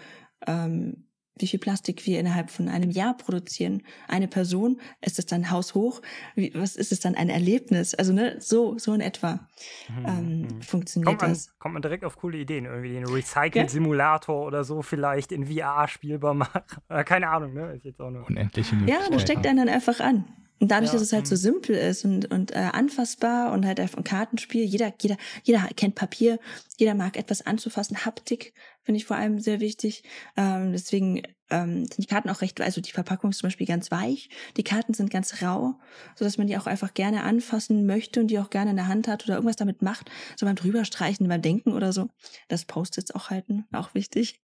ähm, 0.47 1.05
wie 1.37 1.47
viel 1.47 1.59
Plastik 1.59 2.05
wir 2.05 2.19
innerhalb 2.19 2.51
von 2.51 2.67
einem 2.67 2.91
Jahr 2.91 3.15
produzieren? 3.17 3.83
Eine 4.07 4.27
Person, 4.27 4.79
ist 5.01 5.17
es 5.17 5.25
dann 5.25 5.49
haushoch? 5.49 6.01
Wie, 6.35 6.51
was 6.53 6.75
ist 6.75 6.91
es 6.91 6.99
dann 6.99 7.15
ein 7.15 7.29
Erlebnis? 7.29 7.95
Also 7.95 8.13
ne, 8.13 8.35
so 8.39 8.77
so 8.77 8.93
in 8.93 9.01
etwa 9.01 9.47
mhm. 9.89 10.05
ähm, 10.05 10.41
mhm. 10.41 10.61
funktioniert 10.61 11.07
kommt 11.07 11.21
man, 11.21 11.31
das. 11.31 11.57
Kommt 11.57 11.73
man 11.73 11.81
direkt 11.81 12.03
auf 12.03 12.17
coole 12.17 12.37
Ideen, 12.37 12.65
irgendwie 12.65 12.93
den 12.93 13.05
Recycle-Simulator 13.05 14.41
ja? 14.41 14.47
oder 14.47 14.63
so 14.63 14.81
vielleicht 14.81 15.31
in 15.31 15.47
VR 15.47 15.87
spielbar 15.87 16.33
machen? 16.35 16.61
Keine 17.05 17.29
Ahnung, 17.29 17.53
ne? 17.53 17.73
Ist 17.73 17.85
jetzt 17.85 18.01
auch 18.01 18.11
nur 18.11 18.27
unendliche 18.27 18.75
Ja, 18.87 18.99
das 19.09 19.21
steckt 19.21 19.45
einen 19.45 19.65
dann 19.65 19.69
einfach 19.69 19.99
an. 19.99 20.25
Und 20.61 20.69
dadurch, 20.69 20.91
ja. 20.91 20.93
dass 20.93 21.01
es 21.01 21.11
halt 21.11 21.25
so 21.25 21.33
mhm. 21.33 21.39
simpel 21.39 21.75
ist 21.75 22.05
und, 22.05 22.31
und 22.31 22.51
äh, 22.51 22.69
anfassbar 22.71 23.51
und 23.51 23.65
halt 23.65 23.79
einfach 23.79 23.97
ein 23.97 24.03
Kartenspiel, 24.03 24.63
jeder, 24.63 24.93
jeder, 25.01 25.17
jeder 25.43 25.67
kennt 25.75 25.95
Papier, 25.95 26.37
jeder 26.77 26.93
mag 26.93 27.17
etwas 27.17 27.43
anzufassen. 27.43 28.05
Haptik 28.05 28.53
finde 28.83 28.97
ich 28.97 29.05
vor 29.05 29.17
allem 29.17 29.39
sehr 29.39 29.59
wichtig. 29.59 30.03
Ähm, 30.37 30.71
deswegen 30.71 31.23
ähm, 31.49 31.85
sind 31.85 31.97
die 31.97 32.05
Karten 32.05 32.29
auch 32.29 32.41
recht, 32.41 32.61
also 32.61 32.79
die 32.79 32.91
Verpackung 32.91 33.31
ist 33.31 33.39
zum 33.39 33.47
Beispiel 33.47 33.65
ganz 33.65 33.89
weich, 33.89 34.29
die 34.55 34.63
Karten 34.63 34.93
sind 34.93 35.09
ganz 35.09 35.41
rau, 35.41 35.79
so 36.15 36.25
dass 36.25 36.37
man 36.37 36.45
die 36.45 36.55
auch 36.59 36.67
einfach 36.67 36.93
gerne 36.93 37.23
anfassen 37.23 37.87
möchte 37.87 38.19
und 38.19 38.27
die 38.27 38.37
auch 38.37 38.51
gerne 38.51 38.69
in 38.69 38.77
der 38.77 38.87
Hand 38.87 39.07
hat 39.07 39.23
oder 39.23 39.33
irgendwas 39.35 39.55
damit 39.55 39.81
macht, 39.81 40.11
so 40.37 40.45
beim 40.45 40.55
drüberstreichen, 40.55 41.27
beim 41.27 41.41
Denken 41.41 41.73
oder 41.73 41.91
so. 41.91 42.09
Das 42.49 42.65
Post-its 42.65 43.15
auch 43.15 43.31
halten, 43.31 43.65
auch 43.71 43.95
wichtig. 43.95 44.39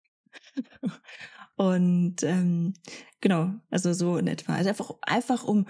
Und 1.57 2.21
ähm, 2.21 2.75
genau, 3.19 3.51
also 3.71 3.91
so 3.91 4.17
in 4.17 4.27
etwa. 4.27 4.53
Also 4.53 4.69
einfach, 4.69 4.91
einfach 5.01 5.43
um 5.43 5.65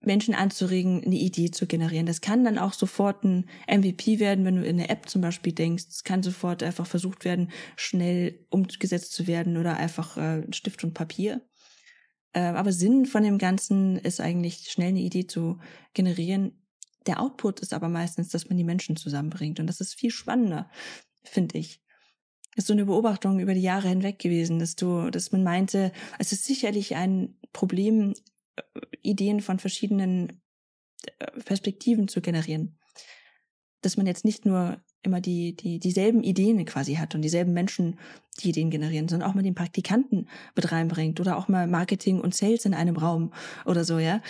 Menschen 0.00 0.34
anzuregen, 0.34 1.02
eine 1.04 1.16
Idee 1.16 1.50
zu 1.50 1.66
generieren. 1.66 2.06
Das 2.06 2.20
kann 2.20 2.44
dann 2.44 2.58
auch 2.58 2.72
sofort 2.72 3.24
ein 3.24 3.46
MVP 3.68 4.20
werden, 4.20 4.44
wenn 4.44 4.56
du 4.56 4.64
in 4.64 4.78
eine 4.78 4.88
App 4.88 5.08
zum 5.08 5.22
Beispiel 5.22 5.52
denkst. 5.52 5.84
Es 5.88 6.04
kann 6.04 6.22
sofort 6.22 6.62
einfach 6.62 6.86
versucht 6.86 7.24
werden, 7.24 7.50
schnell 7.76 8.46
umgesetzt 8.50 9.12
zu 9.12 9.26
werden 9.26 9.56
oder 9.56 9.76
einfach 9.76 10.16
äh, 10.16 10.42
Stift 10.52 10.84
und 10.84 10.94
Papier. 10.94 11.42
Äh, 12.32 12.40
aber 12.40 12.72
Sinn 12.72 13.06
von 13.06 13.24
dem 13.24 13.38
Ganzen 13.38 13.96
ist 13.96 14.20
eigentlich, 14.20 14.70
schnell 14.70 14.88
eine 14.88 15.00
Idee 15.00 15.26
zu 15.26 15.58
generieren. 15.94 16.62
Der 17.06 17.20
Output 17.20 17.60
ist 17.60 17.72
aber 17.72 17.88
meistens, 17.88 18.28
dass 18.28 18.48
man 18.48 18.56
die 18.56 18.64
Menschen 18.64 18.96
zusammenbringt. 18.96 19.58
Und 19.58 19.66
das 19.66 19.80
ist 19.80 19.94
viel 19.94 20.10
spannender, 20.10 20.70
finde 21.24 21.58
ich. 21.58 21.82
Ist 22.54 22.66
so 22.66 22.72
eine 22.72 22.86
Beobachtung 22.86 23.40
über 23.40 23.54
die 23.54 23.62
Jahre 23.62 23.88
hinweg 23.88 24.18
gewesen, 24.18 24.58
dass 24.58 24.76
du, 24.76 25.10
dass 25.10 25.32
man 25.32 25.42
meinte, 25.42 25.92
es 26.18 26.32
ist 26.32 26.44
sicherlich 26.44 26.96
ein 26.96 27.36
Problem 27.52 28.14
Ideen 29.02 29.40
von 29.40 29.58
verschiedenen 29.58 30.40
äh, 31.18 31.40
Perspektiven 31.44 32.08
zu 32.08 32.20
generieren. 32.20 32.78
Dass 33.82 33.96
man 33.96 34.06
jetzt 34.06 34.24
nicht 34.24 34.44
nur 34.44 34.82
immer 35.02 35.20
die, 35.20 35.54
die, 35.54 35.78
dieselben 35.78 36.22
Ideen 36.22 36.64
quasi 36.64 36.94
hat 36.94 37.14
und 37.14 37.22
dieselben 37.22 37.52
Menschen 37.52 37.98
die 38.40 38.50
Ideen 38.50 38.70
generieren, 38.70 39.08
sondern 39.08 39.30
auch 39.30 39.34
mal 39.34 39.42
den 39.42 39.54
Praktikanten 39.54 40.28
mit 40.54 40.72
reinbringt 40.72 41.20
oder 41.20 41.36
auch 41.36 41.48
mal 41.48 41.66
Marketing 41.66 42.20
und 42.20 42.34
Sales 42.34 42.64
in 42.64 42.74
einem 42.74 42.96
Raum 42.96 43.32
oder 43.64 43.84
so, 43.84 43.98
ja. 43.98 44.20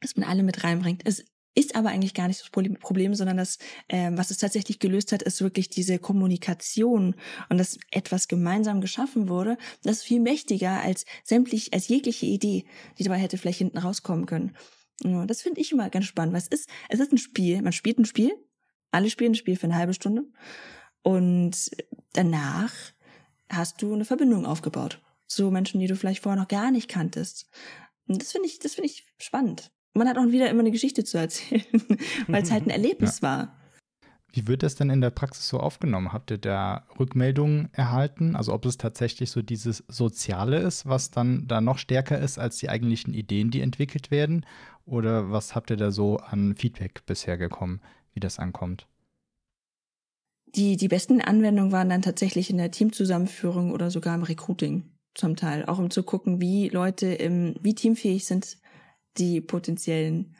Dass 0.00 0.16
man 0.16 0.28
alle 0.28 0.42
mit 0.42 0.62
reinbringt. 0.62 1.02
Es 1.04 1.24
ist 1.54 1.76
aber 1.76 1.90
eigentlich 1.90 2.14
gar 2.14 2.28
nicht 2.28 2.40
das 2.40 2.50
Problem, 2.50 3.14
sondern 3.14 3.36
das, 3.36 3.58
äh, 3.88 4.10
was 4.14 4.30
es 4.30 4.38
tatsächlich 4.38 4.78
gelöst 4.78 5.12
hat, 5.12 5.22
ist 5.22 5.40
wirklich 5.40 5.68
diese 5.70 5.98
Kommunikation 5.98 7.14
und 7.48 7.58
dass 7.58 7.78
etwas 7.90 8.28
gemeinsam 8.28 8.80
geschaffen 8.80 9.28
wurde. 9.28 9.56
Das 9.82 9.98
ist 9.98 10.04
viel 10.04 10.20
mächtiger 10.20 10.80
als 10.80 11.04
sämtlich, 11.22 11.72
als 11.72 11.88
jegliche 11.88 12.26
Idee, 12.26 12.64
die 12.98 13.04
dabei 13.04 13.18
hätte 13.18 13.38
vielleicht 13.38 13.58
hinten 13.58 13.78
rauskommen 13.78 14.26
können. 14.26 14.56
Ja, 15.02 15.26
das 15.26 15.42
finde 15.42 15.60
ich 15.60 15.72
immer 15.72 15.90
ganz 15.90 16.06
spannend. 16.06 16.34
Was 16.34 16.48
ist? 16.48 16.68
Es 16.88 17.00
ist 17.00 17.12
ein 17.12 17.18
Spiel. 17.18 17.62
Man 17.62 17.72
spielt 17.72 17.98
ein 17.98 18.04
Spiel, 18.04 18.32
Alle 18.90 19.10
spielen 19.10 19.32
ein 19.32 19.36
Spiel 19.36 19.56
für 19.56 19.66
eine 19.66 19.76
halbe 19.76 19.94
Stunde. 19.94 20.24
Und 21.02 21.70
danach 22.12 22.72
hast 23.48 23.82
du 23.82 23.92
eine 23.92 24.04
Verbindung 24.04 24.46
aufgebaut. 24.46 25.02
Zu 25.26 25.50
Menschen, 25.50 25.80
die 25.80 25.86
du 25.86 25.96
vielleicht 25.96 26.22
vorher 26.22 26.40
noch 26.40 26.48
gar 26.48 26.70
nicht 26.70 26.88
kanntest. 26.88 27.48
Und 28.06 28.20
das 28.20 28.32
finde 28.32 28.48
ich, 28.48 28.58
das 28.58 28.74
finde 28.74 28.90
ich 28.90 29.06
spannend. 29.18 29.73
Man 29.94 30.08
hat 30.08 30.18
auch 30.18 30.26
wieder 30.26 30.50
immer 30.50 30.60
eine 30.60 30.72
Geschichte 30.72 31.04
zu 31.04 31.18
erzählen, 31.18 31.64
weil 32.26 32.42
es 32.42 32.50
halt 32.50 32.66
ein 32.66 32.70
Erlebnis 32.70 33.20
ja. 33.20 33.28
war. 33.28 33.56
Wie 34.32 34.48
wird 34.48 34.64
das 34.64 34.74
denn 34.74 34.90
in 34.90 35.00
der 35.00 35.10
Praxis 35.10 35.46
so 35.46 35.60
aufgenommen? 35.60 36.12
Habt 36.12 36.32
ihr 36.32 36.38
da 36.38 36.88
Rückmeldungen 36.98 37.68
erhalten? 37.72 38.34
Also 38.34 38.52
ob 38.52 38.66
es 38.66 38.76
tatsächlich 38.76 39.30
so 39.30 39.42
dieses 39.42 39.84
Soziale 39.86 40.58
ist, 40.58 40.86
was 40.86 41.12
dann 41.12 41.46
da 41.46 41.60
noch 41.60 41.78
stärker 41.78 42.18
ist 42.18 42.40
als 42.40 42.56
die 42.56 42.68
eigentlichen 42.68 43.14
Ideen, 43.14 43.52
die 43.52 43.60
entwickelt 43.60 44.10
werden? 44.10 44.44
Oder 44.86 45.30
was 45.30 45.54
habt 45.54 45.70
ihr 45.70 45.76
da 45.76 45.92
so 45.92 46.16
an 46.16 46.56
Feedback 46.56 47.06
bisher 47.06 47.38
gekommen, 47.38 47.80
wie 48.12 48.18
das 48.18 48.40
ankommt? 48.40 48.88
Die, 50.46 50.76
die 50.76 50.88
besten 50.88 51.20
Anwendungen 51.20 51.70
waren 51.70 51.88
dann 51.88 52.02
tatsächlich 52.02 52.50
in 52.50 52.58
der 52.58 52.72
Teamzusammenführung 52.72 53.70
oder 53.70 53.92
sogar 53.92 54.16
im 54.16 54.24
Recruiting 54.24 54.90
zum 55.14 55.36
Teil, 55.36 55.64
auch 55.66 55.78
um 55.78 55.90
zu 55.90 56.02
gucken, 56.02 56.40
wie 56.40 56.68
Leute 56.70 57.06
im, 57.06 57.54
wie 57.60 57.76
teamfähig 57.76 58.24
sind 58.24 58.58
die 59.18 59.40
potenziellen 59.40 60.34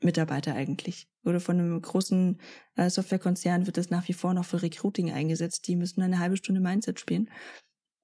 Mitarbeiter 0.00 0.54
eigentlich. 0.54 1.08
Oder 1.24 1.40
von 1.40 1.58
einem 1.58 1.80
großen 1.80 2.38
äh, 2.76 2.90
Softwarekonzern 2.90 3.66
wird 3.66 3.76
das 3.76 3.90
nach 3.90 4.06
wie 4.08 4.12
vor 4.12 4.34
noch 4.34 4.44
für 4.44 4.62
Recruiting 4.62 5.10
eingesetzt. 5.10 5.66
Die 5.66 5.76
müssen 5.76 6.02
eine 6.02 6.18
halbe 6.18 6.36
Stunde 6.36 6.60
Mindset 6.60 7.00
spielen. 7.00 7.30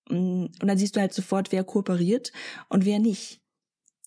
Und, 0.08 0.50
und 0.60 0.66
dann 0.66 0.78
siehst 0.78 0.96
du 0.96 1.00
halt 1.00 1.12
sofort, 1.12 1.52
wer 1.52 1.64
kooperiert 1.64 2.32
und 2.68 2.84
wer 2.84 2.98
nicht. 2.98 3.40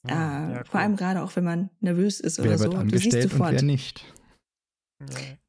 Ja, 0.07 0.49
äh, 0.49 0.53
ja, 0.55 0.63
vor 0.65 0.79
allem 0.79 0.95
gerade 0.95 1.23
auch, 1.23 1.35
wenn 1.35 1.45
man 1.45 1.69
nervös 1.79 2.19
ist 2.19 2.37
wer 2.37 2.45
oder 2.45 2.59
wird 2.59 2.71
so. 2.71 2.77
Angestellt 2.77 3.13
du 3.13 3.19
siehst 3.19 3.31
sofort. 3.31 3.51
Und 3.51 3.55
wer 3.55 3.63
nicht. 3.63 4.05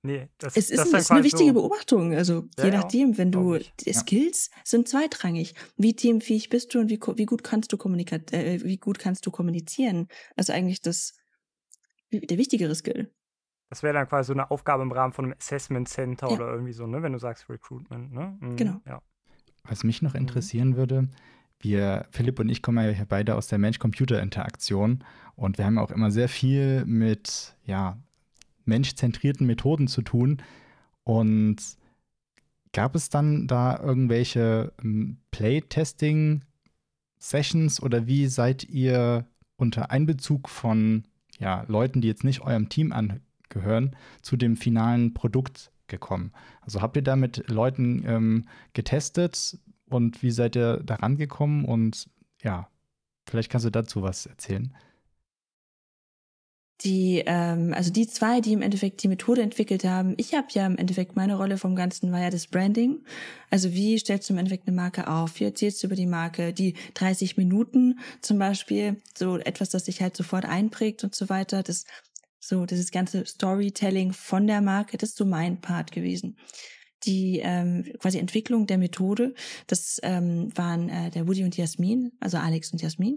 Nee, 0.02 0.28
das, 0.38 0.56
es 0.56 0.70
ist, 0.70 0.78
das 0.78 0.92
ist 0.92 1.10
eine 1.10 1.22
wichtige 1.22 1.50
so 1.50 1.54
Beobachtung. 1.54 2.14
Also 2.14 2.48
ja, 2.58 2.64
je 2.64 2.70
nachdem, 2.72 3.16
wenn 3.16 3.30
du 3.30 3.58
Skills 3.80 4.50
sind 4.64 4.88
zweitrangig. 4.88 5.54
Wie 5.76 5.94
teamfähig 5.94 6.48
bist 6.48 6.74
du 6.74 6.80
und 6.80 6.90
wie, 6.90 6.98
wie 7.16 7.26
gut 7.26 7.44
kannst 7.44 7.72
du 7.72 7.76
kommunizieren? 7.76 8.24
Äh, 8.32 8.64
wie 8.64 8.78
gut 8.78 8.98
kannst 8.98 9.24
du 9.24 9.30
kommunizieren? 9.30 10.08
Also 10.34 10.52
eigentlich 10.52 10.82
das 10.82 11.14
der 12.12 12.38
wichtigere 12.38 12.74
Skill. 12.74 13.10
Das 13.68 13.82
wäre 13.82 13.94
dann 13.94 14.08
quasi 14.08 14.28
so 14.28 14.32
eine 14.32 14.50
Aufgabe 14.50 14.82
im 14.82 14.92
Rahmen 14.92 15.12
von 15.12 15.26
einem 15.26 15.34
Assessment 15.38 15.88
Center 15.88 16.28
ja. 16.28 16.34
oder 16.34 16.52
irgendwie 16.52 16.72
so, 16.72 16.86
ne? 16.86 17.02
Wenn 17.02 17.12
du 17.12 17.18
sagst 17.18 17.48
Recruitment, 17.48 18.12
ne? 18.12 18.36
Mhm, 18.40 18.56
genau. 18.56 18.80
Ja. 18.86 19.02
Was 19.64 19.82
mich 19.82 20.02
noch 20.02 20.14
mhm. 20.14 20.20
interessieren 20.20 20.70
mhm. 20.70 20.76
würde, 20.76 21.08
wir, 21.58 22.06
Philipp 22.10 22.38
und 22.38 22.48
ich 22.48 22.62
kommen 22.62 22.84
ja 22.84 23.04
beide 23.08 23.34
aus 23.34 23.48
der 23.48 23.58
Mensch-Computer-Interaktion 23.58 25.04
und 25.34 25.58
wir 25.58 25.64
haben 25.64 25.78
auch 25.78 25.90
immer 25.90 26.10
sehr 26.10 26.28
viel 26.28 26.84
mit, 26.84 27.56
ja, 27.64 27.98
menschzentrierten 28.66 29.46
Methoden 29.46 29.88
zu 29.88 30.02
tun. 30.02 30.42
Und 31.04 31.56
gab 32.72 32.94
es 32.94 33.08
dann 33.08 33.46
da 33.46 33.80
irgendwelche 33.80 34.74
ähm, 34.82 35.16
Playtesting-Sessions 35.30 37.82
oder 37.82 38.06
wie 38.06 38.26
seid 38.26 38.64
ihr 38.64 39.26
unter 39.56 39.90
Einbezug 39.90 40.48
von 40.48 41.04
ja, 41.38 41.64
Leuten, 41.68 42.00
die 42.00 42.08
jetzt 42.08 42.24
nicht 42.24 42.40
eurem 42.42 42.68
Team 42.68 42.92
angehören, 42.92 43.94
zu 44.22 44.36
dem 44.36 44.56
finalen 44.56 45.14
Produkt 45.14 45.70
gekommen? 45.86 46.32
Also 46.60 46.82
habt 46.82 46.96
ihr 46.96 47.02
da 47.02 47.14
mit 47.16 47.48
Leuten 47.48 48.04
ähm, 48.06 48.48
getestet 48.72 49.58
und 49.88 50.22
wie 50.22 50.32
seid 50.32 50.56
ihr 50.56 50.82
da 50.84 50.96
rangekommen? 50.96 51.64
Und 51.64 52.10
ja, 52.42 52.68
vielleicht 53.26 53.50
kannst 53.50 53.64
du 53.64 53.70
dazu 53.70 54.02
was 54.02 54.26
erzählen 54.26 54.74
die, 56.82 57.22
ähm, 57.26 57.72
also 57.74 57.90
die 57.90 58.06
zwei, 58.06 58.40
die 58.40 58.52
im 58.52 58.62
Endeffekt 58.62 59.02
die 59.02 59.08
Methode 59.08 59.42
entwickelt 59.42 59.84
haben, 59.84 60.14
ich 60.18 60.34
habe 60.34 60.48
ja 60.50 60.66
im 60.66 60.76
Endeffekt 60.76 61.16
meine 61.16 61.36
Rolle 61.36 61.56
vom 61.56 61.74
Ganzen 61.74 62.12
war 62.12 62.20
ja 62.20 62.30
das 62.30 62.46
Branding. 62.46 63.02
Also 63.50 63.72
wie 63.72 63.98
stellst 63.98 64.28
du 64.28 64.34
im 64.34 64.38
Endeffekt 64.38 64.66
eine 64.66 64.76
Marke 64.76 65.08
auf? 65.08 65.40
Wie 65.40 65.44
erzählst 65.44 65.82
du 65.82 65.86
über 65.86 65.96
die 65.96 66.06
Marke? 66.06 66.52
Die 66.52 66.74
30 66.94 67.36
Minuten 67.36 67.98
zum 68.20 68.38
Beispiel, 68.38 69.00
so 69.16 69.38
etwas, 69.38 69.70
das 69.70 69.86
sich 69.86 70.02
halt 70.02 70.16
sofort 70.16 70.44
einprägt 70.44 71.02
und 71.02 71.14
so 71.14 71.28
weiter. 71.28 71.62
Das 71.62 71.84
so 72.38 72.66
dieses 72.66 72.90
ganze 72.90 73.24
Storytelling 73.26 74.12
von 74.12 74.46
der 74.46 74.60
Marke, 74.60 74.98
das 74.98 75.10
ist 75.10 75.18
so 75.18 75.24
mein 75.24 75.60
Part 75.60 75.92
gewesen. 75.92 76.36
Die 77.04 77.40
ähm, 77.42 77.84
quasi 77.98 78.18
Entwicklung 78.18 78.66
der 78.66 78.78
Methode, 78.78 79.34
das 79.66 79.98
ähm, 80.02 80.50
waren 80.56 80.88
äh, 80.88 81.10
der 81.10 81.26
Woody 81.28 81.44
und 81.44 81.56
Jasmin, 81.56 82.12
also 82.20 82.38
Alex 82.38 82.72
und 82.72 82.82
Jasmin. 82.82 83.16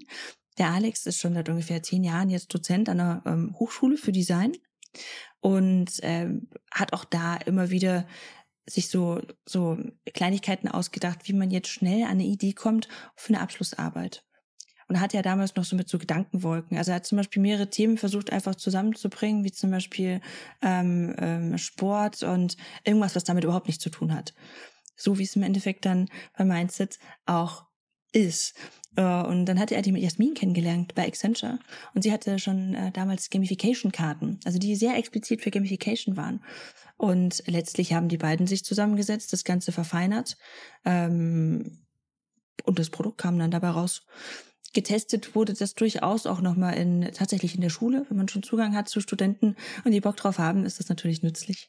Der 0.60 0.72
Alex 0.72 1.06
ist 1.06 1.20
schon 1.20 1.34
seit 1.34 1.50
ungefähr 1.50 1.82
zehn 1.82 2.04
Jahren 2.04 2.30
jetzt 2.30 2.54
Dozent 2.54 2.90
an 2.90 3.00
einer 3.00 3.24
ähm, 3.26 3.56
Hochschule 3.58 3.98
für 3.98 4.12
Design 4.12 4.52
und 5.40 6.00
ähm, 6.02 6.50
hat 6.72 6.94
auch 6.94 7.06
da 7.06 7.38
immer 7.38 7.70
wieder 7.70 8.06
sich 8.68 8.90
so, 8.90 9.22
so 9.46 9.78
Kleinigkeiten 10.14 10.68
ausgedacht, 10.68 11.28
wie 11.28 11.34
man 11.34 11.50
jetzt 11.50 11.70
schnell 11.70 12.04
an 12.04 12.12
eine 12.12 12.26
Idee 12.26 12.54
kommt 12.54 12.88
für 13.16 13.34
eine 13.34 13.42
Abschlussarbeit. 13.42 14.26
Und 14.88 15.00
hat 15.00 15.14
ja 15.14 15.22
damals 15.22 15.56
noch 15.56 15.66
so 15.66 15.76
mit 15.76 15.88
so 15.88 16.00
Gedankenwolken. 16.00 16.76
Also 16.76 16.92
er 16.92 16.96
hat 16.96 17.06
zum 17.06 17.18
Beispiel 17.18 17.44
mehrere 17.44 17.70
Themen 17.70 17.98
versucht 18.00 18.32
einfach 18.32 18.56
zusammenzubringen, 18.56 19.44
wie 19.44 19.52
zum 19.52 19.70
Beispiel 19.70 20.20
ähm, 20.64 21.16
ähm, 21.20 21.58
Sport 21.60 22.24
und 22.24 22.58
irgendwas, 22.84 23.16
was 23.16 23.24
damit 23.24 23.44
überhaupt 23.44 23.68
nichts 23.68 23.84
zu 23.84 23.92
tun 23.92 24.14
hat. 24.16 24.34
So 24.96 25.20
wie 25.20 25.24
es 25.24 25.36
im 25.36 25.44
Endeffekt 25.44 25.86
dann 25.86 26.10
bei 26.36 26.44
Mindset 26.44 26.98
auch 27.28 27.69
ist. 28.12 28.56
Äh, 28.96 29.24
und 29.24 29.46
dann 29.46 29.60
hatte 29.60 29.76
er 29.76 29.82
die 29.82 29.92
mit 29.92 30.02
Jasmin 30.02 30.34
kennengelernt 30.34 30.96
bei 30.96 31.08
Accenture. 31.08 31.60
Und 31.94 32.04
sie 32.04 32.12
hatte 32.12 32.40
schon 32.40 32.74
äh, 32.74 32.92
damals 32.92 33.30
Gamification-Karten, 33.30 34.40
also 34.46 34.60
die 34.60 34.76
sehr 34.76 34.98
explizit 34.98 35.42
für 35.42 35.52
Gamification 35.52 36.18
waren. 36.18 36.44
Und 36.98 37.44
letztlich 37.48 37.94
haben 37.94 38.10
die 38.10 38.18
beiden 38.18 38.48
sich 38.48 38.64
zusammengesetzt, 38.64 39.32
das 39.32 39.44
Ganze 39.44 39.72
verfeinert. 39.72 40.38
Ähm, 40.86 41.86
und 42.66 42.80
das 42.80 42.90
Produkt 42.90 43.20
kam 43.20 43.40
dann 43.40 43.52
dabei 43.52 43.70
raus. 43.70 44.06
Getestet 44.74 45.34
wurde 45.34 45.54
das 45.54 45.74
durchaus 45.74 46.28
auch 46.28 46.42
nochmal 46.42 46.76
in, 46.76 47.10
tatsächlich 47.14 47.56
in 47.56 47.62
der 47.62 47.70
Schule, 47.70 48.06
wenn 48.10 48.18
man 48.18 48.28
schon 48.28 48.44
Zugang 48.44 48.76
hat 48.76 48.88
zu 48.88 49.02
Studenten 49.02 49.56
und 49.84 49.92
die 49.92 50.02
Bock 50.02 50.18
drauf 50.18 50.38
haben, 50.38 50.66
ist 50.66 50.80
das 50.80 50.90
natürlich 50.90 51.24
nützlich. 51.24 51.68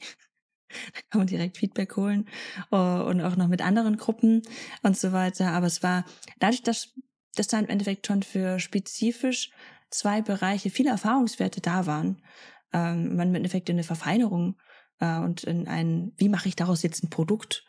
Da 0.94 1.00
kann 1.10 1.18
man 1.20 1.26
direkt 1.26 1.58
Feedback 1.58 1.96
holen 1.96 2.28
uh, 2.72 2.76
und 2.76 3.20
auch 3.20 3.36
noch 3.36 3.48
mit 3.48 3.62
anderen 3.62 3.96
Gruppen 3.96 4.42
und 4.82 4.96
so 4.96 5.12
weiter. 5.12 5.52
Aber 5.52 5.66
es 5.66 5.82
war 5.82 6.04
dadurch, 6.38 6.62
dass, 6.62 6.94
dass 7.34 7.48
da 7.48 7.58
im 7.58 7.68
Endeffekt 7.68 8.06
schon 8.06 8.22
für 8.22 8.58
spezifisch 8.58 9.50
zwei 9.90 10.22
Bereiche 10.22 10.70
viele 10.70 10.90
Erfahrungswerte 10.90 11.60
da 11.60 11.86
waren, 11.86 12.22
ähm, 12.72 13.16
man 13.16 13.28
im 13.28 13.34
Endeffekt 13.34 13.68
in 13.68 13.76
eine 13.76 13.84
Verfeinerung 13.84 14.56
äh, 15.00 15.18
und 15.18 15.44
in 15.44 15.66
ein, 15.68 16.12
wie 16.16 16.28
mache 16.28 16.48
ich 16.48 16.56
daraus 16.56 16.82
jetzt 16.82 17.02
ein 17.02 17.10
Produkt 17.10 17.64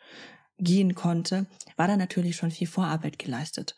gehen 0.58 0.94
konnte, 0.94 1.46
war 1.76 1.88
da 1.88 1.96
natürlich 1.96 2.36
schon 2.36 2.50
viel 2.50 2.68
Vorarbeit 2.68 3.18
geleistet. 3.18 3.74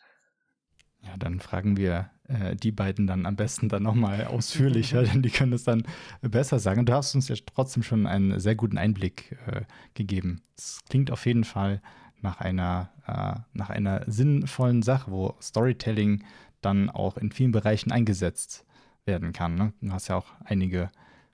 Ja, 1.01 1.17
dann 1.17 1.39
fragen 1.39 1.77
wir 1.77 2.11
äh, 2.27 2.55
die 2.55 2.71
beiden 2.71 3.07
dann 3.07 3.25
am 3.25 3.35
besten 3.35 3.69
dann 3.69 3.83
nochmal 3.83 4.25
ausführlicher, 4.25 5.03
denn 5.03 5.21
die 5.21 5.29
können 5.29 5.53
es 5.53 5.63
dann 5.63 5.83
besser 6.21 6.59
sagen. 6.59 6.79
Und 6.79 6.89
du 6.89 6.93
hast 6.93 7.15
uns 7.15 7.27
ja 7.27 7.35
trotzdem 7.45 7.83
schon 7.83 8.07
einen 8.07 8.39
sehr 8.39 8.55
guten 8.55 8.77
Einblick 8.77 9.37
äh, 9.47 9.61
gegeben. 9.93 10.41
Es 10.57 10.79
klingt 10.89 11.11
auf 11.11 11.25
jeden 11.25 11.43
Fall 11.43 11.81
nach 12.21 12.39
einer, 12.39 12.89
äh, 13.07 13.39
nach 13.53 13.69
einer 13.69 14.03
sinnvollen 14.07 14.81
Sache, 14.81 15.11
wo 15.11 15.35
Storytelling 15.41 16.23
dann 16.61 16.89
auch 16.89 17.17
in 17.17 17.31
vielen 17.31 17.51
Bereichen 17.51 17.91
eingesetzt 17.91 18.65
werden 19.05 19.33
kann. 19.33 19.55
Ne? 19.55 19.73
Du 19.81 19.91
hast 19.91 20.07
ja 20.07 20.15
auch 20.15 20.27
einige 20.43 20.89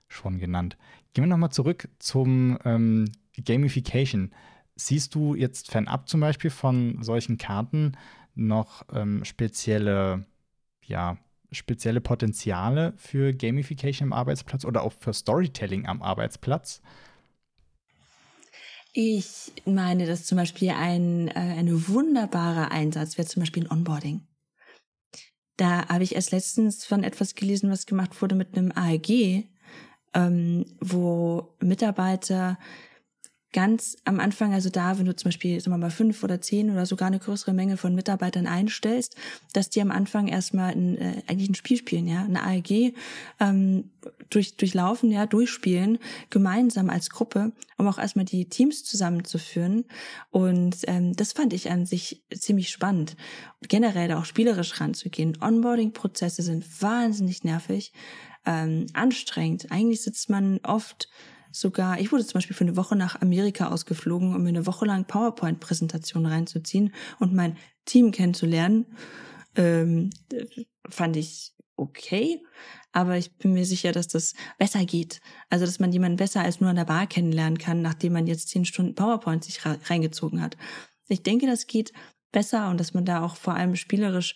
schon 0.08 0.38
genannt. 0.38 0.76
Gehen 1.14 1.24
wir 1.24 1.28
nochmal 1.28 1.52
zurück 1.52 1.88
zum 1.98 2.58
ähm, 2.64 3.10
Gamification. 3.42 4.30
Siehst 4.76 5.14
du 5.14 5.34
jetzt 5.34 5.70
fernab 5.70 6.08
zum 6.08 6.20
Beispiel 6.20 6.50
von 6.50 7.02
solchen 7.02 7.38
Karten 7.38 7.92
noch 8.34 8.84
ähm, 8.92 9.24
spezielle, 9.24 10.26
ja, 10.82 11.18
spezielle 11.50 12.00
Potenziale 12.00 12.94
für 12.96 13.32
Gamification 13.32 14.08
am 14.08 14.12
Arbeitsplatz 14.12 14.64
oder 14.64 14.82
auch 14.82 14.92
für 14.92 15.12
Storytelling 15.12 15.86
am 15.86 16.02
Arbeitsplatz? 16.02 16.82
Ich 18.94 19.52
meine, 19.64 20.06
dass 20.06 20.26
zum 20.26 20.36
Beispiel 20.36 20.70
ein 20.70 21.28
äh, 21.28 21.32
eine 21.32 21.88
wunderbarer 21.88 22.70
Einsatz 22.70 23.16
wäre 23.16 23.26
zum 23.26 23.40
Beispiel 23.40 23.64
ein 23.64 23.70
Onboarding. 23.70 24.26
Da 25.56 25.88
habe 25.88 26.04
ich 26.04 26.14
erst 26.14 26.32
letztens 26.32 26.84
von 26.84 27.04
etwas 27.04 27.34
gelesen, 27.34 27.70
was 27.70 27.86
gemacht 27.86 28.20
wurde 28.20 28.34
mit 28.34 28.56
einem 28.56 28.72
AEG, 28.74 29.48
ähm, 30.14 30.66
wo 30.80 31.56
Mitarbeiter 31.60 32.58
ganz 33.52 33.96
am 34.04 34.18
Anfang, 34.18 34.54
also 34.54 34.70
da, 34.70 34.98
wenn 34.98 35.06
du 35.06 35.14
zum 35.14 35.28
Beispiel, 35.28 35.60
sagen 35.60 35.74
wir 35.74 35.78
mal, 35.78 35.90
fünf 35.90 36.22
oder 36.22 36.40
zehn 36.40 36.70
oder 36.70 36.86
sogar 36.86 37.08
eine 37.08 37.18
größere 37.18 37.52
Menge 37.52 37.76
von 37.76 37.94
Mitarbeitern 37.94 38.46
einstellst, 38.46 39.16
dass 39.52 39.68
die 39.68 39.82
am 39.82 39.90
Anfang 39.90 40.28
erstmal 40.28 40.72
ein, 40.72 40.96
äh, 40.96 41.22
eigentlich 41.26 41.50
ein 41.50 41.54
Spiel 41.54 41.76
spielen, 41.76 42.06
ja, 42.06 42.24
eine 42.24 42.42
AEG 42.42 42.94
ähm, 43.40 43.90
durch, 44.30 44.56
durchlaufen, 44.56 45.10
ja, 45.10 45.26
durchspielen, 45.26 45.98
gemeinsam 46.30 46.88
als 46.88 47.10
Gruppe, 47.10 47.52
um 47.76 47.86
auch 47.86 47.98
erstmal 47.98 48.24
die 48.24 48.46
Teams 48.46 48.84
zusammenzuführen. 48.84 49.84
Und 50.30 50.76
ähm, 50.86 51.14
das 51.14 51.32
fand 51.32 51.52
ich 51.52 51.70
an 51.70 51.84
sich 51.84 52.22
ziemlich 52.34 52.70
spannend. 52.70 53.16
Generell 53.68 54.08
da 54.08 54.18
auch 54.18 54.24
spielerisch 54.24 54.80
ranzugehen. 54.80 55.36
Onboarding-Prozesse 55.40 56.42
sind 56.42 56.82
wahnsinnig 56.82 57.44
nervig, 57.44 57.92
ähm, 58.46 58.86
anstrengend. 58.94 59.70
Eigentlich 59.70 60.02
sitzt 60.02 60.30
man 60.30 60.58
oft 60.62 61.08
sogar, 61.52 62.00
ich 62.00 62.10
wurde 62.10 62.24
zum 62.24 62.34
Beispiel 62.34 62.56
für 62.56 62.64
eine 62.64 62.76
Woche 62.76 62.96
nach 62.96 63.20
Amerika 63.20 63.68
ausgeflogen, 63.68 64.34
um 64.34 64.42
mir 64.42 64.48
eine 64.48 64.66
Woche 64.66 64.86
lang 64.86 65.06
PowerPoint-Präsentationen 65.06 66.30
reinzuziehen 66.30 66.92
und 67.18 67.34
mein 67.34 67.56
Team 67.84 68.10
kennenzulernen. 68.10 68.86
Ähm, 69.54 70.10
fand 70.88 71.16
ich 71.16 71.52
okay, 71.76 72.42
aber 72.92 73.16
ich 73.16 73.36
bin 73.36 73.52
mir 73.52 73.64
sicher, 73.64 73.92
dass 73.92 74.08
das 74.08 74.34
besser 74.58 74.84
geht. 74.84 75.20
Also, 75.48 75.64
dass 75.64 75.78
man 75.78 75.92
jemanden 75.92 76.16
besser 76.16 76.42
als 76.42 76.60
nur 76.60 76.70
an 76.70 76.76
der 76.76 76.84
Bar 76.84 77.06
kennenlernen 77.06 77.58
kann, 77.58 77.82
nachdem 77.82 78.14
man 78.14 78.26
jetzt 78.26 78.48
zehn 78.48 78.64
Stunden 78.64 78.94
PowerPoint 78.94 79.44
sich 79.44 79.60
reingezogen 79.64 80.42
hat. 80.42 80.56
Ich 81.08 81.22
denke, 81.22 81.46
das 81.46 81.66
geht 81.66 81.92
besser 82.32 82.70
und 82.70 82.78
dass 82.78 82.94
man 82.94 83.04
da 83.04 83.22
auch 83.22 83.36
vor 83.36 83.54
allem 83.54 83.76
spielerisch 83.76 84.34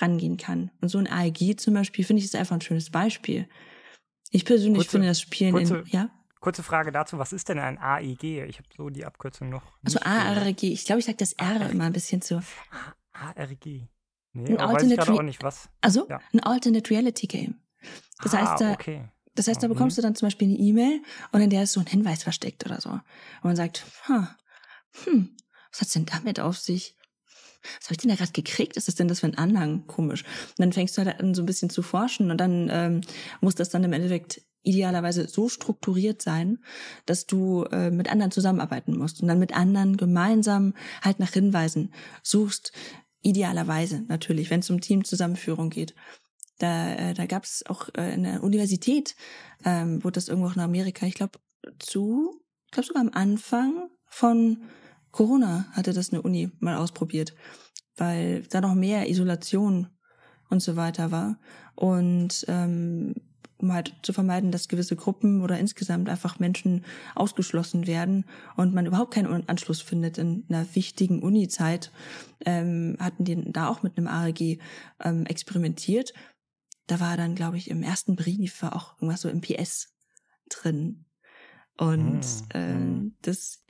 rangehen 0.00 0.36
kann. 0.36 0.70
Und 0.80 0.88
so 0.88 0.98
ein 0.98 1.06
AEG 1.06 1.60
zum 1.60 1.74
Beispiel 1.74 2.04
finde 2.04 2.20
ich 2.20 2.26
ist 2.26 2.34
einfach 2.34 2.56
ein 2.56 2.60
schönes 2.60 2.90
Beispiel. 2.90 3.48
Ich 4.30 4.44
persönlich 4.44 4.78
kurze, 4.78 4.90
finde 4.90 5.08
das 5.08 5.20
Spielen 5.20 5.52
kurze, 5.52 5.78
in, 5.78 5.86
ja. 5.86 6.10
Kurze 6.46 6.62
Frage 6.62 6.92
dazu, 6.92 7.18
was 7.18 7.32
ist 7.32 7.48
denn 7.48 7.58
ein 7.58 7.76
AEG? 7.76 8.44
Ich 8.44 8.58
habe 8.58 8.68
so 8.76 8.88
die 8.88 9.04
Abkürzung 9.04 9.48
noch. 9.48 9.64
Also 9.84 9.98
ARG, 9.98 10.62
ich 10.62 10.84
glaube, 10.84 11.00
ich 11.00 11.04
sage 11.04 11.16
das 11.18 11.32
R 11.32 11.68
immer 11.70 11.82
ein 11.82 11.92
bisschen 11.92 12.22
zu. 12.22 12.40
ARG. 13.12 13.66
Nee, 14.32 14.50
ein 14.50 14.60
aber 14.60 14.74
weiß 14.74 14.84
ich 14.84 15.00
auch 15.00 15.22
nicht 15.22 15.42
was. 15.42 15.68
Also 15.80 16.06
ja. 16.08 16.20
ein 16.32 16.38
Alternate 16.38 16.88
Reality 16.88 17.26
Game. 17.26 17.56
Das 18.22 18.32
ah, 18.32 18.38
heißt, 18.38 18.60
da, 18.60 18.72
okay. 18.74 19.08
das 19.34 19.48
heißt, 19.48 19.60
da 19.60 19.66
mhm. 19.66 19.72
bekommst 19.72 19.98
du 19.98 20.02
dann 20.02 20.14
zum 20.14 20.26
Beispiel 20.26 20.46
eine 20.46 20.56
E-Mail 20.56 21.02
und 21.32 21.40
in 21.40 21.50
der 21.50 21.64
ist 21.64 21.72
so 21.72 21.80
ein 21.80 21.86
Hinweis 21.86 22.22
versteckt 22.22 22.64
oder 22.64 22.80
so. 22.80 22.90
Und 22.90 23.02
man 23.42 23.56
sagt, 23.56 23.84
hm, 24.04 24.28
hm, 25.02 25.36
was 25.72 25.80
hat's 25.80 25.94
denn 25.94 26.06
damit 26.06 26.38
auf 26.38 26.58
sich? 26.58 26.96
Was 27.80 27.86
habe 27.86 27.94
ich 27.94 27.98
denn 27.98 28.10
da 28.10 28.14
gerade 28.14 28.30
gekriegt? 28.30 28.76
Ist 28.76 28.86
das 28.86 28.94
denn 28.94 29.08
das 29.08 29.18
für 29.18 29.26
ein 29.26 29.36
Anhang? 29.36 29.88
Komisch. 29.88 30.22
Und 30.22 30.60
dann 30.60 30.72
fängst 30.72 30.96
du 30.96 31.04
halt 31.04 31.18
an, 31.18 31.34
so 31.34 31.42
ein 31.42 31.46
bisschen 31.46 31.70
zu 31.70 31.82
forschen 31.82 32.30
und 32.30 32.38
dann 32.38 32.68
ähm, 32.70 33.00
muss 33.40 33.56
das 33.56 33.70
dann 33.70 33.82
im 33.82 33.92
Endeffekt 33.92 34.42
idealerweise 34.66 35.28
so 35.28 35.48
strukturiert 35.48 36.20
sein, 36.20 36.58
dass 37.06 37.26
du 37.26 37.64
äh, 37.64 37.90
mit 37.90 38.10
anderen 38.10 38.32
zusammenarbeiten 38.32 38.96
musst 38.96 39.22
und 39.22 39.28
dann 39.28 39.38
mit 39.38 39.56
anderen 39.56 39.96
gemeinsam 39.96 40.74
halt 41.02 41.20
nach 41.20 41.32
Hinweisen 41.32 41.92
suchst, 42.22 42.72
Idealerweise 43.26 44.04
natürlich, 44.06 44.50
wenn 44.50 44.60
es 44.60 44.70
um 44.70 44.80
Teamzusammenführung 44.80 45.68
geht. 45.68 45.96
Da, 46.58 46.94
äh, 46.94 47.12
da 47.12 47.26
gab 47.26 47.42
es 47.42 47.66
auch 47.66 47.88
äh, 47.96 48.14
in 48.14 48.22
der 48.22 48.44
Universität, 48.44 49.16
ähm, 49.64 50.04
wurde 50.04 50.12
das 50.12 50.28
irgendwo 50.28 50.48
in 50.48 50.60
Amerika, 50.60 51.06
ich 51.06 51.14
glaube, 51.14 51.40
zu, 51.80 52.40
ich 52.66 52.70
glaube 52.70 52.86
sogar 52.86 53.02
am 53.02 53.10
Anfang 53.12 53.90
von 54.06 54.62
Corona 55.10 55.66
hatte 55.72 55.92
das 55.92 56.12
eine 56.12 56.22
Uni 56.22 56.52
mal 56.60 56.76
ausprobiert, 56.76 57.34
weil 57.96 58.42
da 58.42 58.60
noch 58.60 58.76
mehr 58.76 59.10
Isolation 59.10 59.88
und 60.48 60.60
so 60.60 60.76
weiter 60.76 61.10
war. 61.10 61.40
Und 61.74 62.44
ähm, 62.46 63.14
um 63.58 63.72
halt 63.72 63.94
zu 64.02 64.12
vermeiden, 64.12 64.50
dass 64.50 64.68
gewisse 64.68 64.96
Gruppen 64.96 65.42
oder 65.42 65.58
insgesamt 65.58 66.08
einfach 66.08 66.38
Menschen 66.38 66.84
ausgeschlossen 67.14 67.86
werden 67.86 68.24
und 68.56 68.74
man 68.74 68.86
überhaupt 68.86 69.14
keinen 69.14 69.48
Anschluss 69.48 69.80
findet 69.80 70.18
in 70.18 70.44
einer 70.48 70.66
wichtigen 70.74 71.22
Uni-Zeit, 71.22 71.92
ähm, 72.44 72.96
hatten 73.00 73.24
die 73.24 73.52
da 73.52 73.68
auch 73.68 73.82
mit 73.82 73.96
einem 73.96 74.08
ARG 74.08 74.58
ähm, 75.02 75.26
experimentiert. 75.26 76.12
Da 76.86 77.00
war 77.00 77.16
dann, 77.16 77.34
glaube 77.34 77.56
ich, 77.56 77.70
im 77.70 77.82
ersten 77.82 78.16
Brief 78.16 78.62
war 78.62 78.76
auch 78.76 78.94
irgendwas 78.94 79.22
so 79.22 79.28
im 79.28 79.40
PS 79.40 79.94
drin. 80.48 81.04
Und 81.76 82.24
hm, 82.24 82.46
ähm, 82.54 83.16
das 83.22 83.65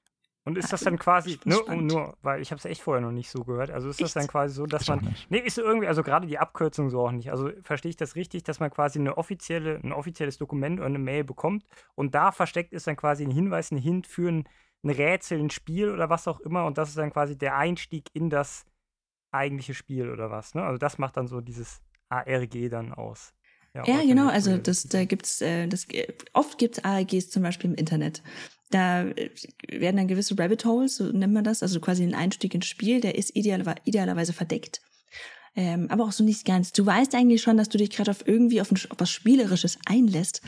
und 0.46 0.56
ist 0.56 0.72
das 0.72 0.80
dann 0.80 0.98
quasi, 0.98 1.38
nur, 1.44 1.74
nur 1.74 2.16
weil 2.22 2.40
ich 2.40 2.52
habe 2.52 2.58
es 2.58 2.64
echt 2.64 2.80
vorher 2.80 3.02
noch 3.02 3.10
nicht 3.10 3.28
so 3.28 3.42
gehört, 3.44 3.70
also 3.70 3.88
ist 3.88 3.96
echt? 3.96 4.04
das 4.04 4.14
dann 4.14 4.28
quasi 4.28 4.54
so, 4.54 4.64
dass 4.64 4.86
man, 4.86 5.14
nee, 5.28 5.38
ist 5.38 5.56
so 5.56 5.62
irgendwie, 5.62 5.88
also 5.88 6.02
gerade 6.02 6.26
die 6.26 6.38
Abkürzung 6.38 6.88
so 6.88 7.00
auch 7.00 7.10
nicht, 7.10 7.30
also 7.30 7.50
verstehe 7.62 7.90
ich 7.90 7.96
das 7.96 8.14
richtig, 8.14 8.44
dass 8.44 8.60
man 8.60 8.70
quasi 8.70 9.00
eine 9.00 9.18
offizielle, 9.18 9.80
ein 9.82 9.92
offizielles 9.92 10.38
Dokument 10.38 10.78
oder 10.78 10.86
eine 10.86 11.00
Mail 11.00 11.24
bekommt 11.24 11.64
und 11.96 12.14
da 12.14 12.30
versteckt 12.30 12.72
ist 12.72 12.86
dann 12.86 12.96
quasi 12.96 13.24
ein 13.24 13.32
Hinweis, 13.32 13.72
ein 13.72 13.76
Hint 13.76 14.06
für 14.06 14.30
ein, 14.30 14.48
ein 14.84 14.90
Rätsel, 14.90 15.40
ein 15.40 15.50
Spiel 15.50 15.90
oder 15.90 16.10
was 16.10 16.28
auch 16.28 16.38
immer 16.40 16.64
und 16.64 16.78
das 16.78 16.90
ist 16.90 16.98
dann 16.98 17.12
quasi 17.12 17.36
der 17.36 17.56
Einstieg 17.56 18.08
in 18.14 18.30
das 18.30 18.64
eigentliche 19.32 19.74
Spiel 19.74 20.10
oder 20.10 20.30
was, 20.30 20.54
ne? 20.54 20.62
Also 20.62 20.78
das 20.78 20.96
macht 20.96 21.16
dann 21.16 21.26
so 21.26 21.40
dieses 21.40 21.82
ARG 22.08 22.70
dann 22.70 22.92
aus. 22.92 23.34
Ja, 23.74 23.84
ja 23.84 24.00
genau, 24.02 24.28
also 24.28 24.56
das, 24.56 24.84
da 24.84 25.04
gibt's, 25.04 25.42
äh, 25.42 25.66
das, 25.66 25.86
oft 26.32 26.56
gibt's 26.56 26.82
ARGs 26.82 27.30
zum 27.30 27.42
Beispiel 27.42 27.70
im 27.70 27.76
Internet. 27.76 28.22
Da 28.70 29.04
äh, 29.04 29.30
werden 29.68 29.96
dann 29.96 30.08
gewisse 30.08 30.38
Rabbit 30.38 30.64
Holes, 30.64 30.96
so 30.96 31.04
nennt 31.04 31.32
man 31.32 31.44
das, 31.44 31.62
also 31.62 31.80
quasi 31.80 32.02
ein 32.02 32.14
Einstieg 32.14 32.54
ins 32.54 32.66
Spiel, 32.66 33.00
der 33.00 33.16
ist 33.16 33.34
idealer, 33.36 33.76
idealerweise 33.84 34.32
verdeckt. 34.32 34.80
Ähm, 35.58 35.86
aber 35.90 36.04
auch 36.04 36.12
so 36.12 36.22
nicht 36.22 36.44
ganz. 36.44 36.72
Du 36.72 36.84
weißt 36.84 37.14
eigentlich 37.14 37.40
schon, 37.40 37.56
dass 37.56 37.70
du 37.70 37.78
dich 37.78 37.88
gerade 37.88 38.10
auf 38.10 38.26
irgendwie 38.28 38.60
auf, 38.60 38.70
ein, 38.70 38.78
auf 38.90 38.98
was 38.98 39.10
Spielerisches 39.10 39.78
einlässt, 39.86 40.42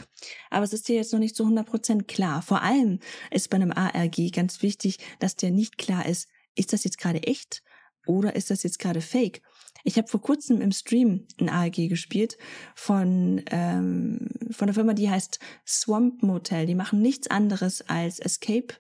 aber 0.50 0.64
es 0.64 0.74
ist 0.74 0.86
dir 0.86 0.96
jetzt 0.96 1.12
noch 1.12 1.18
nicht 1.18 1.34
so 1.34 1.44
100% 1.44 2.02
klar. 2.04 2.42
Vor 2.42 2.62
allem 2.62 2.98
ist 3.30 3.48
bei 3.48 3.56
einem 3.56 3.72
ARG 3.72 4.30
ganz 4.32 4.62
wichtig, 4.62 4.98
dass 5.18 5.36
dir 5.36 5.50
nicht 5.50 5.78
klar 5.78 6.04
ist, 6.04 6.28
ist 6.56 6.74
das 6.74 6.84
jetzt 6.84 6.98
gerade 6.98 7.22
echt 7.22 7.62
oder 8.06 8.36
ist 8.36 8.50
das 8.50 8.62
jetzt 8.62 8.78
gerade 8.78 9.00
fake? 9.00 9.40
Ich 9.84 9.96
habe 9.96 10.08
vor 10.08 10.20
kurzem 10.20 10.60
im 10.60 10.72
Stream 10.72 11.26
ein 11.40 11.48
AEG 11.48 11.88
gespielt 11.88 12.36
von, 12.74 13.42
ähm, 13.50 14.28
von 14.50 14.68
einer 14.68 14.74
Firma, 14.74 14.94
die 14.94 15.10
heißt 15.10 15.38
Swamp 15.66 16.22
Motel. 16.22 16.66
Die 16.66 16.74
machen 16.74 17.00
nichts 17.00 17.28
anderes 17.28 17.82
als 17.88 18.18
Escape 18.18 18.74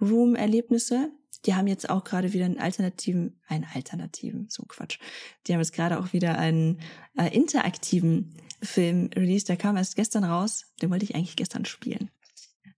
Room 0.00 0.34
Erlebnisse. 0.34 1.10
Die 1.44 1.54
haben 1.54 1.66
jetzt 1.66 1.90
auch 1.90 2.04
gerade 2.04 2.32
wieder 2.32 2.46
einen 2.46 2.58
alternativen, 2.58 3.40
einen 3.46 3.66
alternativen, 3.74 4.46
so 4.48 4.64
Quatsch. 4.64 4.98
Die 5.46 5.52
haben 5.52 5.60
jetzt 5.60 5.74
gerade 5.74 5.98
auch 5.98 6.12
wieder 6.12 6.38
einen 6.38 6.80
äh, 7.18 7.34
interaktiven 7.34 8.34
Film 8.62 9.10
released. 9.14 9.48
Der 9.48 9.56
kam 9.56 9.76
erst 9.76 9.96
gestern 9.96 10.24
raus. 10.24 10.72
Den 10.80 10.90
wollte 10.90 11.04
ich 11.04 11.14
eigentlich 11.14 11.36
gestern 11.36 11.64
spielen. 11.64 12.10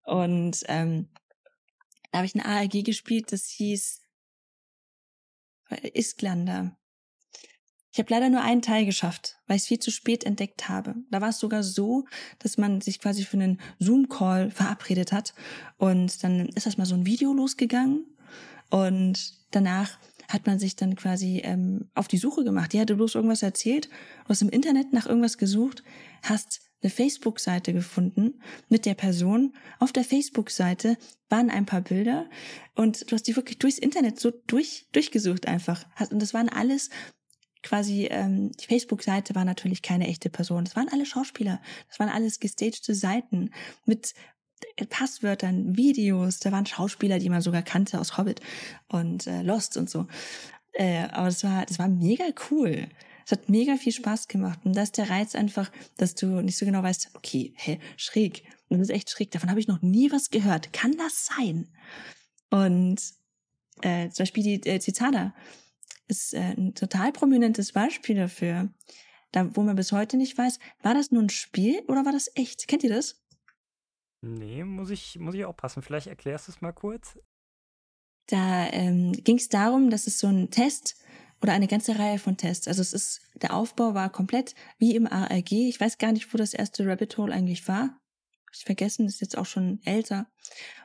Und 0.05 0.65
ähm, 0.67 1.09
da 2.11 2.19
habe 2.19 2.27
ich 2.27 2.35
ein 2.35 2.41
ARG 2.41 2.83
gespielt, 2.83 3.31
das 3.31 3.47
hieß 3.49 4.01
Isklander. 5.93 6.77
Ich 7.97 7.99
habe 7.99 8.11
leider 8.11 8.29
nur 8.29 8.43
einen 8.43 8.61
Teil 8.61 8.85
geschafft, 8.85 9.39
weil 9.47 9.57
ich 9.57 9.63
es 9.63 9.69
viel 9.69 9.79
zu 9.79 9.91
spät 9.91 10.25
entdeckt 10.25 10.69
habe. 10.69 10.97
Da 11.11 11.23
war 11.23 11.31
es 11.31 11.39
sogar 11.39 11.63
so, 11.63 12.05
dass 12.39 12.59
man 12.59 12.83
sich 12.83 13.01
quasi 13.01 13.25
für 13.25 13.39
einen 13.39 13.59
Zoom-Call 13.79 14.51
verabredet 14.51 15.13
hat 15.13 15.33
und 15.79 16.23
dann 16.23 16.51
ist 16.51 16.67
das 16.67 16.77
mal 16.77 16.85
so 16.85 16.95
ein 16.95 17.07
Video 17.07 17.33
losgegangen 17.33 18.05
und 18.69 19.33
danach 19.51 19.99
hat 20.29 20.47
man 20.47 20.59
sich 20.59 20.77
dann 20.77 20.95
quasi 20.95 21.41
ähm, 21.43 21.89
auf 21.95 22.07
die 22.07 22.19
Suche 22.19 22.45
gemacht. 22.45 22.75
Die 22.75 22.81
hatte 22.81 22.97
bloß 22.97 23.15
irgendwas 23.15 23.43
erzählt, 23.43 23.87
du 23.87 24.29
hast 24.29 24.43
im 24.43 24.51
Internet 24.51 24.93
nach 24.93 25.07
irgendwas 25.07 25.39
gesucht, 25.39 25.83
hast 26.23 26.61
eine 26.83 26.91
Facebook-Seite 26.91 27.73
gefunden 27.73 28.43
mit 28.69 28.85
der 28.85 28.95
Person. 28.95 29.55
Auf 29.79 29.93
der 29.93 30.05
Facebook-Seite 30.05 30.99
waren 31.31 31.49
ein 31.49 31.65
paar 31.65 31.81
Bilder 31.81 32.29
und 32.75 33.11
du 33.11 33.15
hast 33.15 33.23
die 33.23 33.37
wirklich 33.37 33.59
durchs 33.59 33.79
Internet 33.79 34.21
so 34.21 34.33
durch, 34.47 34.87
durchgesucht 34.93 35.49
einfach. 35.49 35.87
Und 36.11 36.21
das 36.21 36.35
waren 36.35 36.51
alles 36.51 36.91
quasi, 37.67 38.07
ähm, 38.11 38.53
die 38.53 38.67
Facebook-Seite 38.67 39.35
war 39.35 39.45
natürlich 39.45 39.83
keine 39.83 40.07
echte 40.07 40.31
Person. 40.31 40.65
Das 40.65 40.77
waren 40.77 40.89
alle 40.89 41.05
Schauspieler. 41.05 41.61
Das 41.89 41.99
waren 41.99 42.09
alles 42.09 42.39
gestagte 42.39 42.95
Seiten 42.95 43.51
mit 43.85 44.15
äh, 44.77 44.87
Passwörtern, 44.87 45.77
Videos. 45.77 46.39
Da 46.39 46.53
waren 46.53 46.67
Schauspieler, 46.67 47.19
die 47.19 47.29
man 47.29 47.43
sogar 47.43 47.63
kannte 47.63 48.01
aus 48.01 48.17
Hobbit 48.17 48.41
und 48.89 49.27
äh, 49.27 49.43
Lost 49.43 49.77
und 49.77 49.91
so. 49.91 50.07
Äh, 50.75 51.09
aber 51.11 51.27
das 51.27 51.43
war, 51.43 51.67
das 51.67 51.79
war 51.79 51.89
mega 51.89 52.25
cool. 52.51 52.89
Es 53.25 53.33
hat 53.33 53.49
mega 53.49 53.77
viel 53.77 53.93
Spaß 53.93 54.29
gemacht. 54.29 54.61
Und 54.65 54.77
da 54.77 54.83
ist 54.83 54.97
der 54.97 55.11
Reiz 55.11 55.35
einfach, 55.35 55.73
dass 55.97 56.15
du 56.15 56.41
nicht 56.43 56.57
so 56.57 56.65
genau 56.65 56.85
weißt, 56.85 57.11
okay, 57.15 57.53
hä, 57.57 57.81
schräg. 57.97 58.45
Das 58.69 58.81
ist 58.81 58.91
echt 58.91 59.11
schräg. 59.11 59.33
Davon 59.33 59.51
habe 59.51 59.59
ich 59.59 59.67
noch 59.67 59.83
nie 59.83 60.13
was 60.13 60.31
gehört. 60.31 60.73
Kann 60.73 60.97
das 60.97 61.27
sein? 61.27 61.69
Und 62.51 63.01
äh, 63.83 64.09
zum 64.11 64.23
Beispiel 64.23 64.45
die 64.45 64.69
äh, 64.69 64.79
Zizada 64.79 65.35
ist 66.09 66.35
äh, 66.35 66.55
ein 66.57 66.75
total 66.75 67.13
prominentes 67.13 67.73
Beispiel 67.73 68.17
dafür. 68.17 68.69
Da, 69.33 69.55
wo 69.57 69.63
man 69.63 69.77
bis 69.77 69.93
heute 69.93 70.17
nicht 70.17 70.39
weiß, 70.39 70.59
war 70.83 70.95
das 70.95 71.11
nur 71.11 71.23
ein 71.23 71.29
Spiel 71.29 71.81
oder 71.89 72.05
war 72.05 72.13
das 72.13 72.31
echt? 72.35 72.69
Kennt 72.69 72.85
ihr 72.85 72.95
das? 72.95 73.23
Nee, 74.23 74.65
muss 74.65 74.91
ich, 74.91 75.19
muss 75.19 75.35
ich 75.35 75.45
aufpassen. 75.45 75.83
Vielleicht 75.83 76.07
erklärst 76.07 76.49
du 76.49 76.53
es 76.53 76.61
mal 76.61 76.73
kurz. 76.73 77.19
Da 78.27 78.69
ähm, 78.73 79.13
ging 79.13 79.37
es 79.37 79.49
darum, 79.49 79.91
dass 79.91 80.07
es 80.07 80.19
so 80.19 80.27
ein 80.27 80.51
Test 80.51 80.97
oder 81.43 81.53
eine 81.53 81.69
ganze 81.69 81.99
Reihe 81.99 82.19
von 82.19 82.37
Tests. 82.37 82.67
Also 82.67 82.83
es 82.83 82.93
ist, 82.93 83.21
der 83.35 83.55
Aufbau 83.55 83.95
war 83.95 84.11
komplett 84.11 84.55
wie 84.79 84.97
im 84.97 85.07
ARG. 85.07 85.53
Ich 85.53 85.81
weiß 85.81 85.99
gar 85.99 86.13
nicht, 86.13 86.33
wo 86.33 86.39
das 86.39 86.55
erste 86.55 86.87
Rabbit 86.87 87.17
Hole 87.19 87.33
eigentlich 87.33 87.69
war. 87.69 88.01
Ich 88.53 88.65
vergessen, 88.65 89.07
ist 89.07 89.21
jetzt 89.21 89.37
auch 89.37 89.47
schon 89.47 89.81
älter. 89.85 90.27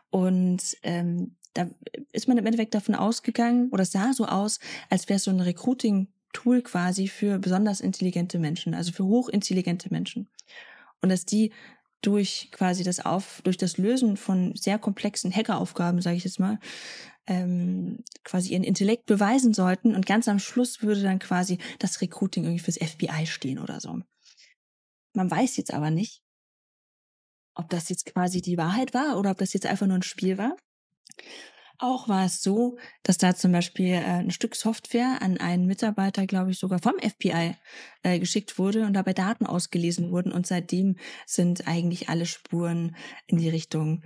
Und 0.10 0.78
ähm, 0.84 1.38
da 1.54 1.70
ist 2.12 2.28
man 2.28 2.38
im 2.38 2.45
Endeffekt 2.45 2.74
davon 2.74 2.95
ausgegangen 2.95 3.70
oder 3.72 3.86
sah 3.86 4.14
so 4.14 4.26
aus, 4.26 4.60
als 4.89 5.10
wäre 5.10 5.18
es 5.18 5.24
so 5.24 5.32
ein 5.32 5.39
Recruiting-Tool 5.39 6.62
quasi 6.62 7.08
für 7.08 7.39
besonders 7.39 7.82
intelligente 7.82 8.39
Menschen, 8.39 8.74
also 8.74 8.91
für 8.91 9.06
hochintelligente 9.06 9.89
Menschen. 9.91 10.30
Und 11.02 11.10
dass 11.10 11.26
die 11.26 11.52
durch 12.02 12.49
quasi 12.52 12.84
das 12.84 12.99
Auf, 12.99 13.41
durch 13.43 13.58
das 13.58 13.78
Lösen 13.78 14.18
von 14.18 14.56
sehr 14.56 14.80
komplexen 14.80 15.32
Hackeraufgaben, 15.32 16.02
sage 16.02 16.18
ich 16.18 16.24
jetzt 16.24 16.39
mal, 16.39 16.60
ähm, 17.28 18.04
quasi 18.24 18.54
ihren 18.54 18.64
Intellekt 18.64 19.06
beweisen 19.06 19.54
sollten 19.54 19.95
und 19.95 20.06
ganz 20.06 20.28
am 20.28 20.39
Schluss 20.39 20.82
würde 20.82 21.04
dann 21.04 21.20
quasi 21.20 21.60
das 21.80 22.02
Recruiting 22.02 22.43
irgendwie 22.45 22.64
fürs 22.64 22.78
FBI 22.78 23.28
stehen 23.28 23.60
oder 23.60 23.80
so. 23.80 23.99
Man 25.14 25.30
weiß 25.30 25.58
jetzt 25.58 25.74
aber 25.74 25.91
nicht, 25.91 26.24
ob 27.54 27.70
das 27.70 27.89
jetzt 27.89 28.06
quasi 28.06 28.41
die 28.41 28.58
Wahrheit 28.58 28.93
war 28.93 29.20
oder 29.20 29.32
ob 29.32 29.38
das 29.38 29.54
jetzt 29.54 29.66
einfach 29.66 29.86
nur 29.86 29.97
ein 29.97 30.04
Spiel 30.04 30.38
war. 30.38 30.56
Auch 31.82 32.08
war 32.08 32.26
es 32.26 32.44
so, 32.44 32.78
dass 33.02 33.18
da 33.18 33.36
zum 33.36 33.52
Beispiel 33.52 33.94
äh, 33.94 34.04
ein 34.04 34.30
Stück 34.30 34.56
Software 34.56 35.18
an 35.22 35.40
einen 35.40 35.66
Mitarbeiter, 35.66 36.28
glaube 36.28 36.52
ich, 36.52 36.60
sogar 36.60 36.78
vom 36.78 36.94
FBI 37.00 37.56
äh, 38.04 38.20
geschickt 38.20 38.60
wurde 38.60 38.86
und 38.86 38.94
dabei 38.94 39.14
Daten 39.14 39.48
ausgelesen 39.48 40.12
wurden 40.12 40.32
und 40.32 40.46
seitdem 40.46 40.98
sind 41.26 41.68
eigentlich 41.68 42.08
alle 42.08 42.28
Spuren 42.28 42.96
in 43.26 43.40
die 43.40 43.50
Richtung 43.50 44.04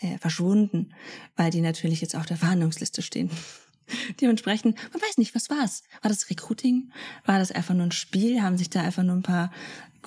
äh, 0.00 0.16
verschwunden, 0.16 0.94
weil 1.36 1.50
die 1.50 1.60
natürlich 1.60 2.00
jetzt 2.00 2.16
auf 2.16 2.24
der 2.24 2.38
Verhandlungsliste 2.38 3.02
stehen. 3.02 3.30
Dementsprechend, 4.22 4.76
man 4.92 5.02
weiß 5.02 5.18
nicht, 5.18 5.34
was 5.34 5.50
war's? 5.50 5.82
War 6.00 6.08
das 6.08 6.30
Recruiting? 6.30 6.92
War 7.26 7.38
das 7.38 7.52
einfach 7.52 7.74
nur 7.74 7.86
ein 7.86 7.92
Spiel? 7.92 8.40
Haben 8.42 8.56
sich 8.56 8.70
da 8.70 8.80
einfach 8.80 9.02
nur 9.02 9.16
ein 9.16 9.22
paar 9.22 9.52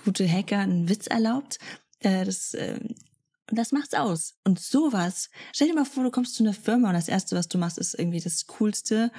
gute 0.04 0.28
Hacker 0.28 0.58
einen 0.58 0.90
Witz 0.90 1.06
erlaubt? 1.06 1.60
Äh, 2.00 2.26
das, 2.26 2.56
äh, 3.52 3.56
das 3.56 3.72
macht's 3.72 3.94
aus. 3.94 4.36
Und 4.44 4.60
sowas, 4.60 5.30
stell 5.54 5.68
dir 5.68 5.76
mal 5.76 5.86
vor, 5.86 6.04
du 6.04 6.12
kommst 6.12 6.36
zu 6.36 6.44
einer 6.44 6.54
Firma 6.54 6.90
und 6.90 6.96
das 6.96 7.08
Erste, 7.08 7.36
was 7.36 7.48
du 7.48 7.58
machst, 7.58 7.78
ist 7.78 7.98
irgendwie 7.98 8.20
das 8.20 8.48
coolste 8.48 9.12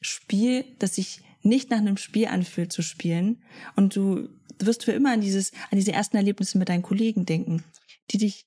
Spiel, 0.00 0.64
das 0.78 0.96
sich 0.96 1.22
nicht 1.42 1.70
nach 1.70 1.78
einem 1.78 1.96
Spiel 1.96 2.26
anfühlt 2.26 2.72
zu 2.72 2.82
spielen. 2.82 3.42
Und 3.76 3.96
du 3.96 4.28
wirst 4.58 4.84
für 4.84 4.92
immer 4.92 5.12
an 5.12 5.20
dieses, 5.20 5.52
an 5.70 5.78
diese 5.78 5.92
ersten 5.92 6.16
Erlebnisse 6.16 6.58
mit 6.58 6.68
deinen 6.68 6.82
Kollegen 6.82 7.26
denken, 7.26 7.64
die 8.10 8.18
dich 8.18 8.46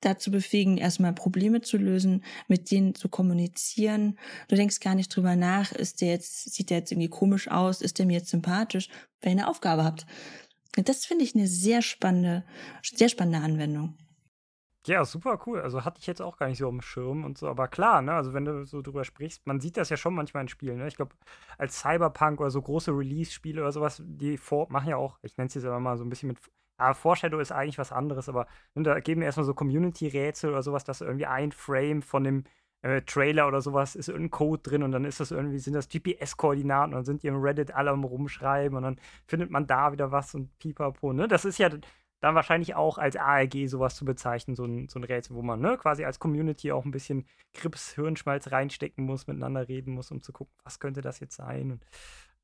dazu 0.00 0.30
befähigen, 0.30 0.76
erstmal 0.76 1.12
Probleme 1.14 1.62
zu 1.62 1.76
lösen, 1.78 2.24
mit 2.48 2.70
denen 2.70 2.94
zu 2.94 3.08
kommunizieren. 3.08 4.18
Du 4.48 4.56
denkst 4.56 4.80
gar 4.80 4.94
nicht 4.94 5.14
drüber 5.14 5.36
nach, 5.36 5.72
ist 5.72 6.00
der 6.00 6.08
jetzt, 6.08 6.52
sieht 6.52 6.70
der 6.70 6.78
jetzt 6.78 6.92
irgendwie 6.92 7.08
komisch 7.08 7.48
aus, 7.48 7.80
ist 7.80 7.98
der 7.98 8.06
mir 8.06 8.18
jetzt 8.18 8.30
sympathisch, 8.30 8.88
wenn 9.20 9.32
ihr 9.32 9.42
eine 9.42 9.48
Aufgabe 9.48 9.84
habt. 9.84 10.06
Das 10.72 11.06
finde 11.06 11.24
ich 11.24 11.34
eine 11.34 11.46
sehr 11.46 11.82
spannende, 11.82 12.44
sehr 12.82 13.08
spannende 13.08 13.38
Anwendung. 13.38 13.96
Ja, 14.86 15.04
super 15.06 15.40
cool. 15.46 15.60
Also 15.62 15.84
hatte 15.84 15.98
ich 15.98 16.06
jetzt 16.06 16.20
auch 16.20 16.36
gar 16.36 16.46
nicht 16.48 16.58
so 16.58 16.68
am 16.68 16.82
Schirm 16.82 17.24
und 17.24 17.38
so. 17.38 17.48
Aber 17.48 17.68
klar, 17.68 18.02
ne, 18.02 18.12
also 18.12 18.34
wenn 18.34 18.44
du 18.44 18.66
so 18.66 18.82
drüber 18.82 19.04
sprichst, 19.04 19.46
man 19.46 19.58
sieht 19.60 19.78
das 19.78 19.88
ja 19.88 19.96
schon 19.96 20.14
manchmal 20.14 20.42
in 20.42 20.48
Spielen. 20.48 20.76
Ne? 20.78 20.88
Ich 20.88 20.96
glaube, 20.96 21.14
als 21.56 21.80
Cyberpunk 21.80 22.40
oder 22.40 22.50
so 22.50 22.60
große 22.60 22.90
Release-Spiele 22.90 23.62
oder 23.62 23.72
sowas, 23.72 24.02
die 24.04 24.36
vor 24.36 24.66
machen 24.70 24.88
ja 24.90 24.96
auch, 24.96 25.18
ich 25.22 25.36
nenne 25.38 25.48
es 25.48 25.54
jetzt 25.54 25.64
aber 25.64 25.80
mal 25.80 25.96
so 25.96 26.04
ein 26.04 26.10
bisschen 26.10 26.28
mit 26.28 26.38
ja, 26.78 26.92
Foreshadow 26.92 27.38
ist 27.38 27.52
eigentlich 27.52 27.78
was 27.78 27.92
anderes, 27.92 28.28
aber 28.28 28.46
ne, 28.74 28.82
da 28.82 29.00
geben 29.00 29.20
wir 29.20 29.26
erstmal 29.26 29.46
so 29.46 29.54
Community-Rätsel 29.54 30.50
oder 30.50 30.62
sowas, 30.62 30.84
dass 30.84 31.00
irgendwie 31.00 31.26
ein 31.26 31.52
Frame 31.52 32.02
von 32.02 32.24
dem 32.24 32.44
äh, 32.82 33.00
Trailer 33.02 33.48
oder 33.48 33.60
sowas 33.62 33.94
ist 33.94 34.08
irgendein 34.08 34.30
Code 34.32 34.62
drin 34.62 34.82
und 34.82 34.92
dann 34.92 35.04
ist 35.04 35.20
das 35.20 35.30
irgendwie, 35.30 35.58
sind 35.58 35.74
das 35.74 35.88
GPS-Koordinaten 35.88 36.92
und 36.92 36.98
dann 36.98 37.04
sind 37.04 37.22
die 37.22 37.28
im 37.28 37.40
Reddit 37.40 37.72
alle 37.74 37.90
am 37.90 38.04
Rumschreiben 38.04 38.76
und 38.76 38.82
dann 38.82 39.00
findet 39.26 39.50
man 39.50 39.66
da 39.66 39.92
wieder 39.92 40.12
was 40.12 40.34
und 40.34 40.58
pipapo, 40.58 41.12
ne? 41.12 41.28
Das 41.28 41.44
ist 41.46 41.58
ja 41.58 41.70
dann 42.24 42.34
wahrscheinlich 42.34 42.74
auch 42.74 42.96
als 42.96 43.16
ARG 43.16 43.68
sowas 43.68 43.96
zu 43.96 44.06
bezeichnen, 44.06 44.56
so 44.56 44.64
ein, 44.64 44.88
so 44.88 44.98
ein 44.98 45.04
Rätsel, 45.04 45.36
wo 45.36 45.42
man 45.42 45.60
ne, 45.60 45.76
quasi 45.76 46.04
als 46.06 46.18
Community 46.18 46.72
auch 46.72 46.86
ein 46.86 46.90
bisschen 46.90 47.26
Krips, 47.52 47.92
Hirnschmalz 47.92 48.50
reinstecken 48.50 49.04
muss, 49.04 49.26
miteinander 49.26 49.68
reden 49.68 49.92
muss, 49.92 50.10
um 50.10 50.22
zu 50.22 50.32
gucken, 50.32 50.54
was 50.64 50.80
könnte 50.80 51.02
das 51.02 51.20
jetzt 51.20 51.36
sein. 51.36 51.72
Und, 51.72 51.84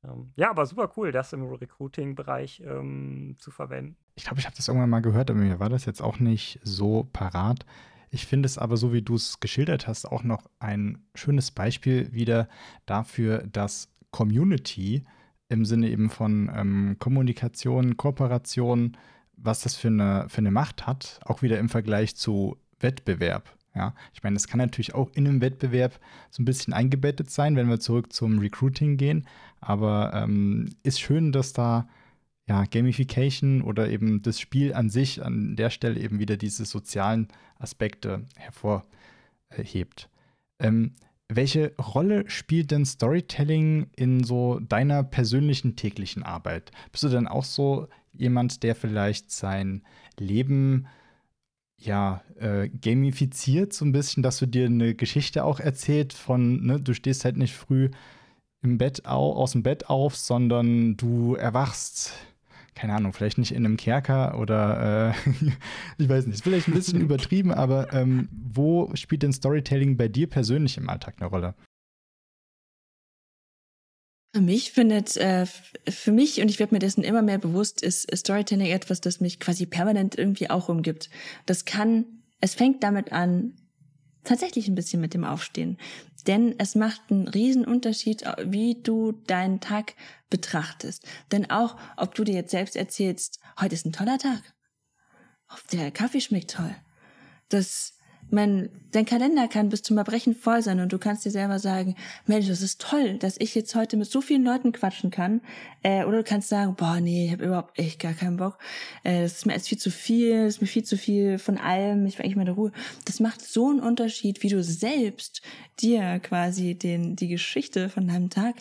ähm, 0.03 0.33
ja, 0.35 0.51
aber 0.51 0.67
super 0.67 0.91
cool, 0.95 1.11
das 1.11 1.33
im 1.33 1.43
Recruiting-Bereich 1.43 2.61
ähm, 2.63 3.37
zu 3.39 3.49
verwenden. 3.49 3.97
Ich 4.13 4.25
glaube, 4.25 4.39
ich 4.39 4.45
habe 4.45 4.55
das 4.55 4.67
irgendwann 4.67 4.91
mal 4.91 5.01
gehört, 5.01 5.31
aber 5.31 5.39
mir 5.39 5.59
war 5.59 5.69
das 5.69 5.85
jetzt 5.85 6.01
auch 6.01 6.19
nicht 6.19 6.59
so 6.61 7.09
parat. 7.11 7.65
Ich 8.11 8.27
finde 8.27 8.45
es 8.45 8.59
aber, 8.59 8.77
so 8.77 8.93
wie 8.93 9.01
du 9.01 9.15
es 9.15 9.39
geschildert 9.39 9.87
hast, 9.87 10.05
auch 10.05 10.21
noch 10.21 10.47
ein 10.59 11.07
schönes 11.15 11.49
Beispiel 11.49 12.13
wieder 12.13 12.49
dafür, 12.85 13.47
dass 13.47 13.89
Community 14.11 15.05
im 15.49 15.65
Sinne 15.65 15.89
eben 15.89 16.11
von 16.11 16.51
ähm, 16.53 16.97
Kommunikation, 16.99 17.97
Kooperation, 17.97 18.95
was 19.43 19.61
das 19.61 19.75
für 19.75 19.87
eine, 19.87 20.25
für 20.29 20.39
eine 20.39 20.51
Macht 20.51 20.87
hat, 20.87 21.19
auch 21.25 21.41
wieder 21.41 21.59
im 21.59 21.69
Vergleich 21.69 22.15
zu 22.15 22.57
Wettbewerb. 22.79 23.55
Ja, 23.73 23.93
ich 24.13 24.21
meine, 24.21 24.33
das 24.33 24.47
kann 24.47 24.57
natürlich 24.57 24.93
auch 24.93 25.09
in 25.13 25.27
einem 25.27 25.39
Wettbewerb 25.39 25.99
so 26.29 26.41
ein 26.41 26.45
bisschen 26.45 26.73
eingebettet 26.73 27.29
sein, 27.29 27.55
wenn 27.55 27.69
wir 27.69 27.79
zurück 27.79 28.11
zum 28.11 28.39
Recruiting 28.39 28.97
gehen. 28.97 29.27
Aber 29.61 30.11
ähm, 30.13 30.69
ist 30.83 30.99
schön, 30.99 31.31
dass 31.31 31.53
da 31.53 31.87
ja, 32.47 32.65
Gamification 32.65 33.61
oder 33.61 33.89
eben 33.89 34.21
das 34.23 34.39
Spiel 34.39 34.73
an 34.73 34.89
sich 34.89 35.23
an 35.23 35.55
der 35.55 35.69
Stelle 35.69 35.99
eben 35.99 36.19
wieder 36.19 36.35
diese 36.35 36.65
sozialen 36.65 37.29
Aspekte 37.59 38.25
hervorhebt. 38.35 40.09
Ähm, 40.59 40.95
welche 41.33 41.73
Rolle 41.77 42.29
spielt 42.29 42.71
denn 42.71 42.85
Storytelling 42.85 43.87
in 43.95 44.23
so 44.23 44.59
deiner 44.59 45.03
persönlichen 45.03 45.77
täglichen 45.77 46.23
Arbeit? 46.23 46.71
Bist 46.91 47.05
du 47.05 47.09
dann 47.09 47.27
auch 47.27 47.45
so 47.45 47.87
jemand, 48.11 48.63
der 48.63 48.75
vielleicht 48.75 49.31
sein 49.31 49.83
Leben 50.19 50.87
ja 51.77 52.21
äh, 52.37 52.69
gamifiziert, 52.69 53.71
so 53.73 53.85
ein 53.85 53.93
bisschen, 53.93 54.23
dass 54.23 54.39
du 54.39 54.45
dir 54.45 54.65
eine 54.65 54.93
Geschichte 54.93 55.45
auch 55.45 55.59
erzählt 55.59 56.13
von, 56.13 56.65
ne, 56.65 56.79
du 56.79 56.93
stehst 56.93 57.23
halt 57.23 57.37
nicht 57.37 57.55
früh 57.55 57.89
im 58.61 58.77
Bett 58.77 59.05
au 59.05 59.33
aus 59.33 59.53
dem 59.53 59.63
Bett 59.63 59.89
auf, 59.89 60.15
sondern 60.15 60.97
du 60.97 61.35
erwachst 61.35 62.13
keine 62.75 62.93
Ahnung, 62.93 63.13
vielleicht 63.13 63.37
nicht 63.37 63.51
in 63.51 63.65
einem 63.65 63.77
Kerker 63.77 64.39
oder 64.39 65.13
äh, 65.13 65.31
ich 65.97 66.09
weiß 66.09 66.25
nicht, 66.25 66.35
ist 66.35 66.43
vielleicht 66.43 66.67
ein 66.67 66.73
bisschen 66.73 67.01
übertrieben, 67.01 67.51
aber 67.51 67.93
ähm, 67.93 68.29
wo 68.31 68.91
spielt 68.95 69.23
denn 69.23 69.33
Storytelling 69.33 69.97
bei 69.97 70.07
dir 70.07 70.27
persönlich 70.27 70.77
im 70.77 70.89
Alltag 70.89 71.15
eine 71.19 71.29
Rolle? 71.29 71.55
Für 74.33 74.41
mich 74.41 74.71
findet, 74.71 75.17
äh, 75.17 75.45
für 75.45 76.13
mich, 76.13 76.41
und 76.41 76.49
ich 76.49 76.59
werde 76.59 76.73
mir 76.73 76.79
dessen 76.79 77.03
immer 77.03 77.21
mehr 77.21 77.37
bewusst, 77.37 77.83
ist 77.83 78.09
Storytelling 78.15 78.67
etwas, 78.67 79.01
das 79.01 79.19
mich 79.19 79.41
quasi 79.41 79.65
permanent 79.65 80.17
irgendwie 80.17 80.49
auch 80.49 80.69
umgibt. 80.69 81.09
Das 81.45 81.65
kann, 81.65 82.05
es 82.39 82.55
fängt 82.55 82.81
damit 82.81 83.11
an, 83.11 83.57
tatsächlich 84.23 84.69
ein 84.69 84.75
bisschen 84.75 85.01
mit 85.01 85.13
dem 85.13 85.25
Aufstehen. 85.25 85.77
Denn 86.27 86.55
es 86.57 86.75
macht 86.75 87.01
einen 87.09 87.27
riesen 87.27 87.65
Unterschied, 87.65 88.23
wie 88.45 88.81
du 88.81 89.11
deinen 89.11 89.59
Tag 89.59 89.95
betrachtest. 90.29 91.05
Denn 91.31 91.49
auch, 91.49 91.77
ob 91.97 92.15
du 92.15 92.23
dir 92.23 92.35
jetzt 92.35 92.51
selbst 92.51 92.75
erzählst, 92.75 93.39
heute 93.59 93.75
ist 93.75 93.85
ein 93.85 93.93
toller 93.93 94.17
Tag. 94.17 94.41
Der 95.71 95.91
Kaffee 95.91 96.21
schmeckt 96.21 96.51
toll. 96.51 96.75
Das 97.49 97.97
mein, 98.31 98.69
dein 98.91 99.05
Kalender 99.05 99.47
kann 99.47 99.69
bis 99.69 99.81
zum 99.81 99.97
Erbrechen 99.97 100.35
voll 100.35 100.61
sein 100.61 100.79
und 100.79 100.91
du 100.91 100.97
kannst 100.97 101.25
dir 101.25 101.31
selber 101.31 101.59
sagen, 101.59 101.95
Mensch, 102.25 102.47
das 102.47 102.61
ist 102.61 102.81
toll, 102.81 103.17
dass 103.17 103.35
ich 103.39 103.55
jetzt 103.55 103.75
heute 103.75 103.97
mit 103.97 104.09
so 104.09 104.21
vielen 104.21 104.43
Leuten 104.43 104.71
quatschen 104.71 105.11
kann. 105.11 105.41
Äh, 105.83 106.05
oder 106.05 106.17
du 106.17 106.23
kannst 106.23 106.49
sagen, 106.49 106.75
boah, 106.75 106.99
nee, 106.99 107.25
ich 107.25 107.31
habe 107.31 107.45
überhaupt 107.45 107.77
echt 107.77 107.99
gar 107.99 108.13
keinen 108.13 108.37
Bock. 108.37 108.57
Äh, 109.03 109.23
das 109.23 109.33
ist 109.33 109.45
mir 109.45 109.53
jetzt 109.53 109.69
viel 109.69 109.77
zu 109.77 109.91
viel, 109.91 110.45
das 110.45 110.55
ist 110.55 110.61
mir 110.61 110.67
viel 110.67 110.83
zu 110.83 110.97
viel 110.97 111.37
von 111.37 111.57
allem, 111.57 112.05
ich 112.05 112.17
will 112.17 112.25
eigentlich 112.25 112.47
in 112.47 112.53
Ruhe. 112.53 112.71
Das 113.05 113.19
macht 113.19 113.41
so 113.41 113.69
einen 113.69 113.79
Unterschied, 113.79 114.43
wie 114.43 114.49
du 114.49 114.63
selbst 114.63 115.41
dir 115.79 116.19
quasi 116.19 116.75
den, 116.75 117.15
die 117.15 117.27
Geschichte 117.27 117.89
von 117.89 118.07
deinem 118.07 118.29
Tag 118.29 118.55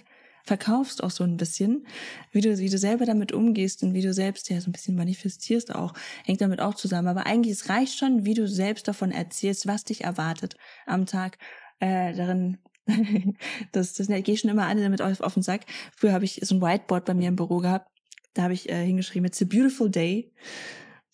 verkaufst 0.51 1.05
auch 1.05 1.12
so 1.12 1.22
ein 1.22 1.36
bisschen, 1.36 1.86
wie 2.32 2.40
du, 2.40 2.59
wie 2.59 2.68
du 2.68 2.76
selber 2.76 3.07
damit 3.07 3.30
umgehst 3.30 3.84
und 3.84 3.94
wie 3.94 4.03
du 4.03 4.12
selbst 4.12 4.51
ja 4.51 4.61
so 4.61 4.68
ein 4.68 4.72
bisschen 4.72 4.96
manifestierst 4.96 5.72
auch, 5.72 5.94
hängt 6.24 6.40
damit 6.40 6.61
auch 6.61 6.74
zusammen. 6.74 7.07
Aber 7.07 7.24
eigentlich, 7.24 7.53
es 7.53 7.68
reicht 7.68 7.96
schon, 7.96 8.24
wie 8.24 8.34
du 8.34 8.48
selbst 8.48 8.88
davon 8.88 9.12
erzählst, 9.12 9.68
was 9.68 9.84
dich 9.84 10.03
erwartet 10.03 10.57
am 10.86 11.07
Tag. 11.07 11.38
Äh, 11.78 12.16
darin, 12.16 12.59
das, 13.72 13.92
das 13.94 14.09
gehe 14.09 14.24
ich 14.26 14.40
schon 14.40 14.51
immer 14.51 14.66
alle 14.66 14.82
damit 14.82 15.03
auf, 15.03 15.20
auf 15.20 15.34
den 15.34 15.44
Sack. 15.44 15.66
Früher 15.96 16.12
habe 16.12 16.24
ich 16.24 16.40
so 16.42 16.57
ein 16.57 16.61
Whiteboard 16.61 17.05
bei 17.05 17.14
mir 17.14 17.28
im 17.28 17.36
Büro 17.36 17.59
gehabt. 17.59 17.88
Da 18.34 18.42
habe 18.42 18.55
ich 18.55 18.68
äh, 18.68 18.84
hingeschrieben, 18.84 19.26
it's 19.26 19.40
a 19.40 19.44
beautiful 19.44 19.88
day. 19.88 20.32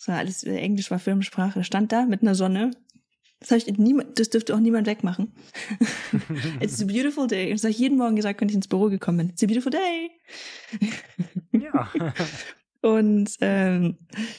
War 0.07 0.17
alles 0.17 0.45
äh, 0.45 0.57
Englisch, 0.57 0.91
war 0.91 0.99
Firmensprache. 0.99 1.59
Da 1.59 1.63
stand 1.63 1.93
da 1.93 2.07
mit 2.07 2.23
einer 2.23 2.35
Sonne 2.35 2.71
das, 3.41 3.51
hab 3.51 3.59
ich 3.59 3.79
niemand, 3.79 4.19
das 4.19 4.31
dürfte 4.31 4.55
auch 4.55 4.61
niemand 4.61 4.87
wegmachen. 4.87 5.33
It's 6.61 6.83
a 6.83 6.87
beautiful 6.87 7.27
day. 7.27 7.53
das 7.53 7.63
habe 7.63 7.71
ich 7.71 7.79
jeden 7.79 7.99
Morgen 7.99 8.17
gesagt, 8.17 8.41
wenn 8.41 8.49
ich 8.49 8.55
ins 8.55 8.69
Büro 8.69 8.89
gekommen 8.89 9.19
bin. 9.19 9.31
It's 9.31 9.43
a 9.43 9.47
beautiful 9.47 9.73
day. 9.73 10.11
ja. 11.53 11.91
Und 12.83 13.37
ähm, 13.41 13.97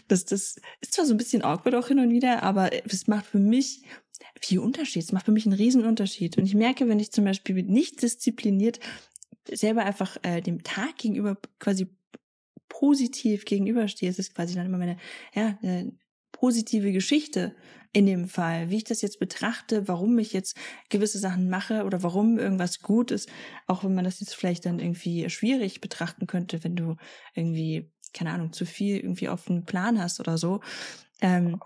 das, 0.07 0.23
das 0.25 0.57
ist 0.79 0.93
zwar 0.93 1.05
so 1.05 1.13
ein 1.13 1.17
bisschen 1.17 1.43
awkward 1.43 1.75
auch 1.75 1.89
hin 1.89 1.99
und 1.99 2.11
wieder, 2.11 2.43
aber 2.43 2.69
es 2.85 3.07
macht 3.07 3.25
für 3.25 3.39
mich 3.39 3.81
viel 4.39 4.59
Unterschied. 4.59 5.03
Es 5.03 5.11
macht 5.11 5.25
für 5.25 5.33
mich 5.33 5.45
einen 5.45 5.55
riesen 5.55 5.85
Unterschied. 5.85 6.37
Und 6.37 6.45
ich 6.45 6.55
merke, 6.55 6.87
wenn 6.87 6.99
ich 6.99 7.11
zum 7.11 7.25
Beispiel 7.25 7.61
nicht 7.63 8.01
diszipliniert 8.01 8.79
selber 9.51 9.83
einfach 9.83 10.17
äh, 10.23 10.41
dem 10.41 10.63
Tag 10.63 10.97
gegenüber 10.97 11.37
quasi 11.59 11.87
positiv 12.69 13.45
gegenüberstehe, 13.45 14.09
es 14.09 14.19
ist 14.19 14.35
quasi 14.35 14.55
dann 14.55 14.65
immer 14.65 14.77
meine, 14.77 14.97
ja, 15.33 15.57
äh, 15.61 15.91
positive 16.31 16.91
Geschichte 16.91 17.55
in 17.93 18.05
dem 18.05 18.27
Fall, 18.27 18.69
wie 18.69 18.77
ich 18.77 18.83
das 18.83 19.01
jetzt 19.01 19.19
betrachte, 19.19 19.87
warum 19.87 20.17
ich 20.19 20.33
jetzt 20.33 20.57
gewisse 20.89 21.19
Sachen 21.19 21.49
mache 21.49 21.83
oder 21.83 22.03
warum 22.03 22.37
irgendwas 22.37 22.81
gut 22.81 23.11
ist, 23.11 23.29
auch 23.65 23.83
wenn 23.83 23.95
man 23.95 24.05
das 24.05 24.19
jetzt 24.19 24.35
vielleicht 24.35 24.65
dann 24.65 24.79
irgendwie 24.79 25.29
schwierig 25.29 25.81
betrachten 25.81 26.27
könnte, 26.27 26.63
wenn 26.63 26.75
du 26.75 26.95
irgendwie, 27.33 27.91
keine 28.13 28.31
Ahnung, 28.31 28.53
zu 28.53 28.65
viel 28.65 28.97
irgendwie 28.97 29.29
auf 29.29 29.45
den 29.45 29.65
Plan 29.65 29.99
hast 29.99 30.19
oder 30.19 30.37
so. 30.37 30.61
Ähm, 31.21 31.59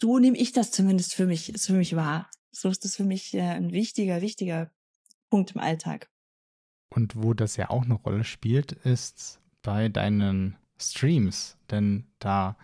so 0.00 0.18
nehme 0.18 0.36
ich 0.36 0.52
das 0.52 0.70
zumindest 0.70 1.14
für 1.14 1.26
mich, 1.26 1.52
ist 1.52 1.66
für 1.66 1.74
mich 1.74 1.94
wahr. 1.96 2.30
So 2.50 2.68
ist 2.68 2.84
das 2.84 2.96
für 2.96 3.04
mich 3.04 3.34
äh, 3.34 3.40
ein 3.40 3.72
wichtiger, 3.72 4.20
wichtiger 4.20 4.70
Punkt 5.30 5.52
im 5.52 5.60
Alltag. 5.60 6.10
Und 6.90 7.16
wo 7.16 7.34
das 7.34 7.56
ja 7.56 7.70
auch 7.70 7.84
eine 7.84 7.94
Rolle 7.94 8.24
spielt, 8.24 8.72
ist 8.72 9.40
bei 9.62 9.88
deinen 9.88 10.56
Streams, 10.78 11.56
denn 11.70 12.06
da 12.18 12.56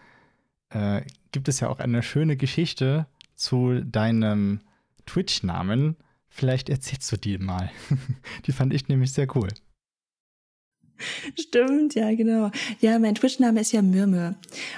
äh, 0.71 1.03
gibt 1.33 1.49
es 1.49 1.61
ja 1.61 1.69
auch 1.69 1.79
eine 1.79 2.03
schöne 2.03 2.37
Geschichte 2.37 3.07
zu 3.35 3.81
deinem 3.81 4.61
Twitch-Namen. 5.07 5.97
Vielleicht 6.29 6.69
erzählst 6.69 7.11
du 7.13 7.17
die 7.17 7.39
mal. 7.39 7.71
die 8.47 8.53
fand 8.53 8.73
ich 8.73 8.89
nämlich 8.89 9.13
sehr 9.13 9.27
cool. 9.37 9.49
Stimmt, 11.39 11.95
ja, 11.95 12.15
genau. 12.15 12.51
Ja, 12.81 12.99
mein 12.99 13.15
Twitch-Name 13.15 13.61
ist 13.61 13.73
ja 13.73 13.83
Mürmür. 13.83 14.35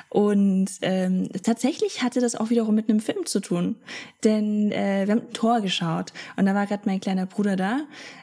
Und 0.08 0.70
ähm, 0.82 1.28
tatsächlich 1.42 2.02
hatte 2.02 2.20
das 2.20 2.36
auch 2.36 2.50
wiederum 2.50 2.74
mit 2.74 2.88
einem 2.88 3.00
Film 3.00 3.26
zu 3.26 3.40
tun. 3.40 3.76
Denn 4.24 4.70
äh, 4.70 5.06
wir 5.06 5.14
haben 5.14 5.22
ein 5.22 5.32
Tor 5.32 5.60
geschaut 5.60 6.12
und 6.36 6.46
da 6.46 6.54
war 6.54 6.66
gerade 6.66 6.82
mein 6.86 7.00
kleiner 7.00 7.26
Bruder 7.26 7.56
da. 7.56 7.80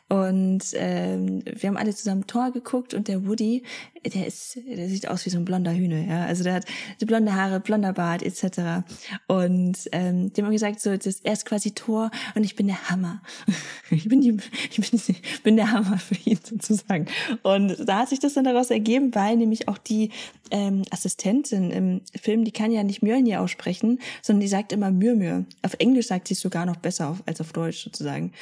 Und 0.09 0.63
ähm, 0.73 1.43
wir 1.45 1.69
haben 1.69 1.77
alle 1.77 1.93
zusammen 1.93 2.25
Tor 2.25 2.51
geguckt 2.51 2.95
und 2.95 3.07
der 3.07 3.27
Woody, 3.27 3.61
der 4.03 4.25
ist, 4.25 4.57
der 4.67 4.89
sieht 4.89 5.07
aus 5.07 5.23
wie 5.27 5.29
so 5.29 5.37
ein 5.37 5.45
blonder 5.45 5.71
Hühner, 5.71 5.99
ja. 5.99 6.25
Also 6.25 6.43
der 6.43 6.55
hat 6.55 6.65
blonde 6.99 7.35
Haare, 7.35 7.59
blonder 7.59 7.93
Bart 7.93 8.23
etc. 8.23 8.87
Und 9.27 9.77
ähm, 9.91 10.33
die 10.33 10.41
haben 10.41 10.51
gesagt, 10.51 10.81
so, 10.81 10.97
das, 10.97 11.19
er 11.21 11.33
ist 11.33 11.45
quasi 11.45 11.71
Tor 11.71 12.09
und 12.33 12.43
ich 12.43 12.55
bin 12.55 12.65
der 12.65 12.89
Hammer. 12.89 13.21
ich 13.91 14.09
bin 14.09 14.21
die, 14.21 14.37
ich 14.71 14.89
bin, 14.89 14.99
bin 15.43 15.55
der 15.57 15.71
Hammer 15.71 15.99
für 15.99 16.15
ihn 16.27 16.39
sozusagen. 16.43 17.05
Und 17.43 17.77
da 17.87 17.99
hat 17.99 18.09
sich 18.09 18.19
das 18.19 18.33
dann 18.33 18.45
daraus 18.45 18.71
ergeben, 18.71 19.13
weil 19.13 19.37
nämlich 19.37 19.67
auch 19.67 19.77
die 19.77 20.09
ähm, 20.49 20.81
Assistentin 20.89 21.69
im 21.69 22.01
Film, 22.19 22.45
die 22.45 22.51
kann 22.51 22.71
ja 22.71 22.81
nicht 22.81 23.03
Mjölnir 23.03 23.41
aussprechen, 23.41 23.99
sondern 24.23 24.41
die 24.41 24.47
sagt 24.47 24.71
immer 24.71 24.89
Mürmür. 24.89 25.45
Auf 25.61 25.75
Englisch 25.77 26.07
sagt 26.07 26.27
sie 26.27 26.33
es 26.33 26.39
sogar 26.39 26.65
noch 26.65 26.77
besser 26.77 27.09
auf, 27.09 27.21
als 27.27 27.39
auf 27.41 27.53
Deutsch 27.53 27.83
sozusagen. 27.83 28.33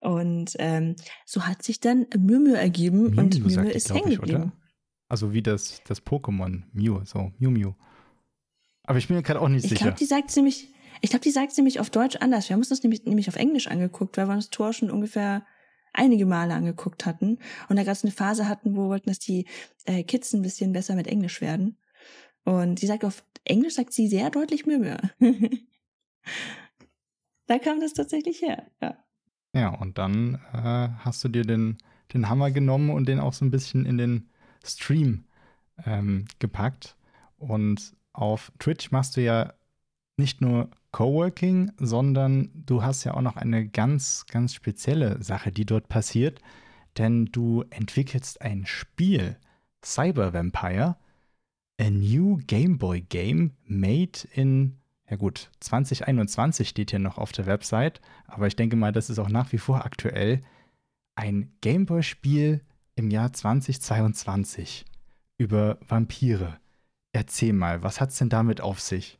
Und 0.00 0.54
ähm, 0.58 0.96
so 1.24 1.46
hat 1.46 1.62
sich 1.62 1.80
dann 1.80 2.06
Mürmür 2.16 2.58
ergeben 2.58 3.10
Mew 3.10 3.20
und 3.20 3.40
Mürmür 3.40 3.72
ist 3.72 3.92
hängen 3.92 4.10
geblieben. 4.10 4.52
Also 5.08 5.32
wie 5.32 5.42
das, 5.42 5.80
das 5.86 6.04
Pokémon 6.04 6.62
Mew, 6.72 7.04
so 7.04 7.32
Mew 7.38 7.50
Mew. 7.50 7.72
Aber 8.84 8.98
ich 8.98 9.08
bin 9.08 9.16
mir 9.16 9.22
gerade 9.22 9.40
auch 9.40 9.48
nicht 9.48 9.64
ich 9.64 9.70
sicher. 9.70 9.74
Ich 9.74 9.82
glaube, 9.82 9.98
die 9.98 10.04
sagt 10.04 10.36
nämlich, 10.36 10.68
ich 11.00 11.10
glaube, 11.10 11.22
die 11.22 11.30
sagt 11.30 11.56
nämlich 11.56 11.80
auf 11.80 11.90
Deutsch 11.90 12.16
anders. 12.16 12.48
Wir 12.48 12.54
haben 12.54 12.60
uns 12.60 12.68
das 12.68 12.82
nämlich, 12.82 13.04
nämlich 13.04 13.28
auf 13.28 13.36
Englisch 13.36 13.68
angeguckt, 13.68 14.16
weil 14.16 14.26
wir 14.26 14.34
uns 14.34 14.50
Tor 14.50 14.72
schon 14.72 14.90
ungefähr 14.90 15.46
einige 15.92 16.26
Male 16.26 16.54
angeguckt 16.54 17.06
hatten 17.06 17.38
und 17.68 17.76
da 17.76 17.82
gerade 17.82 17.98
eine 18.02 18.12
Phase 18.12 18.48
hatten, 18.48 18.76
wo 18.76 18.82
wir 18.82 18.88
wollten, 18.88 19.08
dass 19.08 19.18
die 19.18 19.46
äh, 19.86 20.02
Kids 20.02 20.32
ein 20.34 20.42
bisschen 20.42 20.72
besser 20.72 20.94
mit 20.94 21.06
Englisch 21.06 21.40
werden. 21.40 21.78
Und 22.44 22.78
sie 22.78 22.86
sagt 22.86 23.04
auf 23.04 23.24
Englisch 23.44 23.74
sagt 23.74 23.92
sie 23.92 24.08
sehr 24.08 24.30
deutlich 24.30 24.66
Mürmür. 24.66 24.98
da 27.46 27.58
kam 27.58 27.80
das 27.80 27.94
tatsächlich 27.94 28.42
her, 28.42 28.70
ja. 28.80 29.02
Ja, 29.56 29.70
und 29.70 29.96
dann 29.96 30.34
äh, 30.52 30.90
hast 30.98 31.24
du 31.24 31.30
dir 31.30 31.42
den, 31.42 31.78
den 32.12 32.28
Hammer 32.28 32.50
genommen 32.50 32.90
und 32.90 33.08
den 33.08 33.20
auch 33.20 33.32
so 33.32 33.42
ein 33.42 33.50
bisschen 33.50 33.86
in 33.86 33.96
den 33.96 34.28
Stream 34.62 35.24
ähm, 35.86 36.26
gepackt. 36.40 36.94
Und 37.38 37.96
auf 38.12 38.52
Twitch 38.58 38.90
machst 38.90 39.16
du 39.16 39.22
ja 39.22 39.54
nicht 40.18 40.42
nur 40.42 40.68
Coworking, 40.92 41.72
sondern 41.78 42.50
du 42.52 42.82
hast 42.82 43.04
ja 43.04 43.14
auch 43.14 43.22
noch 43.22 43.36
eine 43.36 43.66
ganz, 43.66 44.26
ganz 44.30 44.52
spezielle 44.52 45.22
Sache, 45.22 45.50
die 45.52 45.64
dort 45.64 45.88
passiert. 45.88 46.40
Denn 46.98 47.24
du 47.24 47.64
entwickelst 47.70 48.42
ein 48.42 48.66
Spiel, 48.66 49.38
Cyber 49.82 50.34
Vampire, 50.34 50.96
a 51.80 51.90
new 51.90 52.40
Game 52.46 52.76
Boy 52.76 53.00
game 53.00 53.52
made 53.64 54.28
in 54.34 54.76
ja 55.08 55.16
gut, 55.16 55.50
2021 55.60 56.68
steht 56.68 56.90
hier 56.90 56.98
noch 56.98 57.18
auf 57.18 57.32
der 57.32 57.46
Website, 57.46 58.00
aber 58.26 58.46
ich 58.46 58.56
denke 58.56 58.76
mal, 58.76 58.92
das 58.92 59.08
ist 59.08 59.18
auch 59.18 59.28
nach 59.28 59.52
wie 59.52 59.58
vor 59.58 59.84
aktuell. 59.84 60.42
Ein 61.14 61.56
Gameboy-Spiel 61.60 62.60
im 62.96 63.10
Jahr 63.10 63.32
2022 63.32 64.84
über 65.38 65.78
Vampire. 65.86 66.58
Erzähl 67.12 67.52
mal, 67.52 67.82
was 67.82 68.00
hat's 68.00 68.18
denn 68.18 68.28
damit 68.28 68.60
auf 68.60 68.80
sich? 68.80 69.18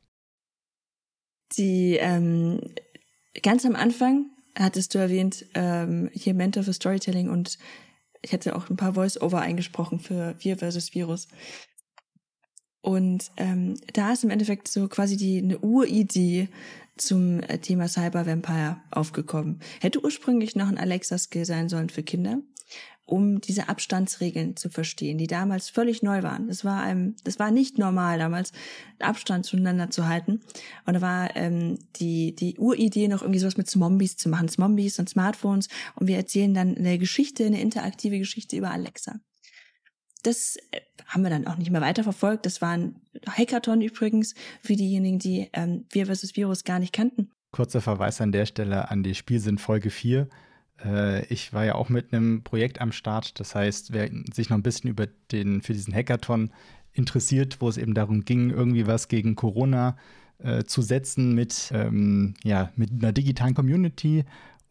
Die 1.57 1.97
ähm, 1.97 2.61
ganz 3.43 3.65
am 3.65 3.77
Anfang 3.77 4.31
hattest 4.57 4.95
du 4.95 4.99
erwähnt, 4.99 5.47
ähm, 5.55 6.11
hier 6.13 6.35
Mentor 6.35 6.65
für 6.65 6.73
Storytelling 6.73 7.29
und 7.31 7.59
ich 8.23 8.33
hatte 8.33 8.57
auch 8.57 8.69
ein 8.71 8.77
paar 8.77 8.95
Voice-Over 8.95 9.41
eingesprochen 9.41 10.01
für 10.01 10.35
Wir 10.41 10.59
versus 10.59 10.95
Virus. 10.95 11.29
Und 12.87 13.33
ähm, 13.37 13.75
da 13.95 14.13
ist 14.13 14.23
im 14.23 14.31
Endeffekt 14.31 14.69
so 14.69 14.87
quasi 14.87 15.17
die 15.17 15.39
eine 15.39 15.59
Uridee 15.59 16.49
zum 16.97 17.41
äh, 17.41 17.59
Thema 17.59 17.89
Cyber 17.89 18.27
Vampire 18.27 18.77
aufgekommen. 18.93 19.59
Hätte 19.81 20.05
ursprünglich 20.05 20.55
noch 20.55 20.69
ein 20.69 20.79
Alexa-Skill 20.79 21.45
sein 21.47 21.69
sollen 21.69 21.91
für 21.91 22.05
Kinder, 22.05 22.39
um 23.05 23.41
diese 23.41 23.69
Abstandsregeln 23.69 24.55
zu 24.55 24.71
verstehen, 24.71 25.19
die 25.19 25.27
damals 25.27 25.69
völlig 25.69 26.05
neu 26.05 26.23
waren. 26.23 26.47
Das 26.47 26.65
war 26.65 26.81
einem, 26.81 27.17
das 27.25 27.41
war 27.41 27.51
nicht 27.51 27.77
normal 27.77 28.21
damals, 28.21 28.53
Abstand 29.01 29.47
zueinander 29.47 29.91
zu 29.91 30.07
halten. 30.07 30.43
Und 30.85 30.95
da 30.95 31.01
war 31.01 31.35
ähm, 31.35 31.81
die 31.97 32.37
die 32.37 32.57
Uridee 32.57 33.09
noch 33.09 33.23
irgendwie 33.23 33.41
sowas 33.41 33.57
mit 33.57 33.69
Zombies 33.69 34.17
zu 34.17 34.29
machen, 34.29 34.47
Zombies 34.47 35.01
und 35.01 35.09
Smartphones. 35.09 35.67
Und 35.97 36.07
wir 36.07 36.19
erzählen 36.19 36.55
dann 36.55 36.77
eine 36.77 36.99
Geschichte, 36.99 37.47
eine 37.47 37.61
interaktive 37.61 38.21
Geschichte 38.21 38.57
über 38.57 38.71
Alexa. 38.71 39.19
Das 40.23 40.55
äh, 40.71 40.83
haben 41.07 41.23
wir 41.23 41.31
dann 41.31 41.47
auch 41.47 41.57
nicht 41.57 41.71
mehr 41.71 41.81
weiterverfolgt. 41.81 42.47
Das 42.47 42.61
war 42.61 42.71
ein 42.71 42.97
Hackathon 43.29 43.81
übrigens 43.81 44.35
für 44.61 44.75
diejenigen, 44.75 45.19
die 45.19 45.49
ähm, 45.53 45.85
Wir 45.91 46.07
vs. 46.07 46.37
Virus 46.37 46.65
gar 46.65 46.79
nicht 46.79 46.93
kannten. 46.93 47.31
Kurzer 47.53 47.81
Verweis 47.81 48.21
an 48.21 48.33
der 48.33 48.47
Stelle 48.47 48.91
an 48.91 49.03
die 49.03 49.15
Spielsinn 49.15 49.59
Folge 49.59 49.91
4. 49.91 50.29
Äh, 50.85 51.25
ich 51.27 51.53
war 51.53 51.65
ja 51.65 51.75
auch 51.75 51.89
mit 51.89 52.13
einem 52.13 52.43
Projekt 52.43 52.81
am 52.81 52.93
Start. 52.93 53.39
Das 53.41 53.55
heißt, 53.55 53.93
wer 53.93 54.11
sich 54.33 54.51
noch 54.51 54.59
ein 54.59 54.63
bisschen 54.63 54.91
über 54.91 55.07
den, 55.33 55.63
für 55.63 55.73
diesen 55.73 55.95
Hackathon 55.95 56.51
interessiert, 56.93 57.61
wo 57.61 57.69
es 57.69 57.77
eben 57.77 57.95
darum 57.95 58.25
ging, 58.25 58.51
irgendwie 58.51 58.87
was 58.87 59.09
gegen 59.09 59.37
Corona 59.37 59.97
äh, 60.39 60.65
zu 60.65 60.83
setzen 60.83 61.35
mit, 61.35 61.71
ähm, 61.73 62.35
ja, 62.43 62.71
mit 62.77 62.91
einer 62.91 63.13
digitalen 63.13 63.55
Community. 63.55 64.25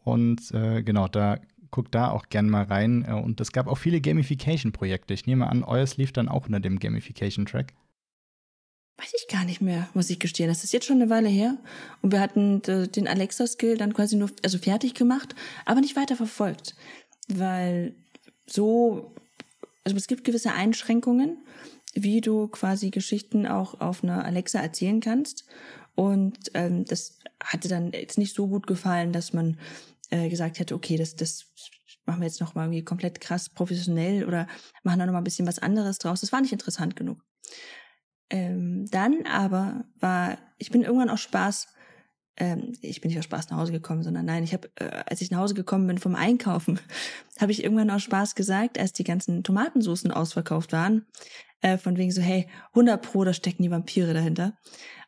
Und 0.04 0.52
äh, 0.52 0.82
genau, 0.82 1.08
da 1.08 1.38
guckt 1.76 1.94
da 1.94 2.10
auch 2.10 2.30
gern 2.30 2.48
mal 2.48 2.64
rein. 2.64 3.04
Äh, 3.06 3.12
und 3.12 3.38
es 3.38 3.52
gab 3.52 3.66
auch 3.66 3.76
viele 3.76 4.00
Gamification-Projekte. 4.00 5.12
Ich 5.12 5.26
nehme 5.26 5.46
an, 5.46 5.62
euers 5.62 5.98
lief 5.98 6.10
dann 6.10 6.28
auch 6.28 6.46
unter 6.46 6.58
dem 6.58 6.78
Gamification-Track. 6.78 7.74
Weiß 8.96 9.12
ich 9.14 9.28
gar 9.28 9.44
nicht 9.44 9.60
mehr, 9.60 9.86
muss 9.92 10.08
ich 10.08 10.18
gestehen. 10.18 10.48
Das 10.48 10.64
ist 10.64 10.72
jetzt 10.72 10.86
schon 10.86 11.02
eine 11.02 11.10
Weile 11.10 11.28
her. 11.28 11.58
Und 12.00 12.12
wir 12.12 12.20
hatten 12.20 12.62
den 12.62 13.06
Alexa-Skill 13.06 13.76
dann 13.76 13.92
quasi 13.92 14.16
nur, 14.16 14.30
also 14.42 14.56
fertig 14.56 14.94
gemacht, 14.94 15.34
aber 15.66 15.82
nicht 15.82 15.96
weiter 15.96 16.16
verfolgt. 16.16 16.74
Weil 17.28 17.94
so, 18.46 19.14
also 19.84 19.98
es 19.98 20.06
gibt 20.06 20.24
gewisse 20.24 20.54
Einschränkungen, 20.54 21.36
wie 21.92 22.22
du 22.22 22.48
quasi 22.48 22.88
Geschichten 22.88 23.46
auch 23.46 23.82
auf 23.82 24.02
einer 24.02 24.24
Alexa 24.24 24.60
erzählen 24.60 25.00
kannst. 25.00 25.44
Und 25.94 26.38
ähm, 26.54 26.86
das 26.86 27.18
hatte 27.44 27.68
dann 27.68 27.92
jetzt 27.92 28.16
nicht 28.16 28.34
so 28.34 28.46
gut 28.46 28.66
gefallen, 28.66 29.12
dass 29.12 29.34
man 29.34 29.58
äh, 30.10 30.28
gesagt 30.28 30.58
hätte, 30.58 30.74
okay, 30.74 30.96
das, 30.96 31.16
das 31.16 31.46
machen 32.04 32.20
wir 32.20 32.26
jetzt 32.26 32.40
noch 32.40 32.54
mal 32.54 32.64
irgendwie 32.64 32.84
komplett 32.84 33.20
krass 33.20 33.48
professionell 33.48 34.24
oder 34.24 34.46
machen 34.82 34.98
da 34.98 35.06
noch 35.06 35.12
mal 35.12 35.18
ein 35.18 35.24
bisschen 35.24 35.46
was 35.46 35.58
anderes 35.58 35.98
draus. 35.98 36.20
Das 36.20 36.32
war 36.32 36.40
nicht 36.40 36.52
interessant 36.52 36.96
genug. 36.96 37.24
Ähm, 38.30 38.86
dann 38.90 39.24
aber 39.26 39.84
war, 40.00 40.38
ich 40.58 40.70
bin 40.70 40.82
irgendwann 40.82 41.10
auch 41.10 41.18
Spaß, 41.18 41.68
ähm, 42.36 42.72
ich 42.80 43.00
bin 43.00 43.10
nicht 43.10 43.18
aus 43.18 43.24
Spaß 43.24 43.50
nach 43.50 43.58
Hause 43.58 43.72
gekommen, 43.72 44.02
sondern 44.02 44.24
nein, 44.24 44.44
ich 44.44 44.52
habe, 44.52 44.70
äh, 44.76 45.02
als 45.06 45.20
ich 45.20 45.30
nach 45.30 45.38
Hause 45.38 45.54
gekommen 45.54 45.86
bin 45.86 45.98
vom 45.98 46.14
Einkaufen, 46.14 46.80
habe 47.40 47.52
ich 47.52 47.62
irgendwann 47.62 47.90
aus 47.90 48.02
Spaß 48.02 48.34
gesagt, 48.34 48.78
als 48.78 48.92
die 48.92 49.04
ganzen 49.04 49.44
Tomatensoßen 49.44 50.10
ausverkauft 50.10 50.72
waren, 50.72 51.06
äh, 51.60 51.78
von 51.78 51.96
wegen 51.96 52.10
so, 52.10 52.20
hey, 52.20 52.48
100 52.70 53.00
pro, 53.00 53.24
da 53.24 53.32
stecken 53.32 53.62
die 53.62 53.70
Vampire 53.70 54.12
dahinter. 54.12 54.58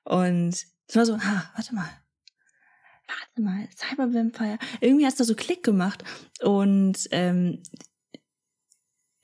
Und 0.04 0.54
es 0.86 0.96
war 0.96 1.06
so, 1.06 1.18
ha, 1.18 1.50
warte 1.54 1.74
mal, 1.74 1.88
warte 3.08 3.40
mal, 3.40 3.68
Cyber 3.74 4.12
Vampire. 4.12 4.58
Irgendwie 4.80 5.04
es 5.06 5.16
da 5.16 5.24
so 5.24 5.34
Klick 5.34 5.62
gemacht. 5.62 6.04
Und 6.42 7.08
ähm, 7.10 7.62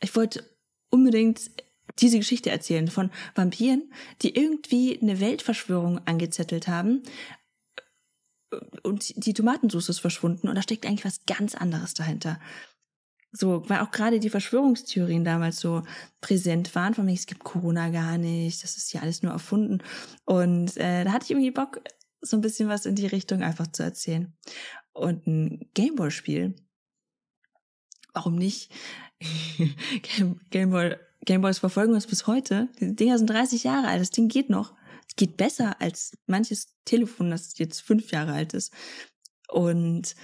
ich 0.00 0.14
wollte 0.16 0.44
unbedingt 0.90 1.50
diese 1.98 2.18
Geschichte 2.18 2.50
erzählen 2.50 2.88
von 2.88 3.10
Vampiren, 3.34 3.92
die 4.22 4.34
irgendwie 4.36 4.98
eine 5.00 5.20
Weltverschwörung 5.20 6.00
angezettelt 6.06 6.66
haben. 6.66 7.02
Und 8.82 9.24
die 9.24 9.34
Tomatensauce 9.34 9.88
ist 9.88 9.98
verschwunden 10.00 10.48
und 10.48 10.54
da 10.54 10.62
steckt 10.62 10.86
eigentlich 10.86 11.04
was 11.04 11.24
ganz 11.26 11.54
anderes 11.54 11.94
dahinter. 11.94 12.40
So, 13.32 13.68
weil 13.68 13.80
auch 13.80 13.90
gerade 13.90 14.20
die 14.20 14.30
Verschwörungstheorien 14.30 15.24
damals 15.24 15.58
so 15.58 15.82
präsent 16.20 16.72
waren, 16.76 16.94
von 16.94 17.04
mir, 17.04 17.14
es 17.14 17.26
gibt 17.26 17.42
Corona 17.42 17.88
gar 17.88 18.16
nicht, 18.16 18.62
das 18.62 18.76
ist 18.76 18.92
ja 18.92 19.00
alles 19.00 19.22
nur 19.22 19.32
erfunden. 19.32 19.82
Und 20.24 20.76
äh, 20.76 21.02
da 21.02 21.12
hatte 21.12 21.24
ich 21.24 21.30
irgendwie 21.32 21.50
Bock, 21.50 21.80
so 22.24 22.36
ein 22.36 22.40
bisschen 22.40 22.68
was 22.68 22.86
in 22.86 22.94
die 22.94 23.06
Richtung 23.06 23.42
einfach 23.42 23.66
zu 23.68 23.82
erzählen. 23.82 24.32
Und 24.92 25.26
ein 25.26 25.70
Gameboy-Spiel. 25.74 26.54
Warum 28.12 28.36
nicht? 28.36 28.70
Gameboy, 30.50 30.96
Gameboys 31.24 31.58
verfolgen 31.58 31.94
uns 31.94 32.06
bis 32.06 32.26
heute. 32.26 32.68
Die 32.80 32.94
Dinger 32.94 33.18
sind 33.18 33.28
30 33.28 33.64
Jahre 33.64 33.88
alt. 33.88 34.00
Das 34.00 34.10
Ding 34.10 34.28
geht 34.28 34.50
noch. 34.50 34.74
Es 35.08 35.16
geht 35.16 35.36
besser 35.36 35.80
als 35.80 36.16
manches 36.26 36.74
Telefon, 36.84 37.30
das 37.30 37.58
jetzt 37.58 37.80
fünf 37.80 38.10
Jahre 38.10 38.32
alt 38.32 38.54
ist. 38.54 38.72
Und 39.48 40.14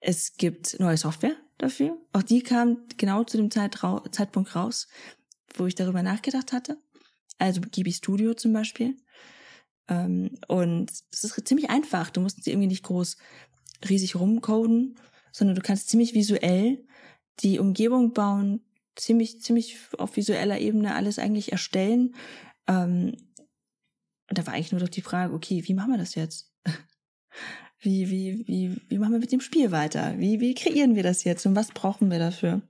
es 0.00 0.36
gibt 0.36 0.78
neue 0.78 0.96
Software 0.96 1.36
dafür. 1.58 1.98
Auch 2.12 2.22
die 2.22 2.42
kam 2.42 2.86
genau 2.96 3.24
zu 3.24 3.36
dem 3.36 3.50
Zeitpunkt 3.50 4.54
raus, 4.54 4.88
wo 5.54 5.66
ich 5.66 5.74
darüber 5.74 6.02
nachgedacht 6.02 6.52
hatte. 6.52 6.78
Also 7.38 7.60
Gibi 7.60 7.92
Studio 7.92 8.34
zum 8.34 8.52
Beispiel. 8.52 8.96
Ähm, 9.88 10.30
und 10.48 10.90
es 10.90 11.24
ist 11.24 11.48
ziemlich 11.48 11.70
einfach. 11.70 12.10
Du 12.10 12.20
musst 12.20 12.42
sie 12.42 12.50
irgendwie 12.50 12.68
nicht 12.68 12.84
groß 12.84 13.16
riesig 13.88 14.16
rumcoden, 14.16 14.96
sondern 15.32 15.56
du 15.56 15.62
kannst 15.62 15.88
ziemlich 15.88 16.14
visuell 16.14 16.84
die 17.40 17.58
Umgebung 17.58 18.12
bauen, 18.12 18.62
ziemlich, 18.96 19.40
ziemlich 19.40 19.78
auf 19.98 20.16
visueller 20.16 20.58
Ebene 20.58 20.94
alles 20.94 21.18
eigentlich 21.18 21.52
erstellen. 21.52 22.14
Ähm, 22.66 23.16
und 24.28 24.38
da 24.38 24.46
war 24.46 24.54
eigentlich 24.54 24.72
nur 24.72 24.80
doch 24.80 24.88
die 24.88 25.02
Frage, 25.02 25.34
okay, 25.34 25.62
wie 25.66 25.74
machen 25.74 25.92
wir 25.92 25.98
das 25.98 26.14
jetzt? 26.14 26.52
Wie, 27.82 28.10
wie, 28.10 28.46
wie, 28.46 28.76
wie 28.90 28.98
machen 28.98 29.12
wir 29.12 29.20
mit 29.20 29.32
dem 29.32 29.40
Spiel 29.40 29.70
weiter? 29.70 30.18
Wie, 30.18 30.38
wie 30.38 30.54
kreieren 30.54 30.96
wir 30.96 31.02
das 31.02 31.24
jetzt 31.24 31.46
und 31.46 31.56
was 31.56 31.68
brauchen 31.68 32.10
wir 32.10 32.18
dafür? 32.18 32.60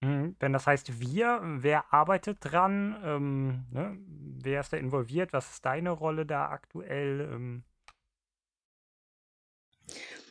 Mhm, 0.00 0.36
wenn 0.38 0.52
das 0.52 0.66
heißt 0.66 1.00
wir, 1.00 1.40
wer 1.42 1.92
arbeitet 1.92 2.38
dran? 2.40 2.96
Ähm, 3.02 3.64
ne? 3.70 3.98
Wer 4.40 4.60
ist 4.60 4.72
da 4.72 4.76
involviert? 4.76 5.32
Was 5.32 5.50
ist 5.50 5.66
deine 5.66 5.90
Rolle 5.90 6.24
da 6.24 6.48
aktuell? 6.50 7.28
Ähm? 7.32 7.64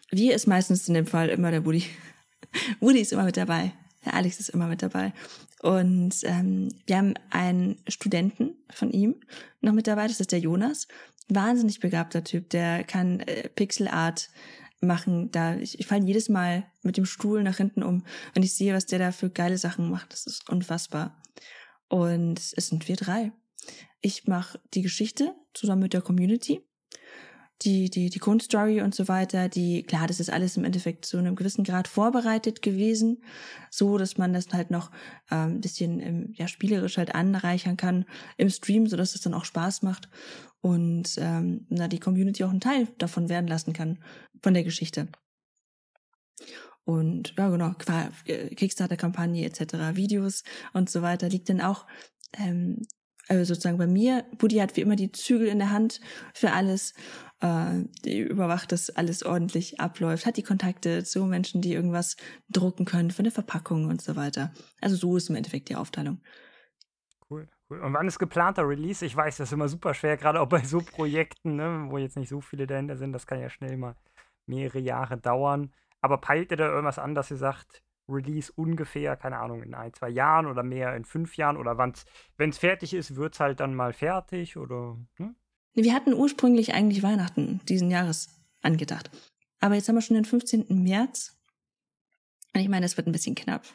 Wir 0.09 0.35
ist 0.35 0.47
meistens 0.47 0.87
in 0.87 0.93
dem 0.93 1.05
Fall 1.05 1.29
immer 1.29 1.51
der 1.51 1.65
Woody. 1.65 1.83
Woody 2.79 3.01
ist 3.01 3.11
immer 3.11 3.25
mit 3.25 3.35
dabei. 3.35 3.73
Der 4.05 4.13
Alex 4.13 4.39
ist 4.39 4.49
immer 4.49 4.67
mit 4.67 4.81
dabei. 4.81 5.11
Und 5.61 6.15
ähm, 6.23 6.69
wir 6.85 6.97
haben 6.97 7.15
einen 7.29 7.77
Studenten 7.89 8.55
von 8.69 8.91
ihm 8.91 9.15
noch 9.59 9.73
mit 9.73 9.87
dabei, 9.87 10.07
das 10.07 10.21
ist 10.21 10.31
der 10.31 10.39
Jonas. 10.39 10.87
Wahnsinnig 11.27 11.81
begabter 11.81 12.23
Typ, 12.23 12.49
der 12.51 12.85
kann 12.85 13.19
äh, 13.21 13.49
Pixel 13.49 13.89
Art 13.89 14.29
machen. 14.81 15.31
Da 15.31 15.55
ich, 15.55 15.79
ich 15.79 15.87
falle 15.87 16.05
jedes 16.05 16.29
Mal 16.29 16.65
mit 16.83 16.97
dem 16.97 17.05
Stuhl 17.05 17.43
nach 17.43 17.57
hinten 17.57 17.83
um, 17.83 18.05
wenn 18.33 18.43
ich 18.43 18.53
sehe, 18.53 18.73
was 18.73 18.85
der 18.85 18.99
da 18.99 19.11
für 19.11 19.29
geile 19.29 19.57
Sachen 19.57 19.89
macht. 19.89 20.13
Das 20.13 20.25
ist 20.27 20.49
unfassbar. 20.49 21.21
Und 21.89 22.39
es 22.39 22.67
sind 22.67 22.87
wir 22.87 22.95
drei. 22.95 23.31
Ich 24.01 24.27
mache 24.27 24.59
die 24.73 24.81
Geschichte 24.81 25.33
zusammen 25.53 25.83
mit 25.83 25.93
der 25.93 26.01
Community 26.01 26.61
die, 27.63 27.89
die, 27.89 28.09
die 28.09 28.19
Grundstory 28.19 28.81
und 28.81 28.93
so 28.93 29.07
weiter, 29.07 29.49
die, 29.49 29.83
klar, 29.83 30.05
das 30.05 30.19
ist 30.19 30.29
alles 30.29 30.57
im 30.57 30.63
Endeffekt 30.63 31.05
zu 31.05 31.17
einem 31.17 31.35
gewissen 31.35 31.63
Grad 31.63 31.87
vorbereitet 31.87 32.61
gewesen, 32.61 33.23
so 33.71 33.97
dass 33.97 34.17
man 34.17 34.33
das 34.33 34.47
halt 34.53 34.69
noch 34.69 34.91
ähm, 35.31 35.55
ein 35.55 35.61
bisschen 35.61 35.99
im, 35.99 36.33
ja, 36.33 36.47
spielerisch 36.47 36.97
halt 36.97 37.15
anreichern 37.15 37.75
kann 37.75 38.05
im 38.37 38.49
Stream, 38.49 38.85
so 38.85 38.95
dass 38.95 39.15
es 39.15 39.21
dann 39.21 39.33
auch 39.33 39.45
Spaß 39.45 39.81
macht 39.81 40.07
und 40.61 41.15
ähm, 41.17 41.65
na, 41.69 41.87
die 41.87 41.99
Community 41.99 42.43
auch 42.43 42.49
einen 42.49 42.59
Teil 42.59 42.87
davon 42.97 43.29
werden 43.29 43.47
lassen 43.47 43.73
kann, 43.73 43.99
von 44.41 44.53
der 44.53 44.63
Geschichte. 44.63 45.07
Und 46.83 47.33
ja, 47.37 47.49
genau, 47.49 47.73
Kickstarter-Kampagne 47.73 49.45
etc., 49.45 49.95
Videos 49.95 50.43
und 50.73 50.89
so 50.89 51.01
weiter 51.01 51.27
liegt 51.27 51.49
dann 51.49 51.61
auch 51.61 51.85
ähm, 52.37 52.81
also 53.27 53.43
sozusagen 53.43 53.77
bei 53.77 53.87
mir. 53.87 54.25
Buddy 54.37 54.57
hat 54.57 54.77
wie 54.77 54.81
immer 54.81 54.95
die 54.95 55.11
Zügel 55.11 55.47
in 55.47 55.59
der 55.59 55.71
Hand 55.71 55.99
für 56.33 56.53
alles 56.53 56.93
äh, 57.41 57.83
die 58.03 58.19
überwacht, 58.19 58.71
dass 58.71 58.89
alles 58.89 59.23
ordentlich 59.23 59.79
abläuft, 59.79 60.25
hat 60.25 60.37
die 60.37 60.43
Kontakte 60.43 61.03
zu 61.03 61.25
Menschen, 61.25 61.61
die 61.61 61.73
irgendwas 61.73 62.15
drucken 62.49 62.85
können 62.85 63.11
für 63.11 63.19
eine 63.19 63.31
Verpackung 63.31 63.85
und 63.85 64.01
so 64.01 64.15
weiter. 64.15 64.53
Also 64.81 64.95
so 64.95 65.17
ist 65.17 65.29
im 65.29 65.35
Endeffekt 65.35 65.69
die 65.69 65.75
Aufteilung. 65.75 66.21
Cool. 67.69 67.81
Und 67.81 67.93
wann 67.93 68.07
ist 68.07 68.19
geplanter 68.19 68.67
Release? 68.67 69.05
Ich 69.05 69.15
weiß, 69.15 69.37
das 69.37 69.49
ist 69.49 69.53
immer 69.53 69.67
super 69.67 69.93
schwer, 69.93 70.17
gerade 70.17 70.39
auch 70.41 70.47
bei 70.47 70.63
so 70.63 70.79
Projekten, 70.79 71.55
ne, 71.55 71.87
wo 71.89 71.97
jetzt 71.97 72.17
nicht 72.17 72.29
so 72.29 72.41
viele 72.41 72.67
dahinter 72.67 72.97
sind. 72.97 73.13
Das 73.13 73.27
kann 73.27 73.41
ja 73.41 73.49
schnell 73.49 73.77
mal 73.77 73.95
mehrere 74.45 74.79
Jahre 74.79 75.17
dauern. 75.17 75.73
Aber 76.01 76.17
peilt 76.19 76.51
ihr 76.51 76.57
da 76.57 76.67
irgendwas 76.67 76.99
an, 76.99 77.15
dass 77.15 77.31
ihr 77.31 77.37
sagt, 77.37 77.83
Release 78.09 78.51
ungefähr, 78.55 79.17
keine 79.17 79.37
Ahnung, 79.37 79.63
in 79.63 79.73
ein, 79.73 79.93
zwei 79.93 80.09
Jahren 80.09 80.45
oder 80.45 80.63
mehr 80.63 80.95
in 80.95 81.03
fünf 81.03 81.35
Jahren 81.35 81.57
oder 81.57 81.77
wenn 81.77 82.49
es 82.49 82.57
fertig 82.57 82.93
ist, 82.93 83.15
wird 83.15 83.33
es 83.33 83.39
halt 83.39 83.59
dann 83.59 83.75
mal 83.75 83.91
fertig 83.91 84.57
oder? 84.57 84.97
Ne? 85.17 85.35
Wir 85.73 85.93
hatten 85.93 86.13
ursprünglich 86.13 86.73
eigentlich 86.73 87.03
Weihnachten 87.03 87.59
diesen 87.67 87.91
Jahres 87.91 88.29
angedacht. 88.61 89.11
Aber 89.59 89.75
jetzt 89.75 89.89
haben 89.89 89.95
wir 89.95 90.01
schon 90.01 90.15
den 90.15 90.25
15. 90.25 90.67
März. 90.69 91.37
Und 92.53 92.61
ich 92.61 92.69
meine, 92.69 92.85
es 92.85 92.95
wird 92.97 93.07
ein 93.07 93.11
bisschen 93.11 93.35
knapp. 93.35 93.65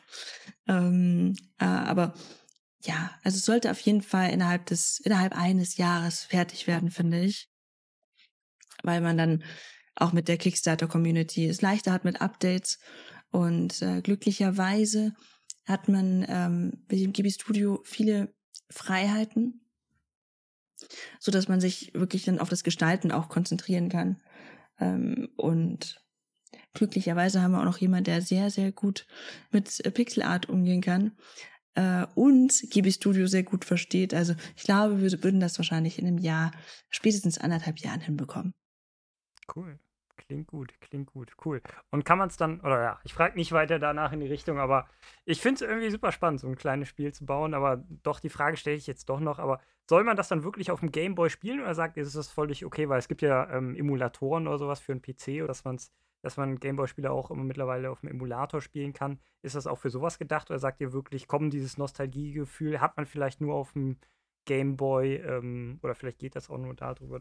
Ähm, 0.67 1.35
äh, 1.59 1.65
aber 1.65 2.15
ja, 2.85 3.13
also 3.23 3.37
es 3.37 3.45
sollte 3.45 3.71
auf 3.71 3.81
jeden 3.81 4.03
Fall 4.03 4.31
innerhalb 4.31 4.67
des, 4.67 4.99
innerhalb 5.01 5.37
eines 5.37 5.77
Jahres 5.77 6.25
fertig 6.25 6.67
werden, 6.67 6.91
finde 6.91 7.21
ich. 7.21 7.49
Weil 8.83 9.01
man 9.01 9.17
dann 9.17 9.45
auch 9.95 10.13
mit 10.13 10.29
der 10.29 10.39
Kickstarter-Community 10.39 11.47
es 11.47 11.63
leichter 11.63 11.93
hat 11.93 12.05
mit 12.05 12.21
Updates. 12.21 12.79
Und 13.31 13.81
äh, 13.83 14.03
glücklicherweise 14.03 15.15
hat 15.65 15.89
man 15.89 16.27
ähm, 16.29 16.85
mit 16.89 17.01
dem 17.01 17.13
Gibi 17.13 17.31
Studio 17.31 17.81
viele 17.85 18.35
Freiheiten, 18.69 19.65
so 21.21 21.31
dass 21.31 21.49
man 21.49 21.61
sich 21.61 21.95
wirklich 21.95 22.25
dann 22.25 22.41
auf 22.41 22.49
das 22.49 22.65
Gestalten 22.65 23.13
auch 23.13 23.29
konzentrieren 23.29 23.89
kann. 23.89 24.21
Ähm, 24.81 25.29
und 25.37 26.03
glücklicherweise 26.75 27.43
haben 27.43 27.53
wir 27.53 27.61
auch 27.61 27.65
noch 27.65 27.79
jemand, 27.79 28.09
der 28.09 28.23
sehr, 28.23 28.51
sehr 28.51 28.73
gut 28.73 29.07
mit 29.51 29.69
Pixelart 29.95 30.49
umgehen 30.49 30.81
kann 30.81 31.13
äh, 31.75 32.07
und 32.15 32.53
GB 32.71 32.91
Studio 32.91 33.27
sehr 33.27 33.43
gut 33.43 33.65
versteht. 33.65 34.15
Also 34.15 34.35
ich 34.57 34.65
glaube, 34.65 35.01
wir 35.01 35.23
würden 35.23 35.41
das 35.41 35.59
wahrscheinlich 35.59 35.99
in 35.99 36.07
einem 36.07 36.19
Jahr, 36.19 36.53
spätestens 36.91 37.39
anderthalb 37.39 37.79
Jahren 37.79 38.01
hinbekommen. 38.01 38.55
Cool. 39.55 39.79
Klingt 40.17 40.47
gut, 40.47 40.73
klingt 40.81 41.13
gut, 41.13 41.33
cool. 41.45 41.61
Und 41.91 42.05
kann 42.05 42.19
man 42.19 42.29
es 42.29 42.37
dann, 42.37 42.61
oder 42.61 42.81
ja, 42.81 43.01
ich 43.05 43.13
frage 43.13 43.37
nicht 43.37 43.53
weiter 43.53 43.79
danach 43.79 44.13
in 44.13 44.21
die 44.21 44.29
Richtung, 44.29 44.59
aber 44.59 44.87
ich 45.25 45.41
finde 45.41 45.65
es 45.65 45.71
irgendwie 45.71 45.91
super 45.91 46.13
spannend, 46.13 46.41
so 46.41 46.49
ein 46.49 46.57
kleines 46.57 46.89
Spiel 46.89 47.13
zu 47.13 47.27
bauen. 47.27 47.55
Aber 47.55 47.85
doch, 48.03 48.21
die 48.21 48.29
Frage 48.29 48.57
stelle 48.57 48.77
ich 48.77 48.87
jetzt 48.87 49.09
doch 49.09 49.21
noch, 49.21 49.39
aber 49.39 49.61
soll 49.89 50.05
man 50.05 50.17
das 50.17 50.29
dann 50.29 50.45
wirklich 50.45 50.71
auf 50.71 50.81
dem 50.81 50.93
Gameboy 50.93 51.29
spielen 51.29 51.61
oder 51.61 51.75
sagt 51.75 51.97
ist 51.97 52.15
das 52.15 52.31
völlig 52.31 52.65
okay? 52.65 52.89
Weil 52.89 52.99
es 52.99 53.09
gibt 53.09 53.23
ja 53.23 53.51
ähm, 53.51 53.75
Emulatoren 53.75 54.47
oder 54.47 54.59
sowas 54.59 54.81
für 54.81 54.93
einen 54.93 55.03
PC, 55.03 55.39
oder 55.39 55.49
dass, 55.49 55.65
man's, 55.65 55.93
dass 56.23 56.37
man 56.37 56.59
Gameboy-Spiele 56.59 57.11
auch 57.11 57.31
immer 57.31 57.45
mittlerweile 57.45 57.91
auf 57.91 58.01
dem 58.01 58.11
Emulator 58.11 58.61
spielen 58.61 58.93
kann. 58.93 59.19
Ist 59.43 59.57
das 59.57 59.67
auch 59.67 59.79
für 59.79 59.91
sowas 59.91 60.19
gedacht 60.19 60.51
oder 60.51 60.59
sagt 60.59 60.81
ihr 60.81 60.93
wirklich, 60.93 61.27
komm, 61.27 61.51
dieses 61.51 61.77
Nostalgiegefühl 61.77 62.81
hat 62.81 62.97
man 62.97 63.07
vielleicht 63.07 63.41
nur 63.41 63.55
auf 63.55 63.73
dem 63.73 63.99
Gameboy 64.45 65.17
ähm, 65.17 65.79
oder 65.83 65.95
vielleicht 65.95 66.19
geht 66.19 66.37
das 66.37 66.51
auch 66.51 66.59
nur 66.59 66.75
darüber. 66.75 67.21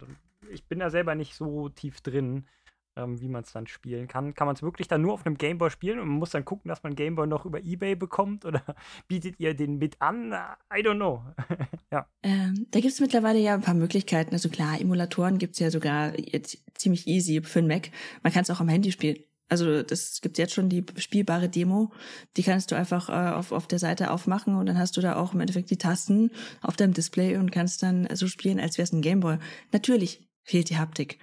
Ich 0.50 0.66
bin 0.66 0.80
da 0.80 0.90
selber 0.90 1.16
nicht 1.16 1.36
so 1.36 1.70
tief 1.70 2.02
drin 2.02 2.48
ähm, 2.96 3.22
wie 3.22 3.28
man 3.28 3.44
es 3.44 3.52
dann 3.52 3.68
spielen 3.68 4.08
kann. 4.08 4.34
Kann 4.34 4.48
man 4.48 4.56
es 4.56 4.62
wirklich 4.62 4.88
dann 4.88 5.02
nur 5.02 5.14
auf 5.14 5.26
einem 5.26 5.38
Gameboy 5.38 5.70
spielen 5.70 6.00
und 6.00 6.08
man 6.08 6.18
muss 6.18 6.32
dann 6.32 6.46
gucken, 6.46 6.70
dass 6.70 6.84
man 6.84 6.96
Gameboy 6.96 7.28
noch 7.28 7.46
über 7.46 7.62
Ebay 7.62 7.96
bekommt 7.96 8.46
oder 8.46 8.64
bietet 9.08 9.40
ihr 9.40 9.54
den 9.54 9.78
mit 9.78 10.02
an? 10.02 10.34
I 10.74 10.82
don't 10.82 10.96
know. 10.96 11.24
ja. 11.92 12.06
Ähm, 12.24 12.68
da 12.72 12.80
gibt 12.80 12.94
es 12.94 13.00
mittlerweile 13.00 13.40
ja 13.40 13.54
ein 13.54 13.62
paar 13.62 13.74
Möglichkeiten. 13.74 14.34
Also 14.34 14.50
klar, 14.50 14.80
Emulatoren 14.80 15.38
gibt 15.38 15.54
es 15.54 15.60
ja 15.60 15.72
sogar 15.72 16.18
jetzt 16.20 16.58
ziemlich 16.76 17.08
easy 17.08 17.42
für 17.44 17.62
den 17.62 17.68
Mac. 17.68 17.92
Man 18.24 18.34
kann 18.34 18.44
es 18.44 18.50
auch 18.50 18.60
am 18.60 18.70
Handy 18.70 18.92
spielen. 18.92 19.18
Also 19.52 19.84
das 19.84 20.22
gibt 20.22 20.38
jetzt 20.38 20.54
schon 20.54 20.70
die 20.70 20.86
spielbare 20.96 21.50
Demo. 21.50 21.92
Die 22.38 22.44
kannst 22.44 22.72
du 22.72 22.76
einfach 22.76 23.10
äh, 23.10 23.34
auf, 23.34 23.52
auf 23.52 23.68
der 23.68 23.80
Seite 23.80 24.12
aufmachen 24.12 24.56
und 24.56 24.66
dann 24.66 24.78
hast 24.78 24.96
du 24.96 25.02
da 25.02 25.18
auch 25.18 25.34
im 25.34 25.42
Endeffekt 25.42 25.70
die 25.70 25.78
Tasten 25.78 26.32
auf 26.62 26.78
deinem 26.78 26.94
Display 26.94 27.36
und 27.36 27.52
kannst 27.52 27.84
dann 27.84 28.08
so 28.14 28.28
spielen, 28.28 28.62
als 28.62 28.78
wäre 28.78 28.86
es 28.86 28.94
ein 28.94 29.02
Gameboy. 29.02 29.40
Natürlich 29.74 30.26
fehlt 30.44 30.70
die 30.70 30.78
Haptik. 30.78 31.20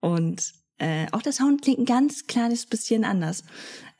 Und 0.00 0.52
äh, 0.80 1.06
auch 1.12 1.20
der 1.20 1.32
Sound 1.32 1.60
klingt 1.60 1.78
ein 1.78 1.84
ganz 1.84 2.26
kleines 2.26 2.64
bisschen 2.64 3.04
anders, 3.04 3.44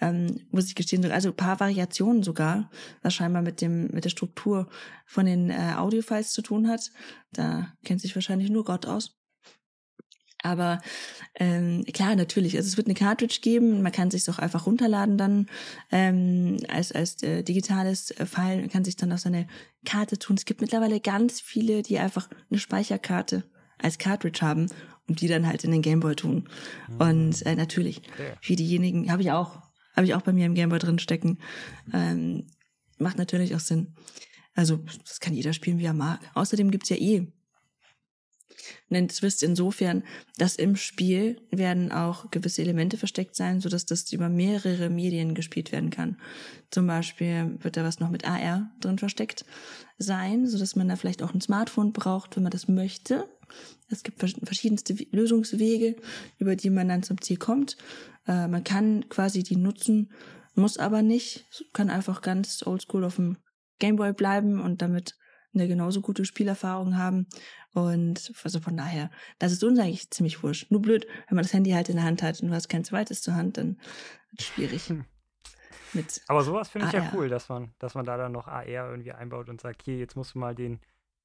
ähm, 0.00 0.40
muss 0.50 0.66
ich 0.66 0.74
gestehen. 0.74 1.04
Also 1.12 1.28
ein 1.28 1.36
paar 1.36 1.60
Variationen 1.60 2.22
sogar, 2.22 2.70
was 3.02 3.14
scheinbar 3.14 3.42
mit 3.42 3.60
dem 3.60 3.88
mit 3.88 4.04
der 4.04 4.10
Struktur 4.10 4.66
von 5.04 5.26
den 5.26 5.50
äh, 5.50 5.74
Audiofiles 5.76 6.32
zu 6.32 6.40
tun 6.40 6.68
hat. 6.68 6.90
Da 7.32 7.70
kennt 7.84 8.00
sich 8.00 8.14
wahrscheinlich 8.14 8.48
nur 8.48 8.64
Gott 8.64 8.86
aus. 8.86 9.18
Aber 10.42 10.80
ähm, 11.34 11.84
klar, 11.92 12.16
natürlich. 12.16 12.56
Also 12.56 12.68
es 12.68 12.78
wird 12.78 12.86
eine 12.86 12.94
Cartridge 12.94 13.40
geben. 13.42 13.82
Man 13.82 13.92
kann 13.92 14.10
sich 14.10 14.30
auch 14.30 14.38
einfach 14.38 14.64
runterladen 14.64 15.18
dann 15.18 15.50
ähm, 15.92 16.56
als 16.68 16.92
als 16.92 17.22
äh, 17.22 17.42
digitales 17.42 18.10
äh, 18.12 18.24
File. 18.24 18.60
Man 18.60 18.70
kann 18.70 18.86
sich 18.86 18.96
dann 18.96 19.12
auf 19.12 19.20
seine 19.20 19.46
Karte 19.84 20.18
tun. 20.18 20.36
Es 20.36 20.46
gibt 20.46 20.62
mittlerweile 20.62 20.98
ganz 20.98 21.42
viele, 21.42 21.82
die 21.82 21.98
einfach 21.98 22.30
eine 22.50 22.58
Speicherkarte 22.58 23.44
als 23.76 23.98
Cartridge 23.98 24.40
haben 24.40 24.68
die 25.14 25.28
dann 25.28 25.46
halt 25.46 25.64
in 25.64 25.70
den 25.70 25.82
Gameboy 25.82 26.14
tun. 26.14 26.48
Und 26.98 27.44
äh, 27.46 27.54
natürlich, 27.54 28.02
für 28.40 28.56
diejenigen, 28.56 29.11
habe 29.11 29.22
ich 29.22 29.30
auch, 29.30 29.62
habe 29.94 30.06
ich 30.06 30.14
auch 30.14 30.22
bei 30.22 30.32
mir 30.32 30.46
im 30.46 30.54
Gameboy 30.54 30.78
drin 30.78 30.98
stecken. 30.98 31.38
Ähm, 31.92 32.46
macht 32.98 33.18
natürlich 33.18 33.54
auch 33.54 33.61
Sinn. 33.61 33.94
Also, 34.54 34.80
das 35.06 35.20
kann 35.20 35.34
jeder 35.34 35.52
spielen, 35.52 35.78
wie 35.78 35.84
er 35.84 35.94
mag. 35.94 36.20
Außerdem 36.34 36.70
gibt's 36.70 36.88
ja 36.88 36.96
eh 36.96 37.26
einen 38.90 39.08
Twist 39.08 39.42
insofern, 39.42 40.02
dass 40.36 40.56
im 40.56 40.76
Spiel 40.76 41.40
werden 41.50 41.92
auch 41.92 42.30
gewisse 42.30 42.62
Elemente 42.62 42.96
versteckt 42.96 43.36
sein, 43.36 43.61
sodass 43.61 43.86
das 43.86 44.12
über 44.12 44.28
mehrere 44.28 44.90
Medien 44.90 45.34
gespielt 45.34 45.72
werden 45.72 45.90
kann. 45.90 46.16
Zum 46.70 46.86
Beispiel 46.86 47.56
wird 47.61 47.76
da 47.76 47.84
was 47.84 48.00
noch 48.00 48.11
mit 48.11 48.26
AR 48.26 48.70
drin 48.80 48.98
versteckt 48.98 49.44
sein, 49.98 50.46
sodass 50.46 50.76
man 50.76 50.88
da 50.88 50.96
vielleicht 50.96 51.22
auch 51.22 51.34
ein 51.34 51.40
Smartphone 51.40 51.92
braucht, 51.92 52.36
wenn 52.36 52.42
man 52.42 52.52
das 52.52 52.68
möchte. 52.68 53.28
Es 53.88 54.03
gibt 54.03 54.20
verschiedenste 54.20 54.94
Lösungswege, 55.11 55.96
über 56.38 56.57
die 56.57 56.70
man 56.70 56.88
dann 56.88 57.03
zum 57.03 57.20
Ziel 57.20 57.36
kommt. 57.36 57.76
Äh, 58.26 58.48
man 58.48 58.64
kann 58.64 59.09
quasi 59.09 59.42
die 59.42 59.57
nutzen, 59.57 60.12
muss 60.55 60.78
aber 60.78 61.03
nicht, 61.03 61.46
kann 61.72 61.90
einfach 61.90 62.22
ganz 62.22 62.66
oldschool 62.66 63.05
auf 63.05 63.16
dem 63.16 63.36
Gameboy 63.78 64.12
bleiben 64.12 64.61
und 64.61 64.82
damit 64.82 65.16
eine 65.53 65.66
genauso 65.66 66.01
gute 66.01 66.24
Spielerfahrung 66.24 66.96
haben. 66.96 67.26
Und 67.72 68.32
also 68.42 68.61
von 68.61 68.76
daher, 68.76 69.11
das 69.38 69.53
ist 69.53 69.64
uns 69.64 69.78
eigentlich 69.78 70.11
ziemlich 70.11 70.42
wurscht. 70.42 70.70
Nur 70.70 70.82
blöd, 70.82 71.07
wenn 71.28 71.36
man 71.36 71.44
das 71.44 71.53
Handy 71.53 71.70
halt 71.70 71.88
in 71.88 71.96
der 71.96 72.05
Hand 72.05 72.22
hat 72.22 72.40
und 72.40 72.48
du 72.48 72.55
hast 72.55 72.68
kein 72.68 72.84
zweites 72.84 73.22
zur 73.22 73.34
Hand, 73.34 73.57
dann 73.57 73.78
wird 74.30 74.40
es 74.40 74.46
schwierig. 74.46 74.88
Hm. 74.88 75.05
Mit 75.92 76.20
Aber 76.28 76.42
sowas 76.42 76.68
finde 76.68 76.88
ich 76.88 76.94
AR. 76.94 77.05
ja 77.05 77.12
cool, 77.14 77.28
dass 77.28 77.48
man, 77.48 77.72
dass 77.78 77.94
man 77.94 78.05
da 78.05 78.16
dann 78.16 78.32
noch 78.32 78.46
AR 78.46 78.66
irgendwie 78.66 79.12
einbaut 79.12 79.48
und 79.48 79.61
sagt, 79.61 79.82
hier, 79.82 79.96
jetzt 79.98 80.14
musst 80.14 80.34
du 80.34 80.38
mal 80.38 80.55
den, 80.55 80.80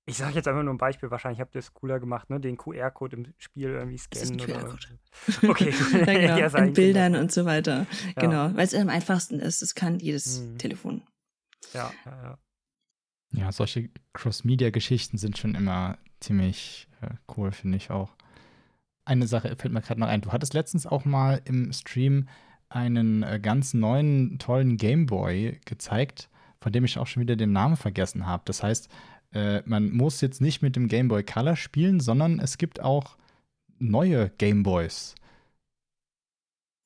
ich 0.07 0.17
sage 0.17 0.35
jetzt 0.35 0.47
einfach 0.47 0.61
nur 0.61 0.73
ein 0.73 0.77
Beispiel, 0.77 1.09
wahrscheinlich 1.09 1.41
habt 1.41 1.55
ihr 1.55 1.59
es 1.59 1.73
cooler 1.73 1.99
gemacht, 1.99 2.29
ne? 2.29 2.39
Den 2.39 2.57
QR-Code 2.57 3.17
im 3.17 3.33
Spiel 3.37 3.69
irgendwie 3.69 3.97
scannen 3.97 4.37
das 4.37 4.47
ist 4.47 4.53
ein 4.53 4.61
oder. 4.61 5.49
Okay, 5.49 5.73
ja, 5.93 6.05
genau. 6.05 6.37
ja, 6.57 6.57
in 6.63 6.73
Bildern 6.73 7.15
und 7.15 7.31
so 7.31 7.45
weiter. 7.45 7.87
Ja. 8.15 8.21
Genau, 8.21 8.55
weil 8.55 8.65
es 8.65 8.75
am 8.75 8.89
einfachsten 8.89 9.39
ist. 9.39 9.63
Es 9.63 9.73
kann 9.73 9.99
jedes 9.99 10.41
hm. 10.41 10.57
Telefon. 10.59 11.01
Ja, 11.73 11.91
ja, 12.05 12.23
ja. 12.23 12.37
Ja, 13.31 13.51
solche 13.51 13.89
Cross-Media-Geschichten 14.13 15.17
sind 15.17 15.37
schon 15.37 15.55
immer 15.55 15.97
ziemlich 16.19 16.87
äh, 17.01 17.09
cool, 17.35 17.51
finde 17.51 17.77
ich 17.77 17.89
auch. 17.89 18.15
Eine 19.05 19.27
Sache 19.27 19.55
fällt 19.57 19.73
mir 19.73 19.81
gerade 19.81 19.99
noch 19.99 20.07
ein. 20.07 20.21
Du 20.21 20.31
hattest 20.31 20.53
letztens 20.53 20.85
auch 20.85 21.03
mal 21.03 21.41
im 21.45 21.73
Stream 21.73 22.29
einen 22.69 23.23
äh, 23.23 23.39
ganz 23.41 23.73
neuen, 23.73 24.37
tollen 24.39 24.77
Gameboy 24.77 25.59
gezeigt, 25.65 26.29
von 26.61 26.71
dem 26.71 26.85
ich 26.85 26.97
auch 26.97 27.07
schon 27.07 27.21
wieder 27.21 27.35
den 27.35 27.51
Namen 27.51 27.75
vergessen 27.75 28.25
habe. 28.25 28.43
Das 28.45 28.63
heißt, 28.63 28.89
äh, 29.35 29.61
man 29.65 29.91
muss 29.91 30.21
jetzt 30.21 30.39
nicht 30.39 30.61
mit 30.61 30.77
dem 30.77 30.87
Game 30.87 31.09
Boy 31.09 31.23
Color 31.23 31.57
spielen, 31.57 31.99
sondern 31.99 32.39
es 32.39 32.57
gibt 32.57 32.81
auch 32.81 33.17
neue 33.77 34.29
Gameboys. 34.37 35.13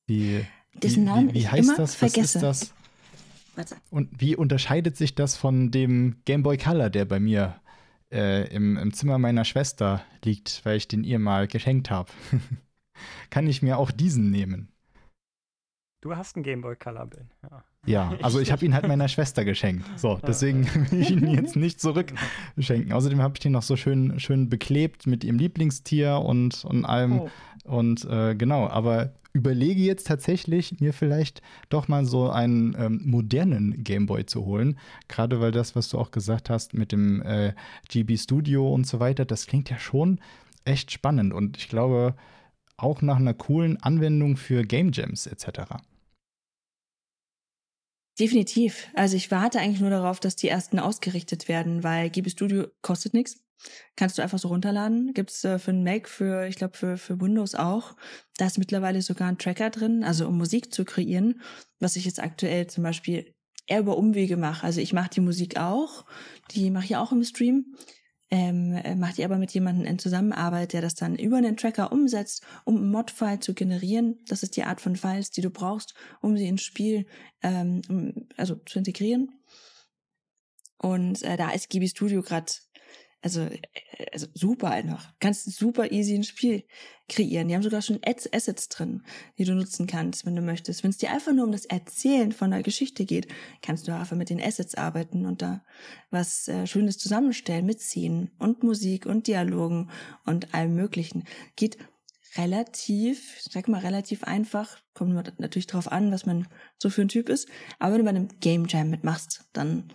Wie, 0.07 0.45
Dessen 0.73 1.03
Namen 1.03 1.29
wie, 1.29 1.35
wie, 1.35 1.39
wie 1.41 1.47
heißt 1.47 1.77
das? 1.77 1.93
Vergesse. 1.93 2.41
Was 2.41 2.61
ist 2.61 2.71
das? 2.71 2.73
Warte. 3.55 3.75
Und 3.91 4.09
wie 4.19 4.35
unterscheidet 4.35 4.97
sich 4.97 5.13
das 5.13 5.37
von 5.37 5.69
dem 5.69 6.15
Game 6.25 6.41
Boy 6.41 6.57
Color, 6.57 6.89
der 6.89 7.05
bei 7.05 7.19
mir 7.19 7.61
äh, 8.11 8.51
im, 8.51 8.77
im 8.77 8.93
Zimmer 8.93 9.19
meiner 9.19 9.45
Schwester 9.45 10.03
liegt, 10.23 10.65
weil 10.65 10.77
ich 10.77 10.87
den 10.87 11.03
ihr 11.03 11.19
mal 11.19 11.47
geschenkt 11.47 11.91
habe? 11.91 12.11
Kann 13.29 13.45
ich 13.45 13.61
mir 13.61 13.77
auch 13.77 13.91
diesen 13.91 14.31
nehmen? 14.31 14.71
Du 16.01 16.15
hast 16.15 16.35
einen 16.35 16.43
Game 16.43 16.61
Boy 16.61 16.75
Color, 16.75 17.05
Ben. 17.05 17.29
Ja. 17.43 17.63
Ja, 17.85 18.13
also 18.21 18.39
ich 18.39 18.51
habe 18.51 18.65
ihn 18.65 18.73
halt 18.73 18.87
meiner 18.87 19.07
Schwester 19.07 19.45
geschenkt. 19.45 19.85
So, 19.97 20.19
deswegen 20.25 20.65
will 20.91 21.01
ich 21.01 21.11
ihn 21.11 21.27
jetzt 21.27 21.55
nicht 21.55 21.79
zurückschenken. 21.79 22.91
Außerdem 22.91 23.21
habe 23.21 23.35
ich 23.35 23.39
den 23.39 23.53
noch 23.53 23.63
so 23.63 23.75
schön, 23.75 24.19
schön 24.19 24.49
beklebt 24.49 25.07
mit 25.07 25.23
ihrem 25.23 25.39
Lieblingstier 25.39 26.19
und, 26.19 26.65
und 26.65 26.85
allem. 26.85 27.21
Oh. 27.21 27.29
Und 27.63 28.05
äh, 28.05 28.35
genau, 28.35 28.67
aber 28.67 29.13
überlege 29.33 29.81
jetzt 29.81 30.07
tatsächlich, 30.07 30.79
mir 30.79 30.93
vielleicht 30.93 31.41
doch 31.69 31.87
mal 31.87 32.05
so 32.05 32.29
einen 32.29 32.75
ähm, 32.77 33.01
modernen 33.05 33.83
Gameboy 33.83 34.25
zu 34.25 34.45
holen. 34.45 34.77
Gerade 35.07 35.39
weil 35.39 35.51
das, 35.51 35.75
was 35.75 35.89
du 35.89 35.97
auch 35.97 36.11
gesagt 36.11 36.49
hast 36.49 36.73
mit 36.73 36.91
dem 36.91 37.21
äh, 37.21 37.53
GB 37.89 38.17
Studio 38.17 38.73
und 38.73 38.87
so 38.87 38.99
weiter, 38.99 39.25
das 39.25 39.45
klingt 39.45 39.69
ja 39.69 39.79
schon 39.79 40.19
echt 40.65 40.91
spannend. 40.91 41.33
Und 41.33 41.57
ich 41.57 41.69
glaube, 41.69 42.15
auch 42.77 43.01
nach 43.01 43.17
einer 43.17 43.33
coolen 43.33 43.81
Anwendung 43.81 44.37
für 44.37 44.63
Game 44.63 44.91
Jams 44.91 45.27
etc. 45.27 45.75
Definitiv. 48.19 48.87
Also 48.95 49.15
ich 49.15 49.31
warte 49.31 49.59
eigentlich 49.59 49.79
nur 49.79 49.89
darauf, 49.89 50.19
dass 50.19 50.35
die 50.35 50.49
ersten 50.49 50.77
ausgerichtet 50.79 51.47
werden, 51.47 51.83
weil 51.83 52.09
GB 52.09 52.29
Studio 52.29 52.67
kostet 52.81 53.13
nichts. 53.13 53.41
Kannst 53.95 54.17
du 54.17 54.21
einfach 54.21 54.39
so 54.39 54.49
runterladen. 54.49 55.13
Gibt's 55.13 55.43
äh, 55.43 55.59
für 55.59 55.71
den 55.71 55.83
Mac, 55.83 56.07
für, 56.07 56.47
ich 56.47 56.55
glaube, 56.55 56.77
für, 56.77 56.97
für 56.97 57.19
Windows 57.19 57.55
auch. 57.55 57.95
Da 58.37 58.45
ist 58.45 58.57
mittlerweile 58.57 59.01
sogar 59.01 59.27
ein 59.27 59.37
Tracker 59.37 59.69
drin, 59.69 60.03
also 60.03 60.27
um 60.27 60.37
Musik 60.37 60.73
zu 60.73 60.85
kreieren, 60.85 61.41
was 61.79 61.95
ich 61.95 62.05
jetzt 62.05 62.21
aktuell 62.21 62.67
zum 62.67 62.83
Beispiel 62.83 63.33
eher 63.67 63.79
über 63.79 63.97
Umwege 63.97 64.37
mache. 64.37 64.65
Also 64.65 64.81
ich 64.81 64.93
mache 64.93 65.09
die 65.09 65.21
Musik 65.21 65.57
auch, 65.57 66.05
die 66.51 66.71
mache 66.71 66.85
ich 66.85 66.95
auch 66.95 67.11
im 67.11 67.23
Stream. 67.23 67.75
Ähm, 68.31 68.73
äh, 68.73 68.95
macht 68.95 69.17
die 69.17 69.25
aber 69.25 69.37
mit 69.37 69.51
jemandem 69.51 69.85
in 69.85 69.97
Zusammenarbeit, 69.97 70.73
der 70.73 70.81
das 70.81 70.93
dann 70.93 71.15
über 71.15 71.37
einen 71.37 71.57
Tracker 71.57 71.91
umsetzt, 71.91 72.45
um 72.63 72.75
ein 72.75 72.91
Mod-File 72.91 73.39
zu 73.39 73.55
generieren. 73.55 74.19
Das 74.27 74.43
ist 74.43 74.55
die 74.55 74.63
Art 74.63 74.81
von 74.81 74.95
Files, 74.95 75.31
die 75.31 75.41
du 75.41 75.49
brauchst, 75.49 75.95
um 76.21 76.37
sie 76.37 76.47
ins 76.47 76.61
Spiel 76.61 77.07
ähm, 77.41 78.27
also 78.37 78.55
zu 78.65 78.77
integrieren. 78.77 79.31
Und 80.77 81.23
äh, 81.23 81.37
da 81.37 81.51
ist 81.51 81.69
GB 81.69 81.87
Studio 81.87 82.21
gerade 82.21 82.51
also, 83.21 83.41
äh, 83.41 83.59
also 84.13 84.27
super 84.33 84.71
einfach. 84.71 85.13
Kannst 85.19 85.51
super 85.51 85.91
easy 85.91 86.15
ein 86.15 86.23
Spiel 86.23 86.63
kreieren. 87.07 87.47
Die 87.47 87.55
haben 87.55 87.63
sogar 87.63 87.81
schon 87.81 87.99
Assets 88.05 88.69
drin, 88.69 89.03
die 89.37 89.45
du 89.45 89.55
nutzen 89.55 89.87
kannst, 89.87 90.25
wenn 90.25 90.35
du 90.35 90.41
möchtest. 90.41 90.83
Wenn 90.83 90.91
es 90.91 90.97
dir 90.97 91.11
einfach 91.11 91.33
nur 91.33 91.45
um 91.45 91.51
das 91.51 91.65
Erzählen 91.65 92.31
von 92.31 92.51
der 92.51 92.63
Geschichte 92.63 93.05
geht, 93.05 93.27
kannst 93.61 93.87
du 93.87 93.93
einfach 93.93 94.15
mit 94.15 94.29
den 94.29 94.41
Assets 94.41 94.75
arbeiten 94.75 95.25
und 95.25 95.41
da 95.41 95.63
was 96.11 96.47
äh, 96.47 96.67
Schönes 96.67 96.97
zusammenstellen, 96.97 97.65
mitziehen 97.65 98.31
und 98.39 98.63
Musik 98.63 99.05
und 99.05 99.27
Dialogen 99.27 99.89
und 100.25 100.53
allem 100.53 100.75
Möglichen. 100.75 101.25
Geht 101.55 101.77
relativ, 102.35 103.39
sag 103.41 103.67
mal 103.67 103.81
relativ 103.81 104.23
einfach, 104.23 104.77
kommt 104.93 105.39
natürlich 105.39 105.67
drauf 105.67 105.91
an, 105.91 106.11
was 106.11 106.25
man 106.25 106.47
so 106.77 106.89
für 106.89 107.01
ein 107.01 107.07
Typ 107.07 107.27
ist. 107.27 107.49
Aber 107.79 107.93
wenn 107.93 107.99
du 107.99 108.03
bei 108.03 108.09
einem 108.11 108.39
Game 108.39 108.65
Jam 108.67 108.89
mitmachst, 108.89 109.45
dann 109.51 109.91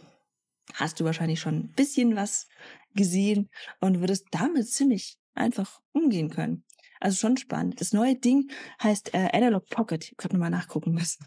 hast 0.75 0.99
du 0.99 1.05
wahrscheinlich 1.05 1.41
schon 1.41 1.55
ein 1.55 1.73
bisschen 1.73 2.17
was 2.17 2.49
gesehen 2.95 3.51
und 3.81 4.01
würdest 4.01 4.27
damit 4.31 4.69
ziemlich 4.69 5.19
einfach 5.35 5.81
umgehen 5.93 6.31
können. 6.31 6.65
Also 7.01 7.17
schon 7.17 7.37
spannend. 7.37 7.81
Das 7.81 7.93
neue 7.93 8.17
Ding 8.17 8.51
heißt 8.83 9.15
äh, 9.15 9.29
Analog 9.33 9.69
Pocket. 9.69 10.05
Ich 10.05 10.25
habe 10.25 10.35
nochmal 10.35 10.51
nachgucken 10.51 10.93
müssen. 10.93 11.27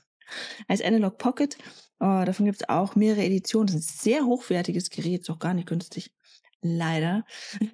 Heißt 0.69 0.83
Analog 0.83 1.17
Pocket. 1.17 1.57
Oh, 1.99 2.23
davon 2.25 2.45
gibt 2.45 2.61
es 2.61 2.69
auch 2.69 2.95
mehrere 2.95 3.23
Editionen. 3.23 3.67
Das 3.67 3.75
ist 3.75 3.91
ein 3.91 3.99
sehr 3.99 4.25
hochwertiges 4.25 4.89
Gerät, 4.89 5.21
ist 5.21 5.29
auch 5.29 5.39
gar 5.39 5.53
nicht 5.53 5.67
günstig. 5.67 6.13
Leider. 6.61 7.25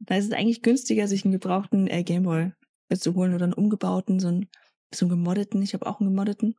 Da 0.00 0.16
ist 0.16 0.26
es 0.26 0.32
eigentlich 0.32 0.60
günstiger, 0.60 1.08
sich 1.08 1.24
einen 1.24 1.32
gebrauchten 1.32 1.86
äh, 1.86 2.02
Gameboy 2.02 2.52
zu 2.94 3.14
holen 3.14 3.32
oder 3.32 3.44
einen 3.44 3.54
umgebauten, 3.54 4.20
so 4.20 4.28
einen, 4.28 4.50
so 4.92 5.06
einen 5.06 5.10
gemoddeten. 5.10 5.62
Ich 5.62 5.72
habe 5.72 5.86
auch 5.86 5.98
einen 5.98 6.10
gemoddeten. 6.10 6.56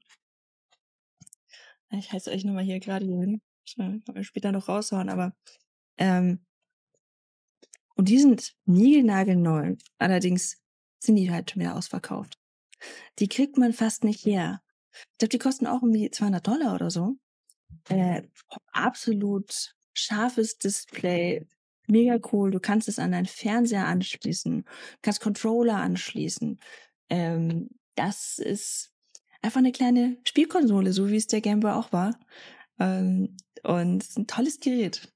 Ich 1.92 2.12
heiße 2.12 2.32
euch 2.32 2.44
nochmal 2.44 2.64
hier 2.64 2.80
gerade 2.80 3.06
hier 3.06 3.20
hin. 3.20 3.42
Kann 3.76 4.04
wir 4.12 4.24
später 4.24 4.52
noch 4.52 4.68
raushauen, 4.68 5.10
aber 5.10 5.36
ähm, 5.98 6.44
und 7.96 8.10
die 8.10 8.20
sind 8.20 8.54
niegelnagelneu. 8.66 9.76
Allerdings 9.98 10.58
sind 11.00 11.16
die 11.16 11.32
halt 11.32 11.52
schon 11.52 11.62
wieder 11.62 11.76
ausverkauft. 11.76 12.38
Die 13.20 13.28
kriegt 13.28 13.58
man 13.58 13.74
fast 13.74 14.04
nicht 14.04 14.26
her. 14.26 14.62
Ich 15.14 15.18
glaube, 15.20 15.30
die 15.30 15.40
kosten 15.40 15.68
auch 15.68 15.82
irgendwie 15.82 16.10
200 16.10 16.46
Dollar 16.46 16.76
oder 16.76 16.90
so. 16.90 17.16
Äh, 17.90 18.24
absolut 18.72 19.76
scharfes 19.94 20.58
Display, 20.58 21.48
mega 21.88 22.20
cool. 22.32 22.52
Du 22.52 22.60
kannst 22.60 22.88
es 22.88 23.00
an 23.00 23.12
deinen 23.12 23.26
Fernseher 23.26 23.88
anschließen, 23.88 24.66
kannst 25.02 25.22
Controller 25.22 25.78
anschließen. 25.78 26.60
Ähm, 27.10 27.70
das 27.96 28.40
ist 28.40 28.92
einfach 29.42 29.60
eine 29.60 29.72
kleine 29.72 30.18
Spielkonsole, 30.26 30.92
so 30.92 31.10
wie 31.10 31.18
es 31.18 31.28
der 31.28 31.42
Game 31.42 31.62
Boy 31.62 31.72
auch 31.72 31.92
war. 31.92 32.18
Ähm, 32.80 33.38
und 33.64 34.18
ein 34.18 34.28
tolles 34.28 34.60
Gerät 34.60 35.12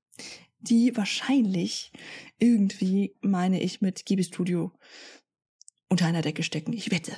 die 0.59 0.95
wahrscheinlich 0.95 1.91
irgendwie, 2.37 3.15
meine 3.21 3.61
ich, 3.61 3.81
mit 3.81 4.05
GB 4.05 4.23
Studio 4.23 4.71
unter 5.89 6.05
einer 6.05 6.21
Decke 6.21 6.43
stecken. 6.43 6.73
Ich 6.73 6.91
wette. 6.91 7.13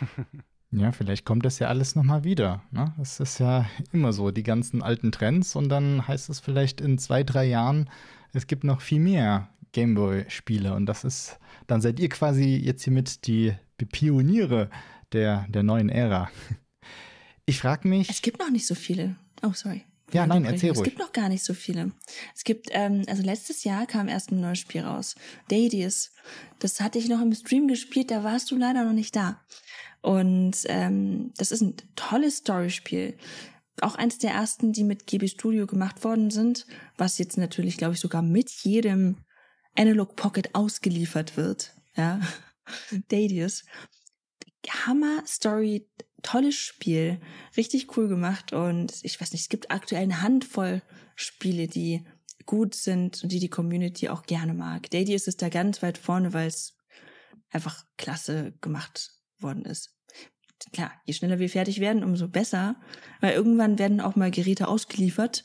Ja, 0.76 0.90
vielleicht 0.90 1.24
kommt 1.24 1.44
das 1.44 1.60
ja 1.60 1.68
alles 1.68 1.94
nochmal 1.94 2.24
wieder. 2.24 2.64
Ne? 2.72 2.92
Das 2.98 3.20
ist 3.20 3.38
ja 3.38 3.64
immer 3.92 4.12
so, 4.12 4.32
die 4.32 4.42
ganzen 4.42 4.82
alten 4.82 5.12
Trends 5.12 5.54
und 5.54 5.68
dann 5.68 6.08
heißt 6.08 6.28
es 6.30 6.40
vielleicht 6.40 6.80
in 6.80 6.98
zwei, 6.98 7.22
drei 7.22 7.44
Jahren, 7.44 7.88
es 8.32 8.48
gibt 8.48 8.64
noch 8.64 8.80
viel 8.80 8.98
mehr 8.98 9.48
Gameboy-Spiele 9.70 10.74
und 10.74 10.86
das 10.86 11.04
ist, 11.04 11.38
dann 11.68 11.80
seid 11.80 12.00
ihr 12.00 12.08
quasi 12.08 12.56
jetzt 12.56 12.82
hiermit 12.82 13.26
die 13.28 13.54
Pioniere 13.92 14.68
der, 15.12 15.46
der 15.48 15.62
neuen 15.62 15.88
Ära. 15.88 16.30
Ich 17.46 17.58
frage 17.58 17.86
mich. 17.86 18.08
Es 18.08 18.22
gibt 18.22 18.38
noch 18.38 18.48
nicht 18.48 18.66
so 18.66 18.74
viele. 18.74 19.16
Oh, 19.42 19.52
sorry. 19.52 19.84
Ja, 20.12 20.26
nein, 20.26 20.44
erzähl 20.44 20.70
ruhig. 20.70 20.80
Es 20.80 20.84
gibt 20.84 20.98
noch 20.98 21.12
gar 21.12 21.28
nicht 21.28 21.44
so 21.44 21.54
viele. 21.54 21.92
Es 22.34 22.44
gibt, 22.44 22.68
ähm, 22.70 23.02
also 23.08 23.22
letztes 23.22 23.64
Jahr 23.64 23.86
kam 23.86 24.08
erst 24.08 24.30
ein 24.30 24.40
neues 24.40 24.58
Spiel 24.58 24.82
raus. 24.82 25.14
Dadies. 25.48 26.12
Das 26.58 26.80
hatte 26.80 26.98
ich 26.98 27.08
noch 27.08 27.20
im 27.20 27.34
Stream 27.34 27.68
gespielt, 27.68 28.10
da 28.10 28.22
warst 28.22 28.50
du 28.50 28.56
leider 28.56 28.84
noch 28.84 28.92
nicht 28.92 29.16
da. 29.16 29.40
Und 30.02 30.58
ähm, 30.66 31.32
das 31.36 31.50
ist 31.50 31.62
ein 31.62 31.76
tolles 31.96 32.38
Storyspiel. 32.38 33.16
Auch 33.80 33.96
eins 33.96 34.18
der 34.18 34.32
ersten, 34.32 34.72
die 34.72 34.84
mit 34.84 35.06
GB 35.06 35.26
Studio 35.28 35.66
gemacht 35.66 36.04
worden 36.04 36.30
sind, 36.30 36.66
was 36.96 37.18
jetzt 37.18 37.38
natürlich, 37.38 37.76
glaube 37.76 37.94
ich, 37.94 38.00
sogar 38.00 38.22
mit 38.22 38.50
jedem 38.50 39.16
Analog 39.74 40.14
Pocket 40.14 40.54
ausgeliefert 40.54 41.36
wird. 41.36 41.74
Ja. 41.96 42.20
Dadius. 43.08 43.64
Hammer 44.86 45.22
Story, 45.26 45.88
tolles 46.24 46.56
Spiel, 46.56 47.20
richtig 47.56 47.96
cool 47.96 48.08
gemacht 48.08 48.52
und 48.52 48.92
ich 49.02 49.20
weiß 49.20 49.32
nicht, 49.32 49.42
es 49.42 49.48
gibt 49.48 49.70
aktuell 49.70 50.02
eine 50.02 50.22
Handvoll 50.22 50.82
Spiele, 51.14 51.68
die 51.68 52.04
gut 52.46 52.74
sind 52.74 53.22
und 53.22 53.30
die 53.30 53.38
die 53.38 53.48
Community 53.48 54.08
auch 54.08 54.24
gerne 54.24 54.54
mag. 54.54 54.90
Daddy 54.90 55.14
ist 55.14 55.28
es 55.28 55.36
da 55.36 55.48
ganz 55.48 55.82
weit 55.82 55.98
vorne, 55.98 56.32
weil 56.32 56.48
es 56.48 56.76
einfach 57.50 57.84
klasse 57.96 58.52
gemacht 58.60 59.12
worden 59.38 59.64
ist. 59.64 59.96
Klar, 60.72 60.92
je 61.04 61.12
schneller 61.12 61.38
wir 61.38 61.48
fertig 61.48 61.78
werden, 61.80 62.02
umso 62.02 62.28
besser, 62.28 62.76
weil 63.20 63.34
irgendwann 63.34 63.78
werden 63.78 64.00
auch 64.00 64.16
mal 64.16 64.30
Geräte 64.30 64.68
ausgeliefert, 64.68 65.44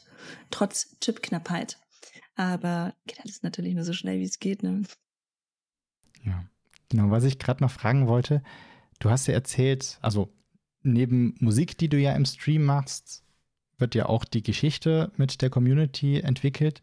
trotz 0.50 0.98
Chipknappheit. 1.02 1.78
Aber 2.36 2.96
geht 3.06 3.20
alles 3.20 3.44
natürlich 3.44 3.76
nur 3.76 3.84
so 3.84 3.94
schnell, 3.94 4.20
wie 4.20 4.26
es 4.26 4.40
geht. 4.40 4.64
Ne? 4.64 4.84
Ja, 6.24 6.46
genau. 6.88 7.12
Was 7.12 7.26
ich 7.26 7.38
gerade 7.38 7.62
noch 7.62 7.72
fragen 7.72 8.08
wollte, 8.08 8.42
du 9.00 9.10
hast 9.10 9.28
ja 9.28 9.34
erzählt, 9.34 9.98
also 10.02 10.34
neben 10.84 11.36
Musik, 11.40 11.78
die 11.78 11.90
du 11.90 11.98
ja 11.98 12.14
im 12.14 12.26
Stream 12.26 12.66
machst, 12.66 13.24
wird 13.78 13.96
ja 13.96 14.08
auch 14.08 14.26
die 14.26 14.44
Geschichte 14.44 15.12
mit 15.18 15.42
der 15.42 15.50
Community 15.50 16.20
entwickelt. 16.20 16.82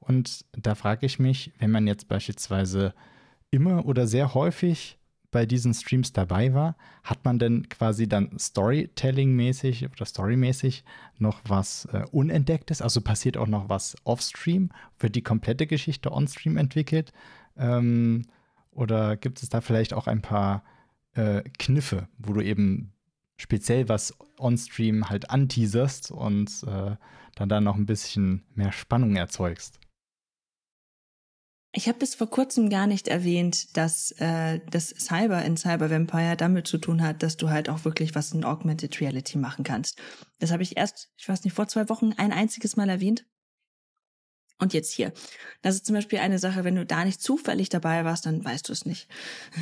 Und 0.00 0.44
da 0.52 0.74
frage 0.74 1.06
ich 1.06 1.18
mich, 1.18 1.52
wenn 1.58 1.70
man 1.70 1.86
jetzt 1.86 2.08
beispielsweise 2.08 2.94
immer 3.50 3.86
oder 3.86 4.06
sehr 4.06 4.34
häufig 4.34 4.98
bei 5.30 5.44
diesen 5.44 5.74
Streams 5.74 6.12
dabei 6.12 6.54
war, 6.54 6.76
hat 7.04 7.24
man 7.24 7.38
denn 7.38 7.68
quasi 7.68 8.08
dann 8.08 8.38
Storytelling-mäßig 8.38 9.86
oder 9.90 10.06
Story-mäßig 10.06 10.84
noch 11.18 11.40
was 11.46 11.86
äh, 11.92 12.04
Unentdecktes? 12.10 12.80
Also 12.80 13.02
passiert 13.02 13.36
auch 13.36 13.46
noch 13.46 13.68
was 13.68 13.96
off-Stream? 14.04 14.70
Wird 14.98 15.16
die 15.16 15.22
komplette 15.22 15.66
Geschichte 15.66 16.12
on-Stream 16.12 16.56
entwickelt? 16.56 17.12
Ähm, 17.58 18.24
oder 18.70 19.16
gibt 19.16 19.42
es 19.42 19.50
da 19.50 19.60
vielleicht 19.60 19.92
auch 19.92 20.06
ein 20.06 20.22
paar 20.22 20.64
äh, 21.14 21.42
Kniffe, 21.58 22.08
wo 22.16 22.32
du 22.32 22.40
eben 22.40 22.92
speziell 23.38 23.88
was 23.88 24.14
on-Stream 24.38 25.08
halt 25.08 25.30
anteaserst 25.30 26.10
und 26.10 26.62
äh, 26.66 26.96
dann 27.34 27.48
da 27.48 27.60
noch 27.60 27.76
ein 27.76 27.86
bisschen 27.86 28.44
mehr 28.54 28.72
Spannung 28.72 29.16
erzeugst? 29.16 29.80
Ich 31.72 31.86
habe 31.86 31.98
bis 31.98 32.14
vor 32.14 32.28
kurzem 32.28 32.70
gar 32.70 32.86
nicht 32.86 33.08
erwähnt, 33.08 33.76
dass 33.76 34.10
äh, 34.12 34.58
das 34.70 34.88
Cyber 34.88 35.44
in 35.44 35.56
Cyber 35.56 35.90
Vampire 35.90 36.36
damit 36.36 36.66
zu 36.66 36.78
tun 36.78 37.02
hat, 37.02 37.22
dass 37.22 37.36
du 37.36 37.50
halt 37.50 37.68
auch 37.68 37.84
wirklich 37.84 38.14
was 38.14 38.32
in 38.32 38.44
Augmented 38.44 39.00
Reality 39.00 39.38
machen 39.38 39.64
kannst. 39.64 40.00
Das 40.38 40.50
habe 40.50 40.62
ich 40.62 40.76
erst, 40.76 41.12
ich 41.16 41.28
weiß 41.28 41.44
nicht, 41.44 41.52
vor 41.52 41.68
zwei 41.68 41.88
Wochen 41.88 42.12
ein 42.16 42.32
einziges 42.32 42.76
Mal 42.76 42.88
erwähnt. 42.88 43.26
Und 44.60 44.74
jetzt 44.74 44.92
hier. 44.92 45.12
Das 45.62 45.76
ist 45.76 45.86
zum 45.86 45.94
Beispiel 45.94 46.18
eine 46.18 46.40
Sache, 46.40 46.64
wenn 46.64 46.74
du 46.74 46.84
da 46.84 47.04
nicht 47.04 47.22
zufällig 47.22 47.68
dabei 47.68 48.04
warst, 48.04 48.26
dann 48.26 48.44
weißt 48.44 48.68
du 48.68 48.72
es 48.72 48.86
nicht. 48.86 49.08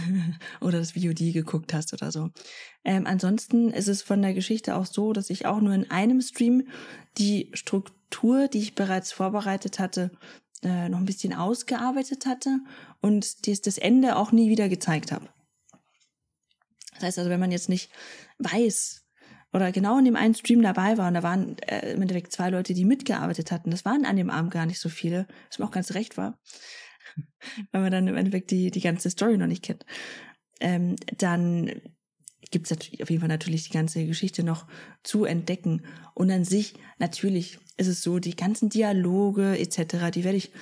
oder 0.62 0.78
das 0.78 0.92
VOD 0.92 1.34
geguckt 1.34 1.74
hast 1.74 1.92
oder 1.92 2.10
so. 2.10 2.30
Ähm, 2.82 3.06
ansonsten 3.06 3.70
ist 3.70 3.88
es 3.88 4.00
von 4.00 4.22
der 4.22 4.32
Geschichte 4.32 4.74
auch 4.74 4.86
so, 4.86 5.12
dass 5.12 5.28
ich 5.28 5.44
auch 5.44 5.60
nur 5.60 5.74
in 5.74 5.90
einem 5.90 6.22
Stream 6.22 6.68
die 7.18 7.50
Struktur, 7.52 8.48
die 8.48 8.60
ich 8.60 8.74
bereits 8.74 9.12
vorbereitet 9.12 9.78
hatte, 9.78 10.10
äh, 10.62 10.88
noch 10.88 10.98
ein 10.98 11.06
bisschen 11.06 11.34
ausgearbeitet 11.34 12.24
hatte 12.24 12.60
und 13.02 13.46
das, 13.46 13.60
das 13.60 13.76
Ende 13.76 14.16
auch 14.16 14.32
nie 14.32 14.48
wieder 14.48 14.70
gezeigt 14.70 15.12
habe. 15.12 15.28
Das 16.94 17.02
heißt 17.02 17.18
also, 17.18 17.30
wenn 17.30 17.40
man 17.40 17.52
jetzt 17.52 17.68
nicht 17.68 17.90
weiß 18.38 19.05
oder 19.52 19.72
genau 19.72 19.98
in 19.98 20.04
dem 20.04 20.16
einen 20.16 20.34
Stream 20.34 20.62
dabei 20.62 20.98
war 20.98 21.08
und 21.08 21.14
da 21.14 21.22
waren 21.22 21.58
äh, 21.58 21.92
im 21.92 22.02
Endeffekt 22.02 22.32
zwei 22.32 22.50
Leute, 22.50 22.74
die 22.74 22.84
mitgearbeitet 22.84 23.52
hatten, 23.52 23.70
das 23.70 23.84
waren 23.84 24.04
an 24.04 24.16
dem 24.16 24.30
Abend 24.30 24.52
gar 24.52 24.66
nicht 24.66 24.80
so 24.80 24.88
viele, 24.88 25.26
was 25.48 25.58
mir 25.58 25.64
auch 25.64 25.70
ganz 25.70 25.94
recht 25.94 26.16
war, 26.16 26.38
weil 27.72 27.82
man 27.82 27.92
dann 27.92 28.08
im 28.08 28.16
Endeffekt 28.16 28.50
die, 28.50 28.70
die 28.70 28.80
ganze 28.80 29.10
Story 29.10 29.36
noch 29.38 29.46
nicht 29.46 29.64
kennt, 29.64 29.86
ähm, 30.60 30.96
dann 31.18 31.70
gibt 32.50 32.70
es 32.70 33.02
auf 33.02 33.10
jeden 33.10 33.20
Fall 33.20 33.28
natürlich 33.28 33.64
die 33.64 33.72
ganze 33.72 34.06
Geschichte 34.06 34.42
noch 34.42 34.66
zu 35.02 35.24
entdecken. 35.24 35.82
Und 36.14 36.30
an 36.30 36.44
sich, 36.44 36.74
natürlich 36.98 37.58
ist 37.76 37.88
es 37.88 38.02
so, 38.02 38.18
die 38.18 38.36
ganzen 38.36 38.68
Dialoge 38.68 39.58
etc., 39.58 40.10
die 40.14 40.24
werde 40.24 40.38
ich 40.38 40.52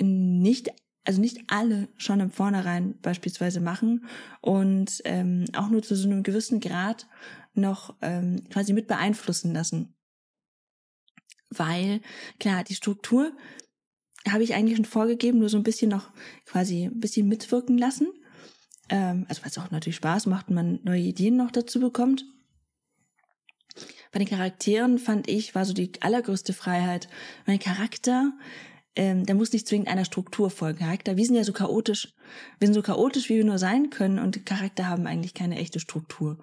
nicht, 0.00 0.70
also 1.04 1.20
nicht 1.20 1.38
alle 1.46 1.88
schon 1.96 2.20
im 2.20 2.30
Vornherein 2.30 2.98
beispielsweise 3.00 3.60
machen 3.60 4.06
und 4.40 5.02
ähm, 5.04 5.44
auch 5.54 5.68
nur 5.68 5.82
zu 5.82 5.94
so 5.94 6.08
einem 6.08 6.22
gewissen 6.22 6.60
Grad 6.60 7.06
noch 7.54 7.96
ähm, 8.00 8.44
quasi 8.50 8.72
mit 8.72 8.86
beeinflussen 8.86 9.52
lassen. 9.52 9.94
Weil, 11.50 12.00
klar, 12.38 12.62
die 12.64 12.74
Struktur 12.74 13.32
habe 14.28 14.44
ich 14.44 14.54
eigentlich 14.54 14.76
schon 14.76 14.84
vorgegeben, 14.84 15.38
nur 15.38 15.48
so 15.48 15.56
ein 15.56 15.62
bisschen 15.62 15.90
noch 15.90 16.10
quasi 16.44 16.84
ein 16.84 17.00
bisschen 17.00 17.26
mitwirken 17.28 17.78
lassen. 17.78 18.08
Ähm, 18.88 19.26
also 19.28 19.42
es 19.44 19.58
auch 19.58 19.70
natürlich 19.70 19.96
Spaß 19.96 20.26
macht 20.26 20.48
und 20.48 20.54
man 20.54 20.80
neue 20.82 21.00
Ideen 21.00 21.36
noch 21.36 21.50
dazu 21.50 21.80
bekommt. 21.80 22.24
Bei 24.12 24.18
den 24.18 24.28
Charakteren 24.28 24.98
fand 24.98 25.28
ich, 25.28 25.54
war 25.54 25.64
so 25.64 25.72
die 25.72 25.92
allergrößte 26.00 26.52
Freiheit. 26.52 27.08
Mein 27.46 27.60
Charakter, 27.60 28.32
ähm, 28.96 29.24
der 29.24 29.34
muss 29.34 29.52
nicht 29.52 29.68
zwingend 29.68 29.88
einer 29.88 30.04
Struktur 30.04 30.50
folgen. 30.50 30.80
Charakter, 30.80 31.16
wir 31.16 31.24
sind 31.24 31.36
ja 31.36 31.44
so 31.44 31.52
chaotisch. 31.52 32.12
Wir 32.58 32.66
sind 32.66 32.74
so 32.74 32.82
chaotisch, 32.82 33.28
wie 33.28 33.36
wir 33.36 33.44
nur 33.44 33.58
sein 33.58 33.90
können 33.90 34.18
und 34.18 34.44
Charakter 34.44 34.88
haben 34.88 35.06
eigentlich 35.06 35.34
keine 35.34 35.58
echte 35.58 35.80
Struktur. 35.80 36.38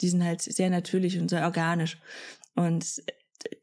Die 0.00 0.08
sind 0.08 0.24
halt 0.24 0.42
sehr 0.42 0.70
natürlich 0.70 1.18
und 1.18 1.28
sehr 1.28 1.44
organisch. 1.44 1.98
Und 2.54 3.02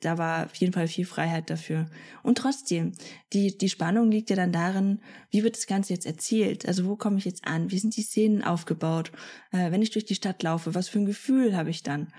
da 0.02 0.18
war 0.18 0.46
auf 0.46 0.56
jeden 0.56 0.74
Fall 0.74 0.88
viel 0.88 1.06
Freiheit 1.06 1.50
dafür. 1.50 1.90
Und 2.24 2.38
trotzdem, 2.38 2.94
die, 3.34 3.58
die 3.58 3.70
Spannung 3.70 4.12
liegt 4.12 4.30
ja 4.30 4.36
dann 4.36 4.52
darin, 4.52 5.02
wie 5.32 5.44
wird 5.44 5.56
das 5.56 5.68
Ganze 5.68 5.94
jetzt 5.94 6.06
erzählt? 6.06 6.66
Also 6.66 6.86
wo 6.86 6.96
komme 6.96 7.18
ich 7.18 7.26
jetzt 7.26 7.46
an? 7.46 7.72
Wie 7.72 7.80
sind 7.80 7.96
die 7.96 8.04
Szenen 8.04 8.44
aufgebaut? 8.44 9.12
Äh, 9.52 9.72
wenn 9.72 9.82
ich 9.82 9.92
durch 9.92 10.06
die 10.06 10.16
Stadt 10.16 10.44
laufe, 10.44 10.76
was 10.76 10.90
für 10.90 11.00
ein 11.00 11.06
Gefühl 11.06 11.56
habe 11.56 11.70
ich 11.70 11.84
dann? 11.84 12.14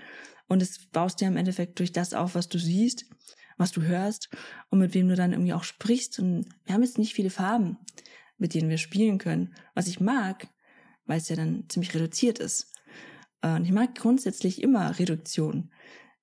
Und 0.47 0.61
es 0.61 0.87
baust 0.87 1.21
ja 1.21 1.27
im 1.27 1.37
Endeffekt 1.37 1.79
durch 1.79 1.91
das 1.91 2.13
auf, 2.13 2.35
was 2.35 2.49
du 2.49 2.57
siehst, 2.57 3.05
was 3.61 3.71
du 3.71 3.81
hörst 3.81 4.29
und 4.69 4.79
mit 4.79 4.93
wem 4.93 5.07
du 5.07 5.15
dann 5.15 5.31
irgendwie 5.31 5.53
auch 5.53 5.63
sprichst. 5.63 6.19
Und 6.19 6.47
wir 6.65 6.73
haben 6.73 6.83
jetzt 6.83 6.97
nicht 6.97 7.13
viele 7.13 7.29
Farben, 7.29 7.77
mit 8.37 8.53
denen 8.53 8.69
wir 8.69 8.77
spielen 8.77 9.17
können. 9.17 9.53
Was 9.73 9.87
ich 9.87 9.99
mag, 9.99 10.47
weil 11.05 11.17
es 11.17 11.29
ja 11.29 11.35
dann 11.35 11.65
ziemlich 11.69 11.93
reduziert 11.93 12.39
ist. 12.39 12.73
Und 13.41 13.65
ich 13.65 13.71
mag 13.71 13.95
grundsätzlich 13.95 14.61
immer 14.61 14.99
Reduktion 14.99 15.71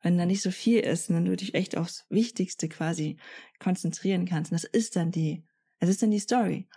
wenn 0.03 0.19
da 0.19 0.27
nicht 0.27 0.43
so 0.43 0.51
viel 0.51 0.81
ist 0.81 1.11
dann 1.11 1.25
du 1.25 1.37
dich 1.37 1.55
echt 1.55 1.77
aufs 1.77 2.07
Wichtigste 2.09 2.69
quasi 2.69 3.17
konzentrieren 3.59 4.27
kannst. 4.27 4.53
Und 4.53 4.63
das 4.63 4.69
ist 4.71 4.97
dann 4.97 5.11
die, 5.11 5.45
das 5.81 5.91
ist 5.91 6.03
dann 6.03 6.11
die 6.11 6.19
Story. 6.19 6.69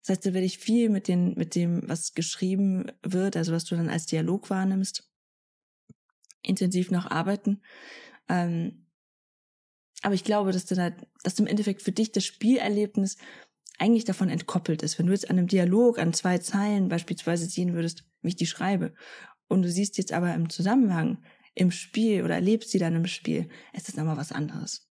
Das 0.00 0.10
heißt, 0.10 0.26
da 0.26 0.34
werde 0.34 0.46
ich 0.46 0.58
viel 0.58 0.88
mit 0.88 1.08
den, 1.08 1.34
mit 1.34 1.54
dem, 1.54 1.88
was 1.88 2.14
geschrieben 2.14 2.90
wird, 3.02 3.36
also 3.36 3.52
was 3.52 3.64
du 3.64 3.76
dann 3.76 3.90
als 3.90 4.06
Dialog 4.06 4.50
wahrnimmst, 4.50 5.08
intensiv 6.42 6.90
noch 6.90 7.10
arbeiten. 7.10 7.62
Ähm, 8.28 8.86
aber 10.02 10.14
ich 10.14 10.24
glaube, 10.24 10.52
dass 10.52 10.66
du 10.66 10.74
da, 10.74 10.90
dass 11.22 11.38
im 11.38 11.46
Endeffekt 11.46 11.82
für 11.82 11.92
dich 11.92 12.12
das 12.12 12.24
Spielerlebnis 12.24 13.16
eigentlich 13.78 14.04
davon 14.04 14.28
entkoppelt 14.28 14.82
ist. 14.82 14.98
Wenn 14.98 15.06
du 15.06 15.12
jetzt 15.12 15.30
an 15.30 15.38
einem 15.38 15.46
Dialog, 15.46 15.98
an 15.98 16.12
zwei 16.12 16.38
Zeilen 16.38 16.88
beispielsweise 16.88 17.46
sehen 17.46 17.74
würdest, 17.74 18.04
wie 18.22 18.28
ich 18.28 18.36
die 18.36 18.46
schreibe, 18.46 18.94
und 19.48 19.62
du 19.62 19.70
siehst 19.70 19.98
jetzt 19.98 20.12
aber 20.12 20.34
im 20.34 20.50
Zusammenhang, 20.50 21.22
im 21.54 21.70
Spiel 21.70 22.22
oder 22.22 22.34
erlebst 22.34 22.70
sie 22.70 22.78
dann 22.78 22.94
im 22.94 23.06
Spiel, 23.06 23.48
ist 23.72 23.96
nochmal 23.96 24.16
was 24.16 24.32
anderes. 24.32 24.88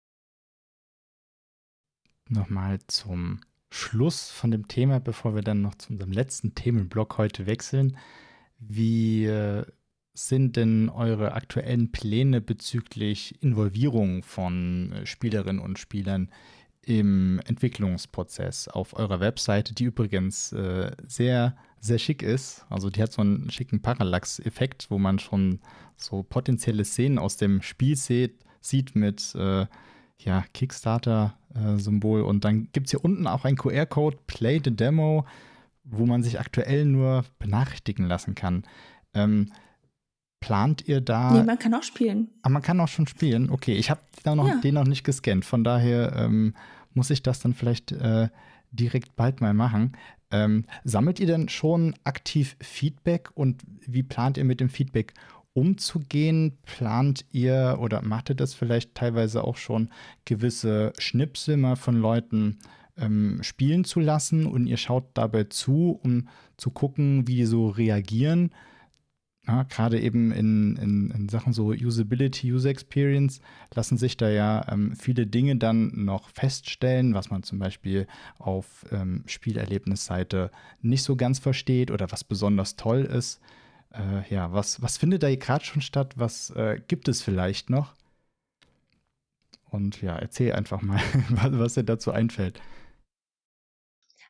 Nochmal 2.28 2.78
zum 2.86 3.40
Schluss 3.70 4.30
von 4.30 4.50
dem 4.50 4.68
Thema, 4.68 5.00
bevor 5.00 5.34
wir 5.34 5.42
dann 5.42 5.60
noch 5.60 5.74
zu 5.74 5.92
unserem 5.92 6.12
letzten 6.12 6.54
Themenblock 6.54 7.18
heute 7.18 7.46
wechseln. 7.46 7.98
Wie 8.58 9.26
äh, 9.26 9.66
sind 10.14 10.56
denn 10.56 10.88
eure 10.88 11.32
aktuellen 11.32 11.90
Pläne 11.90 12.40
bezüglich 12.40 13.42
Involvierung 13.42 14.22
von 14.22 14.92
äh, 14.92 15.06
Spielerinnen 15.06 15.60
und 15.60 15.78
Spielern 15.78 16.30
im 16.82 17.40
Entwicklungsprozess 17.46 18.68
auf 18.68 18.94
eurer 18.94 19.20
Webseite, 19.20 19.74
die 19.74 19.84
übrigens 19.84 20.52
äh, 20.52 20.92
sehr, 21.06 21.56
sehr 21.80 21.98
schick 21.98 22.22
ist. 22.22 22.64
Also 22.68 22.90
die 22.90 23.02
hat 23.02 23.12
so 23.12 23.22
einen 23.22 23.50
schicken 23.50 23.80
Parallax-Effekt, 23.80 24.90
wo 24.90 24.98
man 24.98 25.18
schon 25.18 25.60
so 25.96 26.22
potenzielle 26.22 26.84
Szenen 26.84 27.18
aus 27.18 27.36
dem 27.36 27.62
Spiel 27.62 27.96
sieht, 27.96 28.44
sieht 28.60 28.94
mit 28.94 29.34
äh, 29.34 29.66
ja, 30.18 30.44
Kickstarter-Symbol. 30.52 32.22
Und 32.22 32.44
dann 32.44 32.68
gibt 32.72 32.86
es 32.86 32.90
hier 32.92 33.04
unten 33.04 33.26
auch 33.26 33.44
ein 33.44 33.56
QR-Code, 33.56 34.18
Play 34.26 34.60
the 34.62 34.74
Demo, 34.74 35.26
wo 35.84 36.06
man 36.06 36.22
sich 36.22 36.38
aktuell 36.38 36.84
nur 36.84 37.24
benachrichtigen 37.38 38.06
lassen 38.06 38.34
kann. 38.34 38.64
Ähm, 39.14 39.50
plant 40.44 40.86
ihr 40.86 41.00
da. 41.00 41.32
Nee, 41.32 41.42
man 41.42 41.58
kann 41.58 41.72
auch 41.72 41.82
spielen. 41.82 42.28
Ah, 42.42 42.50
man 42.50 42.60
kann 42.60 42.78
auch 42.78 42.88
schon 42.88 43.06
spielen. 43.06 43.48
Okay, 43.48 43.74
ich 43.74 43.88
habe 43.88 44.00
ja. 44.26 44.60
den 44.62 44.74
noch 44.74 44.84
nicht 44.84 45.02
gescannt. 45.02 45.46
Von 45.46 45.64
daher 45.64 46.12
ähm, 46.16 46.54
muss 46.92 47.08
ich 47.08 47.22
das 47.22 47.40
dann 47.40 47.54
vielleicht 47.54 47.92
äh, 47.92 48.28
direkt 48.70 49.16
bald 49.16 49.40
mal 49.40 49.54
machen. 49.54 49.92
Ähm, 50.30 50.66
sammelt 50.84 51.18
ihr 51.18 51.26
denn 51.26 51.48
schon 51.48 51.94
aktiv 52.04 52.56
Feedback 52.60 53.30
und 53.34 53.62
wie 53.86 54.02
plant 54.02 54.36
ihr 54.36 54.44
mit 54.44 54.60
dem 54.60 54.68
Feedback 54.68 55.14
umzugehen? 55.54 56.58
Plant 56.66 57.24
ihr 57.32 57.78
oder 57.80 58.02
macht 58.02 58.28
ihr 58.28 58.36
das 58.36 58.52
vielleicht 58.52 58.94
teilweise 58.94 59.44
auch 59.44 59.56
schon 59.56 59.88
gewisse 60.26 60.92
Schnipsel 60.98 61.56
mal 61.56 61.76
von 61.76 61.96
Leuten 61.96 62.58
ähm, 62.98 63.38
spielen 63.40 63.84
zu 63.84 63.98
lassen 63.98 64.44
und 64.44 64.66
ihr 64.66 64.76
schaut 64.76 65.06
dabei 65.14 65.44
zu, 65.44 65.98
um 66.02 66.28
zu 66.58 66.68
gucken, 66.68 67.26
wie 67.26 67.36
die 67.36 67.46
so 67.46 67.68
reagieren? 67.68 68.50
Ja, 69.46 69.64
Gerade 69.64 70.00
eben 70.00 70.32
in, 70.32 70.76
in, 70.76 71.10
in, 71.10 71.28
Sachen 71.28 71.52
so 71.52 71.66
Usability, 71.68 72.50
User 72.50 72.70
Experience 72.70 73.40
lassen 73.74 73.98
sich 73.98 74.16
da 74.16 74.30
ja 74.30 74.66
ähm, 74.70 74.96
viele 74.96 75.26
Dinge 75.26 75.56
dann 75.56 75.92
noch 76.04 76.30
feststellen, 76.30 77.12
was 77.12 77.28
man 77.28 77.42
zum 77.42 77.58
Beispiel 77.58 78.06
auf 78.38 78.86
ähm, 78.90 79.22
Spielerlebnisseite 79.26 80.50
nicht 80.80 81.02
so 81.02 81.16
ganz 81.16 81.40
versteht 81.40 81.90
oder 81.90 82.10
was 82.10 82.24
besonders 82.24 82.76
toll 82.76 83.02
ist. 83.02 83.40
Äh, 83.92 84.26
ja, 84.32 84.52
was, 84.52 84.80
was 84.80 84.96
findet 84.96 85.22
da 85.22 85.34
gerade 85.34 85.64
schon 85.64 85.82
statt? 85.82 86.14
Was 86.16 86.48
äh, 86.50 86.80
gibt 86.88 87.08
es 87.08 87.20
vielleicht 87.20 87.68
noch? 87.68 87.94
Und 89.68 90.00
ja, 90.00 90.16
erzähl 90.16 90.52
einfach 90.52 90.80
mal, 90.80 91.00
was 91.28 91.74
dir 91.74 91.84
dazu 91.84 92.12
einfällt. 92.12 92.60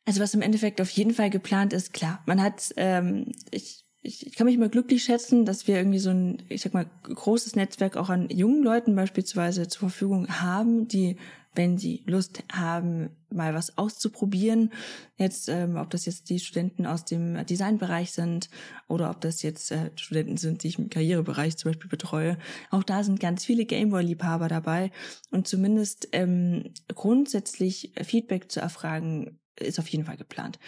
Also 0.07 0.21
was 0.21 0.35
im 0.35 0.43
Endeffekt 0.43 0.81
auf 0.81 0.91
jeden 0.91 1.15
Fall 1.15 1.31
geplant 1.31 1.73
ist, 1.73 1.93
klar, 1.93 2.23
man 2.27 2.43
hat, 2.43 2.73
ähm, 2.77 3.33
ich 3.51 3.84
ich, 4.05 4.27
ich 4.27 4.35
kann 4.35 4.45
mich 4.45 4.55
immer 4.55 4.69
glücklich 4.69 5.03
schätzen, 5.03 5.47
dass 5.47 5.67
wir 5.67 5.77
irgendwie 5.77 5.99
so 5.99 6.11
ein, 6.11 6.43
ich 6.51 6.61
sag 6.61 6.75
mal, 6.75 6.87
großes 7.05 7.57
Netzwerk 7.57 7.97
auch 7.97 8.11
an 8.11 8.29
jungen 8.29 8.63
Leuten 8.63 8.95
beispielsweise 8.95 9.67
zur 9.67 9.89
Verfügung 9.89 10.29
haben, 10.29 10.87
die, 10.89 11.17
wenn 11.55 11.79
sie 11.79 12.03
Lust 12.07 12.45
haben, 12.53 13.09
mal 13.31 13.55
was 13.55 13.79
auszuprobieren, 13.79 14.73
jetzt, 15.17 15.49
ähm, 15.49 15.77
ob 15.77 15.89
das 15.89 16.05
jetzt 16.05 16.29
die 16.29 16.39
Studenten 16.39 16.85
aus 16.85 17.07
dem 17.07 17.47
Designbereich 17.47 18.13
sind 18.13 18.51
oder 18.89 19.11
ob 19.11 19.23
das 19.23 19.41
jetzt 19.41 19.73
äh, 19.73 19.91
Studenten 19.97 20.37
sind, 20.37 20.63
die 20.63 20.69
ich 20.69 20.79
im 20.79 20.91
Karrierebereich 20.91 21.57
zum 21.57 21.71
Beispiel 21.71 21.89
betreue, 21.89 22.37
auch 22.71 22.83
da 22.83 23.05
sind 23.05 23.21
ganz 23.21 23.43
viele 23.47 23.65
Gameboy-Liebhaber 23.65 24.49
dabei. 24.49 24.91
Und 25.31 25.49
zumindest 25.49 26.09
ähm, 26.13 26.75
grundsätzlich 26.95 27.95
Feedback 28.03 28.53
zu 28.53 28.61
erfragen, 28.61 29.39
ist 29.59 29.79
auf 29.79 29.89
jeden 29.89 30.05
Fall 30.05 30.17
geplant. 30.17 30.59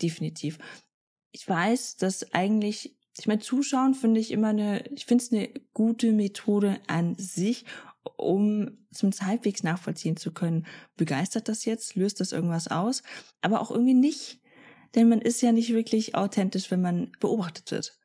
Definitiv 0.00 0.58
ich 1.32 1.48
weiß, 1.48 1.96
dass 1.96 2.32
eigentlich, 2.32 2.96
ich 3.18 3.26
meine, 3.26 3.40
Zuschauen 3.40 3.94
finde 3.94 4.20
ich 4.20 4.30
immer 4.30 4.48
eine, 4.48 4.86
ich 4.92 5.06
finde 5.06 5.24
es 5.24 5.32
eine 5.32 5.48
gute 5.72 6.12
Methode 6.12 6.80
an 6.86 7.14
sich, 7.16 7.64
um 8.16 8.86
zum 8.92 9.10
halbwegs 9.10 9.62
nachvollziehen 9.62 10.16
zu 10.16 10.32
können, 10.32 10.66
begeistert 10.96 11.48
das 11.48 11.64
jetzt, 11.64 11.96
löst 11.96 12.20
das 12.20 12.32
irgendwas 12.32 12.68
aus, 12.68 13.02
aber 13.40 13.60
auch 13.60 13.70
irgendwie 13.70 13.94
nicht, 13.94 14.40
denn 14.94 15.08
man 15.08 15.20
ist 15.20 15.42
ja 15.42 15.52
nicht 15.52 15.72
wirklich 15.72 16.14
authentisch, 16.14 16.70
wenn 16.70 16.80
man 16.80 17.12
beobachtet 17.20 17.70
wird. 17.70 17.98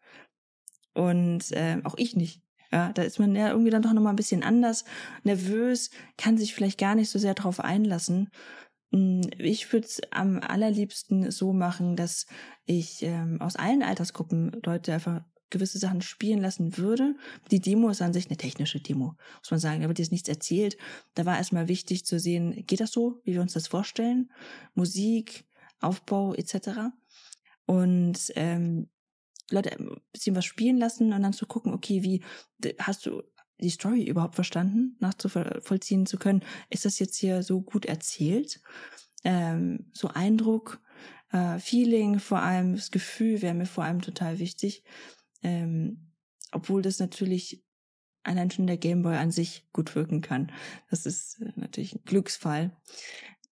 Und 0.93 1.51
äh, 1.51 1.79
auch 1.83 1.95
ich 1.97 2.15
nicht. 2.15 2.41
Ja, 2.71 2.93
da 2.93 3.03
ist 3.03 3.19
man 3.19 3.35
ja 3.35 3.49
irgendwie 3.49 3.69
dann 3.69 3.81
doch 3.81 3.93
nochmal 3.93 4.13
ein 4.13 4.17
bisschen 4.17 4.43
anders, 4.43 4.85
nervös, 5.23 5.89
kann 6.17 6.37
sich 6.37 6.53
vielleicht 6.53 6.79
gar 6.79 6.95
nicht 6.95 7.09
so 7.09 7.19
sehr 7.19 7.33
darauf 7.33 7.59
einlassen. 7.59 8.29
Hm, 8.91 9.21
ich 9.37 9.71
würde 9.71 9.87
es 9.87 10.01
am 10.11 10.39
allerliebsten 10.39 11.31
so 11.31 11.53
machen, 11.53 11.95
dass 11.95 12.25
ich 12.65 13.03
ähm, 13.03 13.41
aus 13.41 13.55
allen 13.55 13.83
Altersgruppen 13.83 14.61
Leute 14.63 14.93
einfach 14.93 15.21
gewisse 15.49 15.79
Sachen 15.79 16.01
spielen 16.01 16.39
lassen 16.39 16.77
würde. 16.77 17.15
Die 17.51 17.59
Demo 17.59 17.89
ist 17.89 18.01
an 18.01 18.13
sich 18.13 18.27
eine 18.27 18.37
technische 18.37 18.79
Demo, 18.79 19.15
muss 19.39 19.51
man 19.51 19.59
sagen. 19.59 19.81
Da 19.81 19.87
wird 19.87 19.99
jetzt 19.99 20.11
nichts 20.11 20.29
erzählt. 20.29 20.77
Da 21.13 21.25
war 21.25 21.37
erstmal 21.37 21.67
wichtig 21.67 22.05
zu 22.05 22.19
sehen, 22.19 22.65
geht 22.65 22.79
das 22.79 22.91
so, 22.91 23.21
wie 23.23 23.33
wir 23.33 23.41
uns 23.41 23.53
das 23.53 23.67
vorstellen? 23.67 24.31
Musik, 24.73 25.45
Aufbau 25.79 26.33
etc. 26.33 26.93
Und 27.65 28.31
ähm, 28.35 28.89
Leute 29.51 29.73
ein 29.77 30.01
bisschen 30.13 30.35
was 30.35 30.45
spielen 30.45 30.77
lassen 30.77 31.13
und 31.13 31.21
dann 31.21 31.33
zu 31.33 31.45
gucken, 31.45 31.73
okay, 31.73 32.01
wie 32.01 32.23
hast 32.79 33.05
du 33.05 33.21
die 33.61 33.69
Story 33.69 34.03
überhaupt 34.03 34.35
verstanden, 34.35 34.95
nachzuvollziehen 34.99 36.05
zu 36.05 36.17
können. 36.17 36.43
Ist 36.69 36.85
das 36.85 36.99
jetzt 36.99 37.15
hier 37.17 37.43
so 37.43 37.61
gut 37.61 37.85
erzählt? 37.85 38.61
Ähm, 39.23 39.91
so 39.93 40.07
Eindruck, 40.07 40.81
äh, 41.31 41.59
Feeling, 41.59 42.19
vor 42.19 42.41
allem 42.41 42.75
das 42.75 42.91
Gefühl 42.91 43.41
wäre 43.41 43.53
mir 43.53 43.65
vor 43.65 43.83
allem 43.83 44.01
total 44.01 44.39
wichtig. 44.39 44.83
Ähm, 45.43 46.11
obwohl 46.51 46.81
das 46.81 46.99
natürlich 46.99 47.63
allein 48.23 48.51
schon 48.51 48.67
der 48.67 48.77
Gameboy 48.77 49.15
an 49.15 49.31
sich 49.31 49.67
gut 49.73 49.95
wirken 49.95 50.21
kann. 50.21 50.51
Das 50.89 51.05
ist 51.05 51.41
äh, 51.41 51.51
natürlich 51.55 51.95
ein 51.95 52.03
Glücksfall 52.05 52.75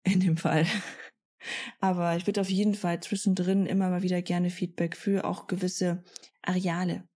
in 0.04 0.20
dem 0.20 0.38
Fall. 0.38 0.66
Aber 1.80 2.18
ich 2.18 2.28
würde 2.28 2.42
auf 2.42 2.50
jeden 2.50 2.76
Fall 2.76 3.02
zwischendrin 3.02 3.66
immer 3.66 3.90
mal 3.90 4.02
wieder 4.02 4.22
gerne 4.22 4.50
Feedback 4.50 4.96
für 4.98 5.24
auch 5.26 5.48
gewisse 5.48 6.04
Areale 6.42 7.08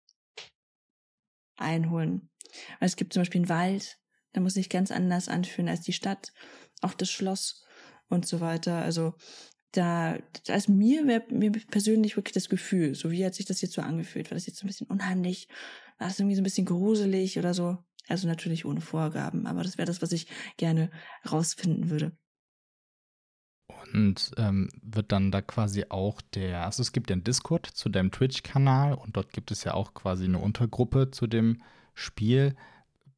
einholen. 1.58 2.30
Weil 2.80 2.88
es 2.88 2.96
gibt 2.96 3.14
zum 3.14 3.22
Beispiel 3.22 3.42
einen 3.42 3.50
Wald, 3.50 4.00
der 4.36 4.42
muss 4.42 4.54
sich 4.56 4.70
ganz 4.70 4.92
anders 4.92 5.30
anfühlen 5.30 5.70
als 5.70 5.82
die 5.82 5.94
Stadt, 5.94 6.34
auch 6.82 6.94
das 6.94 7.10
Schloss 7.10 7.64
und 8.10 8.26
so 8.26 8.42
weiter. 8.42 8.82
Also 8.82 9.16
da, 9.72 10.18
da 10.46 10.56
ist 10.56 10.70
mir, 10.70 11.04
mir 11.04 11.52
persönlich 11.52 12.16
wirklich 12.16 12.34
das 12.34 12.50
Gefühl, 12.50 12.96
so 12.96 13.12
wie 13.12 13.26
hat 13.26 13.34
sich 13.36 13.46
das 13.46 13.62
jetzt 13.62 13.74
so 13.74 13.82
angefühlt, 13.82 14.30
war 14.30 14.36
das 14.36 14.46
jetzt 14.46 14.60
so 14.60 14.66
ein 14.66 14.68
bisschen 14.68 14.88
unheimlich, 14.88 15.48
war 15.98 16.08
das 16.08 16.20
irgendwie 16.20 16.36
so 16.36 16.42
ein 16.42 16.46
bisschen 16.46 16.66
gruselig 16.66 17.40
oder 17.40 17.54
so. 17.54 17.78
Also 18.08 18.28
natürlich 18.28 18.66
ohne 18.66 18.82
Vorgaben, 18.82 19.48
aber 19.48 19.64
das 19.64 19.78
wäre 19.78 19.86
das, 19.86 20.02
was 20.02 20.12
ich 20.12 20.28
gerne 20.58 20.92
rausfinden 21.30 21.90
würde. 21.90 22.12
Und 23.94 24.32
ähm, 24.38 24.70
wird 24.82 25.12
dann 25.12 25.32
da 25.32 25.42
quasi 25.42 25.86
auch 25.90 26.22
der, 26.22 26.66
also 26.66 26.82
es 26.82 26.92
gibt 26.92 27.10
ja 27.10 27.16
einen 27.16 27.24
Discord 27.24 27.66
zu 27.66 27.90
deinem 27.90 28.12
Twitch-Kanal 28.12 28.94
und 28.94 29.16
dort 29.16 29.32
gibt 29.34 29.52
es 29.52 29.64
ja 29.64 29.74
auch 29.74 29.94
quasi 29.94 30.26
eine 30.26 30.40
Untergruppe 30.40 31.12
zu 31.12 31.28
dem 31.28 31.62
Spiel. 31.94 32.56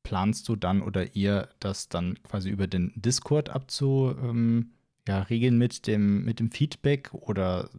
Planst 0.03 0.47
du 0.49 0.55
dann 0.55 0.81
oder 0.81 1.15
ihr 1.15 1.49
das 1.59 1.89
dann 1.89 2.21
quasi 2.23 2.49
über 2.49 2.67
den 2.67 2.93
Discord 2.95 3.49
abzu, 3.49 4.15
ähm, 4.21 4.71
ja, 5.07 5.21
regeln 5.21 5.57
mit 5.57 5.87
dem, 5.87 6.23
mit 6.23 6.39
dem 6.39 6.51
Feedback 6.51 7.13
oder 7.13 7.69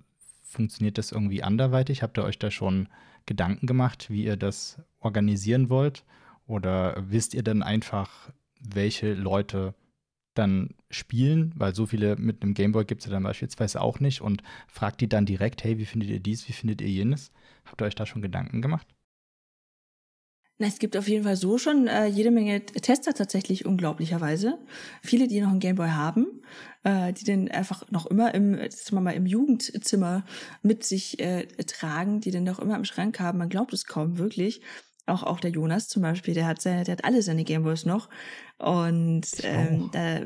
funktioniert 0.42 0.98
das 0.98 1.12
irgendwie 1.12 1.42
anderweitig? 1.42 2.02
Habt 2.02 2.18
ihr 2.18 2.24
euch 2.24 2.38
da 2.38 2.50
schon 2.50 2.88
Gedanken 3.26 3.66
gemacht, 3.66 4.10
wie 4.10 4.24
ihr 4.24 4.36
das 4.36 4.80
organisieren 5.00 5.70
wollt? 5.70 6.04
Oder 6.46 6.96
wisst 7.08 7.34
ihr 7.34 7.42
dann 7.42 7.62
einfach, 7.62 8.30
welche 8.60 9.14
Leute 9.14 9.74
dann 10.34 10.74
spielen, 10.90 11.52
weil 11.56 11.74
so 11.74 11.86
viele 11.86 12.16
mit 12.16 12.42
einem 12.42 12.54
Gameboy 12.54 12.84
gibt 12.84 13.00
es 13.00 13.06
ja 13.06 13.12
dann 13.12 13.22
beispielsweise 13.22 13.80
auch 13.80 14.00
nicht 14.00 14.20
und 14.20 14.42
fragt 14.68 15.00
die 15.00 15.08
dann 15.08 15.26
direkt, 15.26 15.64
hey, 15.64 15.78
wie 15.78 15.86
findet 15.86 16.10
ihr 16.10 16.20
dies, 16.20 16.48
wie 16.48 16.52
findet 16.52 16.80
ihr 16.80 16.88
jenes? 16.88 17.32
Habt 17.64 17.80
ihr 17.80 17.86
euch 17.86 17.94
da 17.94 18.06
schon 18.06 18.22
Gedanken 18.22 18.62
gemacht? 18.62 18.86
Na, 20.58 20.66
es 20.66 20.78
gibt 20.78 20.96
auf 20.96 21.06
jeden 21.06 21.24
Fall 21.24 21.36
so 21.36 21.58
schon 21.58 21.86
äh, 21.86 22.06
jede 22.06 22.30
Menge 22.30 22.64
Tester 22.64 23.12
tatsächlich, 23.12 23.66
unglaublicherweise. 23.66 24.58
Viele, 25.02 25.28
die 25.28 25.40
noch 25.42 25.50
einen 25.50 25.60
Gameboy 25.60 25.90
haben, 25.90 26.42
äh, 26.82 27.12
die 27.12 27.24
den 27.24 27.50
einfach 27.50 27.90
noch 27.90 28.06
immer 28.06 28.34
im, 28.34 28.54
sagen 28.54 28.96
wir 28.96 29.00
mal, 29.02 29.14
im 29.14 29.26
Jugendzimmer 29.26 30.24
mit 30.62 30.82
sich 30.82 31.20
äh, 31.20 31.46
tragen, 31.66 32.20
die 32.20 32.30
den 32.30 32.44
noch 32.44 32.58
immer 32.58 32.76
im 32.76 32.86
Schrank 32.86 33.20
haben. 33.20 33.38
Man 33.38 33.50
glaubt 33.50 33.74
es 33.74 33.84
kaum 33.84 34.16
wirklich. 34.16 34.62
Auch, 35.04 35.22
auch 35.22 35.40
der 35.40 35.50
Jonas 35.50 35.88
zum 35.88 36.02
Beispiel, 36.02 36.32
der 36.32 36.46
hat 36.46 36.62
seine, 36.62 36.84
der 36.84 36.92
hat 36.92 37.04
alle 37.04 37.20
seine 37.20 37.44
Gameboys 37.44 37.84
noch. 37.84 38.08
Und 38.58 39.26
ähm, 39.42 39.90
da 39.92 40.20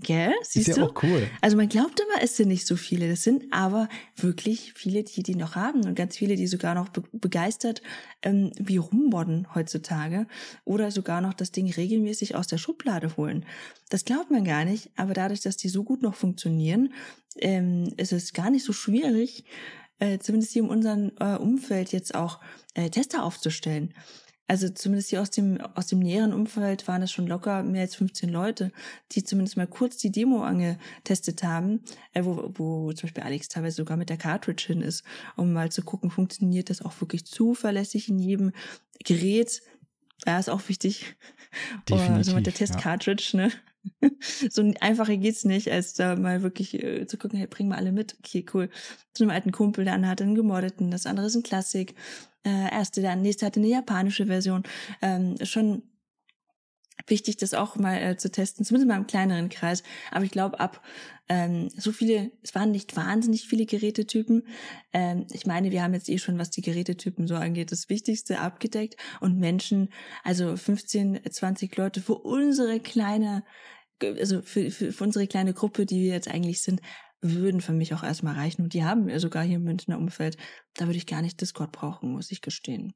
Gell? 0.00 0.34
Siehst 0.42 0.68
ist 0.68 0.76
ja 0.76 0.84
du? 0.84 0.90
auch 0.90 1.02
cool. 1.04 1.28
Also 1.40 1.56
man 1.56 1.68
glaubt 1.68 2.00
immer, 2.00 2.20
es 2.22 2.36
sind 2.36 2.48
nicht 2.48 2.66
so 2.66 2.74
viele. 2.74 3.08
Das 3.08 3.22
sind 3.22 3.44
aber 3.52 3.88
wirklich 4.16 4.72
viele, 4.74 5.04
die 5.04 5.22
die 5.22 5.36
noch 5.36 5.54
haben 5.54 5.84
und 5.84 5.94
ganz 5.94 6.16
viele, 6.16 6.34
die 6.34 6.48
sogar 6.48 6.74
noch 6.74 6.88
be 6.88 7.04
begeistert 7.12 7.80
ähm, 8.22 8.50
wie 8.58 8.78
rummodden 8.78 9.46
heutzutage 9.54 10.26
oder 10.64 10.90
sogar 10.90 11.20
noch 11.20 11.32
das 11.32 11.52
Ding 11.52 11.70
regelmäßig 11.70 12.34
aus 12.34 12.48
der 12.48 12.58
Schublade 12.58 13.16
holen. 13.16 13.46
Das 13.88 14.04
glaubt 14.04 14.32
man 14.32 14.44
gar 14.44 14.64
nicht, 14.64 14.90
aber 14.96 15.14
dadurch, 15.14 15.42
dass 15.42 15.56
die 15.56 15.68
so 15.68 15.84
gut 15.84 16.02
noch 16.02 16.16
funktionieren, 16.16 16.92
ähm, 17.36 17.94
ist 17.96 18.12
es 18.12 18.32
gar 18.32 18.50
nicht 18.50 18.64
so 18.64 18.72
schwierig, 18.72 19.44
äh, 20.00 20.18
zumindest 20.18 20.52
hier 20.52 20.64
in 20.64 20.70
unserem 20.70 21.12
äh, 21.20 21.36
Umfeld 21.36 21.92
jetzt 21.92 22.16
auch 22.16 22.40
äh, 22.74 22.90
Tester 22.90 23.22
aufzustellen. 23.22 23.94
Also 24.46 24.68
zumindest 24.68 25.08
hier 25.08 25.22
aus 25.22 25.30
dem, 25.30 25.58
aus 25.60 25.86
dem 25.86 26.00
näheren 26.00 26.34
Umfeld 26.34 26.86
waren 26.86 27.00
es 27.00 27.10
schon 27.10 27.26
locker 27.26 27.62
mehr 27.62 27.82
als 27.82 27.94
15 27.94 28.28
Leute, 28.28 28.72
die 29.12 29.24
zumindest 29.24 29.56
mal 29.56 29.66
kurz 29.66 29.96
die 29.96 30.12
Demo 30.12 30.42
angetestet 30.42 31.42
haben, 31.42 31.80
äh, 32.12 32.24
wo, 32.24 32.52
wo 32.54 32.92
zum 32.92 33.06
Beispiel 33.06 33.22
Alex 33.22 33.48
teilweise 33.48 33.76
sogar 33.76 33.96
mit 33.96 34.10
der 34.10 34.18
Cartridge 34.18 34.64
hin 34.66 34.82
ist, 34.82 35.02
um 35.36 35.52
mal 35.52 35.72
zu 35.72 35.82
gucken, 35.82 36.10
funktioniert 36.10 36.68
das 36.68 36.82
auch 36.82 37.00
wirklich 37.00 37.24
zuverlässig 37.24 38.10
in 38.10 38.18
jedem 38.18 38.52
Gerät. 39.02 39.62
Ja, 40.26 40.38
ist 40.38 40.50
auch 40.50 40.68
wichtig. 40.68 41.16
Definitiv, 41.88 42.16
also 42.16 42.34
mit 42.34 42.46
der 42.46 42.54
Test-Cartridge, 42.54 43.30
ja. 43.32 43.46
ne? 43.46 43.52
so 44.50 44.72
einfacher 44.80 45.16
geht's 45.16 45.44
nicht, 45.44 45.70
als 45.70 45.94
da 45.94 46.16
mal 46.16 46.42
wirklich 46.42 46.82
äh, 46.82 47.06
zu 47.06 47.18
gucken, 47.18 47.38
hey, 47.38 47.46
bring 47.46 47.68
mal 47.68 47.76
alle 47.76 47.92
mit. 47.92 48.16
Okay, 48.18 48.44
cool. 48.54 48.70
Zu 49.12 49.24
einem 49.24 49.30
alten 49.30 49.52
Kumpel, 49.52 49.84
der 49.84 49.94
andere 49.94 50.10
hat 50.10 50.22
einen 50.22 50.34
gemoddeten, 50.34 50.90
das 50.90 51.06
andere 51.06 51.26
ist 51.26 51.36
ein 51.36 51.42
Klassik 51.42 51.94
äh, 52.44 52.70
erste, 52.70 53.00
der 53.00 53.16
nächste 53.16 53.46
hatte 53.46 53.60
eine 53.60 53.68
japanische 53.68 54.26
Version. 54.26 54.62
Ähm, 55.02 55.36
schon 55.42 55.82
wichtig, 57.06 57.36
das 57.36 57.54
auch 57.54 57.76
mal 57.76 57.96
äh, 57.96 58.16
zu 58.16 58.30
testen, 58.30 58.64
zumindest 58.64 58.88
mal 58.88 58.96
im 58.96 59.06
kleineren 59.06 59.48
Kreis. 59.48 59.82
Aber 60.10 60.24
ich 60.24 60.30
glaube, 60.30 60.60
ab 60.60 60.82
ähm, 61.28 61.70
so 61.70 61.92
viele, 61.92 62.30
es 62.42 62.54
waren 62.54 62.70
nicht 62.70 62.96
wahnsinnig 62.96 63.46
viele 63.46 63.66
Gerätetypen. 63.66 64.46
Ähm, 64.92 65.26
ich 65.32 65.46
meine, 65.46 65.70
wir 65.70 65.82
haben 65.82 65.94
jetzt 65.94 66.08
eh 66.08 66.18
schon, 66.18 66.38
was 66.38 66.50
die 66.50 66.60
Gerätetypen 66.60 67.26
so 67.26 67.34
angeht, 67.34 67.72
das 67.72 67.88
Wichtigste 67.88 68.40
abgedeckt. 68.40 68.96
Und 69.20 69.38
Menschen, 69.38 69.88
also 70.22 70.56
15, 70.56 71.20
20 71.30 71.76
Leute 71.76 72.00
für 72.00 72.14
unsere 72.14 72.78
kleine, 72.80 73.44
also 74.02 74.42
für, 74.42 74.70
für, 74.70 74.92
für 74.92 75.04
unsere 75.04 75.26
kleine 75.26 75.54
Gruppe, 75.54 75.86
die 75.86 76.02
wir 76.02 76.12
jetzt 76.12 76.28
eigentlich 76.28 76.62
sind, 76.62 76.80
würden 77.20 77.60
für 77.60 77.72
mich 77.72 77.94
auch 77.94 78.02
erstmal 78.02 78.34
reichen. 78.34 78.62
Und 78.62 78.74
die 78.74 78.84
haben 78.84 79.06
wir 79.06 79.18
sogar 79.18 79.44
hier 79.44 79.56
im 79.56 79.64
Münchner 79.64 79.98
Umfeld. 79.98 80.36
Da 80.74 80.86
würde 80.86 80.98
ich 80.98 81.06
gar 81.06 81.22
nicht 81.22 81.40
Discord 81.40 81.72
brauchen, 81.72 82.12
muss 82.12 82.30
ich 82.30 82.42
gestehen. 82.42 82.92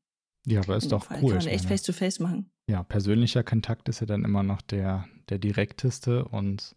Ja, 0.47 0.61
aber 0.61 0.77
ist 0.77 0.93
doch 0.93 1.11
cool. 1.11 1.33
Kann 1.33 1.45
man 1.45 1.47
echt 1.47 1.67
face-to-face 1.67 2.21
-face 2.21 2.23
machen. 2.23 2.51
Ja, 2.69 2.83
persönlicher 2.83 3.43
Kontakt 3.43 3.89
ist 3.89 4.01
ja 4.01 4.07
dann 4.07 4.25
immer 4.25 4.43
noch 4.43 4.63
der, 4.63 5.07
der 5.31 5.39
direkteste. 5.39 6.25
Und 6.25 6.77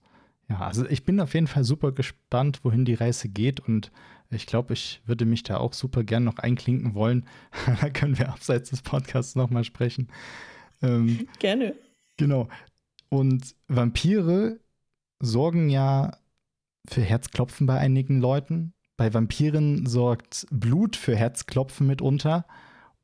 ja, 0.50 0.60
also 0.60 0.86
ich 0.88 1.04
bin 1.04 1.20
auf 1.20 1.34
jeden 1.34 1.48
Fall 1.48 1.64
super 1.64 1.92
gespannt, 1.92 2.64
wohin 2.64 2.86
die 2.86 2.94
Reise 2.94 3.30
geht. 3.30 3.60
Und 3.60 3.92
ich 4.30 4.46
glaube, 4.46 4.74
ich 4.74 5.02
würde 5.06 5.26
mich 5.26 5.44
da 5.44 5.58
auch 5.58 5.74
super 5.74 6.04
gern 6.04 6.24
noch 6.24 6.38
einklinken 6.38 6.96
wollen. 6.96 7.26
da 7.82 7.90
können 7.90 8.18
wir 8.18 8.30
abseits 8.30 8.70
des 8.70 8.82
Podcasts 8.82 9.36
nochmal 9.36 9.64
sprechen. 9.64 10.10
Ähm, 10.82 11.28
Gerne. 11.40 11.76
Genau. 12.18 12.50
Und 13.14 13.56
Vampire 13.68 14.60
sorgen 15.20 15.70
ja 15.70 16.18
für 16.88 17.02
Herzklopfen 17.02 17.68
bei 17.68 17.78
einigen 17.78 18.22
Leuten. 18.22 18.74
Bei 18.96 19.14
Vampiren 19.14 19.86
sorgt 19.86 20.48
Blut 20.50 20.96
für 20.96 21.16
Herzklopfen 21.16 21.88
mitunter. 21.88 22.46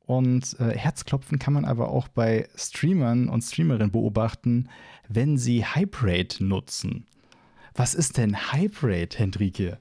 Und 0.00 0.58
äh, 0.58 0.76
Herzklopfen 0.76 1.38
kann 1.38 1.52
man 1.52 1.66
aber 1.66 1.90
auch 1.90 2.08
bei 2.08 2.48
Streamern 2.54 3.28
und 3.28 3.42
Streamerinnen 3.42 3.92
beobachten, 3.92 4.70
wenn 5.08 5.36
sie 5.36 5.64
Hyperate 5.64 6.42
nutzen. 6.42 7.06
Was 7.74 7.94
ist 7.94 8.16
denn 8.16 8.52
Hyperate, 8.52 9.18
Hendrike? 9.18 9.78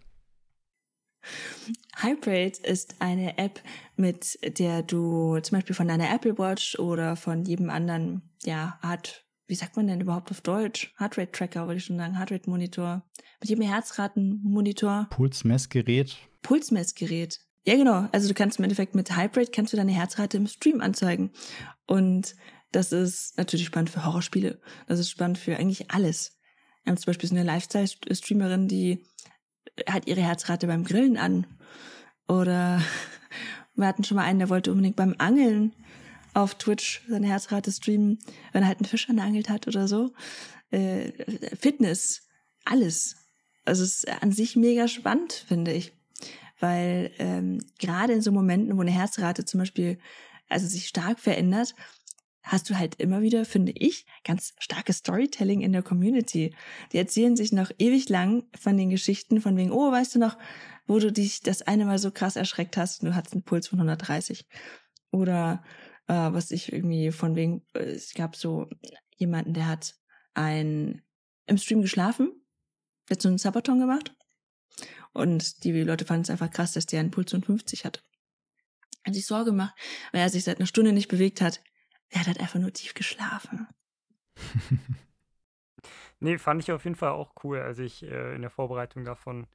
Hyperate 1.96 2.62
ist 2.64 2.96
eine 3.00 3.38
App, 3.38 3.62
mit 3.96 4.38
der 4.60 4.84
du 4.84 5.40
zum 5.40 5.58
Beispiel 5.58 5.76
von 5.76 5.88
deiner 5.88 6.14
Apple 6.14 6.38
Watch 6.38 6.78
oder 6.78 7.16
von 7.16 7.46
jedem 7.46 7.70
anderen, 7.70 8.22
ja, 8.44 8.78
Art, 8.82 9.27
wie 9.48 9.56
sagt 9.56 9.78
man 9.78 9.88
denn 9.88 10.02
überhaupt 10.02 10.30
auf 10.32 10.42
Deutsch? 10.42 10.94
Heartrate 10.98 11.32
Tracker, 11.32 11.68
würde 11.68 11.78
ich 11.78 11.86
schon 11.86 11.98
sagen, 11.98 12.18
Heartrate 12.18 12.50
Monitor. 12.50 13.04
Mit 13.40 13.50
jedem 13.50 13.64
Herzratenmonitor. 13.64 15.08
Pulsmessgerät. 15.10 16.18
Pulsmessgerät. 16.42 17.40
Ja, 17.66 17.76
genau. 17.76 18.08
Also 18.12 18.28
du 18.28 18.34
kannst 18.34 18.60
im 18.60 18.64
Endeffekt 18.64 18.96
mit 18.96 19.16
Hyperate 19.16 19.52
kannst 19.52 19.74
du 19.74 19.78
deine 19.78 19.92
Herzrate 19.92 20.38
im 20.38 20.48
Stream 20.48 20.82
anzeigen. 20.82 21.32
Und 21.86 22.36
das 22.72 22.92
ist 22.92 23.38
natürlich 23.38 23.66
spannend 23.66 23.90
für 23.90 24.06
Horrorspiele. 24.06 24.60
Das 24.88 25.00
ist 25.00 25.10
spannend 25.10 25.38
für 25.38 25.58
eigentlich 25.58 25.92
alles. 25.92 26.38
Wir 26.84 26.92
haben 26.92 26.98
zum 26.98 27.08
Beispiel 27.08 27.30
so 27.30 27.36
eine 27.36 27.46
Lifestyle-Streamerin, 27.46 28.68
die 28.68 29.04
hat 29.88 30.08
ihre 30.08 30.22
Herzrate 30.22 30.68
beim 30.68 30.84
Grillen 30.84 31.18
an. 31.18 31.48
Oder 32.28 32.82
wir 33.76 33.88
hatten 33.88 34.04
schon 34.04 34.16
mal 34.16 34.24
einen, 34.24 34.40
der 34.40 34.50
wollte 34.50 34.72
unbedingt 34.72 34.96
beim 34.98 35.16
Angeln 35.18 35.74
auf 36.38 36.54
Twitch 36.56 37.02
seine 37.10 37.28
Herzrate 37.28 37.72
streamen, 37.72 38.20
wenn 38.52 38.62
er 38.62 38.68
halt 38.68 38.78
einen 38.78 38.86
Fisch 38.86 39.10
angeangelt 39.10 39.50
hat 39.50 39.68
oder 39.68 39.88
so. 39.88 40.14
Äh, 40.70 41.12
Fitness, 41.56 42.28
alles. 42.64 43.16
Also 43.66 43.84
es 43.84 44.04
ist 44.04 44.22
an 44.22 44.32
sich 44.32 44.56
mega 44.56 44.88
spannend, 44.88 45.34
finde 45.34 45.74
ich. 45.74 45.94
Weil 46.60 47.12
ähm, 47.18 47.60
gerade 47.80 48.14
in 48.14 48.22
so 48.22 48.32
Momenten, 48.32 48.78
wo 48.78 48.82
eine 48.82 48.92
Herzrate 48.92 49.46
zum 49.46 49.60
Beispiel 49.60 49.98
also 50.48 50.68
sich 50.68 50.88
stark 50.88 51.20
verändert, 51.20 51.74
hast 52.44 52.70
du 52.70 52.78
halt 52.78 52.96
immer 52.96 53.22
wieder, 53.22 53.44
finde 53.44 53.74
ich, 53.76 54.06
ganz 54.24 54.54
starkes 54.60 54.98
Storytelling 54.98 55.62
in 55.62 55.74
der 55.74 55.82
Community. 55.82 56.56
Die 56.92 56.98
erzählen 56.98 57.36
sich 57.36 57.52
noch 57.52 57.72
ewig 57.80 58.10
lang 58.10 58.44
von 58.58 58.78
den 58.78 58.92
Geschichten 58.92 59.42
von 59.42 59.58
wegen, 59.58 59.72
oh, 59.72 59.92
weißt 59.92 60.16
du 60.16 60.20
noch, 60.20 60.38
wo 60.86 61.00
du 61.00 61.12
dich 61.12 61.42
das 61.42 61.64
eine 61.64 61.86
Mal 61.86 61.98
so 61.98 62.12
krass 62.12 62.36
erschreckt 62.36 62.78
hast 62.78 63.02
und 63.02 63.10
du 63.10 63.16
hattest 63.16 63.34
einen 63.34 63.44
Puls 63.44 63.68
von 63.68 63.80
130. 63.80 64.46
Oder 65.12 65.64
äh, 66.08 66.14
was 66.14 66.52
ich 66.52 66.72
irgendwie 66.72 67.12
von 67.12 67.36
wegen, 67.36 67.66
äh, 67.74 67.80
es 67.80 68.14
gab 68.14 68.36
so 68.36 68.70
jemanden, 69.18 69.54
der 69.54 69.68
hat 69.68 69.96
ein 70.34 71.04
im 71.46 71.58
Stream 71.58 71.82
geschlafen, 71.82 72.32
der 73.08 73.16
hat 73.16 73.22
so 73.22 73.30
einen 73.30 73.38
Sabaton 73.38 73.80
gemacht. 73.80 74.14
Und 75.14 75.64
die 75.64 75.72
Leute 75.84 76.06
fanden 76.06 76.24
es 76.24 76.30
einfach 76.30 76.52
krass, 76.52 76.74
dass 76.74 76.86
der 76.86 77.00
einen 77.00 77.12
Puls 77.12 77.32
von 77.32 77.44
50 77.44 77.86
hat. 77.86 78.04
Hat 79.06 79.16
sich 79.16 79.26
Sorge 79.26 79.52
gemacht, 79.52 79.74
weil 80.12 80.22
er 80.22 80.30
sich 80.30 80.44
seit 80.44 80.58
einer 80.58 80.68
Stunde 80.68 80.92
nicht 80.92 81.08
bewegt 81.08 81.42
hat. 81.42 81.64
Er 82.10 82.26
hat 82.26 82.40
einfach 82.40 82.60
nur 82.60 82.74
tief 82.74 82.94
geschlafen. 82.94 83.68
nee, 86.20 86.38
fand 86.38 86.62
ich 86.62 86.72
auf 86.72 86.84
jeden 86.84 86.96
Fall 86.96 87.12
auch 87.12 87.34
cool, 87.44 87.60
als 87.60 87.80
ich 87.80 88.04
äh, 88.04 88.36
in 88.36 88.42
der 88.42 88.52
Vorbereitung 88.52 89.06
davon 89.06 89.48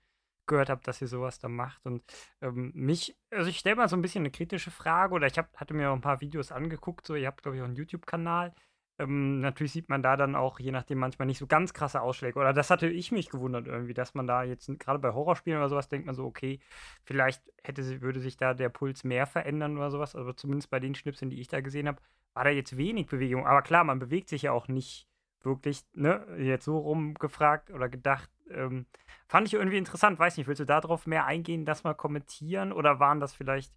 gehört 0.46 0.70
habe, 0.70 0.82
dass 0.84 1.00
ihr 1.00 1.08
sowas 1.08 1.38
da 1.38 1.48
macht. 1.48 1.84
Und 1.86 2.02
ähm, 2.40 2.72
mich, 2.74 3.16
also 3.30 3.48
ich 3.48 3.58
stelle 3.58 3.76
mal 3.76 3.88
so 3.88 3.96
ein 3.96 4.02
bisschen 4.02 4.22
eine 4.22 4.30
kritische 4.30 4.70
Frage 4.70 5.14
oder 5.14 5.26
ich 5.26 5.38
hab, 5.38 5.54
hatte 5.56 5.74
mir 5.74 5.90
auch 5.90 5.94
ein 5.94 6.00
paar 6.00 6.20
Videos 6.20 6.52
angeguckt, 6.52 7.06
so 7.06 7.14
ihr 7.14 7.26
habt, 7.26 7.42
glaube 7.42 7.56
ich, 7.56 7.62
auch 7.62 7.66
einen 7.66 7.76
YouTube-Kanal. 7.76 8.54
Ähm, 8.98 9.40
natürlich 9.40 9.72
sieht 9.72 9.88
man 9.88 10.02
da 10.02 10.16
dann 10.16 10.36
auch, 10.36 10.60
je 10.60 10.70
nachdem, 10.70 10.98
manchmal 10.98 11.26
nicht 11.26 11.38
so 11.38 11.46
ganz 11.46 11.72
krasse 11.72 12.02
Ausschläge. 12.02 12.38
Oder 12.38 12.52
das 12.52 12.70
hatte 12.70 12.88
ich 12.88 13.10
mich 13.10 13.30
gewundert 13.30 13.66
irgendwie, 13.66 13.94
dass 13.94 14.14
man 14.14 14.26
da 14.26 14.42
jetzt, 14.42 14.70
gerade 14.78 14.98
bei 14.98 15.12
Horrorspielen 15.12 15.58
oder 15.58 15.68
sowas, 15.68 15.88
denkt 15.88 16.06
man 16.06 16.14
so, 16.14 16.24
okay, 16.24 16.60
vielleicht 17.04 17.42
hätte, 17.62 18.00
würde 18.02 18.20
sich 18.20 18.36
da 18.36 18.54
der 18.54 18.68
Puls 18.68 19.04
mehr 19.04 19.26
verändern 19.26 19.76
oder 19.76 19.90
sowas. 19.90 20.14
Aber 20.14 20.36
zumindest 20.36 20.70
bei 20.70 20.80
den 20.80 20.94
Schnipseln, 20.94 21.30
die 21.30 21.40
ich 21.40 21.48
da 21.48 21.60
gesehen 21.60 21.88
habe, 21.88 22.00
war 22.34 22.44
da 22.44 22.50
jetzt 22.50 22.76
wenig 22.76 23.06
Bewegung. 23.06 23.46
Aber 23.46 23.62
klar, 23.62 23.84
man 23.84 23.98
bewegt 23.98 24.28
sich 24.28 24.42
ja 24.42 24.52
auch 24.52 24.68
nicht 24.68 25.08
wirklich, 25.42 25.82
ne, 25.94 26.24
jetzt 26.38 26.64
so 26.64 26.78
rumgefragt 26.78 27.70
oder 27.70 27.88
gedacht. 27.88 28.30
Ähm, 28.52 28.86
fand 29.28 29.46
ich 29.48 29.54
irgendwie 29.54 29.78
interessant. 29.78 30.18
Weiß 30.18 30.36
nicht, 30.36 30.46
willst 30.46 30.60
du 30.60 30.66
darauf 30.66 31.06
mehr 31.06 31.26
eingehen, 31.26 31.64
das 31.64 31.84
mal 31.84 31.94
kommentieren? 31.94 32.72
Oder 32.72 33.00
waren 33.00 33.20
das 33.20 33.34
vielleicht, 33.34 33.72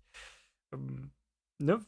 ähm, 0.73 1.11
ne, 1.59 1.79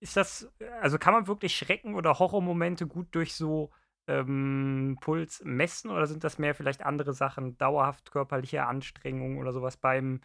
ist 0.00 0.16
das, 0.16 0.50
also 0.80 0.98
kann 0.98 1.14
man 1.14 1.26
wirklich 1.26 1.56
Schrecken 1.56 1.94
oder 1.94 2.18
Horrormomente 2.18 2.86
gut 2.86 3.08
durch 3.14 3.34
so 3.34 3.70
ähm, 4.08 4.98
Puls 5.00 5.42
messen 5.44 5.90
oder 5.90 6.06
sind 6.06 6.24
das 6.24 6.38
mehr 6.38 6.54
vielleicht 6.54 6.84
andere 6.84 7.12
Sachen, 7.12 7.58
dauerhaft 7.58 8.10
körperliche 8.10 8.66
Anstrengungen 8.66 9.38
oder 9.38 9.52
sowas 9.52 9.76
beim, 9.76 10.20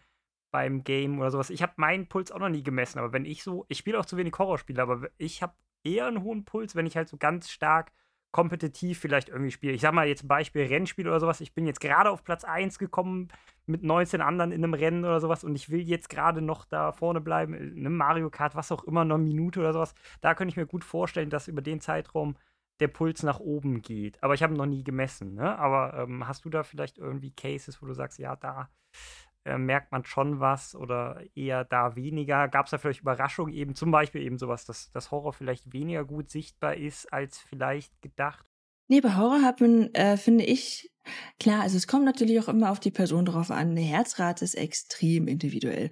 beim 0.51 0.83
Game 0.83 1.19
oder 1.19 1.31
sowas? 1.31 1.49
Ich 1.49 1.61
habe 1.61 1.73
meinen 1.77 2.07
Puls 2.07 2.31
auch 2.31 2.39
noch 2.39 2.49
nie 2.49 2.63
gemessen, 2.63 2.99
aber 2.99 3.13
wenn 3.13 3.25
ich 3.25 3.43
so, 3.43 3.65
ich 3.67 3.77
spiele 3.77 3.99
auch 3.99 4.05
zu 4.05 4.17
wenig 4.17 4.33
Horrorspiele, 4.37 4.81
aber 4.81 5.09
ich 5.17 5.43
habe 5.43 5.55
eher 5.83 6.07
einen 6.07 6.23
hohen 6.23 6.45
Puls, 6.45 6.75
wenn 6.75 6.87
ich 6.87 6.97
halt 6.97 7.09
so 7.09 7.17
ganz 7.17 7.51
stark 7.51 7.91
kompetitiv 8.35 8.99
vielleicht 8.99 9.29
irgendwie 9.29 9.51
spiele. 9.51 9.71
Ich 9.71 9.79
sag 9.79 9.93
mal 9.93 10.09
jetzt 10.09 10.27
Beispiel 10.27 10.65
Rennspiel 10.65 11.07
oder 11.07 11.21
sowas. 11.21 11.39
Ich 11.39 11.53
bin 11.53 11.65
jetzt 11.65 11.79
gerade 11.79 12.09
auf 12.09 12.21
Platz 12.25 12.43
1 12.43 12.79
gekommen 12.79 13.29
mit 13.65 13.81
19 13.81 14.19
anderen 14.19 14.51
in 14.51 14.61
einem 14.61 14.73
Rennen 14.73 15.05
oder 15.05 15.21
sowas 15.21 15.45
und 15.45 15.55
ich 15.55 15.69
will 15.69 15.79
jetzt 15.79 16.09
gerade 16.09 16.41
noch 16.41 16.65
da 16.65 16.91
vorne 16.91 17.21
bleiben, 17.21 17.53
in 17.53 17.77
einem 17.77 17.95
Mario 17.95 18.29
Kart, 18.29 18.53
was 18.53 18.73
auch 18.73 18.83
immer, 18.83 19.01
eine 19.01 19.17
Minute 19.17 19.61
oder 19.61 19.71
sowas. 19.71 19.95
Da 20.19 20.35
könnte 20.35 20.51
ich 20.51 20.57
mir 20.57 20.65
gut 20.65 20.83
vorstellen, 20.83 21.29
dass 21.29 21.47
über 21.47 21.61
den 21.61 21.79
Zeitraum 21.79 22.35
der 22.81 22.89
Puls 22.89 23.23
nach 23.23 23.39
oben 23.39 23.81
geht. 23.81 24.21
Aber 24.21 24.33
ich 24.33 24.43
habe 24.43 24.53
noch 24.53 24.65
nie 24.65 24.83
gemessen. 24.83 25.35
Ne? 25.35 25.57
Aber 25.57 25.93
ähm, 25.97 26.27
hast 26.27 26.43
du 26.43 26.49
da 26.49 26.63
vielleicht 26.63 26.97
irgendwie 26.97 27.31
Cases, 27.31 27.81
wo 27.81 27.85
du 27.85 27.93
sagst, 27.93 28.19
ja, 28.19 28.35
da 28.35 28.67
äh, 29.45 29.57
merkt 29.57 29.91
man 29.91 30.03
schon 30.05 30.39
was 30.39 30.75
oder 30.75 31.21
eher 31.35 31.63
da 31.63 31.95
weniger? 31.95 32.47
Gab 32.47 32.65
es 32.65 32.71
da 32.71 32.77
vielleicht 32.77 33.01
Überraschungen 33.01 33.53
eben, 33.53 33.75
zum 33.75 33.91
Beispiel 33.91 34.21
eben 34.21 34.37
sowas, 34.37 34.65
dass 34.65 34.91
das 34.91 35.11
Horror 35.11 35.33
vielleicht 35.33 35.71
weniger 35.71 36.03
gut 36.03 36.29
sichtbar 36.29 36.75
ist 36.75 37.11
als 37.13 37.37
vielleicht 37.37 38.01
gedacht? 38.01 38.45
Nee, 38.87 39.01
bei 39.01 39.15
Horror 39.15 39.41
hat 39.41 39.61
man, 39.61 39.93
äh, 39.93 40.17
finde 40.17 40.43
ich, 40.43 40.91
klar, 41.39 41.61
also 41.61 41.77
es 41.77 41.87
kommt 41.87 42.05
natürlich 42.05 42.39
auch 42.39 42.47
immer 42.47 42.71
auf 42.71 42.79
die 42.79 42.91
Person 42.91 43.25
drauf 43.25 43.49
an. 43.49 43.71
Eine 43.71 43.81
Herzrate 43.81 44.43
ist 44.43 44.55
extrem 44.55 45.27
individuell. 45.27 45.89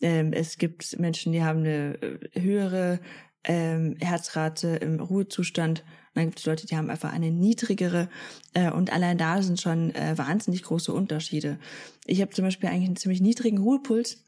Ähm, 0.00 0.32
es 0.32 0.58
gibt 0.58 0.98
Menschen, 0.98 1.32
die 1.32 1.42
haben 1.42 1.60
eine 1.60 1.94
äh, 2.02 2.40
höhere 2.40 3.00
ähm, 3.44 3.96
Herzrate 4.00 4.76
im 4.76 5.00
Ruhezustand 5.00 5.84
dann 6.14 6.26
gibt 6.26 6.38
es 6.38 6.46
Leute, 6.46 6.66
die 6.66 6.76
haben 6.76 6.90
einfach 6.90 7.12
eine 7.12 7.30
niedrigere 7.30 8.08
äh, 8.54 8.70
und 8.70 8.92
allein 8.92 9.18
da 9.18 9.42
sind 9.42 9.60
schon 9.60 9.94
äh, 9.94 10.16
wahnsinnig 10.16 10.62
große 10.62 10.92
Unterschiede. 10.92 11.58
Ich 12.06 12.20
habe 12.20 12.32
zum 12.32 12.44
Beispiel 12.44 12.68
eigentlich 12.68 12.86
einen 12.86 12.96
ziemlich 12.96 13.20
niedrigen 13.20 13.58
Ruhepuls, 13.58 14.24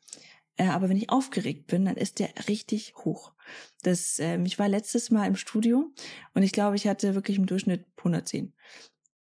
äh, 0.56 0.66
aber 0.66 0.88
wenn 0.88 0.96
ich 0.96 1.10
aufgeregt 1.10 1.68
bin, 1.68 1.84
dann 1.84 1.96
ist 1.96 2.18
der 2.18 2.30
richtig 2.48 2.94
hoch. 2.98 3.32
Das, 3.82 4.18
äh, 4.18 4.40
ich 4.42 4.58
war 4.58 4.68
letztes 4.68 5.10
Mal 5.10 5.26
im 5.26 5.36
Studio 5.36 5.92
und 6.34 6.42
ich 6.42 6.52
glaube, 6.52 6.76
ich 6.76 6.86
hatte 6.86 7.14
wirklich 7.14 7.38
im 7.38 7.46
Durchschnitt 7.46 7.86
110. 7.98 8.52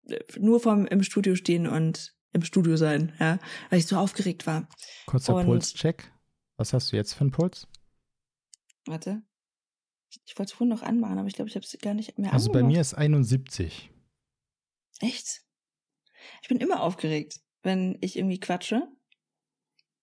Äh, 0.08 0.18
nur 0.38 0.60
vom 0.60 0.86
im 0.86 1.02
Studio 1.02 1.34
stehen 1.34 1.66
und 1.66 2.14
im 2.32 2.42
Studio 2.42 2.76
sein, 2.76 3.12
ja, 3.18 3.38
weil 3.70 3.78
ich 3.78 3.86
so 3.86 3.96
aufgeregt 3.96 4.46
war. 4.46 4.68
Kurzer 5.06 5.34
und, 5.34 5.46
Pulscheck. 5.46 6.12
Was 6.56 6.72
hast 6.72 6.92
du 6.92 6.96
jetzt 6.96 7.14
für 7.14 7.22
einen 7.22 7.30
Puls? 7.30 7.66
Warte. 8.86 9.22
Ich 10.24 10.38
wollte 10.38 10.50
es 10.50 10.56
vorhin 10.56 10.68
noch 10.68 10.82
anmachen, 10.82 11.18
aber 11.18 11.28
ich 11.28 11.34
glaube, 11.34 11.48
ich 11.48 11.54
habe 11.56 11.64
es 11.64 11.76
gar 11.80 11.94
nicht 11.94 12.18
mehr 12.18 12.32
Also 12.32 12.50
angemacht. 12.50 12.68
bei 12.68 12.74
mir 12.74 12.80
ist 12.80 12.94
71. 12.94 13.90
Echt? 15.00 15.42
Ich 16.42 16.48
bin 16.48 16.58
immer 16.58 16.82
aufgeregt, 16.82 17.40
wenn 17.62 17.98
ich 18.00 18.16
irgendwie 18.16 18.40
quatsche. 18.40 18.88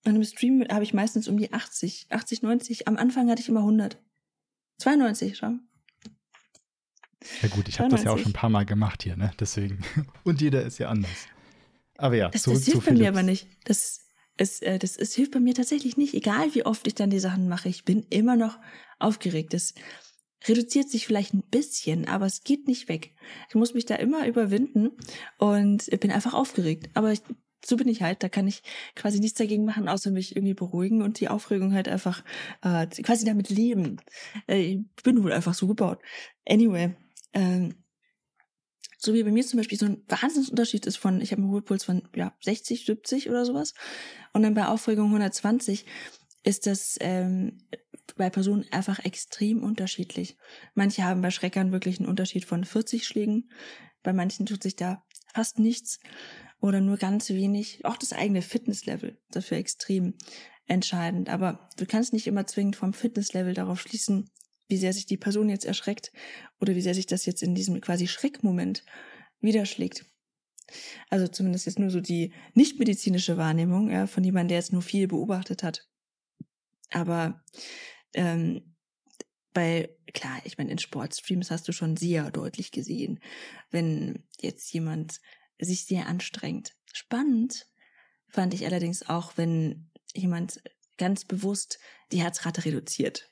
Und 0.05 0.15
im 0.15 0.23
Stream 0.23 0.65
habe 0.69 0.83
ich 0.83 0.93
meistens 0.93 1.27
um 1.27 1.37
die 1.37 1.51
80, 1.51 2.07
80, 2.09 2.41
90. 2.41 2.87
Am 2.87 2.97
Anfang 2.97 3.29
hatte 3.29 3.41
ich 3.41 3.49
immer 3.49 3.59
100. 3.61 4.01
92 4.79 5.37
schon. 5.37 5.67
Ja 7.41 7.49
gut, 7.49 7.67
ich 7.67 7.79
habe 7.79 7.89
das 7.89 8.03
ja 8.03 8.11
auch 8.11 8.17
schon 8.17 8.31
ein 8.31 8.33
paar 8.33 8.49
Mal 8.49 8.65
gemacht 8.65 9.03
hier, 9.03 9.17
ne? 9.17 9.31
Deswegen. 9.39 9.83
Und 10.23 10.39
jeder 10.41 10.63
ist 10.63 10.77
ja 10.77 10.89
anders. 10.89 11.27
Aber 11.97 12.15
ja, 12.15 12.29
das, 12.29 12.43
zurück 12.43 12.57
das 12.59 12.65
hilft 12.65 12.85
zu 12.85 12.93
bei 12.93 12.97
mir 12.97 13.09
aber 13.09 13.23
nicht. 13.23 13.47
Das, 13.65 14.05
ist, 14.39 14.63
äh, 14.63 14.79
das, 14.79 14.97
es 14.97 15.13
hilft 15.13 15.31
bei 15.31 15.39
mir 15.39 15.53
tatsächlich 15.53 15.97
nicht. 15.97 16.13
Egal 16.13 16.53
wie 16.53 16.65
oft 16.65 16.87
ich 16.87 16.95
dann 16.95 17.09
die 17.09 17.19
Sachen 17.19 17.47
mache, 17.47 17.69
ich 17.69 17.85
bin 17.85 18.05
immer 18.09 18.35
noch 18.35 18.59
aufgeregt. 18.99 19.53
Das 19.53 19.73
reduziert 20.47 20.89
sich 20.89 21.05
vielleicht 21.05 21.33
ein 21.33 21.43
bisschen, 21.43 22.07
aber 22.07 22.25
es 22.25 22.43
geht 22.43 22.67
nicht 22.67 22.87
weg. 22.87 23.13
Ich 23.49 23.55
muss 23.55 23.73
mich 23.73 23.85
da 23.85 23.95
immer 23.95 24.27
überwinden 24.27 24.91
und 25.37 25.87
bin 25.99 26.11
einfach 26.11 26.33
aufgeregt. 26.33 26.89
Aber 26.93 27.11
ich, 27.11 27.21
so 27.65 27.75
bin 27.75 27.89
ich 27.89 28.01
halt. 28.01 28.23
Da 28.23 28.29
kann 28.29 28.47
ich 28.47 28.63
quasi 28.95 29.19
nichts 29.19 29.37
dagegen 29.37 29.65
machen, 29.65 29.89
außer 29.89 30.11
mich 30.11 30.35
irgendwie 30.35 30.53
beruhigen 30.53 31.01
und 31.01 31.19
die 31.19 31.27
Aufregung 31.27 31.73
halt 31.73 31.89
einfach 31.89 32.23
äh, 32.61 32.87
quasi 32.87 33.25
damit 33.25 33.49
leben. 33.49 33.97
Äh, 34.47 34.61
ich 34.61 35.03
bin 35.03 35.21
wohl 35.23 35.33
einfach 35.33 35.53
so 35.53 35.67
gebaut. 35.67 35.99
Anyway, 36.47 36.95
ähm, 37.33 37.75
so 38.99 39.13
wie 39.13 39.23
bei 39.23 39.31
mir 39.31 39.45
zum 39.45 39.57
Beispiel 39.57 39.77
so 39.77 39.85
ein 39.85 40.03
Wahnsinnsunterschied 40.07 40.85
ist 40.85 40.97
von, 40.97 41.21
ich 41.21 41.31
habe 41.31 41.41
einen 41.41 41.49
Ruhepuls 41.49 41.85
von 41.85 42.03
ja 42.15 42.33
60, 42.41 42.85
70 42.85 43.29
oder 43.29 43.45
sowas 43.45 43.73
und 44.33 44.43
dann 44.43 44.53
bei 44.53 44.67
Aufregung 44.67 45.07
120 45.07 45.85
ist 46.43 46.67
das 46.67 46.97
ähm, 46.99 47.59
bei 48.17 48.29
Personen 48.29 48.65
einfach 48.71 48.99
extrem 49.05 49.63
unterschiedlich. 49.63 50.37
Manche 50.75 51.03
haben 51.03 51.21
bei 51.21 51.31
Schreckern 51.31 51.71
wirklich 51.71 51.99
einen 51.99 52.09
Unterschied 52.09 52.45
von 52.45 52.65
40 52.65 53.07
Schlägen. 53.07 53.49
Bei 54.03 54.13
manchen 54.13 54.45
tut 54.45 54.63
sich 54.63 54.75
da 54.75 55.03
fast 55.33 55.59
nichts 55.59 55.99
oder 56.59 56.81
nur 56.81 56.97
ganz 56.97 57.29
wenig. 57.29 57.85
Auch 57.85 57.97
das 57.97 58.13
eigene 58.13 58.41
Fitnesslevel 58.41 59.17
dafür 59.31 59.57
extrem 59.57 60.15
entscheidend. 60.67 61.29
Aber 61.29 61.69
du 61.77 61.85
kannst 61.85 62.13
nicht 62.13 62.27
immer 62.27 62.45
zwingend 62.45 62.75
vom 62.75 62.93
Fitnesslevel 62.93 63.53
darauf 63.53 63.79
schließen, 63.79 64.29
wie 64.69 64.77
sehr 64.77 64.93
sich 64.93 65.05
die 65.05 65.17
Person 65.17 65.49
jetzt 65.49 65.65
erschreckt 65.65 66.13
oder 66.61 66.75
wie 66.75 66.81
sehr 66.81 66.93
sich 66.93 67.07
das 67.07 67.25
jetzt 67.25 67.43
in 67.43 67.55
diesem 67.55 67.81
quasi 67.81 68.07
Schreckmoment 68.07 68.85
widerschlägt. 69.41 70.05
Also 71.09 71.27
zumindest 71.27 71.65
jetzt 71.65 71.79
nur 71.79 71.89
so 71.89 71.99
die 71.99 72.31
nichtmedizinische 72.53 73.37
Wahrnehmung 73.37 73.89
ja, 73.89 74.07
von 74.07 74.23
jemandem, 74.23 74.49
der 74.49 74.57
jetzt 74.59 74.71
nur 74.71 74.83
viel 74.83 75.07
beobachtet 75.07 75.63
hat. 75.63 75.87
Aber 76.91 77.43
ähm, 78.13 78.75
bei, 79.53 79.89
klar, 80.13 80.39
ich 80.45 80.57
meine, 80.57 80.71
in 80.71 80.77
Sportstreams 80.77 81.51
hast 81.51 81.67
du 81.67 81.71
schon 81.71 81.97
sehr 81.97 82.31
deutlich 82.31 82.71
gesehen, 82.71 83.19
wenn 83.71 84.23
jetzt 84.39 84.71
jemand 84.71 85.19
sich 85.59 85.85
sehr 85.85 86.07
anstrengt. 86.07 86.75
Spannend 86.93 87.67
fand 88.27 88.53
ich 88.53 88.65
allerdings 88.65 89.07
auch, 89.09 89.37
wenn 89.37 89.89
jemand 90.13 90.61
ganz 90.97 91.25
bewusst 91.25 91.79
die 92.11 92.21
Herzrate 92.21 92.65
reduziert. 92.65 93.28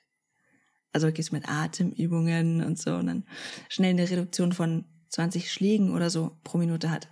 Also 0.92 1.06
wirklich 1.06 1.32
mit 1.32 1.48
Atemübungen 1.48 2.64
und 2.64 2.78
so 2.78 2.94
und 2.94 3.06
dann 3.06 3.24
schnell 3.68 3.90
eine 3.90 4.08
Reduktion 4.08 4.52
von 4.52 4.84
20 5.10 5.52
Schlägen 5.52 5.94
oder 5.94 6.10
so 6.10 6.38
pro 6.44 6.58
Minute 6.58 6.90
hat. 6.90 7.08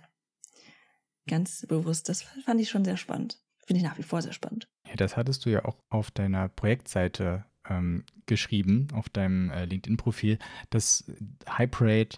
Ganz 1.27 1.65
bewusst. 1.67 2.09
Das 2.09 2.23
fand 2.23 2.61
ich 2.61 2.69
schon 2.69 2.85
sehr 2.85 2.97
spannend. 2.97 3.39
Finde 3.65 3.79
ich 3.79 3.87
nach 3.87 3.97
wie 3.97 4.03
vor 4.03 4.21
sehr 4.21 4.33
spannend. 4.33 4.67
Ja, 4.87 4.95
das 4.95 5.17
hattest 5.17 5.45
du 5.45 5.49
ja 5.49 5.65
auch 5.65 5.77
auf 5.89 6.09
deiner 6.09 6.47
Projektseite 6.47 7.45
ähm, 7.69 8.05
geschrieben, 8.25 8.87
auf 8.93 9.09
deinem 9.09 9.49
äh, 9.49 9.65
LinkedIn-Profil, 9.65 10.39
dass 10.69 11.11
Hyperate 11.45 12.17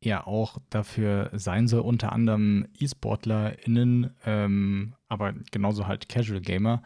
ja 0.00 0.26
auch 0.26 0.58
dafür 0.70 1.30
sein 1.32 1.66
soll, 1.66 1.80
unter 1.80 2.12
anderem 2.12 2.68
E-SportlerInnen, 2.78 4.14
ähm, 4.24 4.94
aber 5.08 5.34
genauso 5.50 5.86
halt 5.86 6.08
Casual 6.08 6.40
Gamer, 6.40 6.82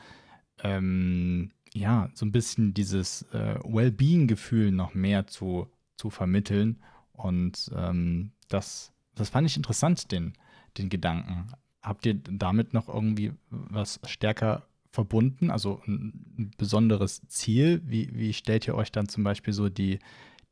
ähm, 0.62 1.52
ja, 1.74 2.10
so 2.14 2.26
ein 2.26 2.32
bisschen 2.32 2.74
dieses 2.74 3.22
äh, 3.32 3.59
Wellbeing-Gefühl 3.64 4.72
noch 4.72 4.94
mehr 4.94 5.26
zu, 5.26 5.68
zu 5.97 6.10
vermitteln. 6.10 6.80
Und 7.12 7.70
ähm, 7.74 8.32
das, 8.48 8.92
das 9.14 9.28
fand 9.28 9.47
ich 9.47 9.56
interessant, 9.56 10.10
den, 10.12 10.32
den 10.78 10.88
Gedanken. 10.88 11.52
Habt 11.82 12.06
ihr 12.06 12.14
damit 12.14 12.74
noch 12.74 12.88
irgendwie 12.88 13.32
was 13.51 14.01
stärker 14.05 14.66
verbunden, 14.92 15.51
also 15.51 15.80
ein 15.86 16.51
besonderes 16.59 17.22
Ziel? 17.28 17.80
Wie, 17.84 18.10
wie 18.12 18.32
stellt 18.32 18.66
ihr 18.66 18.74
euch 18.74 18.90
dann 18.90 19.09
zum 19.09 19.22
Beispiel 19.22 19.55
so 19.55 19.68
die, 19.68 20.01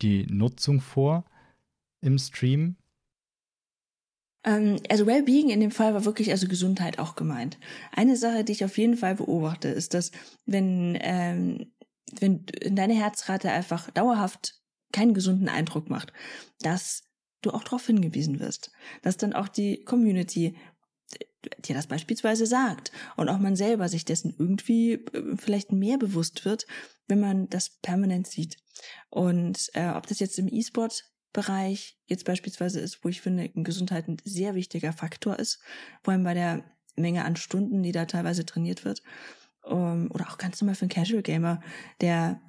die 0.01 0.27
Nutzung 0.27 0.81
vor 0.81 1.24
im 2.01 2.19
Stream? 2.19 2.77
Ähm, 4.44 4.77
also 4.89 5.06
Wellbeing 5.06 5.51
in 5.51 5.60
dem 5.60 5.70
Fall 5.70 5.94
war 5.94 6.05
wirklich 6.05 6.31
also 6.31 6.48
Gesundheit 6.48 6.98
auch 6.98 7.16
gemeint. 7.16 7.59
Eine 7.93 8.16
Sache, 8.16 8.44
die 8.44 8.52
ich 8.52 8.65
auf 8.65 8.78
jeden 8.78 8.97
Fall 8.97 9.15
beobachte, 9.15 9.69
ist, 9.69 9.94
dass 9.94 10.10
wenn, 10.47 10.97
ähm, 11.01 11.73
wenn 12.20 12.47
deine 12.70 12.94
Herzrate 12.94 13.51
einfach 13.51 13.90
dauerhaft 13.90 14.55
keinen 14.93 15.15
gesunden 15.15 15.48
Eindruck 15.48 15.90
macht, 15.90 16.12
dass 16.60 17.02
du 17.43 17.51
auch 17.51 17.62
darauf 17.62 17.86
hingewiesen 17.86 18.40
wirst, 18.40 18.70
dass 19.02 19.16
dann 19.16 19.32
auch 19.32 19.48
die 19.48 19.85
Community 19.85 20.56
dir 21.65 21.74
das 21.74 21.86
beispielsweise 21.86 22.47
sagt 22.47 22.90
und 23.16 23.28
auch 23.28 23.39
man 23.39 23.56
selber 23.56 23.89
sich 23.89 24.05
dessen 24.05 24.35
irgendwie 24.39 24.94
äh, 24.94 25.36
vielleicht 25.36 25.73
mehr 25.73 25.98
bewusst 25.98 26.44
wird, 26.44 26.66
wenn 27.06 27.20
man 27.20 27.48
das 27.48 27.70
permanent 27.81 28.27
sieht. 28.27 28.56
Und 29.10 29.70
äh, 29.74 29.90
ob 29.90 30.06
das 30.06 30.19
jetzt 30.19 30.39
im 30.39 30.48
E-Sport-Bereich 31.29 31.99
jetzt 32.07 32.25
beispielsweise 32.25 32.81
ist, 32.81 33.05
wo 33.05 33.09
ich 33.09 33.21
finde, 33.21 33.49
Gesundheit 33.51 34.09
ein 34.09 34.19
sehr 34.25 34.55
wichtiger 34.55 34.93
Faktor 34.93 35.39
ist, 35.39 35.61
vor 36.03 36.13
allem 36.13 36.25
bei 36.25 36.35
der 36.35 36.65
Menge 36.97 37.25
an 37.25 37.37
Stunden, 37.37 37.83
die 37.83 37.93
da 37.93 38.07
teilweise 38.07 38.45
trainiert 38.45 38.85
wird, 38.85 39.03
ähm, 39.67 40.11
oder 40.13 40.29
auch 40.29 40.39
ganz 40.39 40.61
normal 40.61 40.75
für 40.75 40.83
einen 40.83 40.91
Casual 40.91 41.23
Gamer, 41.23 41.61
der 42.01 42.41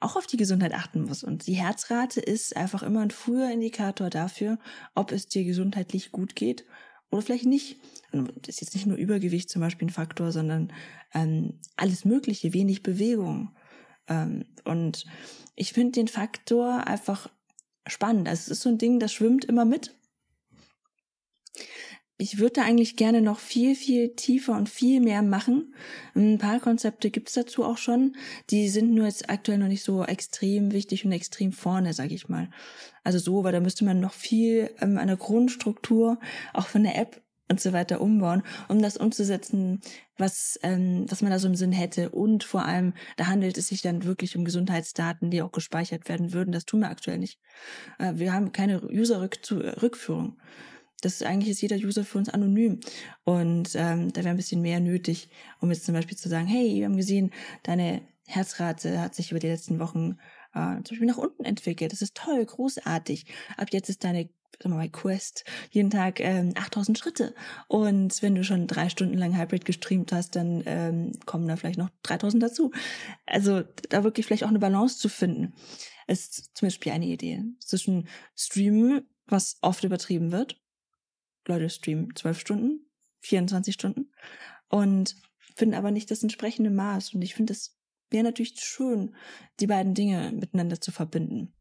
auch 0.00 0.16
auf 0.16 0.26
die 0.26 0.36
Gesundheit 0.36 0.74
achten 0.74 1.02
muss. 1.02 1.24
Und 1.24 1.46
die 1.46 1.54
Herzrate 1.54 2.20
ist 2.20 2.56
einfach 2.56 2.82
immer 2.82 3.00
ein 3.00 3.10
früher 3.10 3.50
Indikator 3.50 4.10
dafür, 4.10 4.58
ob 4.94 5.10
es 5.10 5.26
dir 5.26 5.44
gesundheitlich 5.44 6.12
gut 6.12 6.36
geht 6.36 6.64
oder 7.10 7.22
vielleicht 7.22 7.46
nicht. 7.46 7.80
Und 8.12 8.32
das 8.46 8.56
ist 8.56 8.60
jetzt 8.60 8.74
nicht 8.74 8.86
nur 8.86 8.96
Übergewicht 8.96 9.50
zum 9.50 9.60
Beispiel 9.60 9.88
ein 9.88 9.92
Faktor, 9.92 10.30
sondern 10.30 10.72
ähm, 11.14 11.58
alles 11.76 12.04
Mögliche, 12.04 12.52
wenig 12.52 12.82
Bewegung. 12.82 13.56
Ähm, 14.06 14.44
und 14.64 15.06
ich 15.56 15.72
finde 15.72 15.92
den 15.92 16.08
Faktor 16.08 16.86
einfach 16.86 17.28
spannend. 17.88 18.28
Also 18.28 18.42
es 18.42 18.48
ist 18.48 18.62
so 18.62 18.68
ein 18.68 18.78
Ding, 18.78 19.00
das 19.00 19.12
schwimmt 19.12 19.44
immer 19.44 19.64
mit 19.64 19.94
ich 22.20 22.38
würde 22.38 22.54
da 22.54 22.62
eigentlich 22.62 22.96
gerne 22.96 23.22
noch 23.22 23.38
viel, 23.38 23.76
viel 23.76 24.14
tiefer 24.16 24.56
und 24.56 24.68
viel 24.68 25.00
mehr 25.00 25.22
machen. 25.22 25.74
Ein 26.16 26.38
paar 26.38 26.58
Konzepte 26.58 27.10
gibt's 27.10 27.34
dazu 27.34 27.64
auch 27.64 27.78
schon. 27.78 28.16
Die 28.50 28.68
sind 28.68 28.92
nur 28.92 29.06
jetzt 29.06 29.30
aktuell 29.30 29.58
noch 29.58 29.68
nicht 29.68 29.84
so 29.84 30.04
extrem 30.04 30.72
wichtig 30.72 31.04
und 31.04 31.12
extrem 31.12 31.52
vorne, 31.52 31.94
sage 31.94 32.14
ich 32.14 32.28
mal. 32.28 32.50
Also 33.04 33.20
so, 33.20 33.44
weil 33.44 33.52
da 33.52 33.60
müsste 33.60 33.84
man 33.84 34.00
noch 34.00 34.12
viel 34.12 34.70
ähm, 34.80 34.98
an 34.98 35.06
der 35.06 35.16
Grundstruktur, 35.16 36.18
auch 36.52 36.66
von 36.66 36.82
der 36.82 36.98
App 36.98 37.22
und 37.50 37.60
so 37.60 37.72
weiter 37.72 38.00
umbauen, 38.00 38.42
um 38.68 38.82
das 38.82 38.96
umzusetzen, 38.96 39.80
was, 40.16 40.58
ähm, 40.62 41.06
was 41.08 41.22
man 41.22 41.30
da 41.30 41.38
so 41.38 41.48
im 41.48 41.54
Sinn 41.54 41.72
hätte. 41.72 42.10
Und 42.10 42.44
vor 42.44 42.64
allem, 42.64 42.94
da 43.16 43.26
handelt 43.26 43.58
es 43.58 43.68
sich 43.68 43.82
dann 43.82 44.04
wirklich 44.04 44.36
um 44.36 44.44
Gesundheitsdaten, 44.44 45.30
die 45.30 45.42
auch 45.42 45.52
gespeichert 45.52 46.08
werden 46.08 46.32
würden. 46.32 46.52
Das 46.52 46.64
tun 46.64 46.80
wir 46.80 46.90
aktuell 46.90 47.18
nicht. 47.18 47.38
Äh, 47.98 48.14
wir 48.16 48.32
haben 48.32 48.52
keine 48.52 48.82
User-Rückführung. 48.82 50.36
Das 51.00 51.22
eigentlich 51.22 51.50
ist 51.50 51.60
jeder 51.60 51.76
User 51.76 52.04
für 52.04 52.18
uns 52.18 52.28
anonym. 52.28 52.80
Und 53.24 53.70
ähm, 53.74 54.12
da 54.12 54.22
wäre 54.22 54.30
ein 54.30 54.36
bisschen 54.36 54.62
mehr 54.62 54.80
nötig, 54.80 55.30
um 55.60 55.70
jetzt 55.70 55.84
zum 55.84 55.94
Beispiel 55.94 56.16
zu 56.16 56.28
sagen, 56.28 56.46
hey, 56.46 56.74
wir 56.74 56.86
haben 56.86 56.96
gesehen, 56.96 57.30
deine 57.62 58.02
Herzrate 58.26 59.00
hat 59.00 59.14
sich 59.14 59.30
über 59.30 59.40
die 59.40 59.46
letzten 59.46 59.78
Wochen 59.78 60.18
äh, 60.54 60.82
zum 60.82 60.90
Beispiel 60.90 61.06
nach 61.06 61.18
unten 61.18 61.44
entwickelt. 61.44 61.92
Das 61.92 62.02
ist 62.02 62.14
toll, 62.14 62.44
großartig. 62.44 63.26
Ab 63.56 63.68
jetzt 63.72 63.88
ist 63.88 64.04
deine 64.04 64.30
sagen 64.60 64.74
wir 64.74 64.78
mal, 64.78 64.88
Quest 64.88 65.44
jeden 65.70 65.90
Tag 65.90 66.20
ähm, 66.20 66.52
8000 66.56 66.98
Schritte. 66.98 67.34
Und 67.68 68.20
wenn 68.22 68.34
du 68.34 68.42
schon 68.42 68.66
drei 68.66 68.88
Stunden 68.88 69.16
lang 69.16 69.38
Hybrid 69.38 69.64
gestreamt 69.64 70.12
hast, 70.12 70.34
dann 70.36 70.62
ähm, 70.66 71.12
kommen 71.26 71.46
da 71.46 71.56
vielleicht 71.56 71.78
noch 71.78 71.90
3000 72.02 72.42
dazu. 72.42 72.72
Also 73.26 73.62
da 73.88 74.04
wirklich 74.04 74.26
vielleicht 74.26 74.44
auch 74.44 74.48
eine 74.48 74.58
Balance 74.58 74.98
zu 74.98 75.08
finden, 75.08 75.54
ist 76.06 76.56
zum 76.56 76.66
Beispiel 76.66 76.92
eine 76.92 77.06
Idee. 77.06 77.44
Zwischen 77.60 78.08
Streamen, 78.34 79.06
was 79.26 79.58
oft 79.60 79.84
übertrieben 79.84 80.32
wird, 80.32 80.60
Leute 81.46 81.70
streamen 81.70 82.14
zwölf 82.14 82.40
Stunden, 82.40 82.86
24 83.20 83.74
Stunden 83.74 84.10
und 84.68 85.16
finden 85.54 85.74
aber 85.74 85.90
nicht 85.90 86.10
das 86.10 86.22
entsprechende 86.22 86.70
Maß. 86.70 87.14
Und 87.14 87.22
ich 87.22 87.34
finde, 87.34 87.52
es 87.52 87.77
wäre 88.10 88.24
natürlich 88.24 88.58
schön, 88.58 89.14
die 89.60 89.66
beiden 89.66 89.94
Dinge 89.94 90.32
miteinander 90.32 90.80
zu 90.80 90.92
verbinden. 90.92 91.52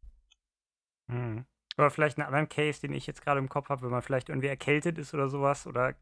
Hm. 1.09 1.45
Oder 1.77 1.91
vielleicht 1.91 2.17
einen 2.17 2.25
anderen 2.25 2.49
Case, 2.49 2.81
den 2.81 2.93
ich 2.93 3.05
jetzt 3.05 3.21
gerade 3.21 3.39
im 3.39 3.49
Kopf 3.49 3.69
habe, 3.69 3.83
wenn 3.83 3.91
man 3.91 4.01
vielleicht 4.01 4.29
irgendwie 4.29 4.47
erkältet 4.47 4.97
ist 4.97 5.13
oder 5.13 5.29
sowas 5.29 5.67
oder 5.67 5.93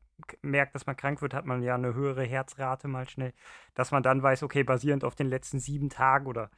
merkt, 0.42 0.74
dass 0.74 0.86
man 0.86 0.96
krank 0.96 1.22
wird, 1.22 1.34
hat 1.34 1.46
man 1.46 1.62
ja 1.62 1.76
eine 1.76 1.94
höhere 1.94 2.24
Herzrate 2.24 2.88
mal 2.88 3.10
schnell, 3.10 3.34
dass 3.74 3.92
man 3.92 4.02
dann 4.02 4.24
weiß, 4.24 4.44
okay, 4.44 4.64
basierend 4.64 5.04
auf 5.04 5.16
den 5.16 5.28
letzten 5.28 5.60
sieben 5.60 5.90
Tagen 5.90 6.28
oder 6.28 6.50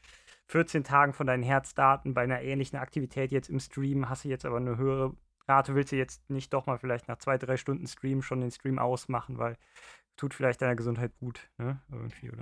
14 0.49 0.83
Tagen 0.83 1.13
von 1.13 1.25
deinen 1.25 1.41
Herzdaten 1.41 2.13
bei 2.13 2.21
einer 2.21 2.41
ähnlichen 2.41 2.77
Aktivität 2.77 3.31
jetzt 3.31 3.49
im 3.49 3.59
Stream 3.59 4.07
hast 4.07 4.23
du 4.23 4.29
jetzt 4.29 4.45
aber 4.45 4.57
eine 4.57 4.77
höhere 4.77 5.15
Rate 5.47 5.75
willst 5.75 5.91
du 5.91 5.95
jetzt 5.95 6.29
nicht 6.29 6.53
doch 6.53 6.65
mal 6.65 6.77
vielleicht 6.77 7.07
nach 7.07 7.17
zwei, 7.17 7.37
drei 7.37 7.57
Stunden 7.57 7.87
Stream 7.87 8.21
schon 8.21 8.41
den 8.41 8.51
Stream 8.51 8.79
ausmachen, 8.79 9.37
weil 9.37 9.57
tut 10.17 10.33
vielleicht 10.33 10.61
deiner 10.61 10.75
Gesundheit 10.75 11.11
gut, 11.19 11.49
ne? 11.57 11.79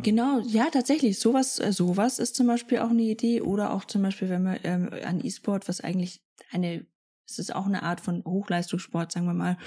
Genau, 0.02 0.40
ja, 0.40 0.70
tatsächlich. 0.72 1.20
Sowas, 1.20 1.60
äh, 1.60 1.72
sowas 1.72 2.20
ist 2.20 2.36
zum 2.36 2.48
Beispiel 2.48 2.80
auch 2.80 2.90
eine 2.90 3.04
Idee. 3.04 3.42
Oder 3.42 3.72
auch 3.72 3.86
zum 3.86 4.02
Beispiel, 4.02 4.30
wenn 4.30 4.44
man 4.44 4.60
ähm, 4.64 4.90
an 5.06 5.24
E-Sport, 5.24 5.68
was 5.68 5.82
eigentlich 5.82 6.22
eine, 6.52 6.86
es 7.28 7.38
ist 7.38 7.54
auch 7.54 7.66
eine 7.66 7.84
Art 7.84 8.02
von 8.02 8.24
Hochleistungssport, 8.26 9.12
sagen 9.12 9.28
wir 9.28 9.34
mal, 9.34 9.58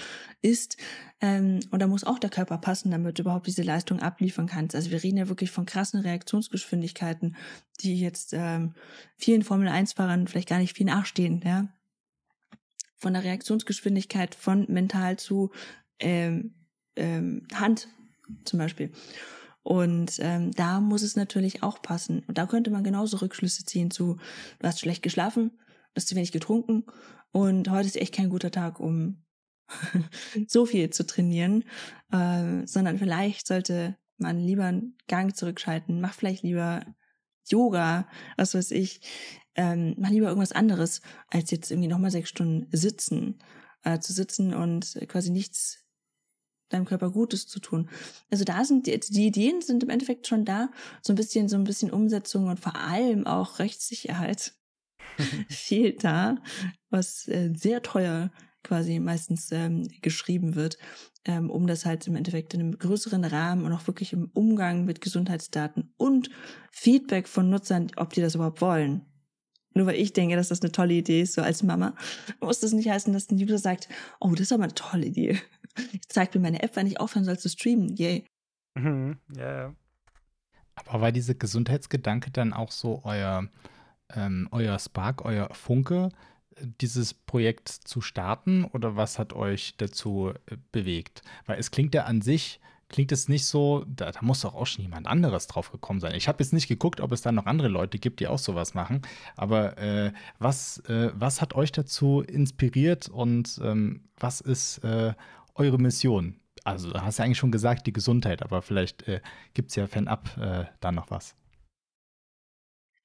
ist. 0.41 0.79
Ähm, 1.21 1.61
und 1.71 1.81
da 1.81 1.87
muss 1.87 2.05
auch 2.05 2.19
der 2.19 2.31
Körper 2.31 2.59
passen, 2.59 2.91
damit 2.91 3.19
du 3.19 3.23
überhaupt 3.23 3.47
diese 3.47 3.63
Leistung 3.63 4.01
abliefern 4.01 4.47
kannst. 4.47 4.75
Also 4.75 4.91
wir 4.91 5.03
reden 5.03 5.19
ja 5.19 5.29
wirklich 5.29 5.51
von 5.51 5.67
krassen 5.67 6.01
Reaktionsgeschwindigkeiten, 6.01 7.37
die 7.81 8.01
jetzt 8.01 8.33
ähm, 8.33 8.75
vielen 9.17 9.43
Formel-1-Fahrern 9.43 10.27
vielleicht 10.27 10.49
gar 10.49 10.59
nicht 10.59 10.77
viel 10.77 10.87
nachstehen, 10.87 11.43
ja 11.45 11.69
von 12.99 13.13
der 13.13 13.23
Reaktionsgeschwindigkeit 13.23 14.35
von 14.35 14.67
mental 14.69 15.19
zu 15.19 15.53
ähm, 16.01 16.55
ähm, 16.97 17.47
Hand 17.55 17.89
zum 18.45 18.59
Beispiel. 18.59 18.93
Und 19.63 20.19
ähm, 20.21 20.53
da 20.53 20.81
muss 20.81 21.03
es 21.03 21.17
natürlich 21.17 21.63
auch 21.63 21.83
passen. 21.83 22.25
Und 22.27 22.39
da 22.39 22.47
könnte 22.47 22.71
man 22.71 22.85
genauso 22.85 23.19
Rückschlüsse 23.19 23.65
ziehen 23.65 23.91
zu, 23.91 24.17
du 24.59 24.67
hast 24.67 24.81
schlecht 24.81 25.03
geschlafen, 25.03 25.51
du 25.59 25.97
hast 25.97 26.09
zu 26.09 26.15
wenig 26.15 26.33
getrunken 26.33 26.85
und 27.33 27.71
heute 27.71 27.87
ist 27.87 27.97
echt 27.97 28.15
kein 28.15 28.31
guter 28.31 28.51
Tag, 28.51 28.81
um 28.81 29.25
so 30.47 30.65
viel 30.65 30.91
zu 30.91 31.05
trainieren, 31.07 31.65
äh, 32.13 32.67
sondern 32.67 32.99
vielleicht 32.99 33.47
sollte 33.47 33.97
man 34.17 34.39
lieber 34.39 34.65
einen 34.65 34.97
Gang 35.07 35.37
zurückschalten, 35.37 36.01
mach 36.01 36.15
vielleicht 36.15 36.43
lieber 36.43 36.85
Yoga, 37.47 38.09
was 38.37 38.55
weiß 38.55 38.71
ich. 38.73 39.01
Ähm, 39.55 39.95
mach 39.99 40.11
lieber 40.11 40.29
irgendwas 40.29 40.53
anderes, 40.53 41.03
als 41.29 41.51
jetzt 41.51 41.71
irgendwie 41.71 41.89
nochmal 41.89 42.11
sechs 42.11 42.29
Stunden 42.29 42.69
sitzen, 42.71 43.39
äh, 43.83 43.99
zu 43.99 44.13
sitzen 44.13 44.55
und 44.55 44.99
quasi 45.09 45.31
nichts 45.31 45.85
deinem 46.69 46.85
Körper 46.85 47.11
Gutes 47.11 47.47
zu 47.47 47.61
tun. 47.61 47.89
Also 48.31 48.45
da 48.45 48.65
sind 48.65 48.87
die, 48.87 48.99
die 48.99 49.27
Ideen 49.27 49.61
sind 49.61 49.83
im 49.83 49.91
Endeffekt 49.91 50.27
schon 50.27 50.45
da, 50.45 50.71
so 51.03 51.13
ein 51.13 51.17
bisschen, 51.17 51.49
so 51.49 51.57
ein 51.57 51.65
bisschen 51.65 51.91
Umsetzung 51.91 52.47
und 52.47 52.61
vor 52.61 52.77
allem 52.77 53.27
auch 53.27 53.59
Rechtssicherheit 53.59 54.55
fehlt 55.49 56.05
da, 56.05 56.37
was 56.91 57.29
äh, 57.29 57.53
sehr 57.55 57.83
teuer 57.83 58.31
quasi 58.63 58.99
meistens 58.99 59.51
ähm, 59.53 59.89
geschrieben 60.03 60.55
wird, 60.55 60.79
ähm, 61.25 61.51
um 61.51 61.67
das 61.67 61.87
halt 61.87 62.07
im 62.07 62.17
Endeffekt 62.17 62.55
in 62.55 62.61
einem 62.61 62.79
größeren 62.79 63.25
Rahmen 63.25 63.65
und 63.65 63.73
auch 63.73 63.87
wirklich 63.87 64.13
im 64.13 64.31
Umgang 64.35 64.85
mit 64.85 65.01
Gesundheitsdaten 65.01 65.93
und 65.97 66.31
Feedback 66.71 67.29
von 67.29 67.49
Nutzern, 67.49 67.89
ob 67.97 68.13
die 68.13 68.21
das 68.21 68.35
überhaupt 68.35 68.61
wollen. 68.61 69.07
Nur 69.75 69.87
weil 69.87 69.97
ich 69.97 70.13
denke, 70.13 70.35
dass 70.35 70.49
das 70.49 70.63
eine 70.63 70.73
tolle 70.73 70.95
Idee 70.95 71.23
ist, 71.23 71.35
so 71.35 71.43
als 71.43 71.63
Mama, 71.63 71.95
muss 72.41 72.61
das 72.61 72.73
nicht 72.73 72.89
heißen, 72.89 73.13
dass 73.13 73.31
ein 73.31 73.37
User 73.37 73.59
sagt, 73.59 73.89
oh, 74.21 74.31
das 74.33 74.43
ist 74.43 74.53
aber 74.53 74.65
eine 74.65 74.75
tolle 74.75 75.07
Idee. 75.07 75.39
Zeig 76.09 76.35
mir 76.35 76.41
meine 76.41 76.63
App, 76.63 76.77
wenn 76.77 76.87
ich 76.87 77.01
aufhören 77.01 77.25
soll 77.25 77.39
zu 77.39 77.49
streamen. 77.49 77.97
Yay. 77.97 78.25
Mhm, 78.75 79.19
ja, 79.37 79.57
ja. 79.63 79.75
Aber 80.87 81.01
war 81.01 81.13
dieser 81.13 81.35
Gesundheitsgedanke 81.35 82.31
dann 82.31 82.53
auch 82.53 82.71
so 82.71 83.03
euer, 83.05 83.49
ähm, 84.15 84.49
euer 84.53 84.79
Spark, 84.79 85.25
euer 85.25 85.53
Funke, 85.53 86.11
dieses 86.81 87.15
Projekt 87.15 87.69
zu 87.69 88.01
starten 88.01 88.65
oder 88.65 88.97
was 88.97 89.19
hat 89.19 89.33
euch 89.33 89.75
dazu 89.77 90.33
äh, 90.47 90.57
bewegt? 90.73 91.23
Weil 91.47 91.59
es 91.59 91.71
klingt 91.71 91.95
ja 91.95 92.05
an 92.05 92.21
sich, 92.21 92.61
klingt 92.89 93.13
es 93.13 93.29
nicht 93.29 93.45
so, 93.45 93.85
da, 93.87 94.11
da 94.11 94.23
muss 94.23 94.41
doch 94.41 94.55
auch 94.55 94.67
schon 94.67 94.83
jemand 94.83 95.07
anderes 95.07 95.47
drauf 95.47 95.71
gekommen 95.71 96.01
sein. 96.01 96.15
Ich 96.15 96.29
habe 96.29 96.43
jetzt 96.43 96.53
nicht 96.53 96.69
geguckt, 96.69 97.01
ob 97.01 97.13
es 97.13 97.23
da 97.23 97.33
noch 97.33 97.47
andere 97.47 97.69
Leute 97.69 97.99
gibt, 97.99 98.21
die 98.21 98.29
auch 98.29 98.39
sowas 98.39 98.75
machen, 98.75 99.03
aber 99.37 99.79
äh, 99.79 100.13
was, 100.39 100.79
äh, 100.89 101.11
was 101.15 101.41
hat 101.41 101.55
euch 101.55 101.73
dazu 101.73 102.23
inspiriert 102.23 103.09
und 103.09 103.61
ähm, 103.63 104.05
was 104.17 104.41
ist 104.41 104.79
äh, 104.79 105.15
eure 105.59 105.79
Mission? 105.79 106.41
Also, 106.65 106.91
du 106.91 107.03
hast 107.03 107.19
ja 107.19 107.25
eigentlich 107.25 107.39
schon 107.39 107.53
gesagt, 107.53 107.87
die 107.87 107.93
Gesundheit, 107.93 108.43
aber 108.43 108.63
vielleicht 108.63 109.07
äh, 109.09 109.21
gibt 109.55 109.71
es 109.71 109.77
ja 109.77 109.87
fernab 109.87 110.37
äh, 110.39 110.65
da 110.81 110.93
noch 110.93 111.11
was. 111.11 111.35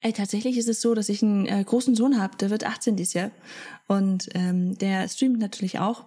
Ey, 0.00 0.12
tatsächlich 0.12 0.58
ist 0.58 0.68
es 0.68 0.82
so, 0.82 0.94
dass 0.94 1.08
ich 1.08 1.22
einen 1.22 1.46
äh, 1.46 1.64
großen 1.64 1.94
Sohn 1.94 2.20
habe, 2.20 2.36
der 2.36 2.50
wird 2.50 2.64
18 2.64 2.96
dieses 2.96 3.14
Jahr. 3.14 3.30
Und 3.86 4.28
ähm, 4.34 4.76
der 4.76 5.08
streamt 5.08 5.38
natürlich 5.38 5.78
auch. 5.78 6.04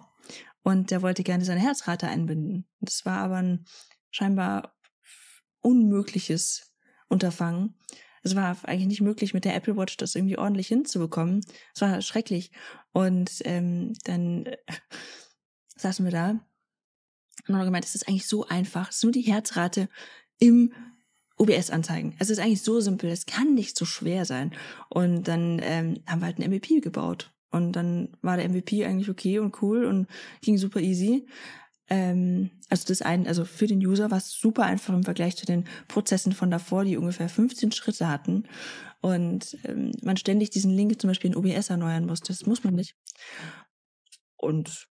Und 0.62 0.92
der 0.92 1.02
wollte 1.02 1.24
gerne 1.24 1.44
seine 1.44 1.60
Herzrate 1.60 2.06
einbinden. 2.06 2.66
Das 2.80 3.04
war 3.04 3.18
aber 3.18 3.36
ein 3.36 3.64
scheinbar 4.10 4.76
unmögliches 5.62 6.72
Unterfangen. 7.08 7.74
Es 8.22 8.36
war 8.36 8.56
eigentlich 8.64 8.86
nicht 8.86 9.00
möglich, 9.00 9.34
mit 9.34 9.44
der 9.44 9.56
Apple 9.56 9.76
Watch 9.76 9.96
das 9.96 10.14
irgendwie 10.14 10.38
ordentlich 10.38 10.68
hinzubekommen. 10.68 11.40
Es 11.74 11.80
war 11.80 12.00
schrecklich. 12.02 12.52
Und 12.92 13.30
ähm, 13.44 13.94
dann 14.04 14.46
äh, 14.46 14.56
saßen 15.80 16.04
wir 16.04 16.12
da 16.12 16.30
und 17.46 17.54
haben 17.54 17.64
gemeint, 17.64 17.84
es 17.84 17.94
ist 17.94 18.08
eigentlich 18.08 18.26
so 18.26 18.46
einfach. 18.46 18.90
Es 18.90 18.96
ist 18.96 19.04
nur 19.04 19.12
die 19.12 19.22
Herzrate 19.22 19.88
im 20.38 20.72
OBS 21.36 21.70
anzeigen. 21.70 22.14
Es 22.18 22.30
ist 22.30 22.38
eigentlich 22.38 22.62
so 22.62 22.80
simpel, 22.80 23.10
es 23.10 23.26
kann 23.26 23.54
nicht 23.54 23.76
so 23.76 23.84
schwer 23.84 24.24
sein. 24.24 24.52
Und 24.88 25.28
dann 25.28 25.60
ähm, 25.62 26.02
haben 26.06 26.20
wir 26.20 26.26
halt 26.26 26.38
ein 26.38 26.50
MVP 26.50 26.80
gebaut. 26.80 27.32
Und 27.50 27.72
dann 27.72 28.16
war 28.20 28.36
der 28.36 28.48
MVP 28.48 28.84
eigentlich 28.84 29.08
okay 29.08 29.38
und 29.38 29.62
cool 29.62 29.84
und 29.84 30.06
ging 30.42 30.58
super 30.58 30.80
easy. 30.80 31.26
Ähm, 31.88 32.50
also 32.68 32.84
das 32.88 33.00
ein, 33.00 33.26
also 33.26 33.44
für 33.44 33.66
den 33.66 33.78
User 33.78 34.10
war 34.10 34.18
es 34.18 34.32
super 34.32 34.64
einfach 34.64 34.92
im 34.92 35.04
Vergleich 35.04 35.36
zu 35.36 35.46
den 35.46 35.64
Prozessen 35.86 36.32
von 36.32 36.50
davor, 36.50 36.84
die 36.84 36.98
ungefähr 36.98 37.28
15 37.28 37.72
Schritte 37.72 38.08
hatten. 38.08 38.44
Und 39.00 39.56
ähm, 39.64 39.92
man 40.02 40.16
ständig 40.16 40.50
diesen 40.50 40.72
Link 40.72 41.00
zum 41.00 41.08
Beispiel 41.08 41.30
in 41.30 41.36
OBS 41.36 41.70
erneuern 41.70 42.04
musste. 42.04 42.32
Das 42.32 42.46
muss 42.46 42.64
man 42.64 42.74
nicht. 42.74 42.96
Und 44.36 44.88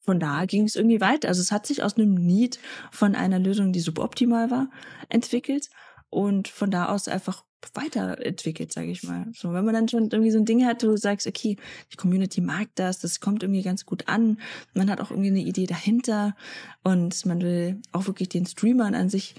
von 0.00 0.18
da 0.18 0.44
ging 0.46 0.64
es 0.64 0.76
irgendwie 0.76 1.00
weiter. 1.00 1.28
Also 1.28 1.40
es 1.40 1.52
hat 1.52 1.66
sich 1.66 1.82
aus 1.82 1.96
einem 1.96 2.14
Need 2.14 2.58
von 2.90 3.14
einer 3.14 3.38
Lösung, 3.38 3.72
die 3.72 3.80
suboptimal 3.80 4.50
war, 4.50 4.70
entwickelt 5.08 5.68
und 6.08 6.48
von 6.48 6.70
da 6.70 6.88
aus 6.88 7.08
einfach 7.08 7.44
weiterentwickelt, 7.74 8.72
sage 8.72 8.90
ich 8.90 9.02
mal. 9.02 9.26
So, 9.34 9.52
wenn 9.52 9.64
man 9.64 9.74
dann 9.74 9.88
schon 9.88 10.04
irgendwie 10.10 10.30
so 10.30 10.38
ein 10.38 10.46
Ding 10.46 10.64
hat, 10.64 10.82
wo 10.82 10.88
du 10.88 10.96
sagst, 10.96 11.26
okay, 11.26 11.56
die 11.92 11.96
Community 11.96 12.40
mag 12.40 12.68
das, 12.74 12.98
das 12.98 13.20
kommt 13.20 13.42
irgendwie 13.42 13.62
ganz 13.62 13.84
gut 13.84 14.08
an, 14.08 14.40
man 14.72 14.90
hat 14.90 15.00
auch 15.00 15.10
irgendwie 15.10 15.28
eine 15.28 15.40
Idee 15.40 15.66
dahinter 15.66 16.34
und 16.82 17.26
man 17.26 17.42
will 17.42 17.80
auch 17.92 18.06
wirklich 18.06 18.30
den 18.30 18.46
Streamern 18.46 18.94
an 18.94 19.10
sich 19.10 19.34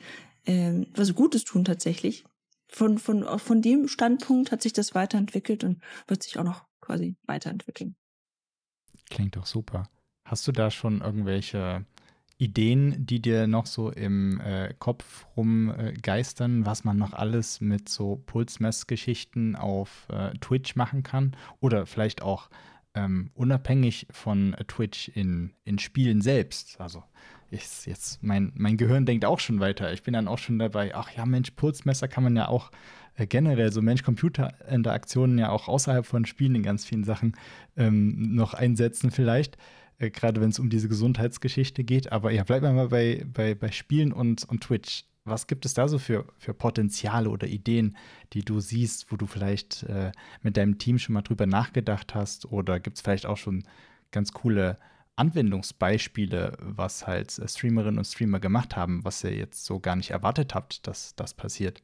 ähm, 0.46 0.88
was 0.96 1.14
Gutes 1.16 1.44
tun 1.44 1.66
tatsächlich. 1.66 2.26
Von, 2.68 3.00
von, 3.00 3.26
von 3.38 3.62
dem 3.62 3.88
Standpunkt 3.88 4.52
hat 4.52 4.62
sich 4.62 4.72
das 4.72 4.96
weiterentwickelt 4.96 5.64
und 5.64 5.82
wird 6.08 6.24
sich 6.24 6.38
auch 6.38 6.44
noch 6.44 6.66
quasi 6.80 7.18
weiterentwickeln. 7.26 7.96
Klingt 9.10 9.36
doch 9.36 9.46
super. 9.46 9.90
Hast 10.32 10.48
du 10.48 10.54
da 10.54 10.72
schon 10.72 11.02
irgendwelche 11.02 11.84
Ideen, 12.38 13.06
die 13.06 13.22
dir 13.22 13.48
noch 13.48 13.66
so 13.66 13.92
im 13.92 14.40
äh, 14.40 14.74
Kopf 14.80 15.28
rumgeistern, 15.36 16.62
äh, 16.62 16.66
was 16.66 16.86
man 16.86 16.98
noch 16.98 17.12
alles 17.12 17.60
mit 17.60 17.90
so 17.90 18.24
Pulsmessgeschichten 18.28 19.58
auf 19.58 20.08
äh, 20.10 20.30
Twitch 20.40 20.78
machen 20.78 21.04
kann? 21.04 21.36
Oder 21.60 21.86
vielleicht 21.86 22.22
auch 22.22 22.50
ähm, 22.94 23.32
unabhängig 23.34 24.08
von 24.10 24.56
Twitch 24.70 25.10
in, 25.10 25.52
in 25.66 25.80
Spielen 25.80 26.22
selbst. 26.22 26.80
Also 26.80 27.04
ist 27.50 27.86
jetzt 27.86 28.24
mein, 28.24 28.54
mein 28.56 28.78
Gehirn 28.78 29.06
denkt 29.06 29.26
auch 29.26 29.42
schon 29.42 29.60
weiter. 29.60 29.92
Ich 29.92 30.04
bin 30.04 30.14
dann 30.14 30.30
auch 30.30 30.40
schon 30.40 30.60
dabei, 30.60 30.96
ach 30.96 31.12
ja, 31.12 31.26
Mensch, 31.26 31.52
Pulsmesser 31.52 32.08
kann 32.08 32.24
man 32.24 32.38
ja 32.38 32.48
auch 32.48 32.72
äh, 33.16 33.28
generell 33.28 33.74
so 33.74 33.82
Mensch-Computer-Interaktionen 33.82 35.38
ja 35.38 35.50
auch 35.50 35.68
außerhalb 35.68 36.06
von 36.06 36.26
Spielen 36.26 36.56
in 36.56 36.64
ganz 36.64 36.86
vielen 36.86 37.04
Sachen 37.04 37.36
ähm, 37.76 38.34
noch 38.34 38.54
einsetzen 38.54 39.12
vielleicht. 39.12 39.58
Äh, 40.02 40.10
gerade 40.10 40.42
wenn 40.42 40.50
es 40.50 40.60
um 40.60 40.70
diese 40.70 40.90
Gesundheitsgeschichte 40.90 41.84
geht. 41.84 42.12
Aber 42.12 42.32
ja, 42.32 42.44
bleib 42.44 42.64
mal 42.64 42.90
bei, 42.90 43.26
bei, 43.32 43.56
bei 43.56 43.72
Spielen 43.72 44.12
und, 44.12 44.44
und 44.50 44.62
Twitch. 44.62 45.06
Was 45.24 45.46
gibt 45.46 45.66
es 45.66 45.76
da 45.76 45.88
so 45.88 46.00
für, 46.00 46.26
für 46.40 46.56
Potenziale 46.56 47.30
oder 47.30 47.48
Ideen, 47.48 47.96
die 48.34 48.44
du 48.44 48.60
siehst, 48.60 49.12
wo 49.12 49.16
du 49.16 49.28
vielleicht 49.28 49.84
äh, 49.84 50.12
mit 50.42 50.58
deinem 50.58 50.80
Team 50.80 50.98
schon 50.98 51.14
mal 51.14 51.22
drüber 51.22 51.46
nachgedacht 51.46 52.16
hast? 52.16 52.52
Oder 52.52 52.80
gibt 52.80 52.98
es 52.98 53.02
vielleicht 53.02 53.28
auch 53.28 53.38
schon 53.38 53.64
ganz 54.10 54.34
coole 54.34 54.80
Anwendungsbeispiele, 55.18 56.58
was 56.60 57.06
halt 57.06 57.38
äh, 57.38 57.48
Streamerinnen 57.48 58.00
und 58.00 58.06
Streamer 58.06 58.40
gemacht 58.40 58.76
haben, 58.76 59.06
was 59.06 59.24
ihr 59.24 59.36
jetzt 59.36 59.66
so 59.66 59.80
gar 59.80 59.96
nicht 59.96 60.10
erwartet 60.10 60.56
habt, 60.56 60.88
dass 60.88 61.16
das 61.16 61.36
passiert? 61.36 61.84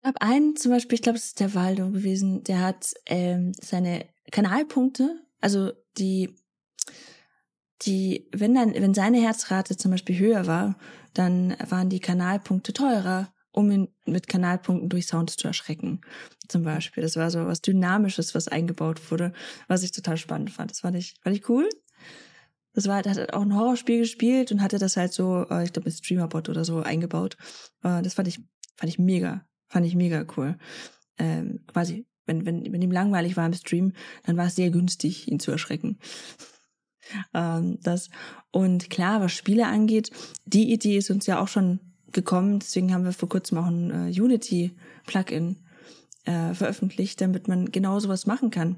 Ich 0.00 0.08
habe 0.08 0.20
einen 0.20 0.54
zum 0.56 0.70
Beispiel, 0.70 0.96
ich 0.96 1.02
glaube, 1.02 1.18
es 1.18 1.26
ist 1.26 1.40
der 1.40 1.54
Waldo 1.54 1.90
gewesen, 1.90 2.44
der 2.44 2.60
hat 2.60 2.94
ähm, 3.06 3.52
seine 3.60 4.06
Kanalpunkte 4.30 5.22
also 5.42 5.72
die, 5.98 6.34
die, 7.82 8.28
wenn 8.32 8.54
dann, 8.54 8.72
wenn 8.72 8.94
seine 8.94 9.20
Herzrate 9.20 9.76
zum 9.76 9.90
Beispiel 9.90 10.18
höher 10.18 10.46
war, 10.46 10.78
dann 11.12 11.54
waren 11.68 11.90
die 11.90 12.00
Kanalpunkte 12.00 12.72
teurer, 12.72 13.34
um 13.50 13.70
ihn 13.70 13.88
mit 14.06 14.28
Kanalpunkten 14.28 14.88
durch 14.88 15.06
Sounds 15.06 15.36
zu 15.36 15.46
erschrecken. 15.48 16.00
Zum 16.48 16.62
Beispiel. 16.62 17.02
Das 17.02 17.16
war 17.16 17.30
so 17.30 17.44
was 17.46 17.60
Dynamisches, 17.60 18.34
was 18.34 18.48
eingebaut 18.48 19.10
wurde, 19.10 19.32
was 19.68 19.82
ich 19.82 19.92
total 19.92 20.16
spannend 20.16 20.50
fand. 20.50 20.70
Das 20.70 20.80
fand 20.80 20.96
ich, 20.96 21.16
fand 21.22 21.36
ich 21.36 21.48
cool. 21.48 21.68
Das 22.72 22.88
war, 22.88 23.04
er 23.04 23.10
hat 23.10 23.34
auch 23.34 23.42
ein 23.42 23.54
Horrorspiel 23.54 23.98
gespielt 23.98 24.50
und 24.52 24.62
hatte 24.62 24.78
das 24.78 24.96
halt 24.96 25.12
so, 25.12 25.46
äh, 25.50 25.64
ich 25.64 25.72
glaube, 25.72 25.88
mit 25.88 25.98
Streamerbot 25.98 26.48
oder 26.48 26.64
so 26.64 26.80
eingebaut. 26.80 27.36
Äh, 27.82 28.00
das 28.00 28.14
fand 28.14 28.28
ich, 28.28 28.38
fand 28.76 28.90
ich 28.90 28.98
mega, 28.98 29.44
fand 29.68 29.84
ich 29.84 29.94
mega 29.94 30.24
cool. 30.36 30.56
Ähm, 31.18 31.60
quasi 31.66 32.06
wenn, 32.26 32.46
wenn, 32.46 32.72
wenn 32.72 32.82
ihm 32.82 32.92
langweilig 32.92 33.36
war 33.36 33.46
im 33.46 33.52
Stream, 33.52 33.92
dann 34.24 34.36
war 34.36 34.46
es 34.46 34.56
sehr 34.56 34.70
günstig, 34.70 35.30
ihn 35.30 35.40
zu 35.40 35.50
erschrecken. 35.50 35.98
ähm, 37.34 37.78
das. 37.82 38.10
Und 38.50 38.90
klar, 38.90 39.20
was 39.20 39.32
Spiele 39.32 39.66
angeht, 39.66 40.10
die 40.44 40.72
Idee 40.72 40.98
ist 40.98 41.10
uns 41.10 41.26
ja 41.26 41.40
auch 41.40 41.48
schon 41.48 41.80
gekommen, 42.12 42.58
deswegen 42.58 42.92
haben 42.92 43.04
wir 43.04 43.12
vor 43.12 43.28
kurzem 43.28 43.58
auch 43.58 43.66
ein 43.66 43.90
äh, 43.90 44.20
Unity-Plugin 44.20 45.56
äh, 46.24 46.54
veröffentlicht, 46.54 47.20
damit 47.20 47.48
man 47.48 47.72
genau 47.72 47.98
sowas 48.00 48.26
machen 48.26 48.50
kann. 48.50 48.76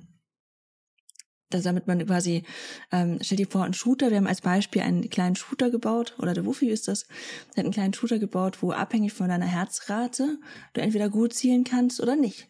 Das, 1.51 1.62
damit 1.62 1.87
man 1.87 2.05
quasi, 2.07 2.43
ähm, 2.91 3.19
stell 3.21 3.37
dir 3.37 3.47
vor, 3.47 3.65
ein 3.65 3.75
Shooter, 3.75 4.11
wir 4.11 4.16
haben 4.16 4.27
als 4.27 4.41
Beispiel 4.41 4.83
einen 4.83 5.11
kleinen 5.11 5.37
Shooter 5.37 5.71
gebaut, 5.71 6.15
oder 6.19 6.33
der 6.33 6.47
Wuffi 6.47 6.69
ist 6.69 6.89
das, 6.89 7.07
der 7.55 7.59
hat 7.59 7.65
einen 7.65 7.73
kleinen 7.73 7.95
Shooter 7.95 8.19
gebaut, 8.19 8.62
wo 8.62 8.73
abhängig 8.73 9.12
von 9.12 9.29
deiner 9.29 9.47
Herzrate 9.47 10.39
du 10.73 10.81
entweder 10.81 11.11
gut 11.11 11.35
zielen 11.35 11.65
kannst 11.65 12.01
oder 12.01 12.16
nicht. 12.16 12.49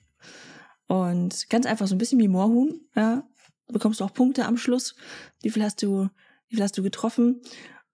Und 0.86 1.48
ganz 1.48 1.66
einfach 1.66 1.86
so 1.86 1.94
ein 1.94 1.98
bisschen 1.98 2.20
wie 2.20 2.28
Moorhuhn, 2.28 2.80
ja. 2.94 3.26
Bekommst 3.68 4.00
du 4.00 4.04
auch 4.04 4.12
Punkte 4.12 4.44
am 4.44 4.58
Schluss. 4.58 4.94
Wie 5.40 5.48
viel 5.48 5.62
hast 5.62 5.82
du, 5.82 6.10
wie 6.48 6.56
viel 6.56 6.62
hast 6.62 6.76
du 6.76 6.82
getroffen? 6.82 7.40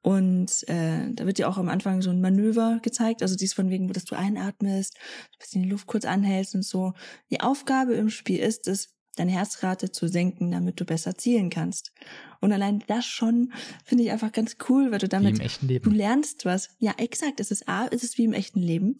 Und 0.02 0.68
äh, 0.68 1.12
da 1.12 1.26
wird 1.26 1.38
dir 1.38 1.48
auch 1.48 1.58
am 1.58 1.68
Anfang 1.68 2.02
so 2.02 2.10
ein 2.10 2.20
Manöver 2.20 2.80
gezeigt, 2.82 3.22
also 3.22 3.36
dies 3.36 3.52
von 3.52 3.68
wegen, 3.70 3.92
dass 3.92 4.06
du 4.06 4.16
einatmest, 4.16 4.96
ein 4.96 5.38
bisschen 5.38 5.62
die 5.62 5.68
Luft 5.68 5.86
kurz 5.86 6.06
anhältst 6.06 6.54
und 6.54 6.64
so. 6.64 6.94
Die 7.30 7.40
Aufgabe 7.40 7.94
im 7.94 8.08
Spiel 8.08 8.40
ist 8.40 8.66
es, 8.66 8.96
deine 9.16 9.32
Herzrate 9.32 9.92
zu 9.92 10.08
senken, 10.08 10.50
damit 10.52 10.80
du 10.80 10.84
besser 10.86 11.16
zielen 11.16 11.50
kannst. 11.50 11.92
Und 12.40 12.52
allein 12.52 12.82
das 12.86 13.04
schon 13.04 13.52
finde 13.84 14.04
ich 14.04 14.10
einfach 14.10 14.32
ganz 14.32 14.56
cool, 14.68 14.90
weil 14.90 15.00
du 15.00 15.08
damit 15.08 15.38
du 15.60 15.90
lernst 15.90 16.46
was. 16.46 16.70
Ja, 16.78 16.94
exakt. 16.96 17.38
Es 17.38 17.50
ist 17.50 17.68
A, 17.68 17.86
es 17.88 18.02
ist 18.02 18.16
wie 18.16 18.24
im 18.24 18.32
echten 18.32 18.60
Leben 18.60 18.96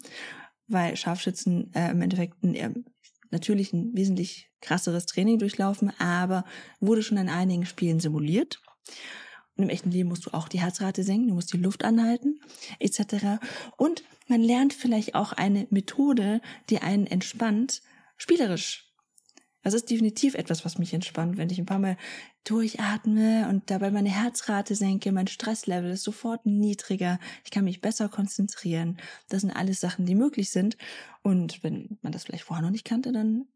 weil 0.70 0.96
Scharfschützen 0.96 1.72
äh, 1.74 1.90
im 1.90 2.00
Endeffekt 2.00 2.42
ein, 2.42 2.84
natürlich 3.30 3.72
ein 3.72 3.94
wesentlich 3.94 4.50
krasseres 4.60 5.06
Training 5.06 5.38
durchlaufen, 5.38 5.92
aber 5.98 6.44
wurde 6.80 7.02
schon 7.02 7.18
in 7.18 7.28
einigen 7.28 7.66
Spielen 7.66 8.00
simuliert. 8.00 8.60
Und 9.56 9.64
im 9.64 9.70
echten 9.70 9.90
Leben 9.90 10.08
musst 10.08 10.26
du 10.26 10.30
auch 10.32 10.48
die 10.48 10.60
Herzrate 10.60 11.02
senken, 11.02 11.28
du 11.28 11.34
musst 11.34 11.52
die 11.52 11.58
Luft 11.58 11.84
anhalten, 11.84 12.40
etc. 12.78 13.42
Und 13.76 14.04
man 14.26 14.40
lernt 14.40 14.72
vielleicht 14.72 15.14
auch 15.14 15.32
eine 15.32 15.66
Methode, 15.70 16.40
die 16.70 16.78
einen 16.78 17.06
entspannt, 17.06 17.82
spielerisch. 18.16 18.86
Das 19.62 19.74
ist 19.74 19.90
definitiv 19.90 20.34
etwas, 20.34 20.64
was 20.64 20.78
mich 20.78 20.94
entspannt, 20.94 21.36
wenn 21.36 21.50
ich 21.50 21.58
ein 21.58 21.66
paar 21.66 21.78
Mal 21.78 21.98
durchatme 22.44 23.48
und 23.48 23.70
dabei 23.70 23.90
meine 23.90 24.08
Herzrate 24.08 24.74
senke, 24.74 25.12
mein 25.12 25.26
Stresslevel 25.26 25.90
ist 25.90 26.04
sofort 26.04 26.46
niedriger, 26.46 27.18
ich 27.44 27.50
kann 27.50 27.64
mich 27.64 27.80
besser 27.80 28.08
konzentrieren. 28.08 28.98
Das 29.28 29.42
sind 29.42 29.50
alles 29.50 29.80
Sachen, 29.80 30.06
die 30.06 30.14
möglich 30.14 30.50
sind. 30.50 30.76
Und 31.22 31.62
wenn 31.62 31.98
man 32.02 32.12
das 32.12 32.24
vielleicht 32.24 32.44
vorher 32.44 32.62
noch 32.64 32.70
nicht 32.70 32.86
kannte, 32.86 33.12
dann 33.12 33.46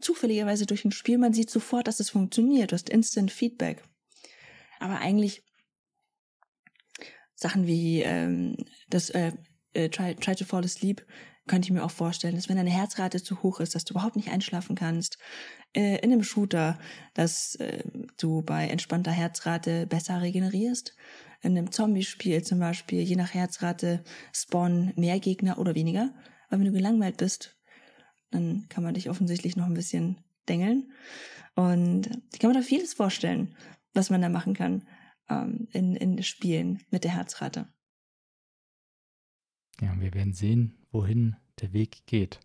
zufälligerweise 0.00 0.66
durch 0.66 0.84
ein 0.84 0.92
Spiel, 0.92 1.18
man 1.18 1.32
sieht 1.32 1.50
sofort, 1.50 1.88
dass 1.88 2.00
es 2.00 2.10
funktioniert. 2.10 2.72
Du 2.72 2.74
hast 2.74 2.90
Instant 2.90 3.32
Feedback. 3.32 3.82
Aber 4.78 4.98
eigentlich 4.98 5.42
Sachen 7.34 7.66
wie 7.66 8.02
ähm, 8.02 8.56
das 8.88 9.10
äh, 9.10 9.32
äh, 9.72 9.88
try, 9.88 10.14
try 10.14 10.34
to 10.34 10.44
Fall 10.44 10.64
Asleep 10.64 11.04
könnte 11.48 11.66
ich 11.66 11.72
mir 11.72 11.84
auch 11.84 11.90
vorstellen, 11.90 12.36
dass 12.36 12.48
wenn 12.48 12.56
deine 12.56 12.70
Herzrate 12.70 13.22
zu 13.22 13.42
hoch 13.42 13.60
ist, 13.60 13.74
dass 13.74 13.84
du 13.84 13.94
überhaupt 13.94 14.16
nicht 14.16 14.30
einschlafen 14.30 14.76
kannst. 14.76 15.18
Äh, 15.74 15.96
in 15.96 16.12
einem 16.12 16.22
Shooter, 16.22 16.78
dass 17.14 17.56
äh, 17.56 17.82
du 18.16 18.42
bei 18.42 18.68
entspannter 18.68 19.10
Herzrate 19.10 19.86
besser 19.86 20.22
regenerierst. 20.22 20.94
In 21.40 21.56
einem 21.56 21.72
Zombie-Spiel 21.72 22.42
zum 22.42 22.60
Beispiel, 22.60 23.02
je 23.02 23.16
nach 23.16 23.34
Herzrate, 23.34 24.04
spawnen 24.32 24.92
mehr 24.96 25.18
Gegner 25.20 25.58
oder 25.58 25.74
weniger. 25.74 26.14
Weil 26.48 26.60
wenn 26.60 26.66
du 26.66 26.72
gelangweilt 26.72 27.16
bist, 27.16 27.56
dann 28.30 28.66
kann 28.68 28.84
man 28.84 28.94
dich 28.94 29.10
offensichtlich 29.10 29.56
noch 29.56 29.66
ein 29.66 29.74
bisschen 29.74 30.18
dengeln. 30.48 30.92
Und 31.54 32.10
ich 32.32 32.38
kann 32.38 32.50
mir 32.50 32.58
da 32.58 32.62
vieles 32.62 32.94
vorstellen, 32.94 33.56
was 33.94 34.10
man 34.10 34.22
da 34.22 34.28
machen 34.28 34.54
kann 34.54 34.86
ähm, 35.28 35.68
in, 35.72 35.96
in 35.96 36.22
Spielen 36.22 36.82
mit 36.90 37.04
der 37.04 37.14
Herzrate. 37.14 37.68
Ja, 39.80 39.92
wir 39.98 40.14
werden 40.14 40.32
sehen, 40.32 40.76
wohin 40.90 41.36
der 41.60 41.72
Weg 41.72 42.06
geht. 42.06 42.40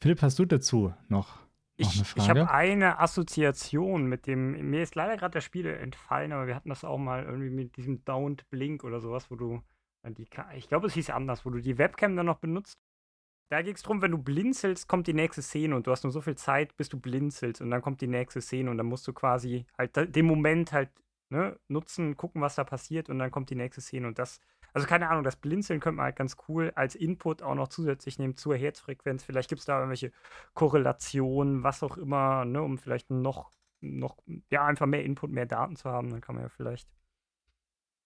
Philipp, 0.00 0.22
hast 0.22 0.38
du 0.38 0.44
dazu 0.44 0.92
noch, 1.08 1.38
noch 1.38 1.46
ich, 1.76 1.96
eine 1.96 2.04
Frage? 2.04 2.22
Ich 2.22 2.28
habe 2.28 2.50
eine 2.50 2.98
Assoziation 3.00 4.06
mit 4.06 4.26
dem, 4.26 4.70
mir 4.70 4.82
ist 4.82 4.94
leider 4.94 5.16
gerade 5.16 5.34
das 5.34 5.44
Spiel 5.44 5.66
entfallen, 5.66 6.32
aber 6.32 6.46
wir 6.46 6.54
hatten 6.54 6.68
das 6.68 6.84
auch 6.84 6.98
mal 6.98 7.24
irgendwie 7.24 7.50
mit 7.50 7.76
diesem 7.76 8.04
Don't 8.04 8.42
Blink 8.50 8.84
oder 8.84 9.00
sowas, 9.00 9.30
wo 9.30 9.36
du 9.36 9.62
die, 10.08 10.28
ich 10.54 10.68
glaube, 10.68 10.86
es 10.86 10.94
hieß 10.94 11.10
anders, 11.10 11.44
wo 11.44 11.50
du 11.50 11.60
die 11.60 11.78
Webcam 11.78 12.14
dann 12.14 12.26
noch 12.26 12.38
benutzt. 12.38 12.78
Da 13.50 13.62
ging 13.62 13.74
es 13.74 13.82
darum, 13.82 14.02
wenn 14.02 14.10
du 14.10 14.18
blinzelst, 14.18 14.88
kommt 14.88 15.06
die 15.06 15.14
nächste 15.14 15.42
Szene 15.42 15.76
und 15.76 15.86
du 15.86 15.90
hast 15.92 16.02
nur 16.02 16.12
so 16.12 16.20
viel 16.20 16.36
Zeit, 16.36 16.76
bis 16.76 16.88
du 16.88 16.98
blinzelst 16.98 17.60
und 17.60 17.70
dann 17.70 17.82
kommt 17.82 18.00
die 18.00 18.08
nächste 18.08 18.40
Szene 18.40 18.70
und 18.70 18.76
dann 18.76 18.86
musst 18.86 19.06
du 19.06 19.12
quasi 19.12 19.66
halt 19.78 19.96
den 19.96 20.26
Moment 20.26 20.72
halt 20.72 20.90
ne, 21.30 21.58
nutzen, 21.68 22.16
gucken, 22.16 22.42
was 22.42 22.56
da 22.56 22.64
passiert 22.64 23.08
und 23.08 23.18
dann 23.18 23.30
kommt 23.30 23.50
die 23.50 23.54
nächste 23.54 23.80
Szene 23.80 24.08
und 24.08 24.18
das 24.18 24.40
also 24.76 24.86
keine 24.86 25.08
Ahnung, 25.08 25.24
das 25.24 25.36
Blinzeln 25.36 25.80
könnte 25.80 25.96
man 25.96 26.04
halt 26.04 26.16
ganz 26.16 26.36
cool 26.48 26.70
als 26.74 26.94
Input 26.94 27.40
auch 27.40 27.54
noch 27.54 27.68
zusätzlich 27.68 28.18
nehmen 28.18 28.36
zur 28.36 28.56
Herzfrequenz. 28.56 29.24
Vielleicht 29.24 29.48
gibt 29.48 29.60
es 29.60 29.64
da 29.64 29.78
irgendwelche 29.78 30.12
Korrelationen, 30.52 31.62
was 31.62 31.82
auch 31.82 31.96
immer, 31.96 32.44
ne, 32.44 32.60
um 32.60 32.76
vielleicht 32.76 33.08
noch, 33.10 33.50
noch, 33.80 34.18
ja, 34.50 34.66
einfach 34.66 34.84
mehr 34.84 35.02
Input, 35.02 35.30
mehr 35.30 35.46
Daten 35.46 35.76
zu 35.76 35.88
haben. 35.88 36.10
Dann 36.10 36.20
kann 36.20 36.34
man 36.34 36.44
ja 36.44 36.50
vielleicht 36.50 36.90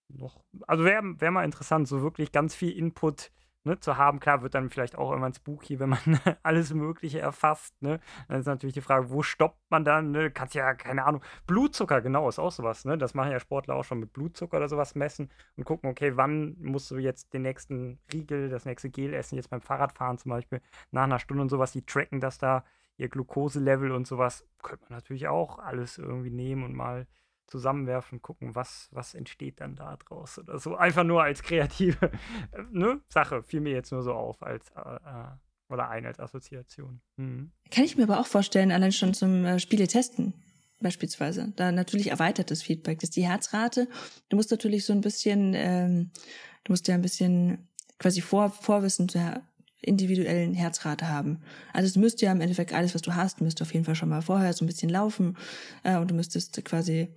noch, 0.07 0.45
also 0.65 0.85
wäre 0.85 1.03
wär 1.19 1.31
mal 1.31 1.43
interessant, 1.43 1.89
so 1.89 2.03
wirklich 2.03 2.31
ganz 2.31 2.55
viel 2.55 2.71
Input 2.71 3.33
ne, 3.63 3.79
zu 3.79 3.97
haben. 3.97 4.19
Klar, 4.19 4.41
wird 4.41 4.55
dann 4.55 4.69
vielleicht 4.69 4.97
auch 4.97 5.09
irgendwann 5.09 5.33
spooky, 5.33 5.79
wenn 5.79 5.89
man 5.89 5.99
alles 6.43 6.73
Mögliche 6.73 7.19
erfasst. 7.19 7.79
Ne? 7.81 7.99
Dann 8.27 8.39
ist 8.39 8.45
natürlich 8.45 8.73
die 8.73 8.81
Frage, 8.81 9.09
wo 9.09 9.21
stoppt 9.21 9.59
man 9.69 9.83
dann? 9.83 10.11
Ne? 10.11 10.31
Kannst 10.31 10.55
ja, 10.55 10.73
keine 10.73 11.05
Ahnung, 11.05 11.23
Blutzucker, 11.47 12.01
genau, 12.01 12.27
ist 12.29 12.39
auch 12.39 12.51
sowas. 12.51 12.85
Ne? 12.85 12.97
Das 12.97 13.13
machen 13.13 13.31
ja 13.31 13.39
Sportler 13.39 13.75
auch 13.75 13.83
schon 13.83 13.99
mit 13.99 14.13
Blutzucker 14.13 14.57
oder 14.57 14.69
sowas 14.69 14.95
messen 14.95 15.29
und 15.57 15.63
gucken, 15.63 15.89
okay, 15.89 16.17
wann 16.17 16.55
musst 16.59 16.89
du 16.91 16.97
jetzt 16.97 17.33
den 17.33 17.43
nächsten 17.43 17.99
Riegel, 18.11 18.49
das 18.49 18.65
nächste 18.65 18.89
Gel 18.89 19.13
essen, 19.13 19.35
jetzt 19.35 19.49
beim 19.49 19.61
Fahrradfahren 19.61 20.17
zum 20.17 20.31
Beispiel, 20.31 20.61
nach 20.91 21.03
einer 21.03 21.19
Stunde 21.19 21.43
und 21.43 21.49
sowas. 21.49 21.71
Die 21.71 21.85
tracken 21.85 22.19
das 22.19 22.37
da, 22.37 22.63
ihr 22.97 23.09
Glukoselevel 23.09 23.91
und 23.91 24.07
sowas. 24.07 24.45
Könnte 24.61 24.85
man 24.89 24.97
natürlich 24.97 25.27
auch 25.27 25.59
alles 25.59 25.97
irgendwie 25.97 26.31
nehmen 26.31 26.63
und 26.63 26.75
mal 26.75 27.07
zusammenwerfen, 27.51 28.21
gucken, 28.21 28.55
was, 28.55 28.87
was 28.91 29.13
entsteht 29.13 29.59
dann 29.59 29.75
da 29.75 29.97
draus 29.97 30.39
oder 30.39 30.57
so. 30.57 30.75
Einfach 30.75 31.03
nur 31.03 31.21
als 31.21 31.43
kreative 31.43 32.11
ne, 32.71 33.01
Sache, 33.09 33.43
fiel 33.43 33.59
mir 33.59 33.73
jetzt 33.73 33.91
nur 33.91 34.01
so 34.01 34.13
auf 34.13 34.41
als 34.41 34.69
äh, 34.69 34.79
äh, 34.79 35.27
oder 35.69 35.89
ein 35.89 36.05
als 36.05 36.19
Assoziation. 36.19 37.01
Mhm. 37.17 37.51
Kann 37.69 37.83
ich 37.83 37.97
mir 37.97 38.03
aber 38.03 38.19
auch 38.19 38.27
vorstellen, 38.27 38.71
allein 38.71 38.91
schon 38.91 39.13
zum 39.13 39.45
äh, 39.45 39.59
Spiele 39.59 39.87
testen 39.87 40.33
beispielsweise. 40.79 41.53
Da 41.57 41.71
natürlich 41.71 42.09
erweitertes 42.09 42.63
Feedback. 42.63 42.99
Das 42.99 43.09
ist 43.09 43.15
die 43.15 43.27
Herzrate. 43.27 43.87
Du 44.29 44.37
musst 44.37 44.49
natürlich 44.49 44.85
so 44.85 44.93
ein 44.93 45.01
bisschen, 45.01 45.53
ähm, 45.53 46.11
du 46.63 46.71
musst 46.71 46.87
ja 46.87 46.95
ein 46.95 47.01
bisschen 47.01 47.67
quasi 47.99 48.21
vor, 48.21 48.49
Vorwissen 48.49 49.07
zur 49.07 49.41
individuellen 49.81 50.53
Herzrate 50.53 51.07
haben. 51.07 51.41
Also 51.73 51.87
es 51.87 51.95
müsste 51.95 52.25
ja 52.25 52.31
im 52.31 52.41
Endeffekt 52.41 52.73
alles, 52.73 52.95
was 52.95 53.01
du 53.01 53.15
hast, 53.15 53.41
müsste 53.41 53.63
auf 53.63 53.73
jeden 53.73 53.85
Fall 53.85 53.95
schon 53.95 54.09
mal 54.09 54.21
vorher 54.21 54.53
so 54.53 54.63
ein 54.63 54.67
bisschen 54.67 54.89
laufen 54.89 55.37
äh, 55.83 55.97
und 55.97 56.09
du 56.09 56.15
müsstest 56.15 56.63
quasi 56.65 57.09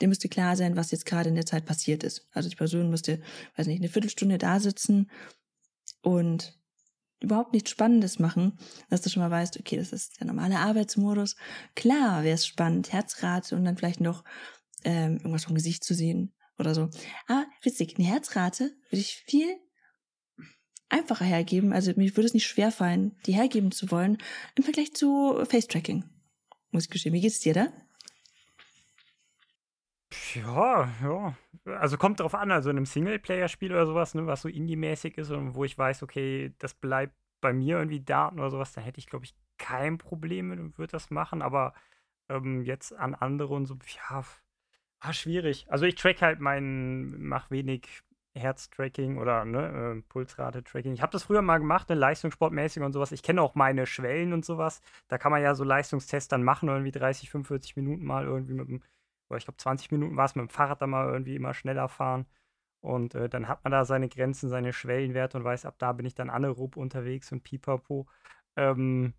dem 0.00 0.10
müsste 0.10 0.28
klar 0.28 0.56
sein, 0.56 0.76
was 0.76 0.90
jetzt 0.90 1.06
gerade 1.06 1.28
in 1.28 1.34
der 1.34 1.46
Zeit 1.46 1.64
passiert 1.64 2.04
ist. 2.04 2.28
Also 2.32 2.48
die 2.48 2.56
Person 2.56 2.90
müsste, 2.90 3.20
weiß 3.56 3.66
nicht, 3.66 3.80
eine 3.80 3.88
Viertelstunde 3.88 4.38
da 4.38 4.60
sitzen 4.60 5.10
und 6.02 6.58
überhaupt 7.20 7.52
nichts 7.52 7.70
Spannendes 7.70 8.18
machen, 8.18 8.58
dass 8.90 9.02
du 9.02 9.10
schon 9.10 9.22
mal 9.22 9.30
weißt, 9.30 9.58
okay, 9.58 9.76
das 9.76 9.92
ist 9.92 10.20
der 10.20 10.26
normale 10.26 10.58
Arbeitsmodus. 10.58 11.36
Klar 11.74 12.22
wäre 12.22 12.34
es 12.34 12.46
spannend, 12.46 12.92
Herzrate 12.92 13.56
und 13.56 13.64
dann 13.64 13.76
vielleicht 13.76 14.00
noch 14.00 14.24
ähm, 14.84 15.16
irgendwas 15.16 15.44
vom 15.44 15.54
Gesicht 15.54 15.82
zu 15.82 15.94
sehen 15.94 16.32
oder 16.58 16.74
so. 16.74 16.90
Aber 17.26 17.46
witzig, 17.62 17.96
eine 17.98 18.06
Herzrate 18.06 18.76
würde 18.90 19.00
ich 19.00 19.16
viel 19.26 19.56
einfacher 20.88 21.24
hergeben. 21.24 21.72
Also 21.72 21.92
mir 21.96 22.16
würde 22.16 22.26
es 22.26 22.34
nicht 22.34 22.46
schwerfallen, 22.46 23.16
die 23.26 23.34
hergeben 23.34 23.72
zu 23.72 23.90
wollen 23.90 24.18
im 24.54 24.64
Vergleich 24.64 24.94
zu 24.94 25.44
Face-Tracking. 25.44 26.04
Muss 26.70 26.84
ich 26.84 26.90
gestehen. 26.90 27.14
Wie 27.14 27.20
geht's 27.20 27.40
dir 27.40 27.54
da? 27.54 27.72
Ja, 30.34 30.88
ja. 31.02 31.36
Also 31.64 31.98
kommt 31.98 32.20
drauf 32.20 32.34
an, 32.34 32.50
also 32.50 32.70
in 32.70 32.76
einem 32.76 32.86
Singleplayer-Spiel 32.86 33.72
oder 33.72 33.86
sowas, 33.86 34.14
ne, 34.14 34.26
was 34.26 34.42
so 34.42 34.48
indie-mäßig 34.48 35.18
ist 35.18 35.30
und 35.30 35.54
wo 35.54 35.64
ich 35.64 35.76
weiß, 35.76 36.02
okay, 36.02 36.54
das 36.58 36.74
bleibt 36.74 37.14
bei 37.40 37.52
mir 37.52 37.76
irgendwie 37.78 38.00
Daten 38.00 38.40
oder 38.40 38.50
sowas, 38.50 38.72
da 38.72 38.80
hätte 38.80 38.98
ich, 38.98 39.06
glaube 39.06 39.26
ich, 39.26 39.34
kein 39.58 39.98
Problem 39.98 40.48
mit 40.48 40.60
und 40.60 40.78
würde 40.78 40.92
das 40.92 41.10
machen, 41.10 41.42
aber 41.42 41.74
ähm, 42.28 42.62
jetzt 42.62 42.92
an 42.94 43.14
andere 43.14 43.54
und 43.54 43.66
so, 43.66 43.76
ja, 44.10 44.24
war 45.00 45.12
schwierig. 45.12 45.66
Also 45.70 45.86
ich 45.86 45.94
track 45.96 46.22
halt 46.22 46.40
meinen, 46.40 47.22
mach 47.26 47.50
wenig 47.50 47.88
Herztracking 48.34 49.18
oder 49.18 49.44
ne, 49.44 49.98
äh, 49.98 50.02
Pulsrate-Tracking. 50.08 50.92
Ich 50.94 51.02
habe 51.02 51.12
das 51.12 51.24
früher 51.24 51.42
mal 51.42 51.58
gemacht, 51.58 51.88
ne, 51.90 51.94
leistungssportmäßig 51.96 52.82
und 52.82 52.92
sowas. 52.92 53.12
Ich 53.12 53.22
kenne 53.22 53.42
auch 53.42 53.54
meine 53.54 53.86
Schwellen 53.86 54.32
und 54.32 54.44
sowas. 54.44 54.80
Da 55.08 55.18
kann 55.18 55.32
man 55.32 55.42
ja 55.42 55.54
so 55.54 55.64
Leistungstests 55.64 56.28
dann 56.28 56.42
machen, 56.44 56.68
irgendwie 56.68 56.92
30, 56.92 57.30
45 57.30 57.76
Minuten 57.76 58.04
mal 58.04 58.24
irgendwie 58.24 58.54
mit 58.54 58.68
dem 58.68 58.82
oder 59.28 59.38
ich 59.38 59.44
glaube 59.44 59.58
20 59.58 59.90
Minuten 59.90 60.16
war 60.16 60.26
es 60.26 60.34
mit 60.34 60.42
dem 60.42 60.50
Fahrrad 60.50 60.82
dann 60.82 60.90
mal 60.90 61.08
irgendwie 61.08 61.36
immer 61.36 61.54
schneller 61.54 61.88
fahren. 61.88 62.26
Und 62.80 63.14
äh, 63.14 63.28
dann 63.28 63.48
hat 63.48 63.64
man 63.64 63.72
da 63.72 63.84
seine 63.84 64.08
Grenzen, 64.08 64.48
seine 64.48 64.72
Schwellenwerte 64.72 65.38
und 65.38 65.44
weiß, 65.44 65.64
ab 65.66 65.76
da 65.78 65.92
bin 65.92 66.06
ich 66.06 66.14
dann 66.14 66.30
anaerob 66.30 66.76
unterwegs 66.76 67.32
und 67.32 67.42
pipapo. 67.42 68.06
Ähm, 68.56 69.14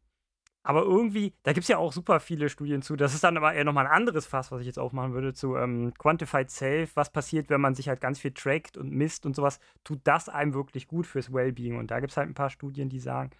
aber 0.63 0.83
irgendwie, 0.83 1.33
da 1.43 1.53
gibt 1.53 1.63
es 1.63 1.69
ja 1.69 1.77
auch 1.77 1.93
super 1.93 2.19
viele 2.19 2.49
Studien 2.49 2.81
zu. 2.81 2.95
Das 2.97 3.13
ist 3.13 3.23
dann 3.23 3.37
aber 3.37 3.53
eher 3.53 3.63
nochmal 3.63 3.87
ein 3.87 3.93
anderes 3.93 4.27
Fass, 4.27 4.51
was 4.51 4.59
ich 4.61 4.67
jetzt 4.67 4.77
aufmachen 4.77 5.13
würde, 5.13 5.33
zu 5.33 5.55
ähm, 5.55 5.93
Quantified 5.97 6.51
Self. 6.51 6.95
Was 6.95 7.11
passiert, 7.11 7.49
wenn 7.49 7.61
man 7.61 7.75
sich 7.75 7.87
halt 7.87 8.01
ganz 8.01 8.19
viel 8.19 8.33
trackt 8.33 8.77
und 8.77 8.91
misst 8.91 9.25
und 9.25 9.35
sowas? 9.35 9.59
Tut 9.85 10.01
das 10.03 10.27
einem 10.27 10.53
wirklich 10.53 10.87
gut 10.87 11.07
fürs 11.07 11.33
Wellbeing? 11.33 11.77
Und 11.77 11.91
da 11.91 11.99
gibt 12.01 12.11
es 12.11 12.17
halt 12.17 12.29
ein 12.29 12.33
paar 12.33 12.49
Studien, 12.49 12.89
die 12.89 12.99
sagen, 12.99 13.31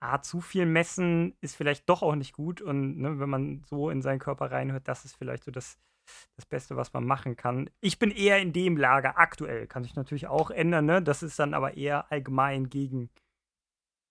ah, 0.00 0.22
zu 0.22 0.40
viel 0.40 0.64
messen 0.66 1.36
ist 1.40 1.56
vielleicht 1.56 1.88
doch 1.88 2.02
auch 2.02 2.14
nicht 2.14 2.32
gut. 2.32 2.62
Und 2.62 2.98
ne, 2.98 3.20
wenn 3.20 3.30
man 3.30 3.62
so 3.64 3.90
in 3.90 4.00
seinen 4.02 4.18
Körper 4.18 4.50
reinhört, 4.50 4.88
das 4.88 5.04
ist 5.04 5.14
vielleicht 5.16 5.44
so 5.44 5.50
das, 5.50 5.78
das 6.36 6.46
Beste, 6.46 6.76
was 6.76 6.92
man 6.92 7.04
machen 7.04 7.36
kann. 7.36 7.70
Ich 7.80 7.98
bin 7.98 8.10
eher 8.10 8.38
in 8.38 8.52
dem 8.52 8.76
Lager 8.76 9.18
aktuell, 9.18 9.66
kann 9.66 9.82
sich 9.82 9.94
natürlich 9.94 10.26
auch 10.26 10.50
ändern, 10.50 10.86
ne? 10.86 11.02
Das 11.02 11.22
ist 11.22 11.38
dann 11.38 11.54
aber 11.54 11.76
eher 11.76 12.10
allgemein 12.10 12.68
gegen 12.68 13.10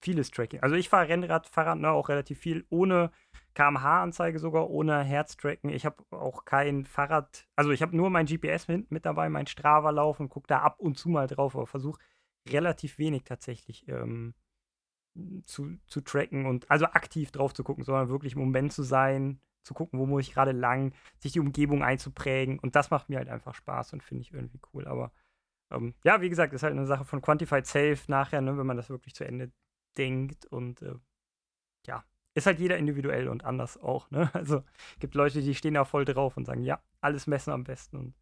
vieles 0.03 0.31
Tracking. 0.31 0.61
Also 0.61 0.75
ich 0.75 0.89
fahre 0.89 1.09
Rennrad, 1.09 1.47
Fahrrad 1.47 1.79
ne, 1.79 1.91
auch 1.91 2.09
relativ 2.09 2.39
viel 2.39 2.65
ohne 2.69 3.11
kmh-Anzeige 3.53 4.39
sogar, 4.39 4.69
ohne 4.69 5.03
Herztracken. 5.03 5.69
Ich 5.69 5.85
habe 5.85 6.03
auch 6.11 6.45
kein 6.45 6.85
Fahrrad, 6.85 7.47
also 7.55 7.71
ich 7.71 7.81
habe 7.81 7.95
nur 7.95 8.09
mein 8.09 8.25
GPS 8.25 8.67
mit, 8.67 8.91
mit 8.91 9.05
dabei, 9.05 9.29
mein 9.29 9.47
Strava-Lauf 9.47 10.19
und 10.19 10.29
gucke 10.29 10.47
da 10.47 10.59
ab 10.59 10.79
und 10.79 10.97
zu 10.97 11.09
mal 11.09 11.27
drauf, 11.27 11.55
aber 11.55 11.67
versuche 11.67 12.01
relativ 12.49 12.97
wenig 12.97 13.23
tatsächlich 13.23 13.87
ähm, 13.87 14.33
zu, 15.45 15.77
zu 15.87 16.01
tracken 16.01 16.45
und 16.45 16.69
also 16.71 16.85
aktiv 16.85 17.31
drauf 17.31 17.53
zu 17.53 17.63
gucken, 17.63 17.83
sondern 17.83 18.09
wirklich 18.09 18.33
im 18.33 18.39
Moment 18.39 18.73
zu 18.73 18.83
sein, 18.83 19.39
zu 19.63 19.73
gucken, 19.73 19.99
wo 19.99 20.05
muss 20.05 20.27
ich 20.27 20.33
gerade 20.33 20.51
lang, 20.51 20.93
sich 21.19 21.33
die 21.33 21.39
Umgebung 21.39 21.83
einzuprägen. 21.83 22.59
Und 22.59 22.75
das 22.75 22.89
macht 22.89 23.09
mir 23.09 23.17
halt 23.17 23.29
einfach 23.29 23.55
Spaß 23.55 23.93
und 23.93 24.03
finde 24.03 24.21
ich 24.21 24.33
irgendwie 24.33 24.59
cool. 24.73 24.87
Aber 24.87 25.11
ähm, 25.71 25.93
ja, 26.03 26.21
wie 26.21 26.29
gesagt, 26.29 26.53
ist 26.53 26.63
halt 26.63 26.73
eine 26.73 26.87
Sache 26.87 27.05
von 27.05 27.21
Quantified 27.21 27.65
Safe 27.65 27.99
nachher, 28.07 28.41
ne, 28.41 28.57
wenn 28.57 28.65
man 28.65 28.77
das 28.77 28.89
wirklich 28.89 29.15
zu 29.15 29.25
Ende 29.25 29.51
denkt 29.97 30.45
und 30.45 30.81
äh, 30.81 30.95
ja, 31.87 32.03
ist 32.33 32.45
halt 32.45 32.59
jeder 32.59 32.77
individuell 32.77 33.27
und 33.27 33.43
anders 33.43 33.81
auch. 33.81 34.09
Ne? 34.11 34.29
Also 34.33 34.63
gibt 34.99 35.15
Leute, 35.15 35.41
die 35.41 35.55
stehen 35.55 35.73
da 35.73 35.85
voll 35.85 36.05
drauf 36.05 36.37
und 36.37 36.45
sagen, 36.45 36.63
ja, 36.63 36.81
alles 37.01 37.27
messen 37.27 37.51
am 37.51 37.63
besten. 37.63 37.97
Und, 37.97 38.13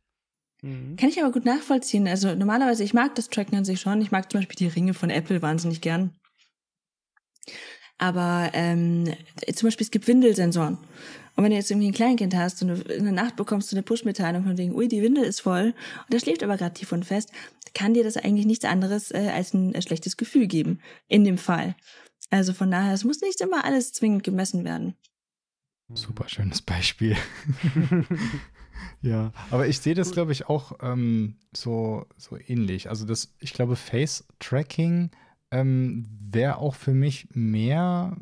mhm. 0.61 0.95
Kann 0.95 1.09
ich 1.09 1.21
aber 1.21 1.31
gut 1.31 1.45
nachvollziehen. 1.45 2.07
Also 2.07 2.35
normalerweise, 2.35 2.83
ich 2.83 2.93
mag 2.93 3.15
das 3.15 3.29
Tracken 3.29 3.57
an 3.57 3.65
sich 3.65 3.79
schon. 3.79 4.01
Ich 4.01 4.11
mag 4.11 4.31
zum 4.31 4.41
Beispiel 4.41 4.55
die 4.55 4.73
Ringe 4.73 4.93
von 4.93 5.09
Apple 5.09 5.41
wahnsinnig 5.41 5.81
gern. 5.81 6.15
Aber 7.97 8.49
ähm, 8.53 9.13
zum 9.53 9.67
Beispiel, 9.67 9.83
es 9.83 9.91
gibt 9.91 10.07
Windelsensoren. 10.07 10.77
Und 11.39 11.45
wenn 11.45 11.51
du 11.51 11.55
jetzt 11.55 11.71
irgendwie 11.71 11.87
ein 11.87 11.93
Kleinkind 11.93 12.35
hast 12.35 12.61
und 12.63 12.69
in 12.89 13.05
der 13.05 13.13
Nacht 13.13 13.37
bekommst 13.37 13.71
du 13.71 13.75
eine 13.77 13.81
Push-Mitteilung 13.81 14.43
von 14.43 14.57
wegen, 14.57 14.75
ui, 14.75 14.89
die 14.89 15.01
Windel 15.01 15.23
ist 15.23 15.39
voll 15.39 15.73
und 16.03 16.11
der 16.11 16.19
schläft 16.19 16.43
aber 16.43 16.57
gerade 16.57 16.73
tief 16.73 16.91
und 16.91 17.05
fest, 17.05 17.31
kann 17.73 17.93
dir 17.93 18.03
das 18.03 18.17
eigentlich 18.17 18.45
nichts 18.45 18.65
anderes 18.65 19.11
äh, 19.11 19.31
als 19.33 19.53
ein 19.53 19.73
äh, 19.73 19.81
schlechtes 19.81 20.17
Gefühl 20.17 20.47
geben. 20.47 20.81
In 21.07 21.23
dem 21.23 21.37
Fall. 21.37 21.77
Also 22.29 22.51
von 22.51 22.69
daher, 22.69 22.93
es 22.93 23.05
muss 23.05 23.21
nicht 23.21 23.39
immer 23.39 23.63
alles 23.63 23.93
zwingend 23.93 24.25
gemessen 24.25 24.65
werden. 24.65 24.95
Super 25.93 26.27
schönes 26.27 26.61
Beispiel. 26.61 27.15
ja, 29.01 29.31
aber 29.49 29.65
ich 29.65 29.79
sehe 29.79 29.95
das, 29.95 30.11
glaube 30.11 30.33
ich, 30.33 30.49
auch 30.49 30.73
ähm, 30.81 31.37
so, 31.55 32.05
so 32.17 32.37
ähnlich. 32.37 32.89
Also 32.89 33.05
das, 33.05 33.33
ich 33.39 33.53
glaube, 33.53 33.77
Face-Tracking 33.77 35.11
ähm, 35.51 36.05
wäre 36.19 36.57
auch 36.57 36.75
für 36.75 36.93
mich 36.93 37.29
mehr, 37.31 38.17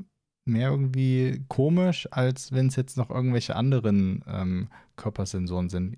mehr 0.48 0.70
irgendwie 0.70 1.44
komisch, 1.48 2.08
als 2.12 2.52
wenn 2.52 2.68
es 2.68 2.76
jetzt 2.76 2.98
noch 2.98 3.10
irgendwelche 3.10 3.56
anderen 3.56 4.24
ähm, 4.28 4.68
Körpersensoren 4.96 5.70
sind. 5.70 5.98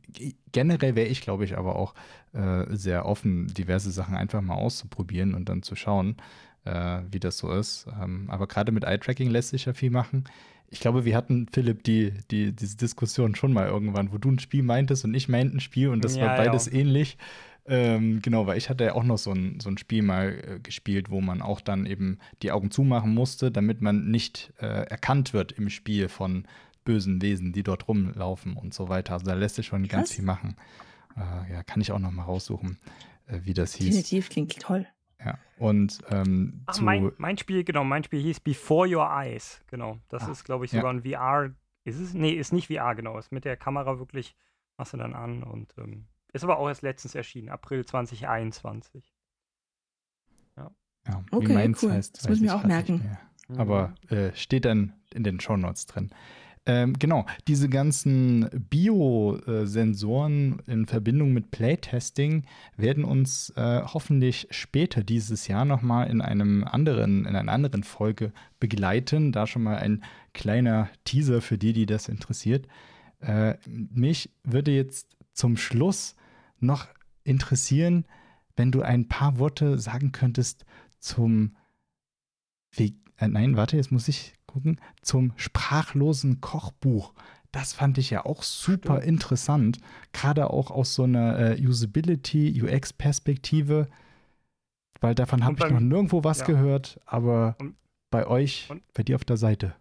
Generell 0.51 0.95
wäre 0.95 1.07
ich, 1.07 1.21
glaube 1.21 1.45
ich, 1.45 1.57
aber 1.57 1.75
auch 1.75 1.93
äh, 2.33 2.65
sehr 2.69 3.05
offen, 3.05 3.47
diverse 3.47 3.91
Sachen 3.91 4.15
einfach 4.15 4.41
mal 4.41 4.55
auszuprobieren 4.55 5.33
und 5.33 5.49
dann 5.49 5.63
zu 5.63 5.75
schauen, 5.75 6.17
äh, 6.65 7.01
wie 7.11 7.19
das 7.19 7.37
so 7.37 7.51
ist. 7.51 7.87
Ähm, 8.01 8.25
aber 8.29 8.47
gerade 8.47 8.71
mit 8.71 8.83
Eye-Tracking 8.83 9.29
lässt 9.29 9.49
sich 9.49 9.65
ja 9.65 9.73
viel 9.73 9.91
machen. 9.91 10.25
Ich 10.71 10.79
glaube, 10.79 11.03
wir 11.03 11.15
hatten, 11.15 11.47
Philipp, 11.51 11.83
die, 11.83 12.13
die, 12.29 12.51
diese 12.53 12.77
Diskussion 12.77 13.35
schon 13.35 13.53
mal 13.53 13.67
irgendwann, 13.67 14.11
wo 14.11 14.19
du 14.19 14.29
ein 14.29 14.39
Spiel 14.39 14.61
meintest 14.61 15.03
und 15.03 15.15
ich 15.15 15.27
meinte 15.27 15.57
ein 15.57 15.61
Spiel 15.61 15.89
und 15.89 16.05
das 16.05 16.15
ja, 16.15 16.27
war 16.27 16.37
beides 16.37 16.67
ja. 16.67 16.73
ähnlich. 16.73 17.17
Ähm, 17.69 18.19
genau, 18.23 18.47
weil 18.47 18.57
ich 18.57 18.67
hatte 18.67 18.83
ja 18.83 18.93
auch 18.95 19.03
noch 19.03 19.19
so 19.19 19.31
ein, 19.31 19.59
so 19.59 19.69
ein 19.69 19.77
Spiel 19.77 20.01
mal 20.01 20.41
äh, 20.43 20.59
gespielt, 20.59 21.11
wo 21.11 21.21
man 21.21 21.43
auch 21.43 21.61
dann 21.61 21.85
eben 21.85 22.17
die 22.41 22.51
Augen 22.51 22.71
zumachen 22.71 23.13
musste, 23.13 23.51
damit 23.51 23.79
man 23.79 24.09
nicht 24.09 24.51
äh, 24.59 24.65
erkannt 24.65 25.33
wird 25.33 25.51
im 25.51 25.69
Spiel 25.69 26.09
von 26.09 26.47
bösen 26.83 27.21
Wesen, 27.21 27.53
die 27.53 27.61
dort 27.61 27.87
rumlaufen 27.87 28.57
und 28.57 28.73
so 28.73 28.89
weiter. 28.89 29.13
Also 29.13 29.27
da 29.27 29.35
lässt 29.35 29.55
sich 29.55 29.67
schon 29.67 29.83
Krass. 29.83 29.91
ganz 29.91 30.13
viel 30.13 30.25
machen. 30.25 30.55
Äh, 31.15 31.53
ja, 31.53 31.63
kann 31.63 31.79
ich 31.79 31.91
auch 31.91 31.99
noch 31.99 32.11
mal 32.11 32.23
raussuchen, 32.23 32.79
äh, 33.27 33.39
wie 33.43 33.53
das 33.53 33.75
hieß. 33.75 33.85
Definitiv 33.85 34.29
klingt 34.29 34.59
toll. 34.59 34.87
Ja, 35.23 35.37
und 35.57 35.99
ähm, 36.09 36.63
Ach, 36.65 36.79
mein, 36.81 37.11
mein, 37.17 37.37
Spiel, 37.37 37.63
genau, 37.63 37.83
mein 37.83 38.03
Spiel 38.03 38.21
hieß 38.21 38.39
Before 38.39 38.87
Your 38.87 39.07
Eyes. 39.11 39.61
Genau, 39.67 39.99
das 40.07 40.23
ah, 40.23 40.31
ist, 40.31 40.43
glaube 40.43 40.65
ich, 40.65 40.71
sogar 40.71 40.91
ja. 40.93 40.97
ein 40.97 41.03
VR. 41.03 41.53
Ist 41.83 41.99
es? 41.99 42.13
Nee, 42.15 42.31
ist 42.31 42.53
nicht 42.53 42.67
VR, 42.67 42.95
genau. 42.95 43.17
Ist 43.19 43.31
mit 43.31 43.45
der 43.45 43.57
Kamera 43.57 43.99
wirklich, 43.99 44.35
machst 44.77 44.93
du 44.93 44.97
dann 44.97 45.13
an 45.13 45.43
und 45.43 45.73
ähm, 45.77 46.07
ist 46.33 46.43
aber 46.43 46.59
auch 46.59 46.67
erst 46.67 46.81
letztens 46.81 47.15
erschienen, 47.15 47.49
April 47.49 47.85
2021. 47.85 49.13
Ja. 50.57 50.71
ja 51.07 51.23
okay, 51.31 51.49
wie 51.49 51.53
meins 51.53 51.83
cool. 51.83 51.91
heißt, 51.91 52.17
das 52.17 52.29
müssen 52.29 52.43
wir 52.43 52.55
auch 52.55 52.63
merken. 52.63 53.17
Mhm. 53.47 53.59
Aber 53.59 53.95
äh, 54.09 54.33
steht 54.35 54.65
dann 54.65 54.93
in 55.13 55.23
den 55.23 55.39
Show 55.39 55.57
Notes 55.57 55.87
drin. 55.87 56.11
Ähm, 56.65 56.93
genau, 56.99 57.25
diese 57.47 57.67
ganzen 57.67 58.47
Biosensoren 58.69 60.61
in 60.67 60.85
Verbindung 60.85 61.33
mit 61.33 61.49
Playtesting 61.49 62.43
werden 62.77 63.05
uns 63.05 63.51
äh, 63.55 63.81
hoffentlich 63.85 64.47
später 64.51 65.03
dieses 65.03 65.47
Jahr 65.47 65.65
nochmal 65.65 66.11
in 66.11 66.21
einem 66.21 66.63
anderen, 66.63 67.25
in 67.25 67.35
einer 67.35 67.51
anderen 67.51 67.83
Folge 67.83 68.33
begleiten. 68.59 69.31
Da 69.31 69.47
schon 69.47 69.63
mal 69.63 69.77
ein 69.77 70.03
kleiner 70.33 70.89
Teaser 71.05 71.41
für 71.41 71.57
die, 71.57 71.73
die 71.73 71.87
das 71.87 72.07
interessiert. 72.07 72.67
Äh, 73.19 73.55
mich 73.65 74.29
würde 74.43 74.69
jetzt 74.69 75.07
zum 75.39 75.55
Schluss 75.55 76.15
noch 76.59 76.87
interessieren, 77.23 78.05
wenn 78.57 78.71
du 78.71 78.81
ein 78.81 79.07
paar 79.07 79.39
Worte 79.39 79.79
sagen 79.79 80.11
könntest 80.11 80.65
zum 80.99 81.55
Weg. 82.73 82.95
Äh, 83.15 83.29
nein, 83.29 83.55
warte, 83.55 83.77
jetzt 83.77 83.91
muss 83.91 84.09
ich 84.09 84.33
gucken. 84.47 84.81
Zum 85.01 85.31
sprachlosen 85.37 86.41
Kochbuch. 86.41 87.13
Das 87.53 87.71
fand 87.71 87.97
ich 87.97 88.09
ja 88.09 88.25
auch 88.25 88.43
super 88.43 88.97
Stimmt. 88.97 89.07
interessant. 89.07 89.77
Gerade 90.11 90.49
auch 90.49 90.71
aus 90.71 90.93
so 90.93 91.03
einer 91.03 91.57
äh, 91.57 91.65
Usability, 91.65 92.61
UX-Perspektive. 92.61 93.87
Weil 94.99 95.15
davon 95.15 95.45
habe 95.45 95.55
ich 95.57 95.71
noch 95.71 95.79
nirgendwo 95.79 96.25
was 96.25 96.39
ja. 96.39 96.45
gehört, 96.47 96.99
aber 97.05 97.55
und, 97.59 97.77
bei 98.11 98.27
euch, 98.27 98.67
und, 98.69 98.83
bei 98.93 99.03
dir 99.03 99.15
auf 99.15 99.23
der 99.23 99.37
Seite. 99.37 99.73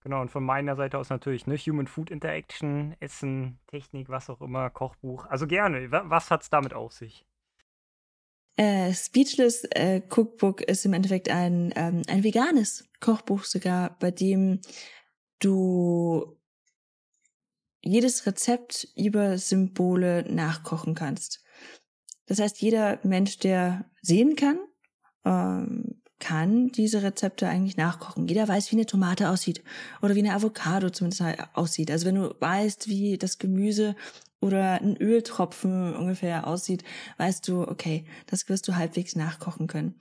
Genau, 0.00 0.20
und 0.20 0.30
von 0.30 0.44
meiner 0.44 0.76
Seite 0.76 0.98
aus 0.98 1.10
natürlich, 1.10 1.46
ne, 1.46 1.56
Human 1.56 1.86
Food 1.86 2.10
Interaction, 2.10 2.94
Essen, 3.00 3.58
Technik, 3.66 4.08
was 4.08 4.30
auch 4.30 4.40
immer, 4.40 4.70
Kochbuch. 4.70 5.26
Also 5.26 5.46
gerne. 5.46 5.90
Was 5.90 6.30
hat 6.30 6.42
es 6.42 6.50
damit 6.50 6.72
auf 6.72 6.92
sich? 6.92 7.26
Äh, 8.56 8.92
Speechless 8.92 9.64
äh, 9.70 10.02
Cookbook 10.08 10.62
ist 10.62 10.84
im 10.84 10.92
Endeffekt 10.92 11.28
ein, 11.28 11.72
ähm, 11.76 12.02
ein 12.08 12.24
veganes 12.24 12.88
Kochbuch 13.00 13.44
sogar, 13.44 13.96
bei 13.98 14.10
dem 14.10 14.60
du 15.38 16.36
jedes 17.80 18.26
Rezept 18.26 18.88
über 18.96 19.38
Symbole 19.38 20.24
nachkochen 20.28 20.94
kannst. 20.94 21.44
Das 22.26 22.40
heißt, 22.40 22.60
jeder 22.60 22.98
Mensch, 23.04 23.38
der 23.38 23.88
sehen 24.02 24.36
kann, 24.36 24.58
ähm, 25.24 26.02
kann 26.18 26.68
diese 26.72 27.02
Rezepte 27.02 27.48
eigentlich 27.48 27.76
nachkochen. 27.76 28.26
Jeder 28.26 28.48
weiß, 28.48 28.70
wie 28.70 28.76
eine 28.76 28.86
Tomate 28.86 29.30
aussieht 29.30 29.62
oder 30.02 30.14
wie 30.14 30.20
eine 30.20 30.34
Avocado 30.34 30.90
zumindest 30.90 31.22
aussieht. 31.54 31.90
Also 31.90 32.06
wenn 32.06 32.16
du 32.16 32.34
weißt, 32.40 32.88
wie 32.88 33.18
das 33.18 33.38
Gemüse 33.38 33.94
oder 34.40 34.80
ein 34.80 34.96
Öltropfen 34.96 35.94
ungefähr 35.94 36.46
aussieht, 36.46 36.84
weißt 37.18 37.46
du, 37.48 37.62
okay, 37.62 38.04
das 38.26 38.48
wirst 38.48 38.66
du 38.68 38.76
halbwegs 38.76 39.16
nachkochen 39.16 39.66
können. 39.66 39.94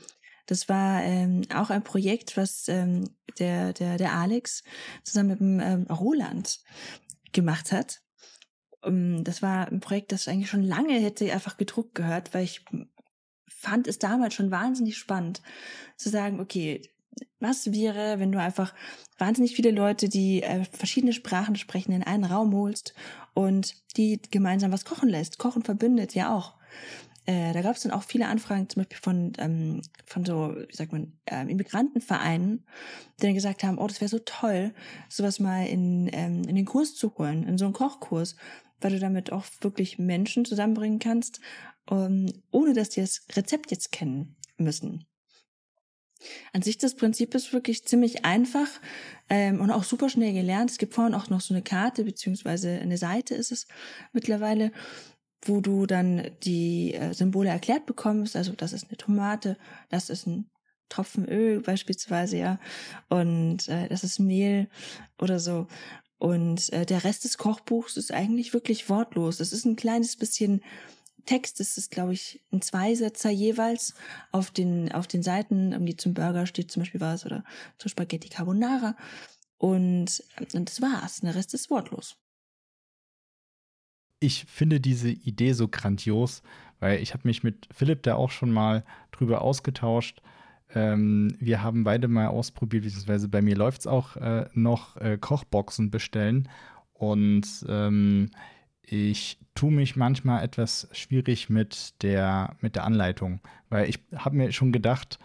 Das 0.48 0.70
war 0.70 1.04
ähm, 1.04 1.42
auch 1.54 1.70
ein 1.70 1.84
Projekt, 1.84 2.38
was 2.38 2.68
ähm, 2.70 3.10
der, 3.38 3.74
der, 3.74 3.98
der 3.98 4.14
Alex 4.14 4.64
zusammen 5.04 5.30
mit 5.30 5.40
dem 5.40 5.60
ähm, 5.60 5.84
Roland 5.84 6.62
gemacht 7.34 7.72
hat. 7.72 8.02
Ähm, 8.84 9.24
das 9.24 9.42
war 9.42 9.68
ein 9.68 9.82
Projekt, 9.82 10.12
das 10.12 10.28
eigentlich 10.28 10.50
schon 10.50 10.64
lange 10.64 10.94
hätte 10.94 11.32
einfach 11.32 11.58
gedruckt 11.58 11.96
gehört, 11.96 12.34
weil 12.34 12.46
ich 12.46 12.64
fand 13.68 13.88
es 13.88 14.00
damals 14.00 14.34
schon 14.34 14.52
wahnsinnig 14.52 14.98
spannend 14.98 15.42
zu 15.98 16.10
sagen, 16.10 16.40
okay, 16.40 16.82
was 17.40 17.74
wäre, 17.74 18.20
wenn 18.20 18.32
du 18.32 18.40
einfach 18.40 18.74
wahnsinnig 19.18 19.56
viele 19.56 19.72
Leute, 19.72 20.10
die 20.10 20.44
äh, 20.44 20.64
verschiedene 20.66 21.14
Sprachen 21.14 21.56
sprechen, 21.56 21.92
in 21.92 22.04
einen 22.04 22.24
Raum 22.24 22.54
holst 22.54 22.94
und 23.34 23.76
die 23.98 24.22
gemeinsam 24.32 24.72
was 24.72 24.86
kochen 24.86 25.10
lässt. 25.10 25.38
Kochen 25.38 25.64
verbindet 25.64 26.16
ja 26.16 26.36
auch. 26.36 26.56
Äh, 27.26 27.52
da 27.52 27.62
gab 27.62 27.76
es 27.76 27.84
dann 27.84 27.92
auch 27.92 28.04
viele 28.04 28.28
Anfragen, 28.28 28.70
zum 28.70 28.82
Beispiel 28.82 29.00
von, 29.02 29.34
ähm, 29.38 29.82
von 30.06 30.24
so, 30.24 30.56
wie 30.56 30.76
sagt 30.76 30.94
man, 30.94 31.14
ähm, 31.26 31.50
Immigrantenvereinen, 31.50 32.66
die 33.20 33.26
dann 33.26 33.34
gesagt 33.34 33.64
haben, 33.64 33.80
oh, 33.80 33.88
das 33.88 34.00
wäre 34.00 34.10
so 34.10 34.20
toll, 34.20 34.74
sowas 35.10 35.40
mal 35.40 35.68
in, 35.68 36.10
ähm, 36.14 36.44
in 36.48 36.56
den 36.56 36.66
Kurs 36.66 36.96
zu 36.96 37.18
holen, 37.18 37.46
in 37.46 37.58
so 37.58 37.66
einen 37.66 37.74
Kochkurs, 37.74 38.38
weil 38.80 38.92
du 38.92 39.00
damit 39.00 39.32
auch 39.32 39.46
wirklich 39.60 40.00
Menschen 40.00 40.46
zusammenbringen 40.46 41.00
kannst, 41.00 41.42
um, 41.90 42.32
ohne 42.52 42.74
dass 42.74 42.90
die 42.90 43.02
das 43.02 43.22
Rezept 43.36 43.72
jetzt 43.72 43.92
kennen 43.92 44.36
müssen. 44.58 45.06
An 46.52 46.62
sich 46.62 46.78
das 46.78 46.96
Prinzip 46.96 47.36
ist 47.36 47.54
wirklich 47.54 47.86
ziemlich 47.86 48.26
einfach 48.26 48.68
ähm, 49.30 49.62
und 49.62 49.72
auch 49.72 49.84
super 49.84 50.10
schnell 50.10 50.34
gelernt. 50.34 50.72
Es 50.72 50.78
gibt 50.78 50.94
vorhin 50.94 51.14
auch 51.14 51.30
noch 51.30 51.42
so 51.42 51.54
eine 51.54 51.64
Karte 51.64 52.04
beziehungsweise 52.04 52.72
eine 52.72 52.98
Seite 52.98 53.36
ist 53.36 53.52
es 53.52 53.68
mittlerweile, 54.14 54.72
wo 55.44 55.62
du 55.62 55.86
dann 55.86 56.32
die 56.44 56.94
äh, 56.96 57.14
Symbole 57.14 57.50
erklärt 57.50 57.86
bekommst. 57.86 58.36
Also 58.36 58.54
das 58.54 58.74
ist 58.74 58.88
eine 58.88 58.98
Tomate, 58.98 59.58
das 59.90 60.10
ist 60.10 60.26
ein 60.28 60.50
Tropfen 60.90 61.28
Öl 61.28 61.60
beispielsweise, 61.60 62.38
ja, 62.38 62.60
und 63.10 63.68
äh, 63.68 63.90
das 63.90 64.04
ist 64.06 64.20
Mehl 64.20 64.70
oder 65.20 65.40
so. 65.40 65.68
Und 66.18 66.72
äh, 66.74 66.86
der 66.86 67.04
Rest 67.04 67.26
des 67.26 67.38
Kochbuchs 67.38 67.98
ist 67.98 68.12
eigentlich 68.12 68.54
wirklich 68.54 68.90
wortlos. 68.90 69.40
Es 69.40 69.54
ist 69.54 69.66
ein 69.66 69.76
kleines 69.76 70.16
bisschen 70.16 70.64
Text 71.28 71.60
ist 71.60 71.78
es, 71.78 71.92
glaube 71.92 72.14
ich, 72.14 72.42
ein 72.52 72.62
Zweisetzer 72.62 73.30
jeweils 73.30 73.94
auf 74.32 74.50
den, 74.50 74.92
auf 74.92 75.06
den 75.06 75.22
Seiten, 75.22 75.74
irgendwie 75.74 75.96
zum 75.96 76.16
Burger 76.16 76.48
steht 76.48 76.72
zum 76.72 76.82
Beispiel 76.82 77.02
was 77.02 77.26
oder 77.26 77.44
zur 77.78 77.92
Spaghetti 77.92 78.30
Carbonara. 78.30 78.96
Und, 79.58 80.24
und 80.54 80.70
das 80.70 80.82
war's. 80.82 81.20
Der 81.20 81.36
Rest 81.36 81.54
ist 81.54 81.70
wortlos. 81.70 82.16
Ich 84.20 84.46
finde 84.46 84.80
diese 84.80 85.10
Idee 85.10 85.54
so 85.54 85.68
grandios, 85.68 86.42
weil 86.80 87.02
ich 87.02 87.14
habe 87.14 87.28
mich 87.28 87.44
mit 87.44 87.68
Philipp 87.72 88.02
da 88.04 88.16
auch 88.16 88.32
schon 88.32 88.52
mal 88.52 88.84
drüber 89.12 89.42
ausgetauscht. 89.42 90.22
Ähm, 90.74 91.36
wir 91.40 91.62
haben 91.62 91.84
beide 91.84 92.08
mal 92.08 92.28
ausprobiert, 92.28 92.84
beziehungsweise 92.84 93.30
bei 93.30 93.42
mir 93.42 93.56
läuft 93.56 93.82
es 93.82 93.88
auch 93.88 94.16
äh, 94.16 94.50
noch 94.54 94.98
äh, 94.98 95.18
Kochboxen 95.18 95.92
bestellen. 95.92 96.50
Und 96.94 97.64
ähm, 97.68 98.32
ich 98.90 99.38
tue 99.54 99.72
mich 99.72 99.96
manchmal 99.96 100.44
etwas 100.44 100.88
schwierig 100.94 101.50
mit 101.50 102.02
der, 102.04 102.56
mit 102.62 102.76
der 102.76 102.86
Anleitung, 102.86 103.42
weil 103.70 103.90
ich 103.90 104.00
habe 104.16 104.38
mir 104.38 104.52
schon 104.52 104.72
gedacht, 104.72 105.20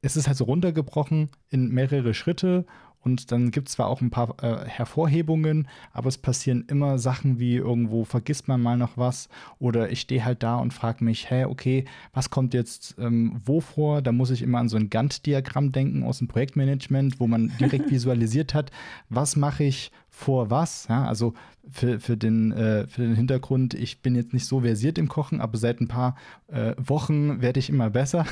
es 0.00 0.16
ist 0.16 0.28
halt 0.28 0.36
so 0.36 0.44
runtergebrochen 0.44 1.30
in 1.50 1.70
mehrere 1.70 2.14
Schritte 2.14 2.64
und 3.00 3.32
dann 3.32 3.50
gibt 3.50 3.68
es 3.68 3.74
zwar 3.74 3.86
auch 3.86 4.00
ein 4.00 4.10
paar 4.10 4.42
äh, 4.42 4.66
Hervorhebungen, 4.66 5.68
aber 5.92 6.08
es 6.08 6.18
passieren 6.18 6.64
immer 6.68 6.98
Sachen 6.98 7.38
wie 7.38 7.56
irgendwo 7.56 8.04
vergisst 8.04 8.48
man 8.48 8.60
mal 8.60 8.76
noch 8.76 8.96
was 8.96 9.28
oder 9.58 9.90
ich 9.90 10.00
stehe 10.00 10.24
halt 10.24 10.42
da 10.42 10.56
und 10.56 10.74
frage 10.74 11.04
mich, 11.04 11.30
hä, 11.30 11.44
okay, 11.44 11.84
was 12.12 12.30
kommt 12.30 12.54
jetzt 12.54 12.96
ähm, 12.98 13.40
wo 13.44 13.60
vor? 13.60 14.02
Da 14.02 14.12
muss 14.12 14.30
ich 14.30 14.42
immer 14.42 14.58
an 14.58 14.68
so 14.68 14.76
ein 14.76 14.90
Gantt-Diagramm 14.90 15.72
denken 15.72 16.02
aus 16.02 16.18
dem 16.18 16.28
Projektmanagement, 16.28 17.20
wo 17.20 17.26
man 17.26 17.52
direkt 17.60 17.90
visualisiert 17.90 18.54
hat, 18.54 18.70
was 19.08 19.36
mache 19.36 19.64
ich 19.64 19.92
vor 20.10 20.50
was. 20.50 20.86
Ja? 20.88 21.04
Also 21.04 21.34
für, 21.70 22.00
für, 22.00 22.16
den, 22.16 22.52
äh, 22.52 22.86
für 22.86 23.02
den 23.02 23.14
Hintergrund, 23.14 23.74
ich 23.74 24.02
bin 24.02 24.14
jetzt 24.14 24.32
nicht 24.32 24.46
so 24.46 24.60
versiert 24.60 24.98
im 24.98 25.08
Kochen, 25.08 25.40
aber 25.40 25.58
seit 25.58 25.80
ein 25.80 25.88
paar 25.88 26.16
äh, 26.48 26.74
Wochen 26.78 27.40
werde 27.40 27.60
ich 27.60 27.68
immer 27.68 27.90
besser. 27.90 28.26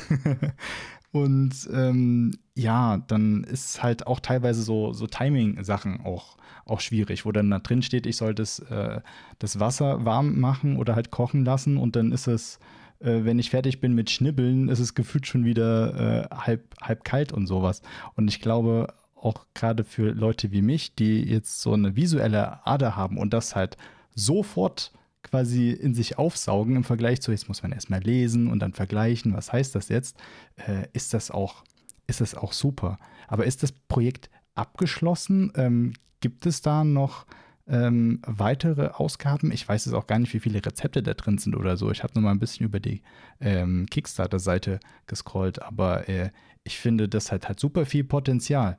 Und 1.17 1.69
ähm, 1.73 2.33
ja, 2.55 2.99
dann 3.09 3.45
ist 3.45 3.83
halt 3.83 4.07
auch 4.07 4.21
teilweise 4.21 4.63
so, 4.63 4.93
so 4.93 5.07
Timing-Sachen 5.07 6.01
auch, 6.05 6.37
auch 6.67 6.81
schwierig, 6.81 7.25
wo 7.25 7.33
dann 7.33 7.51
da 7.51 7.59
drin 7.59 7.83
steht, 7.83 8.07
ich 8.07 8.17
soll 8.17 8.35
das, 8.35 8.59
äh, 8.59 9.01
das 9.39 9.59
Wasser 9.59 10.05
warm 10.05 10.39
machen 10.39 10.77
oder 10.77 10.95
halt 10.95 11.11
kochen 11.11 11.45
lassen 11.45 11.79
und 11.79 11.97
dann 11.97 12.13
ist 12.13 12.27
es, 12.27 12.59
äh, 13.01 13.25
wenn 13.25 13.39
ich 13.39 13.49
fertig 13.49 13.81
bin 13.81 13.95
mit 13.95 14.11
Schnibbeln, 14.11 14.69
ist 14.69 14.81
es 14.81 14.95
gefühlt 14.95 15.27
schon 15.27 15.47
wieder 15.47 16.29
äh, 16.31 16.35
halb, 16.35 16.75
halb 16.83 17.05
kalt 17.05 17.33
und 17.33 17.47
sowas. 17.47 17.81
Und 18.15 18.29
ich 18.29 18.41
glaube, 18.41 18.89
auch 19.15 19.47
gerade 19.55 19.85
für 19.85 20.13
Leute 20.13 20.53
wie 20.53 20.63
mich, 20.63 20.95
die 20.95 21.23
jetzt 21.23 21.63
so 21.63 21.73
eine 21.73 21.97
visuelle 21.97 22.67
Ader 22.67 22.95
haben 22.95 23.17
und 23.17 23.33
das 23.33 23.57
halt 23.57 23.79
sofort 24.15 24.93
quasi 25.27 25.71
in 25.71 25.95
sich 25.95 26.19
aufsaugen 26.19 26.77
im 26.77 26.85
Vergleich 26.85 27.21
zu, 27.21 27.33
jetzt 27.33 27.49
muss 27.49 27.63
man 27.63 27.73
erstmal 27.73 28.01
lesen 28.01 28.49
und 28.49 28.61
dann 28.61 28.73
vergleichen, 28.73 29.35
was 29.35 29.53
heißt 29.53 29.75
das 29.75 29.89
jetzt, 29.89 30.17
äh, 30.57 30.87
ist, 30.93 31.13
das 31.15 31.31
auch, 31.31 31.65
ist 32.07 32.21
das 32.21 32.35
auch 32.35 32.53
super. 32.53 32.99
Aber 33.29 33.45
ist 33.45 33.63
das 33.63 33.73
Projekt 33.73 34.31
abgeschlossen? 34.55 35.53
Ähm, 35.57 35.93
gibt 36.21 36.47
es 36.47 36.63
da 36.63 36.85
noch 36.85 37.27
ähm, 37.67 38.21
weitere 38.27 38.89
Ausgaben? 38.89 39.51
Ich 39.51 39.69
weiß 39.69 39.87
jetzt 39.87 39.95
auch 39.95 40.07
gar 40.07 40.19
nicht, 40.19 40.33
wie 40.33 40.41
viele 40.41 40.65
Rezepte 40.65 41.03
da 41.03 41.15
drin 41.15 41.39
sind 41.39 41.57
oder 41.57 41.77
so. 41.77 41.91
Ich 41.91 42.03
habe 42.03 42.15
nur 42.15 42.23
mal 42.23 42.31
ein 42.31 42.39
bisschen 42.39 42.67
über 42.67 42.81
die 42.81 43.03
ähm, 43.41 43.87
Kickstarter-Seite 43.91 44.81
gescrollt, 45.07 45.63
aber 45.63 46.09
äh, 46.09 46.31
ich 46.65 46.79
finde, 46.79 47.09
das 47.09 47.31
hat 47.31 47.49
halt 47.49 47.61
super 47.61 47.87
viel 47.87 48.05
Potenzial. 48.05 48.77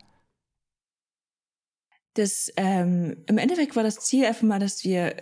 Das, 2.14 2.52
ähm, 2.58 3.24
Im 3.28 3.38
Endeffekt 3.38 3.76
war 3.76 3.84
das 3.84 4.00
Ziel 4.00 4.26
einfach 4.26 4.44
mal, 4.44 4.60
dass 4.60 4.84
wir 4.84 5.16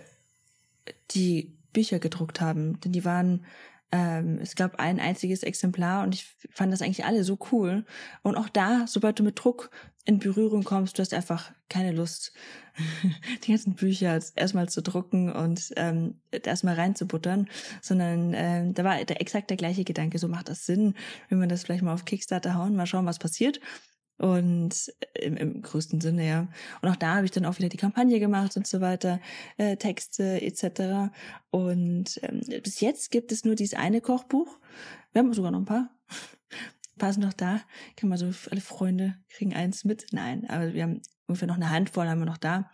die 1.10 1.56
Bücher 1.72 1.98
gedruckt 1.98 2.40
haben. 2.40 2.80
Denn 2.80 2.92
die 2.92 3.04
waren, 3.04 3.44
ähm, 3.92 4.38
es 4.40 4.56
gab 4.56 4.78
ein 4.78 4.98
einziges 4.98 5.42
Exemplar 5.42 6.04
und 6.04 6.14
ich 6.14 6.34
fand 6.50 6.72
das 6.72 6.82
eigentlich 6.82 7.04
alle 7.04 7.24
so 7.24 7.38
cool. 7.52 7.84
Und 8.22 8.36
auch 8.36 8.48
da, 8.48 8.86
sobald 8.86 9.18
du 9.18 9.22
mit 9.22 9.42
Druck 9.42 9.70
in 10.04 10.18
Berührung 10.18 10.64
kommst, 10.64 10.98
du 10.98 11.02
hast 11.02 11.12
einfach 11.12 11.52
keine 11.68 11.92
Lust, 11.92 12.32
die 13.44 13.50
ganzen 13.50 13.74
Bücher 13.74 14.20
erstmal 14.36 14.68
zu 14.68 14.82
drucken 14.82 15.32
und 15.32 15.72
ähm, 15.76 16.20
erstmal 16.30 16.76
reinzubuttern, 16.76 17.48
sondern 17.82 18.32
ähm, 18.34 18.74
da 18.74 18.84
war 18.84 19.04
der 19.04 19.20
exakt 19.20 19.50
der 19.50 19.56
gleiche 19.56 19.84
Gedanke, 19.84 20.18
so 20.18 20.28
macht 20.28 20.48
das 20.48 20.64
Sinn, 20.64 20.94
wenn 21.28 21.40
wir 21.40 21.48
das 21.48 21.64
vielleicht 21.64 21.82
mal 21.82 21.94
auf 21.94 22.04
Kickstarter 22.04 22.54
hauen, 22.54 22.76
mal 22.76 22.86
schauen, 22.86 23.06
was 23.06 23.18
passiert. 23.18 23.60
Und 24.18 24.94
im, 25.14 25.36
im 25.36 25.60
größten 25.60 26.00
Sinne, 26.00 26.26
ja. 26.26 26.48
Und 26.80 26.88
auch 26.88 26.96
da 26.96 27.16
habe 27.16 27.26
ich 27.26 27.32
dann 27.32 27.44
auch 27.44 27.58
wieder 27.58 27.68
die 27.68 27.76
Kampagne 27.76 28.18
gemacht 28.18 28.56
und 28.56 28.66
so 28.66 28.80
weiter, 28.80 29.20
äh, 29.58 29.76
Texte 29.76 30.40
etc. 30.40 31.12
Und 31.50 32.18
ähm, 32.22 32.40
bis 32.62 32.80
jetzt 32.80 33.10
gibt 33.10 33.30
es 33.30 33.44
nur 33.44 33.54
dieses 33.54 33.78
eine 33.78 34.00
Kochbuch. 34.00 34.58
Wir 35.12 35.20
haben 35.20 35.32
sogar 35.34 35.50
noch 35.50 35.60
ein 35.60 35.66
paar. 35.66 35.90
ein 36.08 36.98
paar 36.98 37.12
sind 37.12 37.24
noch 37.24 37.34
da. 37.34 37.60
Kann 37.96 38.08
man 38.08 38.16
so, 38.16 38.30
alle 38.50 38.62
Freunde 38.62 39.16
kriegen 39.28 39.54
eins 39.54 39.84
mit. 39.84 40.06
Nein, 40.12 40.48
aber 40.48 40.72
wir 40.72 40.84
haben 40.84 41.02
ungefähr 41.26 41.48
noch 41.48 41.56
eine 41.56 41.70
Handvoll 41.70 42.08
haben 42.08 42.20
wir 42.20 42.26
noch 42.26 42.38
da. 42.38 42.70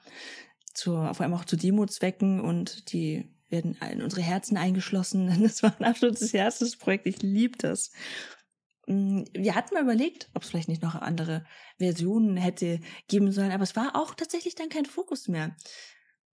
Zur, 0.74 1.12
vor 1.14 1.24
allem 1.24 1.34
auch 1.34 1.44
zu 1.44 1.56
Demo-Zwecken 1.56 2.40
und 2.40 2.92
die 2.92 3.30
werden 3.48 3.76
in 3.92 4.02
unsere 4.02 4.22
Herzen 4.22 4.56
eingeschlossen. 4.56 5.28
Das 5.42 5.62
war 5.62 5.74
ein 5.78 5.84
absolutes 5.84 6.32
Herzensprojekt. 6.32 7.06
Ich 7.06 7.22
liebe 7.22 7.58
das. 7.58 7.90
Mm, 8.86 9.24
wir 9.32 9.54
hatten 9.54 9.74
mal 9.74 9.82
überlegt, 9.82 10.30
ob 10.34 10.42
es 10.42 10.50
vielleicht 10.50 10.68
nicht 10.68 10.82
noch 10.82 10.94
andere 10.94 11.44
Versionen 11.78 12.36
hätte 12.36 12.80
geben 13.08 13.32
sollen, 13.32 13.52
aber 13.52 13.62
es 13.62 13.76
war 13.76 13.96
auch 13.96 14.14
tatsächlich 14.14 14.54
dann 14.54 14.68
kein 14.68 14.86
Fokus 14.86 15.28
mehr. 15.28 15.56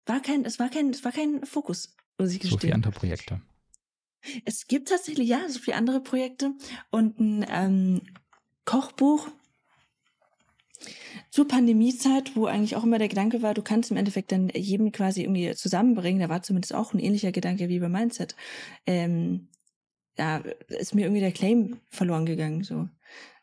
War 0.06 0.20
kein, 0.20 0.44
es 0.44 0.58
war 0.58 0.70
kein, 0.70 0.90
es 0.90 1.04
war 1.04 1.12
kein 1.12 1.44
Fokus, 1.44 1.96
muss 2.18 2.32
ich 2.32 2.40
gestehen. 2.40 2.58
So 2.58 2.58
viele 2.58 2.74
andere 2.74 2.92
Projekte. 2.92 3.40
Es 4.44 4.66
gibt 4.66 4.88
tatsächlich, 4.88 5.28
ja, 5.28 5.48
so 5.48 5.58
viele 5.58 5.76
andere 5.76 6.00
Projekte 6.00 6.52
und 6.90 7.18
ein 7.20 7.46
ähm, 7.48 8.02
Kochbuch 8.64 9.28
zur 11.30 11.48
Pandemiezeit, 11.48 12.36
wo 12.36 12.46
eigentlich 12.46 12.76
auch 12.76 12.84
immer 12.84 12.98
der 12.98 13.08
Gedanke 13.08 13.42
war, 13.42 13.54
du 13.54 13.62
kannst 13.62 13.90
im 13.90 13.96
Endeffekt 13.96 14.32
dann 14.32 14.48
jedem 14.54 14.92
quasi 14.92 15.22
irgendwie 15.22 15.54
zusammenbringen. 15.54 16.20
Da 16.20 16.28
war 16.28 16.42
zumindest 16.42 16.74
auch 16.74 16.92
ein 16.92 16.98
ähnlicher 16.98 17.32
Gedanke 17.32 17.68
wie 17.68 17.80
bei 17.80 17.88
Mindset. 17.88 18.34
Ähm, 18.86 19.48
da 20.18 20.38
ist 20.68 20.94
mir 20.94 21.02
irgendwie 21.02 21.20
der 21.20 21.32
Claim 21.32 21.80
verloren 21.90 22.26
gegangen. 22.26 22.64
So. 22.64 22.88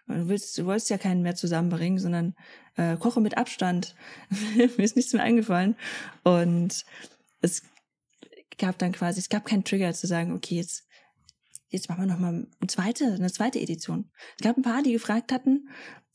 Du 0.08 0.28
willst, 0.28 0.58
du 0.58 0.66
wolltest 0.66 0.90
ja 0.90 0.98
keinen 0.98 1.22
mehr 1.22 1.36
zusammenbringen, 1.36 2.00
sondern 2.00 2.36
äh, 2.76 2.98
koche 2.98 3.22
mit 3.22 3.38
Abstand. 3.38 3.96
mir 4.56 4.84
ist 4.84 4.98
nichts 4.98 5.14
mehr 5.14 5.24
eingefallen. 5.24 5.78
Und 6.24 6.86
es 7.40 7.64
gab 8.58 8.78
dann 8.78 8.92
quasi, 8.92 9.20
es 9.20 9.30
gab 9.30 9.46
keinen 9.46 9.64
Trigger 9.64 9.94
zu 9.94 10.06
sagen, 10.06 10.34
okay, 10.34 10.56
jetzt, 10.56 10.86
jetzt 11.70 11.88
machen 11.88 12.02
wir 12.02 12.14
nochmal 12.14 12.46
eine 12.60 12.68
zweite, 12.68 13.14
eine 13.14 13.32
zweite 13.32 13.60
Edition. 13.60 14.12
Es 14.38 14.44
gab 14.44 14.58
ein 14.58 14.64
paar, 14.64 14.84
die 14.84 14.92
gefragt 14.92 15.32
hatten, 15.32 15.70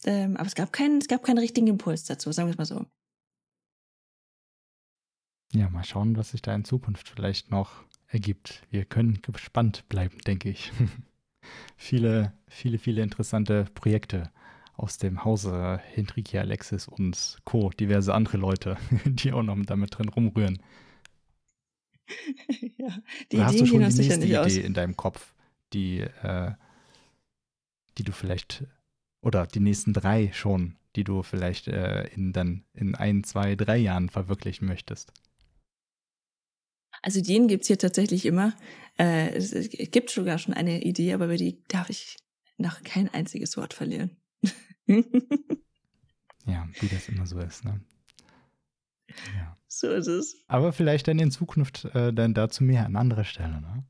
ähm, 0.05 0.37
aber 0.37 0.47
es 0.47 0.55
gab 0.55 0.74
keinen, 0.74 0.99
es 0.99 1.09
gab 1.09 1.23
keinen 1.23 1.39
richtigen 1.39 1.69
Impuls 1.69 2.05
dazu, 2.05 2.32
sagen 2.32 2.49
wir 2.49 2.53
es 2.53 2.59
mal 2.59 2.66
so. 2.66 2.85
Ja, 5.53 5.70
mal 5.70 5.85
schauen, 5.85 6.16
was 6.16 6.31
sich 6.31 6.43
da 6.43 6.55
in 6.55 6.65
Zukunft 6.65 7.09
vielleicht 7.09 7.51
noch 7.51 7.82
ergibt. 8.11 8.62
Wir 8.70 8.85
können 8.85 9.20
gespannt 9.23 9.89
bleiben, 9.89 10.19
denke 10.27 10.51
ich. 10.51 10.73
viele, 11.77 12.32
viele, 12.49 12.78
viele 12.78 13.03
interessante 13.03 13.66
Projekte 13.74 14.31
aus 14.77 14.99
dem 14.99 15.24
Hause 15.24 15.81
Hendriki, 15.93 16.39
Alexis 16.39 16.89
und 16.89 17.39
Co. 17.45 17.70
Diverse 17.70 18.15
andere 18.15 18.39
Leute, 18.39 18.77
die 19.05 19.32
auch 19.32 19.43
noch 19.43 19.57
damit 19.65 19.97
drin 19.97 20.09
rumrühren. 20.09 20.62
ja, 22.78 22.99
die 23.31 23.37
Oder 23.37 23.47
hast 23.47 23.61
du 23.61 23.66
schon 23.66 23.81
die 23.81 23.95
nächste 23.95 24.24
Idee 24.24 24.39
aus. 24.39 24.57
in 24.57 24.74
deinem 24.74 24.97
Kopf, 24.97 25.35
die, 25.73 26.01
äh, 26.01 26.53
die 27.99 28.05
du 28.05 28.12
vielleicht, 28.12 28.65
oder 29.20 29.47
die 29.47 29.61
nächsten 29.61 29.93
drei 29.93 30.32
schon, 30.32 30.77
die 30.97 31.05
du 31.05 31.23
vielleicht 31.23 31.69
äh, 31.69 32.07
in 32.09 32.32
dann 32.32 32.65
in 32.74 32.95
ein, 32.97 33.23
zwei, 33.23 33.55
drei 33.55 33.77
Jahren 33.77 34.09
verwirklichen 34.09 34.66
möchtest? 34.66 35.12
Also 37.02 37.20
Ideen 37.20 37.48
gibt's 37.48 37.66
hier 37.66 37.78
tatsächlich 37.78 38.27
immer. 38.27 38.55
Äh, 38.98 39.35
es, 39.35 39.52
es 39.52 39.70
gibt 39.90 40.10
sogar 40.10 40.39
schon 40.39 40.55
eine 40.55 40.82
Idee, 40.82 41.14
aber 41.14 41.27
über 41.27 41.36
die 41.36 41.62
darf 41.68 41.90
ich 41.90 42.16
noch 42.59 42.82
kein 42.82 43.09
einziges 43.09 43.56
Wort 43.56 43.74
verlieren. 43.74 44.16
ja, 44.86 46.68
wie 46.81 46.89
das 46.89 47.09
immer 47.09 47.27
so 47.27 47.39
ist, 47.39 47.64
ne? 47.64 47.81
Ja. 49.36 49.56
So 49.66 49.89
ist 49.89 50.09
es. 50.09 50.36
Aber 50.47 50.72
vielleicht 50.72 51.09
dann 51.09 51.18
in 51.18 51.31
Zukunft 51.31 51.86
äh, 51.94 52.12
dann 52.12 52.35
dazu 52.35 52.64
mehr 52.64 52.85
an 52.85 52.97
anderer 52.97 53.24
Stelle, 53.24 53.60
ne? 53.60 53.85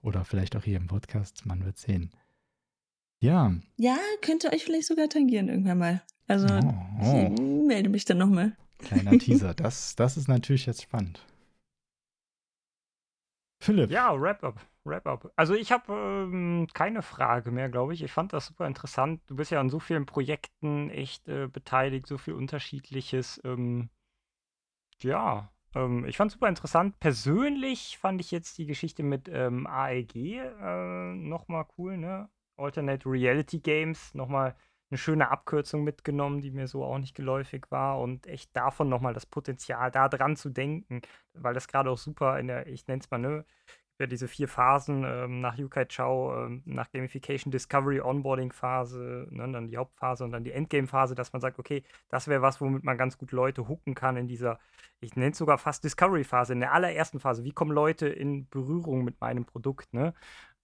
Oder 0.00 0.24
vielleicht 0.24 0.56
auch 0.56 0.64
hier 0.64 0.76
im 0.76 0.86
Podcast, 0.86 1.46
man 1.46 1.64
wird 1.64 1.78
sehen. 1.78 2.10
Ja. 3.20 3.54
Ja, 3.78 3.96
könnte 4.20 4.52
euch 4.52 4.64
vielleicht 4.64 4.86
sogar 4.86 5.08
tangieren 5.08 5.48
irgendwann 5.48 5.78
mal. 5.78 6.02
Also 6.26 6.46
oh, 6.46 6.74
oh. 7.02 7.34
ich 7.34 7.40
melde 7.66 7.88
mich 7.88 8.04
dann 8.04 8.18
nochmal. 8.18 8.56
Kleiner 8.78 9.18
Teaser, 9.18 9.54
das, 9.54 9.96
das 9.96 10.16
ist 10.16 10.28
natürlich 10.28 10.66
jetzt 10.66 10.82
spannend. 10.82 11.24
Philipp. 13.64 13.90
Ja, 13.90 14.20
Wrap-up. 14.20 14.60
Wrap-up. 14.84 15.32
Also 15.36 15.54
ich 15.54 15.72
habe 15.72 15.92
ähm, 15.92 16.66
keine 16.74 17.00
Frage 17.00 17.50
mehr, 17.50 17.70
glaube 17.70 17.94
ich. 17.94 18.02
Ich 18.02 18.12
fand 18.12 18.32
das 18.34 18.46
super 18.46 18.66
interessant. 18.66 19.22
Du 19.26 19.36
bist 19.36 19.50
ja 19.50 19.58
an 19.60 19.70
so 19.70 19.80
vielen 19.80 20.04
Projekten 20.04 20.90
echt 20.90 21.26
äh, 21.28 21.48
beteiligt, 21.48 22.06
so 22.06 22.18
viel 22.18 22.34
Unterschiedliches. 22.34 23.40
Ähm, 23.44 23.88
ja, 25.00 25.50
ähm, 25.74 26.04
ich 26.04 26.18
fand 26.18 26.30
super 26.30 26.48
interessant. 26.48 27.00
Persönlich 27.00 27.96
fand 27.98 28.20
ich 28.20 28.30
jetzt 28.30 28.58
die 28.58 28.66
Geschichte 28.66 29.02
mit 29.02 29.28
ähm, 29.32 29.66
AEG 29.66 30.14
äh, 30.16 31.14
nochmal 31.14 31.66
cool, 31.78 31.96
ne? 31.96 32.28
Alternate 32.56 33.08
Reality 33.08 33.58
Games, 33.60 34.14
nochmal 34.14 34.54
eine 34.90 34.98
schöne 34.98 35.30
Abkürzung 35.30 35.84
mitgenommen, 35.84 36.40
die 36.40 36.50
mir 36.50 36.68
so 36.68 36.84
auch 36.84 36.98
nicht 36.98 37.14
geläufig 37.14 37.70
war 37.70 38.00
und 38.00 38.26
echt 38.26 38.54
davon 38.56 38.88
nochmal 38.88 39.14
das 39.14 39.26
Potenzial, 39.26 39.90
da 39.90 40.08
dran 40.08 40.36
zu 40.36 40.50
denken, 40.50 41.00
weil 41.32 41.54
das 41.54 41.68
gerade 41.68 41.90
auch 41.90 41.98
super 41.98 42.38
in 42.38 42.48
der, 42.48 42.66
ich 42.66 42.86
nenne 42.86 43.00
es 43.00 43.10
mal, 43.10 43.18
ne, 43.18 43.44
ja 43.98 44.06
diese 44.06 44.28
vier 44.28 44.48
Phasen 44.48 45.04
ähm, 45.04 45.40
nach 45.40 45.56
Yukai 45.56 45.86
Chao, 45.86 46.46
ähm, 46.46 46.62
nach 46.64 46.90
Gamification, 46.90 47.50
Discovery, 47.50 48.00
Onboarding 48.00 48.52
Phase, 48.52 49.26
ne, 49.30 49.50
dann 49.52 49.68
die 49.68 49.76
Hauptphase 49.76 50.24
und 50.24 50.32
dann 50.32 50.44
die 50.44 50.52
Endgame 50.52 50.86
Phase, 50.88 51.14
dass 51.14 51.32
man 51.32 51.40
sagt, 51.40 51.58
okay, 51.58 51.84
das 52.08 52.26
wäre 52.28 52.42
was, 52.42 52.60
womit 52.60 52.84
man 52.84 52.98
ganz 52.98 53.18
gut 53.18 53.32
Leute 53.32 53.68
hooken 53.68 53.94
kann 53.94 54.16
in 54.16 54.26
dieser, 54.28 54.58
ich 55.00 55.14
nenne 55.16 55.32
es 55.32 55.38
sogar 55.38 55.58
fast 55.58 55.84
Discovery 55.84 56.24
Phase, 56.24 56.52
in 56.52 56.60
der 56.60 56.72
allerersten 56.72 57.20
Phase. 57.20 57.44
Wie 57.44 57.52
kommen 57.52 57.72
Leute 57.72 58.08
in 58.08 58.48
Berührung 58.48 59.04
mit 59.04 59.20
meinem 59.20 59.44
Produkt, 59.44 59.92
ne? 59.94 60.14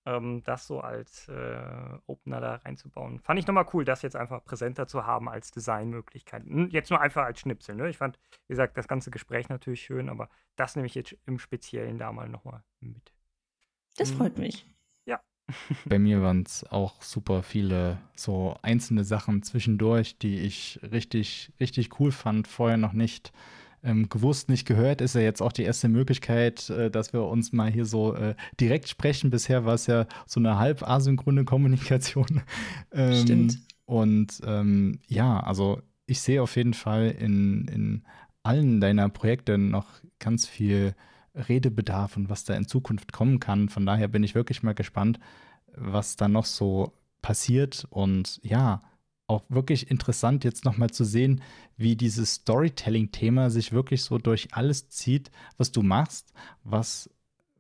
Ähm, 0.07 0.43
das 0.45 0.67
so 0.67 0.81
als 0.81 1.29
äh, 1.29 1.99
Opener 2.07 2.41
da 2.41 2.55
reinzubauen. 2.57 3.21
Fand 3.21 3.39
ich 3.39 3.47
nochmal 3.47 3.67
cool, 3.73 3.85
das 3.85 4.03
jetzt 4.03 4.17
einfach 4.17 4.45
präsenter 4.45 4.87
zu 4.87 5.07
haben 5.07 5.29
als 5.29 5.51
Designmöglichkeit. 5.51 6.45
Hm, 6.45 6.71
jetzt 6.71 6.91
nur 6.91 7.01
einfach 7.01 7.25
als 7.25 7.41
Schnipsel. 7.41 7.75
Ne? 7.75 7.89
Ich 7.89 7.99
fand, 7.99 8.19
wie 8.47 8.53
gesagt, 8.53 8.77
das 8.77 8.89
ganze 8.89 9.11
Gespräch 9.11 9.49
natürlich 9.49 9.83
schön, 9.83 10.09
aber 10.09 10.29
das 10.57 10.77
nehme 10.77 10.87
ich 10.87 10.95
jetzt 10.95 11.17
im 11.27 11.39
Speziellen 11.39 11.99
da 11.99 12.13
mal 12.13 12.29
nochmal 12.29 12.63
mit. 12.81 13.13
Das 13.97 14.11
hm. 14.11 14.17
freut 14.19 14.39
mich. 14.39 14.67
Ja. 15.05 15.21
Bei 15.85 15.99
mir 15.99 16.23
waren 16.23 16.45
es 16.47 16.65
auch 16.65 17.03
super 17.03 17.43
viele 17.43 17.99
so 18.15 18.57
einzelne 18.63 19.05
Sachen 19.05 19.43
zwischendurch, 19.43 20.19
die 20.19 20.39
ich 20.39 20.81
richtig, 20.83 21.53
richtig 21.61 22.01
cool 22.01 22.13
fand, 22.13 22.49
vorher 22.49 22.79
noch 22.79 22.93
nicht 22.93 23.33
ähm, 23.83 24.09
gewusst, 24.09 24.49
nicht 24.49 24.67
gehört, 24.67 25.01
ist 25.01 25.15
ja 25.15 25.21
jetzt 25.21 25.41
auch 25.41 25.53
die 25.53 25.63
erste 25.63 25.89
Möglichkeit, 25.89 26.69
äh, 26.71 26.91
dass 26.91 27.13
wir 27.13 27.25
uns 27.25 27.53
mal 27.53 27.71
hier 27.71 27.87
so 27.87 28.15
äh, 28.15 28.35
direkt 28.61 28.89
sprechen. 28.89 29.31
Bisher 29.31 29.65
war 29.65 29.75
es 29.75 29.87
ja 29.87 30.07
so 30.27 30.41
eine 30.41 30.59
halb 30.59 30.83
asynchrone 30.83 31.45
Kommunikation. 31.45 32.43
ähm, 32.93 33.15
Stimmt. 33.15 33.59
Und 33.87 34.41
ähm, 34.47 35.01
ja, 35.09 35.41
also 35.41 35.81
ich 36.07 36.21
sehe 36.21 36.43
auf 36.43 36.57
jeden 36.57 36.75
Fall 36.75 37.11
in, 37.11 37.67
in 37.69 38.03
allen 38.43 38.81
deiner 38.81 39.09
Projekte 39.09 39.59
noch 39.59 39.87
ganz 40.19 40.47
viel 40.47 40.95
Redebedarf 41.35 42.17
und 42.17 42.29
was 42.29 42.45
da 42.45 42.55
in 42.55 42.67
Zukunft 42.67 43.13
kommen 43.13 43.41
kann. 43.41 43.69
Von 43.69 43.87
daher 43.87 44.09
bin 44.09 44.25
ich 44.25 44.35
wirklich 44.35 44.63
mal 44.63 44.75
gespannt, 44.75 45.19
was 45.75 46.17
da 46.17 46.29
noch 46.29 46.47
so 46.47 46.93
passiert. 47.23 47.87
Und 47.91 48.41
ja, 48.43 48.83
auch 49.31 49.45
wirklich 49.49 49.91
interessant, 49.91 50.45
jetzt 50.45 50.65
nochmal 50.65 50.91
zu 50.91 51.05
sehen, 51.05 51.41
wie 51.77 51.97
dieses 51.97 52.35
Storytelling-Thema 52.35 53.49
sich 53.49 53.73
wirklich 53.73 54.03
so 54.03 54.19
durch 54.19 54.49
alles 54.53 54.89
zieht, 54.91 55.31
was 55.57 55.71
du 55.71 55.83
machst, 55.83 56.33
was, 56.65 57.09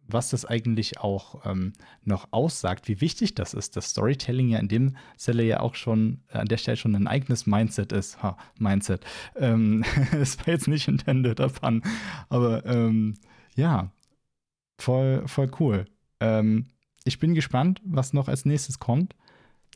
was 0.08 0.30
das 0.30 0.44
eigentlich 0.44 0.98
auch 0.98 1.46
ähm, 1.46 1.72
noch 2.04 2.28
aussagt, 2.32 2.88
wie 2.88 3.00
wichtig 3.00 3.36
das 3.36 3.54
ist, 3.54 3.76
dass 3.76 3.90
Storytelling 3.90 4.48
ja 4.48 4.58
in 4.58 4.66
dem 4.66 4.96
Sinne 5.16 5.44
ja 5.44 5.60
auch 5.60 5.76
schon 5.76 6.20
an 6.32 6.48
der 6.48 6.58
Stelle 6.58 6.76
schon 6.76 6.96
ein 6.96 7.06
eigenes 7.06 7.46
Mindset 7.46 7.92
ist. 7.92 8.20
Ha, 8.20 8.36
Mindset. 8.58 9.04
Ähm, 9.36 9.84
das 10.12 10.38
war 10.38 10.48
jetzt 10.48 10.68
nicht 10.68 10.88
intended 10.88 11.38
davon, 11.38 11.82
aber 12.28 12.66
ähm, 12.66 13.14
ja, 13.54 13.92
voll, 14.78 15.22
voll 15.26 15.50
cool. 15.60 15.86
Ähm, 16.18 16.66
ich 17.04 17.20
bin 17.20 17.34
gespannt, 17.34 17.80
was 17.84 18.12
noch 18.12 18.28
als 18.28 18.44
nächstes 18.44 18.80
kommt. 18.80 19.14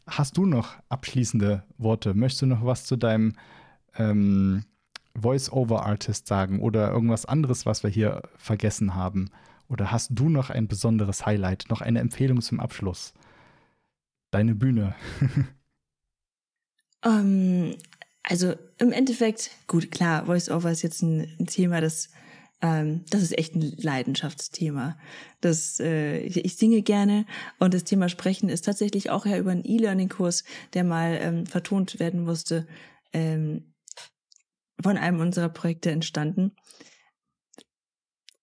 Hast 0.07 0.37
du 0.37 0.45
noch 0.45 0.77
abschließende 0.89 1.65
Worte? 1.79 2.15
Möchtest 2.15 2.43
du 2.43 2.47
noch 2.47 2.65
was 2.65 2.85
zu 2.85 2.97
deinem 2.97 3.35
ähm, 3.97 4.65
Voice-Over-Artist 5.19 6.27
sagen 6.27 6.61
oder 6.61 6.91
irgendwas 6.91 7.25
anderes, 7.25 7.65
was 7.65 7.83
wir 7.83 7.91
hier 7.91 8.23
vergessen 8.37 8.95
haben? 8.95 9.31
Oder 9.69 9.91
hast 9.91 10.11
du 10.13 10.29
noch 10.29 10.51
ein 10.51 10.69
besonderes 10.69 11.25
Highlight, 11.25 11.67
noch 11.71 11.81
eine 11.81 12.01
Empfehlung 12.01 12.43
zum 12.43 12.61
Abschluss? 12.61 13.15
Deine 14.31 14.55
Bühne. 14.55 14.95
um, 17.05 17.13
ähm, 17.13 17.77
also 18.23 18.55
im 18.79 18.93
Endeffekt, 18.93 19.51
gut, 19.67 19.91
klar, 19.91 20.27
Voice-Over 20.27 20.71
ist 20.71 20.83
jetzt 20.83 21.03
ein, 21.03 21.29
ein 21.39 21.47
Thema, 21.47 21.81
das 21.81 22.09
ähm, 22.65 23.05
das 23.11 23.21
ist 23.21 23.37
echt 23.37 23.55
ein 23.55 23.77
Leidenschaftsthema. 23.77 24.97
Das, 25.43 25.79
äh, 25.81 26.21
ich 26.21 26.57
singe 26.57 26.81
gerne 26.81 27.27
und 27.59 27.75
das 27.75 27.85
Thema 27.85 28.09
Sprechen 28.09 28.49
ist 28.49 28.65
tatsächlich 28.65 29.11
auch 29.11 29.27
ja 29.27 29.37
über 29.37 29.51
einen 29.51 29.67
E-Learning-Kurs, 29.67 30.45
der 30.73 30.83
mal 30.83 31.19
ähm, 31.21 31.45
vertont 31.45 32.01
werden 32.01 32.25
musste, 32.25 32.67
ähm, 33.13 33.75
von 34.83 34.97
einem 34.97 35.21
unserer 35.21 35.51
Projekte 35.51 35.91
entstanden. 35.91 36.57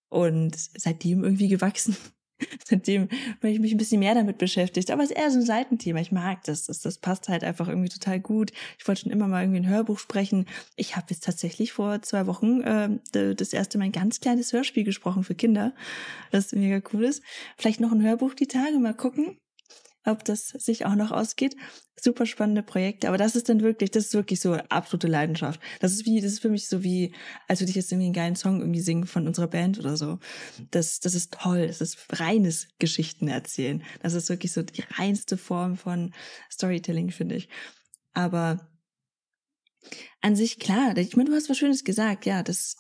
Und 0.10 0.56
seitdem 0.56 1.24
irgendwie 1.24 1.48
gewachsen. 1.48 1.98
Seitdem 2.66 3.10
habe 3.38 3.50
ich 3.50 3.60
mich 3.60 3.74
ein 3.74 3.78
bisschen 3.78 4.00
mehr 4.00 4.16
damit 4.16 4.38
beschäftigt. 4.38 4.92
Aber 4.92 5.04
es 5.04 5.12
ist 5.12 5.18
eher 5.18 5.32
so 5.32 5.40
ein 5.40 5.46
Seitenthema. 5.46 6.00
Ich 6.00 6.12
mag 6.12 6.44
das. 6.44 6.66
Das, 6.66 6.80
das 6.80 6.98
passt 6.98 7.30
halt 7.30 7.44
einfach 7.44 7.68
irgendwie 7.68 7.90
total 7.90 8.20
gut. 8.20 8.52
Ich 8.78 8.88
wollte 8.88 9.02
schon 9.02 9.12
immer 9.12 9.28
mal 9.28 9.44
irgendwie 9.44 9.60
ein 9.60 9.70
Hörbuch 9.70 10.00
sprechen. 10.00 10.46
Ich 10.76 10.96
habe 10.96 11.08
jetzt 11.10 11.24
tatsächlich 11.24 11.74
vor 11.74 12.02
zwei 12.02 12.28
Wochen 12.28 12.62
äh, 12.62 13.36
das 13.36 13.54
erste 13.54 13.78
Mal 13.78 13.86
ein 13.86 13.92
ganz 13.92 14.20
kleines 14.20 14.54
Hörspiel 14.54 14.84
gesprochen 14.84 15.24
für 15.24 15.36
Kinder. 15.36 15.74
Das 16.32 16.52
mega 16.54 16.82
cool 16.94 17.06
ist. 17.06 17.24
Vielleicht 17.58 17.80
noch 17.80 17.92
ein 17.92 18.02
Hörbuch 18.02 18.34
die 18.34 18.48
Tage. 18.48 18.80
Mal 18.80 18.94
gucken 18.94 19.38
ob 20.06 20.24
das 20.26 20.48
sich 20.50 20.86
auch 20.86 20.96
noch 20.96 21.12
ausgeht. 21.12 21.56
Super 22.00 22.26
spannende 22.26 22.64
Projekte, 22.64 23.08
aber 23.08 23.18
das 23.18 23.36
ist 23.36 23.50
dann 23.50 23.62
wirklich, 23.62 23.92
das 23.92 24.06
ist 24.06 24.14
wirklich 24.14 24.40
so 24.40 24.54
absolute 24.54 25.08
Leidenschaft. 25.08 25.62
Das 25.80 25.92
ist 25.92 26.06
wie, 26.06 26.20
das 26.20 26.34
ist 26.34 26.40
für 26.40 26.50
mich 26.50 26.68
so 26.68 26.84
wie, 26.84 27.14
als 27.48 27.60
würde 27.60 27.70
ich 27.70 27.76
jetzt 27.76 27.92
irgendwie 27.92 28.06
einen 28.06 28.14
geilen 28.14 28.36
Song 28.36 28.60
irgendwie 28.60 28.82
singen 28.82 29.06
von 29.06 29.28
unserer 29.28 29.48
Band 29.48 29.78
oder 29.80 29.98
so. 29.98 30.18
Das, 30.72 31.00
das 31.00 31.14
ist 31.14 31.34
toll. 31.34 31.68
Das 31.68 31.82
ist 31.82 31.98
reines 32.20 32.70
Geschichten 32.80 33.28
erzählen. 33.28 33.84
Das 34.02 34.14
ist 34.14 34.30
wirklich 34.30 34.52
so 34.52 34.64
die 34.64 34.84
reinste 34.96 35.38
Form 35.38 35.78
von 35.78 36.14
Storytelling, 36.52 37.12
finde 37.12 37.36
ich. 37.36 37.50
Aber 38.14 38.68
an 40.22 40.36
sich 40.36 40.60
klar, 40.60 40.98
ich 40.98 41.16
meine, 41.16 41.30
du 41.30 41.36
hast 41.36 41.50
was 41.50 41.58
Schönes 41.58 41.84
gesagt, 41.84 42.26
ja, 42.26 42.42
das, 42.42 42.76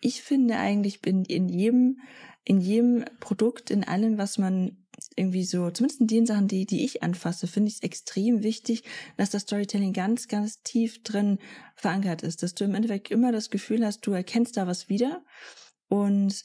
ich 0.00 0.22
finde 0.22 0.56
eigentlich 0.56 1.00
bin 1.00 1.24
in 1.24 1.48
jedem, 1.48 2.00
in 2.44 2.60
jedem 2.60 3.04
Produkt, 3.20 3.70
in 3.70 3.84
allem, 3.84 4.18
was 4.18 4.36
man 4.36 4.81
irgendwie 5.16 5.44
so, 5.44 5.70
zumindest 5.70 6.00
in 6.00 6.06
den 6.06 6.26
Sachen, 6.26 6.48
die, 6.48 6.66
die 6.66 6.84
ich 6.84 7.02
anfasse, 7.02 7.46
finde 7.46 7.68
ich 7.68 7.76
es 7.76 7.82
extrem 7.82 8.42
wichtig, 8.42 8.84
dass 9.16 9.30
das 9.30 9.42
Storytelling 9.42 9.92
ganz, 9.92 10.28
ganz 10.28 10.62
tief 10.62 11.02
drin 11.02 11.38
verankert 11.76 12.22
ist, 12.22 12.42
dass 12.42 12.54
du 12.54 12.64
im 12.64 12.74
Endeffekt 12.74 13.10
immer 13.10 13.32
das 13.32 13.50
Gefühl 13.50 13.84
hast, 13.84 14.06
du 14.06 14.12
erkennst 14.12 14.56
da 14.56 14.66
was 14.66 14.88
wieder. 14.88 15.24
Und 15.88 16.44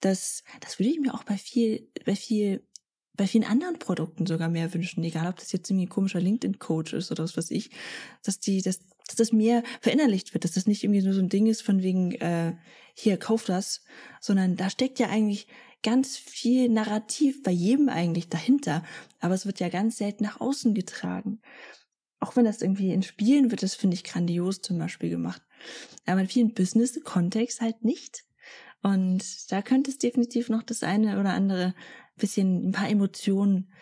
das, 0.00 0.42
das 0.60 0.78
würde 0.78 0.90
ich 0.90 1.00
mir 1.00 1.14
auch 1.14 1.24
bei 1.24 1.36
viel, 1.36 1.88
bei 2.04 2.16
viel, 2.16 2.66
bei 3.14 3.26
vielen 3.26 3.44
anderen 3.44 3.78
Produkten 3.78 4.26
sogar 4.26 4.48
mehr 4.48 4.72
wünschen, 4.72 5.04
egal 5.04 5.28
ob 5.28 5.36
das 5.36 5.52
jetzt 5.52 5.70
irgendwie 5.70 5.86
ein 5.86 5.90
komischer 5.90 6.20
LinkedIn-Coach 6.20 6.94
ist 6.94 7.10
oder 7.10 7.24
was 7.24 7.36
weiß 7.36 7.50
ich, 7.50 7.70
dass 8.22 8.40
die, 8.40 8.62
dass, 8.62 8.80
dass 9.06 9.16
das 9.16 9.32
mehr 9.32 9.62
verinnerlicht 9.80 10.32
wird, 10.32 10.44
dass 10.44 10.52
das 10.52 10.66
nicht 10.66 10.82
irgendwie 10.82 11.02
nur 11.02 11.12
so 11.12 11.20
ein 11.20 11.28
Ding 11.28 11.46
ist 11.46 11.62
von 11.62 11.82
wegen, 11.82 12.12
äh, 12.12 12.56
hier, 12.94 13.18
kauf 13.18 13.44
das, 13.44 13.82
sondern 14.20 14.56
da 14.56 14.70
steckt 14.70 14.98
ja 14.98 15.08
eigentlich 15.08 15.46
ganz 15.82 16.16
viel 16.16 16.68
Narrativ 16.68 17.42
bei 17.42 17.50
jedem 17.50 17.88
eigentlich 17.88 18.28
dahinter, 18.28 18.84
aber 19.18 19.34
es 19.34 19.46
wird 19.46 19.60
ja 19.60 19.68
ganz 19.68 19.96
selten 19.96 20.24
nach 20.24 20.40
außen 20.40 20.74
getragen. 20.74 21.40
Auch 22.18 22.36
wenn 22.36 22.44
das 22.44 22.60
irgendwie 22.60 22.92
in 22.92 23.02
Spielen 23.02 23.50
wird, 23.50 23.62
das 23.62 23.74
finde 23.74 23.94
ich 23.94 24.04
grandios 24.04 24.60
zum 24.60 24.78
Beispiel 24.78 25.08
gemacht. 25.08 25.42
Aber 26.06 26.20
in 26.20 26.28
vielen 26.28 26.52
Business-Kontext 26.52 27.60
halt 27.60 27.82
nicht. 27.82 28.24
Und 28.82 29.50
da 29.50 29.62
könnte 29.62 29.90
es 29.90 29.98
definitiv 29.98 30.48
noch 30.48 30.62
das 30.62 30.82
eine 30.82 31.18
oder 31.18 31.30
andere 31.30 31.74
bisschen, 32.16 32.68
ein 32.68 32.72
paar 32.72 32.88
Emotionen 32.88 33.72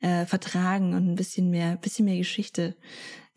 äh, 0.00 0.26
vertragen 0.26 0.94
und 0.94 1.08
ein 1.08 1.14
bisschen 1.14 1.50
mehr, 1.50 1.76
bisschen 1.76 2.06
mehr 2.06 2.16
Geschichte, 2.16 2.76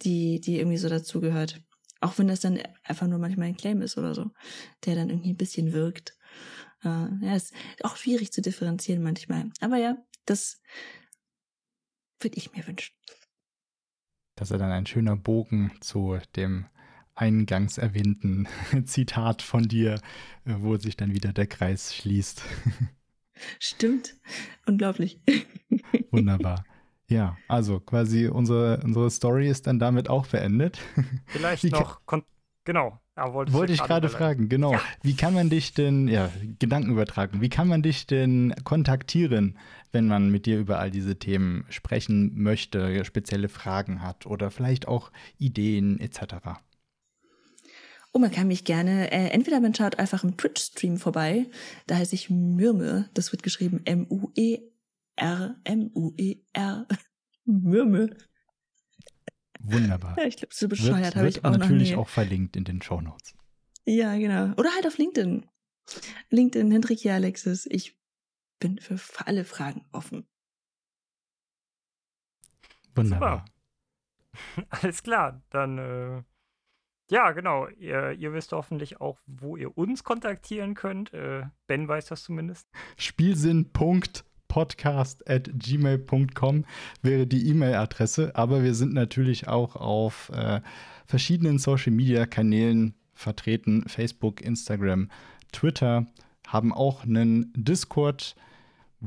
die, 0.01 0.39
die 0.39 0.57
irgendwie 0.57 0.77
so 0.77 0.89
dazugehört. 0.89 1.61
Auch 2.01 2.17
wenn 2.17 2.27
das 2.27 2.41
dann 2.41 2.59
einfach 2.83 3.07
nur 3.07 3.19
manchmal 3.19 3.47
ein 3.47 3.57
Claim 3.57 3.81
ist 3.81 3.97
oder 3.97 4.13
so, 4.13 4.31
der 4.85 4.95
dann 4.95 5.09
irgendwie 5.09 5.31
ein 5.31 5.37
bisschen 5.37 5.73
wirkt. 5.73 6.17
Ja, 6.85 7.35
ist 7.35 7.53
auch 7.83 7.97
schwierig 7.97 8.31
zu 8.31 8.41
differenzieren 8.41 9.01
manchmal. 9.01 9.49
Aber 9.59 9.77
ja, 9.77 9.97
das 10.25 10.61
würde 12.19 12.37
ich 12.37 12.53
mir 12.53 12.65
wünschen. 12.67 12.95
Das 14.35 14.51
ist 14.51 14.59
dann 14.59 14.71
ein 14.71 14.85
schöner 14.85 15.15
Bogen 15.15 15.71
zu 15.81 16.17
dem 16.35 16.67
eingangs 17.15 17.77
erwähnten 17.77 18.47
Zitat 18.85 19.41
von 19.41 19.63
dir, 19.63 19.95
äh, 20.45 20.55
wo 20.57 20.77
sich 20.77 20.97
dann 20.97 21.13
wieder 21.13 21.33
der 21.33 21.47
Kreis 21.47 21.95
schließt. 21.95 22.43
Stimmt. 23.59 24.15
Unglaublich. 24.65 25.19
Wunderbar. 26.11 26.65
Ja, 27.07 27.37
also 27.47 27.79
quasi 27.79 28.27
unsere, 28.27 28.81
unsere 28.83 29.09
Story 29.11 29.49
ist 29.49 29.67
dann 29.67 29.79
damit 29.79 30.09
auch 30.09 30.27
beendet. 30.27 30.79
Vielleicht 31.27 31.65
noch, 31.71 32.01
genau, 32.63 32.99
ja, 33.17 33.33
Wollte 33.33 33.73
ich 33.73 33.81
gerade 33.81 34.09
fragen, 34.09 34.49
genau. 34.49 34.73
Ja. 34.73 34.81
Wie 35.01 35.15
kann 35.15 35.33
man 35.33 35.49
dich 35.49 35.73
denn, 35.73 36.07
ja, 36.07 36.29
Gedanken 36.59 36.91
übertragen, 36.91 37.41
wie 37.41 37.49
kann 37.49 37.67
man 37.67 37.81
dich 37.81 38.07
denn 38.07 38.53
kontaktieren, 38.63 39.57
wenn 39.91 40.07
man 40.07 40.29
mit 40.29 40.45
dir 40.45 40.59
über 40.59 40.79
all 40.79 40.91
diese 40.91 41.17
Themen 41.17 41.65
sprechen 41.69 42.33
möchte, 42.35 43.05
spezielle 43.05 43.47
Fragen 43.47 44.01
hat 44.01 44.25
oder 44.25 44.51
vielleicht 44.51 44.87
auch 44.87 45.11
Ideen 45.37 45.99
etc.? 45.99 46.35
Oh, 48.11 48.19
man 48.19 48.31
kann 48.31 48.47
mich 48.47 48.63
gerne, 48.63 49.11
äh, 49.11 49.29
entweder 49.29 49.59
man 49.59 49.73
schaut 49.73 49.99
einfach 49.99 50.23
im 50.23 50.37
Twitch-Stream 50.37 50.97
vorbei, 50.97 51.47
da 51.87 51.95
heiße 51.95 52.15
ich 52.15 52.29
Mürme, 52.29 53.09
das 53.13 53.31
wird 53.31 53.43
geschrieben 53.43 53.81
M-U-E-R, 53.83 55.55
M-U-E-R, 55.63 56.87
Mürme. 57.45 58.15
Wunderbar. 59.67 60.17
Ja, 60.17 60.25
ich 60.25 60.37
glaube, 60.37 60.53
so 60.53 60.67
bescheuert 60.67 61.15
habe 61.15 61.27
ich 61.27 61.43
auch 61.43 61.51
natürlich 61.51 61.91
noch 61.91 61.97
nie. 61.97 62.01
auch 62.01 62.09
verlinkt 62.09 62.55
in 62.55 62.63
den 62.63 62.81
Show 62.81 63.01
Notes. 63.01 63.35
Ja, 63.85 64.15
genau. 64.17 64.53
Oder 64.57 64.71
halt 64.73 64.85
auf 64.85 64.97
LinkedIn. 64.97 65.45
LinkedIn, 66.29 66.71
Hendrik 66.71 66.99
hier, 66.99 67.13
Alexis. 67.13 67.67
Ich 67.69 67.97
bin 68.59 68.79
für 68.79 68.99
alle 69.25 69.43
Fragen 69.43 69.85
offen. 69.91 70.27
Wunderbar. 72.95 73.45
Super. 73.45 74.67
Alles 74.81 75.03
klar. 75.03 75.41
Dann, 75.49 75.77
äh, 75.77 76.23
ja, 77.09 77.31
genau. 77.31 77.67
Ihr, 77.67 78.11
ihr, 78.13 78.33
wisst 78.33 78.51
hoffentlich 78.51 79.01
auch, 79.01 79.19
wo 79.25 79.57
ihr 79.57 79.77
uns 79.77 80.03
kontaktieren 80.03 80.73
könnt. 80.73 81.13
Äh, 81.13 81.43
ben 81.67 81.87
weiß 81.87 82.07
das 82.07 82.23
zumindest. 82.23 82.67
Spielsinn.podcast 84.55 85.27
applepodcast.gmail.com 85.27 86.65
wäre 87.01 87.27
die 87.27 87.49
E-Mail-Adresse. 87.49 88.35
Aber 88.35 88.63
wir 88.63 88.73
sind 88.73 88.93
natürlich 88.93 89.47
auch 89.47 89.75
auf 89.75 90.31
äh, 90.33 90.61
verschiedenen 91.05 91.57
Social-Media-Kanälen 91.59 92.95
vertreten. 93.13 93.83
Facebook, 93.87 94.41
Instagram, 94.41 95.09
Twitter, 95.51 96.05
haben 96.47 96.73
auch 96.73 97.03
einen 97.03 97.51
Discord 97.55 98.35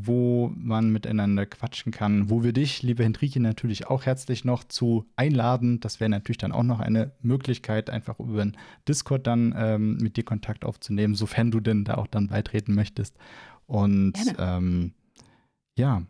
wo 0.01 0.53
man 0.55 0.91
miteinander 0.91 1.45
quatschen 1.47 1.91
kann, 1.91 2.31
wo 2.31 2.45
wir 2.45 2.53
dich, 2.53 2.83
liebe 2.83 3.03
Henrike, 3.03 3.41
natürlich 3.41 3.89
auch 3.89 4.07
herzlich 4.07 4.45
noch 4.45 4.63
zu 4.63 5.07
einladen. 5.17 5.81
Das 5.81 5.99
wäre 5.99 6.11
natürlich 6.11 6.39
dann 6.39 6.53
auch 6.53 6.63
noch 6.63 6.79
eine 6.79 7.11
Möglichkeit, 7.21 7.91
einfach 7.91 8.21
über 8.21 8.45
den 8.45 8.57
Discord 8.87 9.27
dann 9.27 9.55
ähm, 9.57 9.97
mit 9.97 10.17
dir 10.17 10.25
Kontakt 10.25 10.65
aufzunehmen, 10.65 11.15
sofern 11.15 11.51
du 11.51 11.59
denn 11.59 11.85
da 11.85 11.95
auch 11.95 12.07
dann 12.07 12.29
beitreten 12.29 12.75
möchtest. 12.75 13.17
Und 13.67 14.15
ähm, 14.39 14.93
ja, 15.79 16.03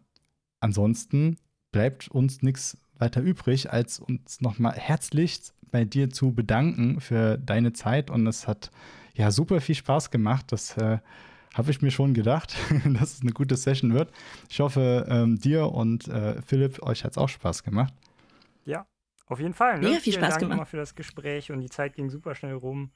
ansonsten 0.60 1.36
bleibt 1.70 2.08
uns 2.08 2.42
nichts 2.42 2.76
weiter 2.98 3.20
übrig, 3.20 3.70
als 3.70 4.00
uns 4.00 4.40
nochmal 4.40 4.74
herzlich 4.74 5.40
bei 5.70 5.84
dir 5.84 6.10
zu 6.10 6.32
bedanken 6.32 7.00
für 7.00 7.38
deine 7.38 7.72
Zeit. 7.72 8.10
Und 8.10 8.26
es 8.26 8.48
hat 8.48 8.70
ja 9.14 9.30
super 9.30 9.60
viel 9.60 9.74
Spaß 9.74 10.10
gemacht. 10.10 10.46
Das 10.50 10.76
äh, 10.76 10.98
habe 11.54 11.70
ich 11.70 11.82
mir 11.82 11.90
schon 11.90 12.14
gedacht, 12.14 12.56
dass 12.84 13.14
es 13.14 13.22
eine 13.22 13.32
gute 13.32 13.56
Session 13.56 13.94
wird. 13.94 14.10
Ich 14.48 14.60
hoffe, 14.60 15.06
ähm, 15.08 15.38
dir 15.38 15.72
und 15.72 16.08
äh, 16.08 16.40
Philipp, 16.42 16.82
euch 16.82 17.04
hat 17.04 17.12
es 17.12 17.18
auch 17.18 17.28
Spaß 17.28 17.62
gemacht. 17.62 17.92
Ja, 18.64 18.86
auf 19.26 19.40
jeden 19.40 19.54
Fall. 19.54 19.78
Ne? 19.80 19.86
Ja, 19.86 19.94
viel 19.94 20.12
Vielen 20.12 20.24
Spaß 20.24 20.38
Dank 20.38 20.50
gemacht. 20.50 20.68
für 20.68 20.76
das 20.76 20.94
Gespräch 20.94 21.52
und 21.52 21.60
die 21.60 21.70
Zeit 21.70 21.94
ging 21.94 22.10
super 22.10 22.34
schnell 22.34 22.54
rum. 22.54 22.90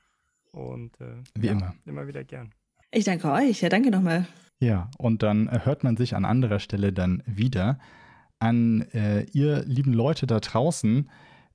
Und 0.50 1.00
äh, 1.00 1.14
wie 1.34 1.46
ja, 1.46 1.52
immer. 1.52 1.74
Immer 1.86 2.06
wieder 2.06 2.24
gern. 2.24 2.52
Ich 2.90 3.04
danke 3.04 3.30
euch. 3.30 3.62
Ja, 3.62 3.68
danke 3.68 3.90
nochmal. 3.90 4.26
Ja, 4.62 4.88
und 4.96 5.24
dann 5.24 5.48
äh, 5.48 5.58
hört 5.64 5.82
man 5.82 5.96
sich 5.96 6.14
an 6.14 6.24
anderer 6.24 6.60
Stelle 6.60 6.92
dann 6.92 7.24
wieder. 7.26 7.80
An 8.38 8.82
äh, 8.92 9.24
ihr 9.32 9.64
lieben 9.64 9.92
Leute 9.92 10.28
da 10.28 10.38
draußen, 10.38 11.10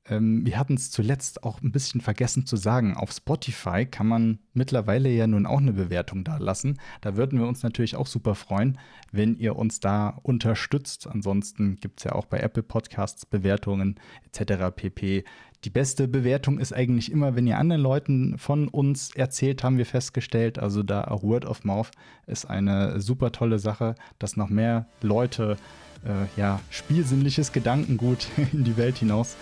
ähm, 0.09 0.45
wir 0.45 0.57
hatten 0.57 0.75
es 0.75 0.91
zuletzt 0.91 1.43
auch 1.43 1.61
ein 1.61 1.71
bisschen 1.71 2.01
vergessen 2.01 2.45
zu 2.45 2.55
sagen. 2.55 2.95
Auf 2.95 3.11
Spotify 3.11 3.85
kann 3.85 4.07
man 4.07 4.39
mittlerweile 4.53 5.09
ja 5.09 5.27
nun 5.27 5.45
auch 5.45 5.59
eine 5.59 5.73
Bewertung 5.73 6.23
da 6.23 6.37
lassen. 6.37 6.79
Da 7.01 7.15
würden 7.15 7.39
wir 7.39 7.47
uns 7.47 7.63
natürlich 7.63 7.95
auch 7.95 8.07
super 8.07 8.35
freuen, 8.35 8.77
wenn 9.11 9.37
ihr 9.37 9.55
uns 9.55 9.79
da 9.79 10.09
unterstützt. 10.23 11.07
Ansonsten 11.07 11.77
gibt 11.77 11.99
es 11.99 12.05
ja 12.05 12.13
auch 12.13 12.25
bei 12.25 12.39
Apple 12.39 12.63
Podcasts 12.63 13.25
Bewertungen 13.25 13.95
etc. 14.25 14.75
pp. 14.75 15.23
Die 15.63 15.69
beste 15.69 16.07
Bewertung 16.07 16.59
ist 16.59 16.71
eigentlich 16.71 17.11
immer, 17.11 17.35
wenn 17.35 17.47
ihr 17.47 17.57
anderen 17.57 17.81
Leuten 17.81 18.37
von 18.37 18.67
uns 18.67 19.15
erzählt, 19.15 19.63
haben 19.63 19.77
wir 19.77 19.87
festgestellt. 19.87 20.59
Also 20.59 20.83
da 20.83 21.07
Word 21.21 21.45
of 21.45 21.63
Mouth 21.63 21.91
ist 22.27 22.45
eine 22.45 23.01
super 23.01 23.31
tolle 23.31 23.59
Sache, 23.59 23.95
dass 24.19 24.37
noch 24.37 24.49
mehr 24.49 24.85
Leute 25.01 25.57
äh, 26.05 26.39
ja, 26.39 26.59
spielsinnliches 26.69 27.51
Gedankengut 27.51 28.27
in 28.53 28.63
die 28.63 28.77
Welt 28.77 28.99
hinaus 28.99 29.35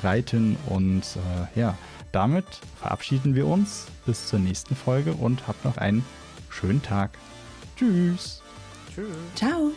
breiten. 0.00 0.56
Und 0.68 1.02
äh, 1.54 1.58
ja, 1.58 1.76
damit 2.12 2.46
verabschieden 2.80 3.34
wir 3.34 3.46
uns 3.46 3.86
bis 4.04 4.28
zur 4.28 4.38
nächsten 4.38 4.76
Folge 4.76 5.12
und 5.12 5.46
habt 5.46 5.64
noch 5.64 5.76
einen 5.76 6.04
schönen 6.50 6.82
Tag. 6.82 7.18
Tschüss. 7.76 8.42
Tschüss. 8.94 9.16
Ciao. 9.34 9.72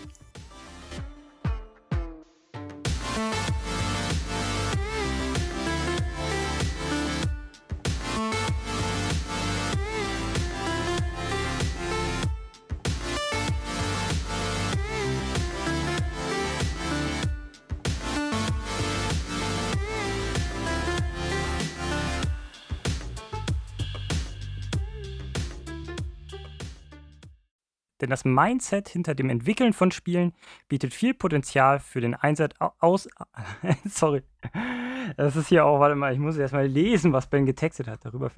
Denn 28.01 28.09
das 28.09 28.25
Mindset 28.25 28.89
hinter 28.89 29.15
dem 29.15 29.29
Entwickeln 29.29 29.73
von 29.73 29.91
Spielen 29.91 30.33
bietet 30.67 30.93
viel 30.93 31.13
Potenzial 31.13 31.79
für 31.79 32.01
den 32.01 32.15
Einsatz 32.15 32.55
aus. 32.79 33.07
Sorry. 33.85 34.23
Das 35.17 35.35
ist 35.35 35.49
hier 35.49 35.65
auch, 35.65 35.79
warte 35.79 35.95
mal, 35.95 36.13
ich 36.13 36.19
muss 36.19 36.37
erstmal 36.37 36.67
lesen, 36.67 37.13
was 37.13 37.27
Ben 37.27 37.45
getextet 37.45 37.87
hat. 37.87 38.05
Darüber 38.05 38.29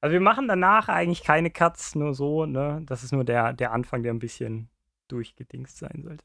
Also 0.00 0.12
wir 0.12 0.20
machen 0.20 0.48
danach 0.48 0.88
eigentlich 0.88 1.22
keine 1.22 1.50
Cuts, 1.50 1.94
nur 1.94 2.14
so, 2.14 2.46
ne? 2.46 2.82
Das 2.86 3.04
ist 3.04 3.12
nur 3.12 3.24
der, 3.24 3.52
der 3.52 3.72
Anfang, 3.72 4.02
der 4.02 4.12
ein 4.12 4.18
bisschen 4.18 4.68
durchgedingst 5.08 5.78
sein 5.78 6.02
sollte. 6.02 6.24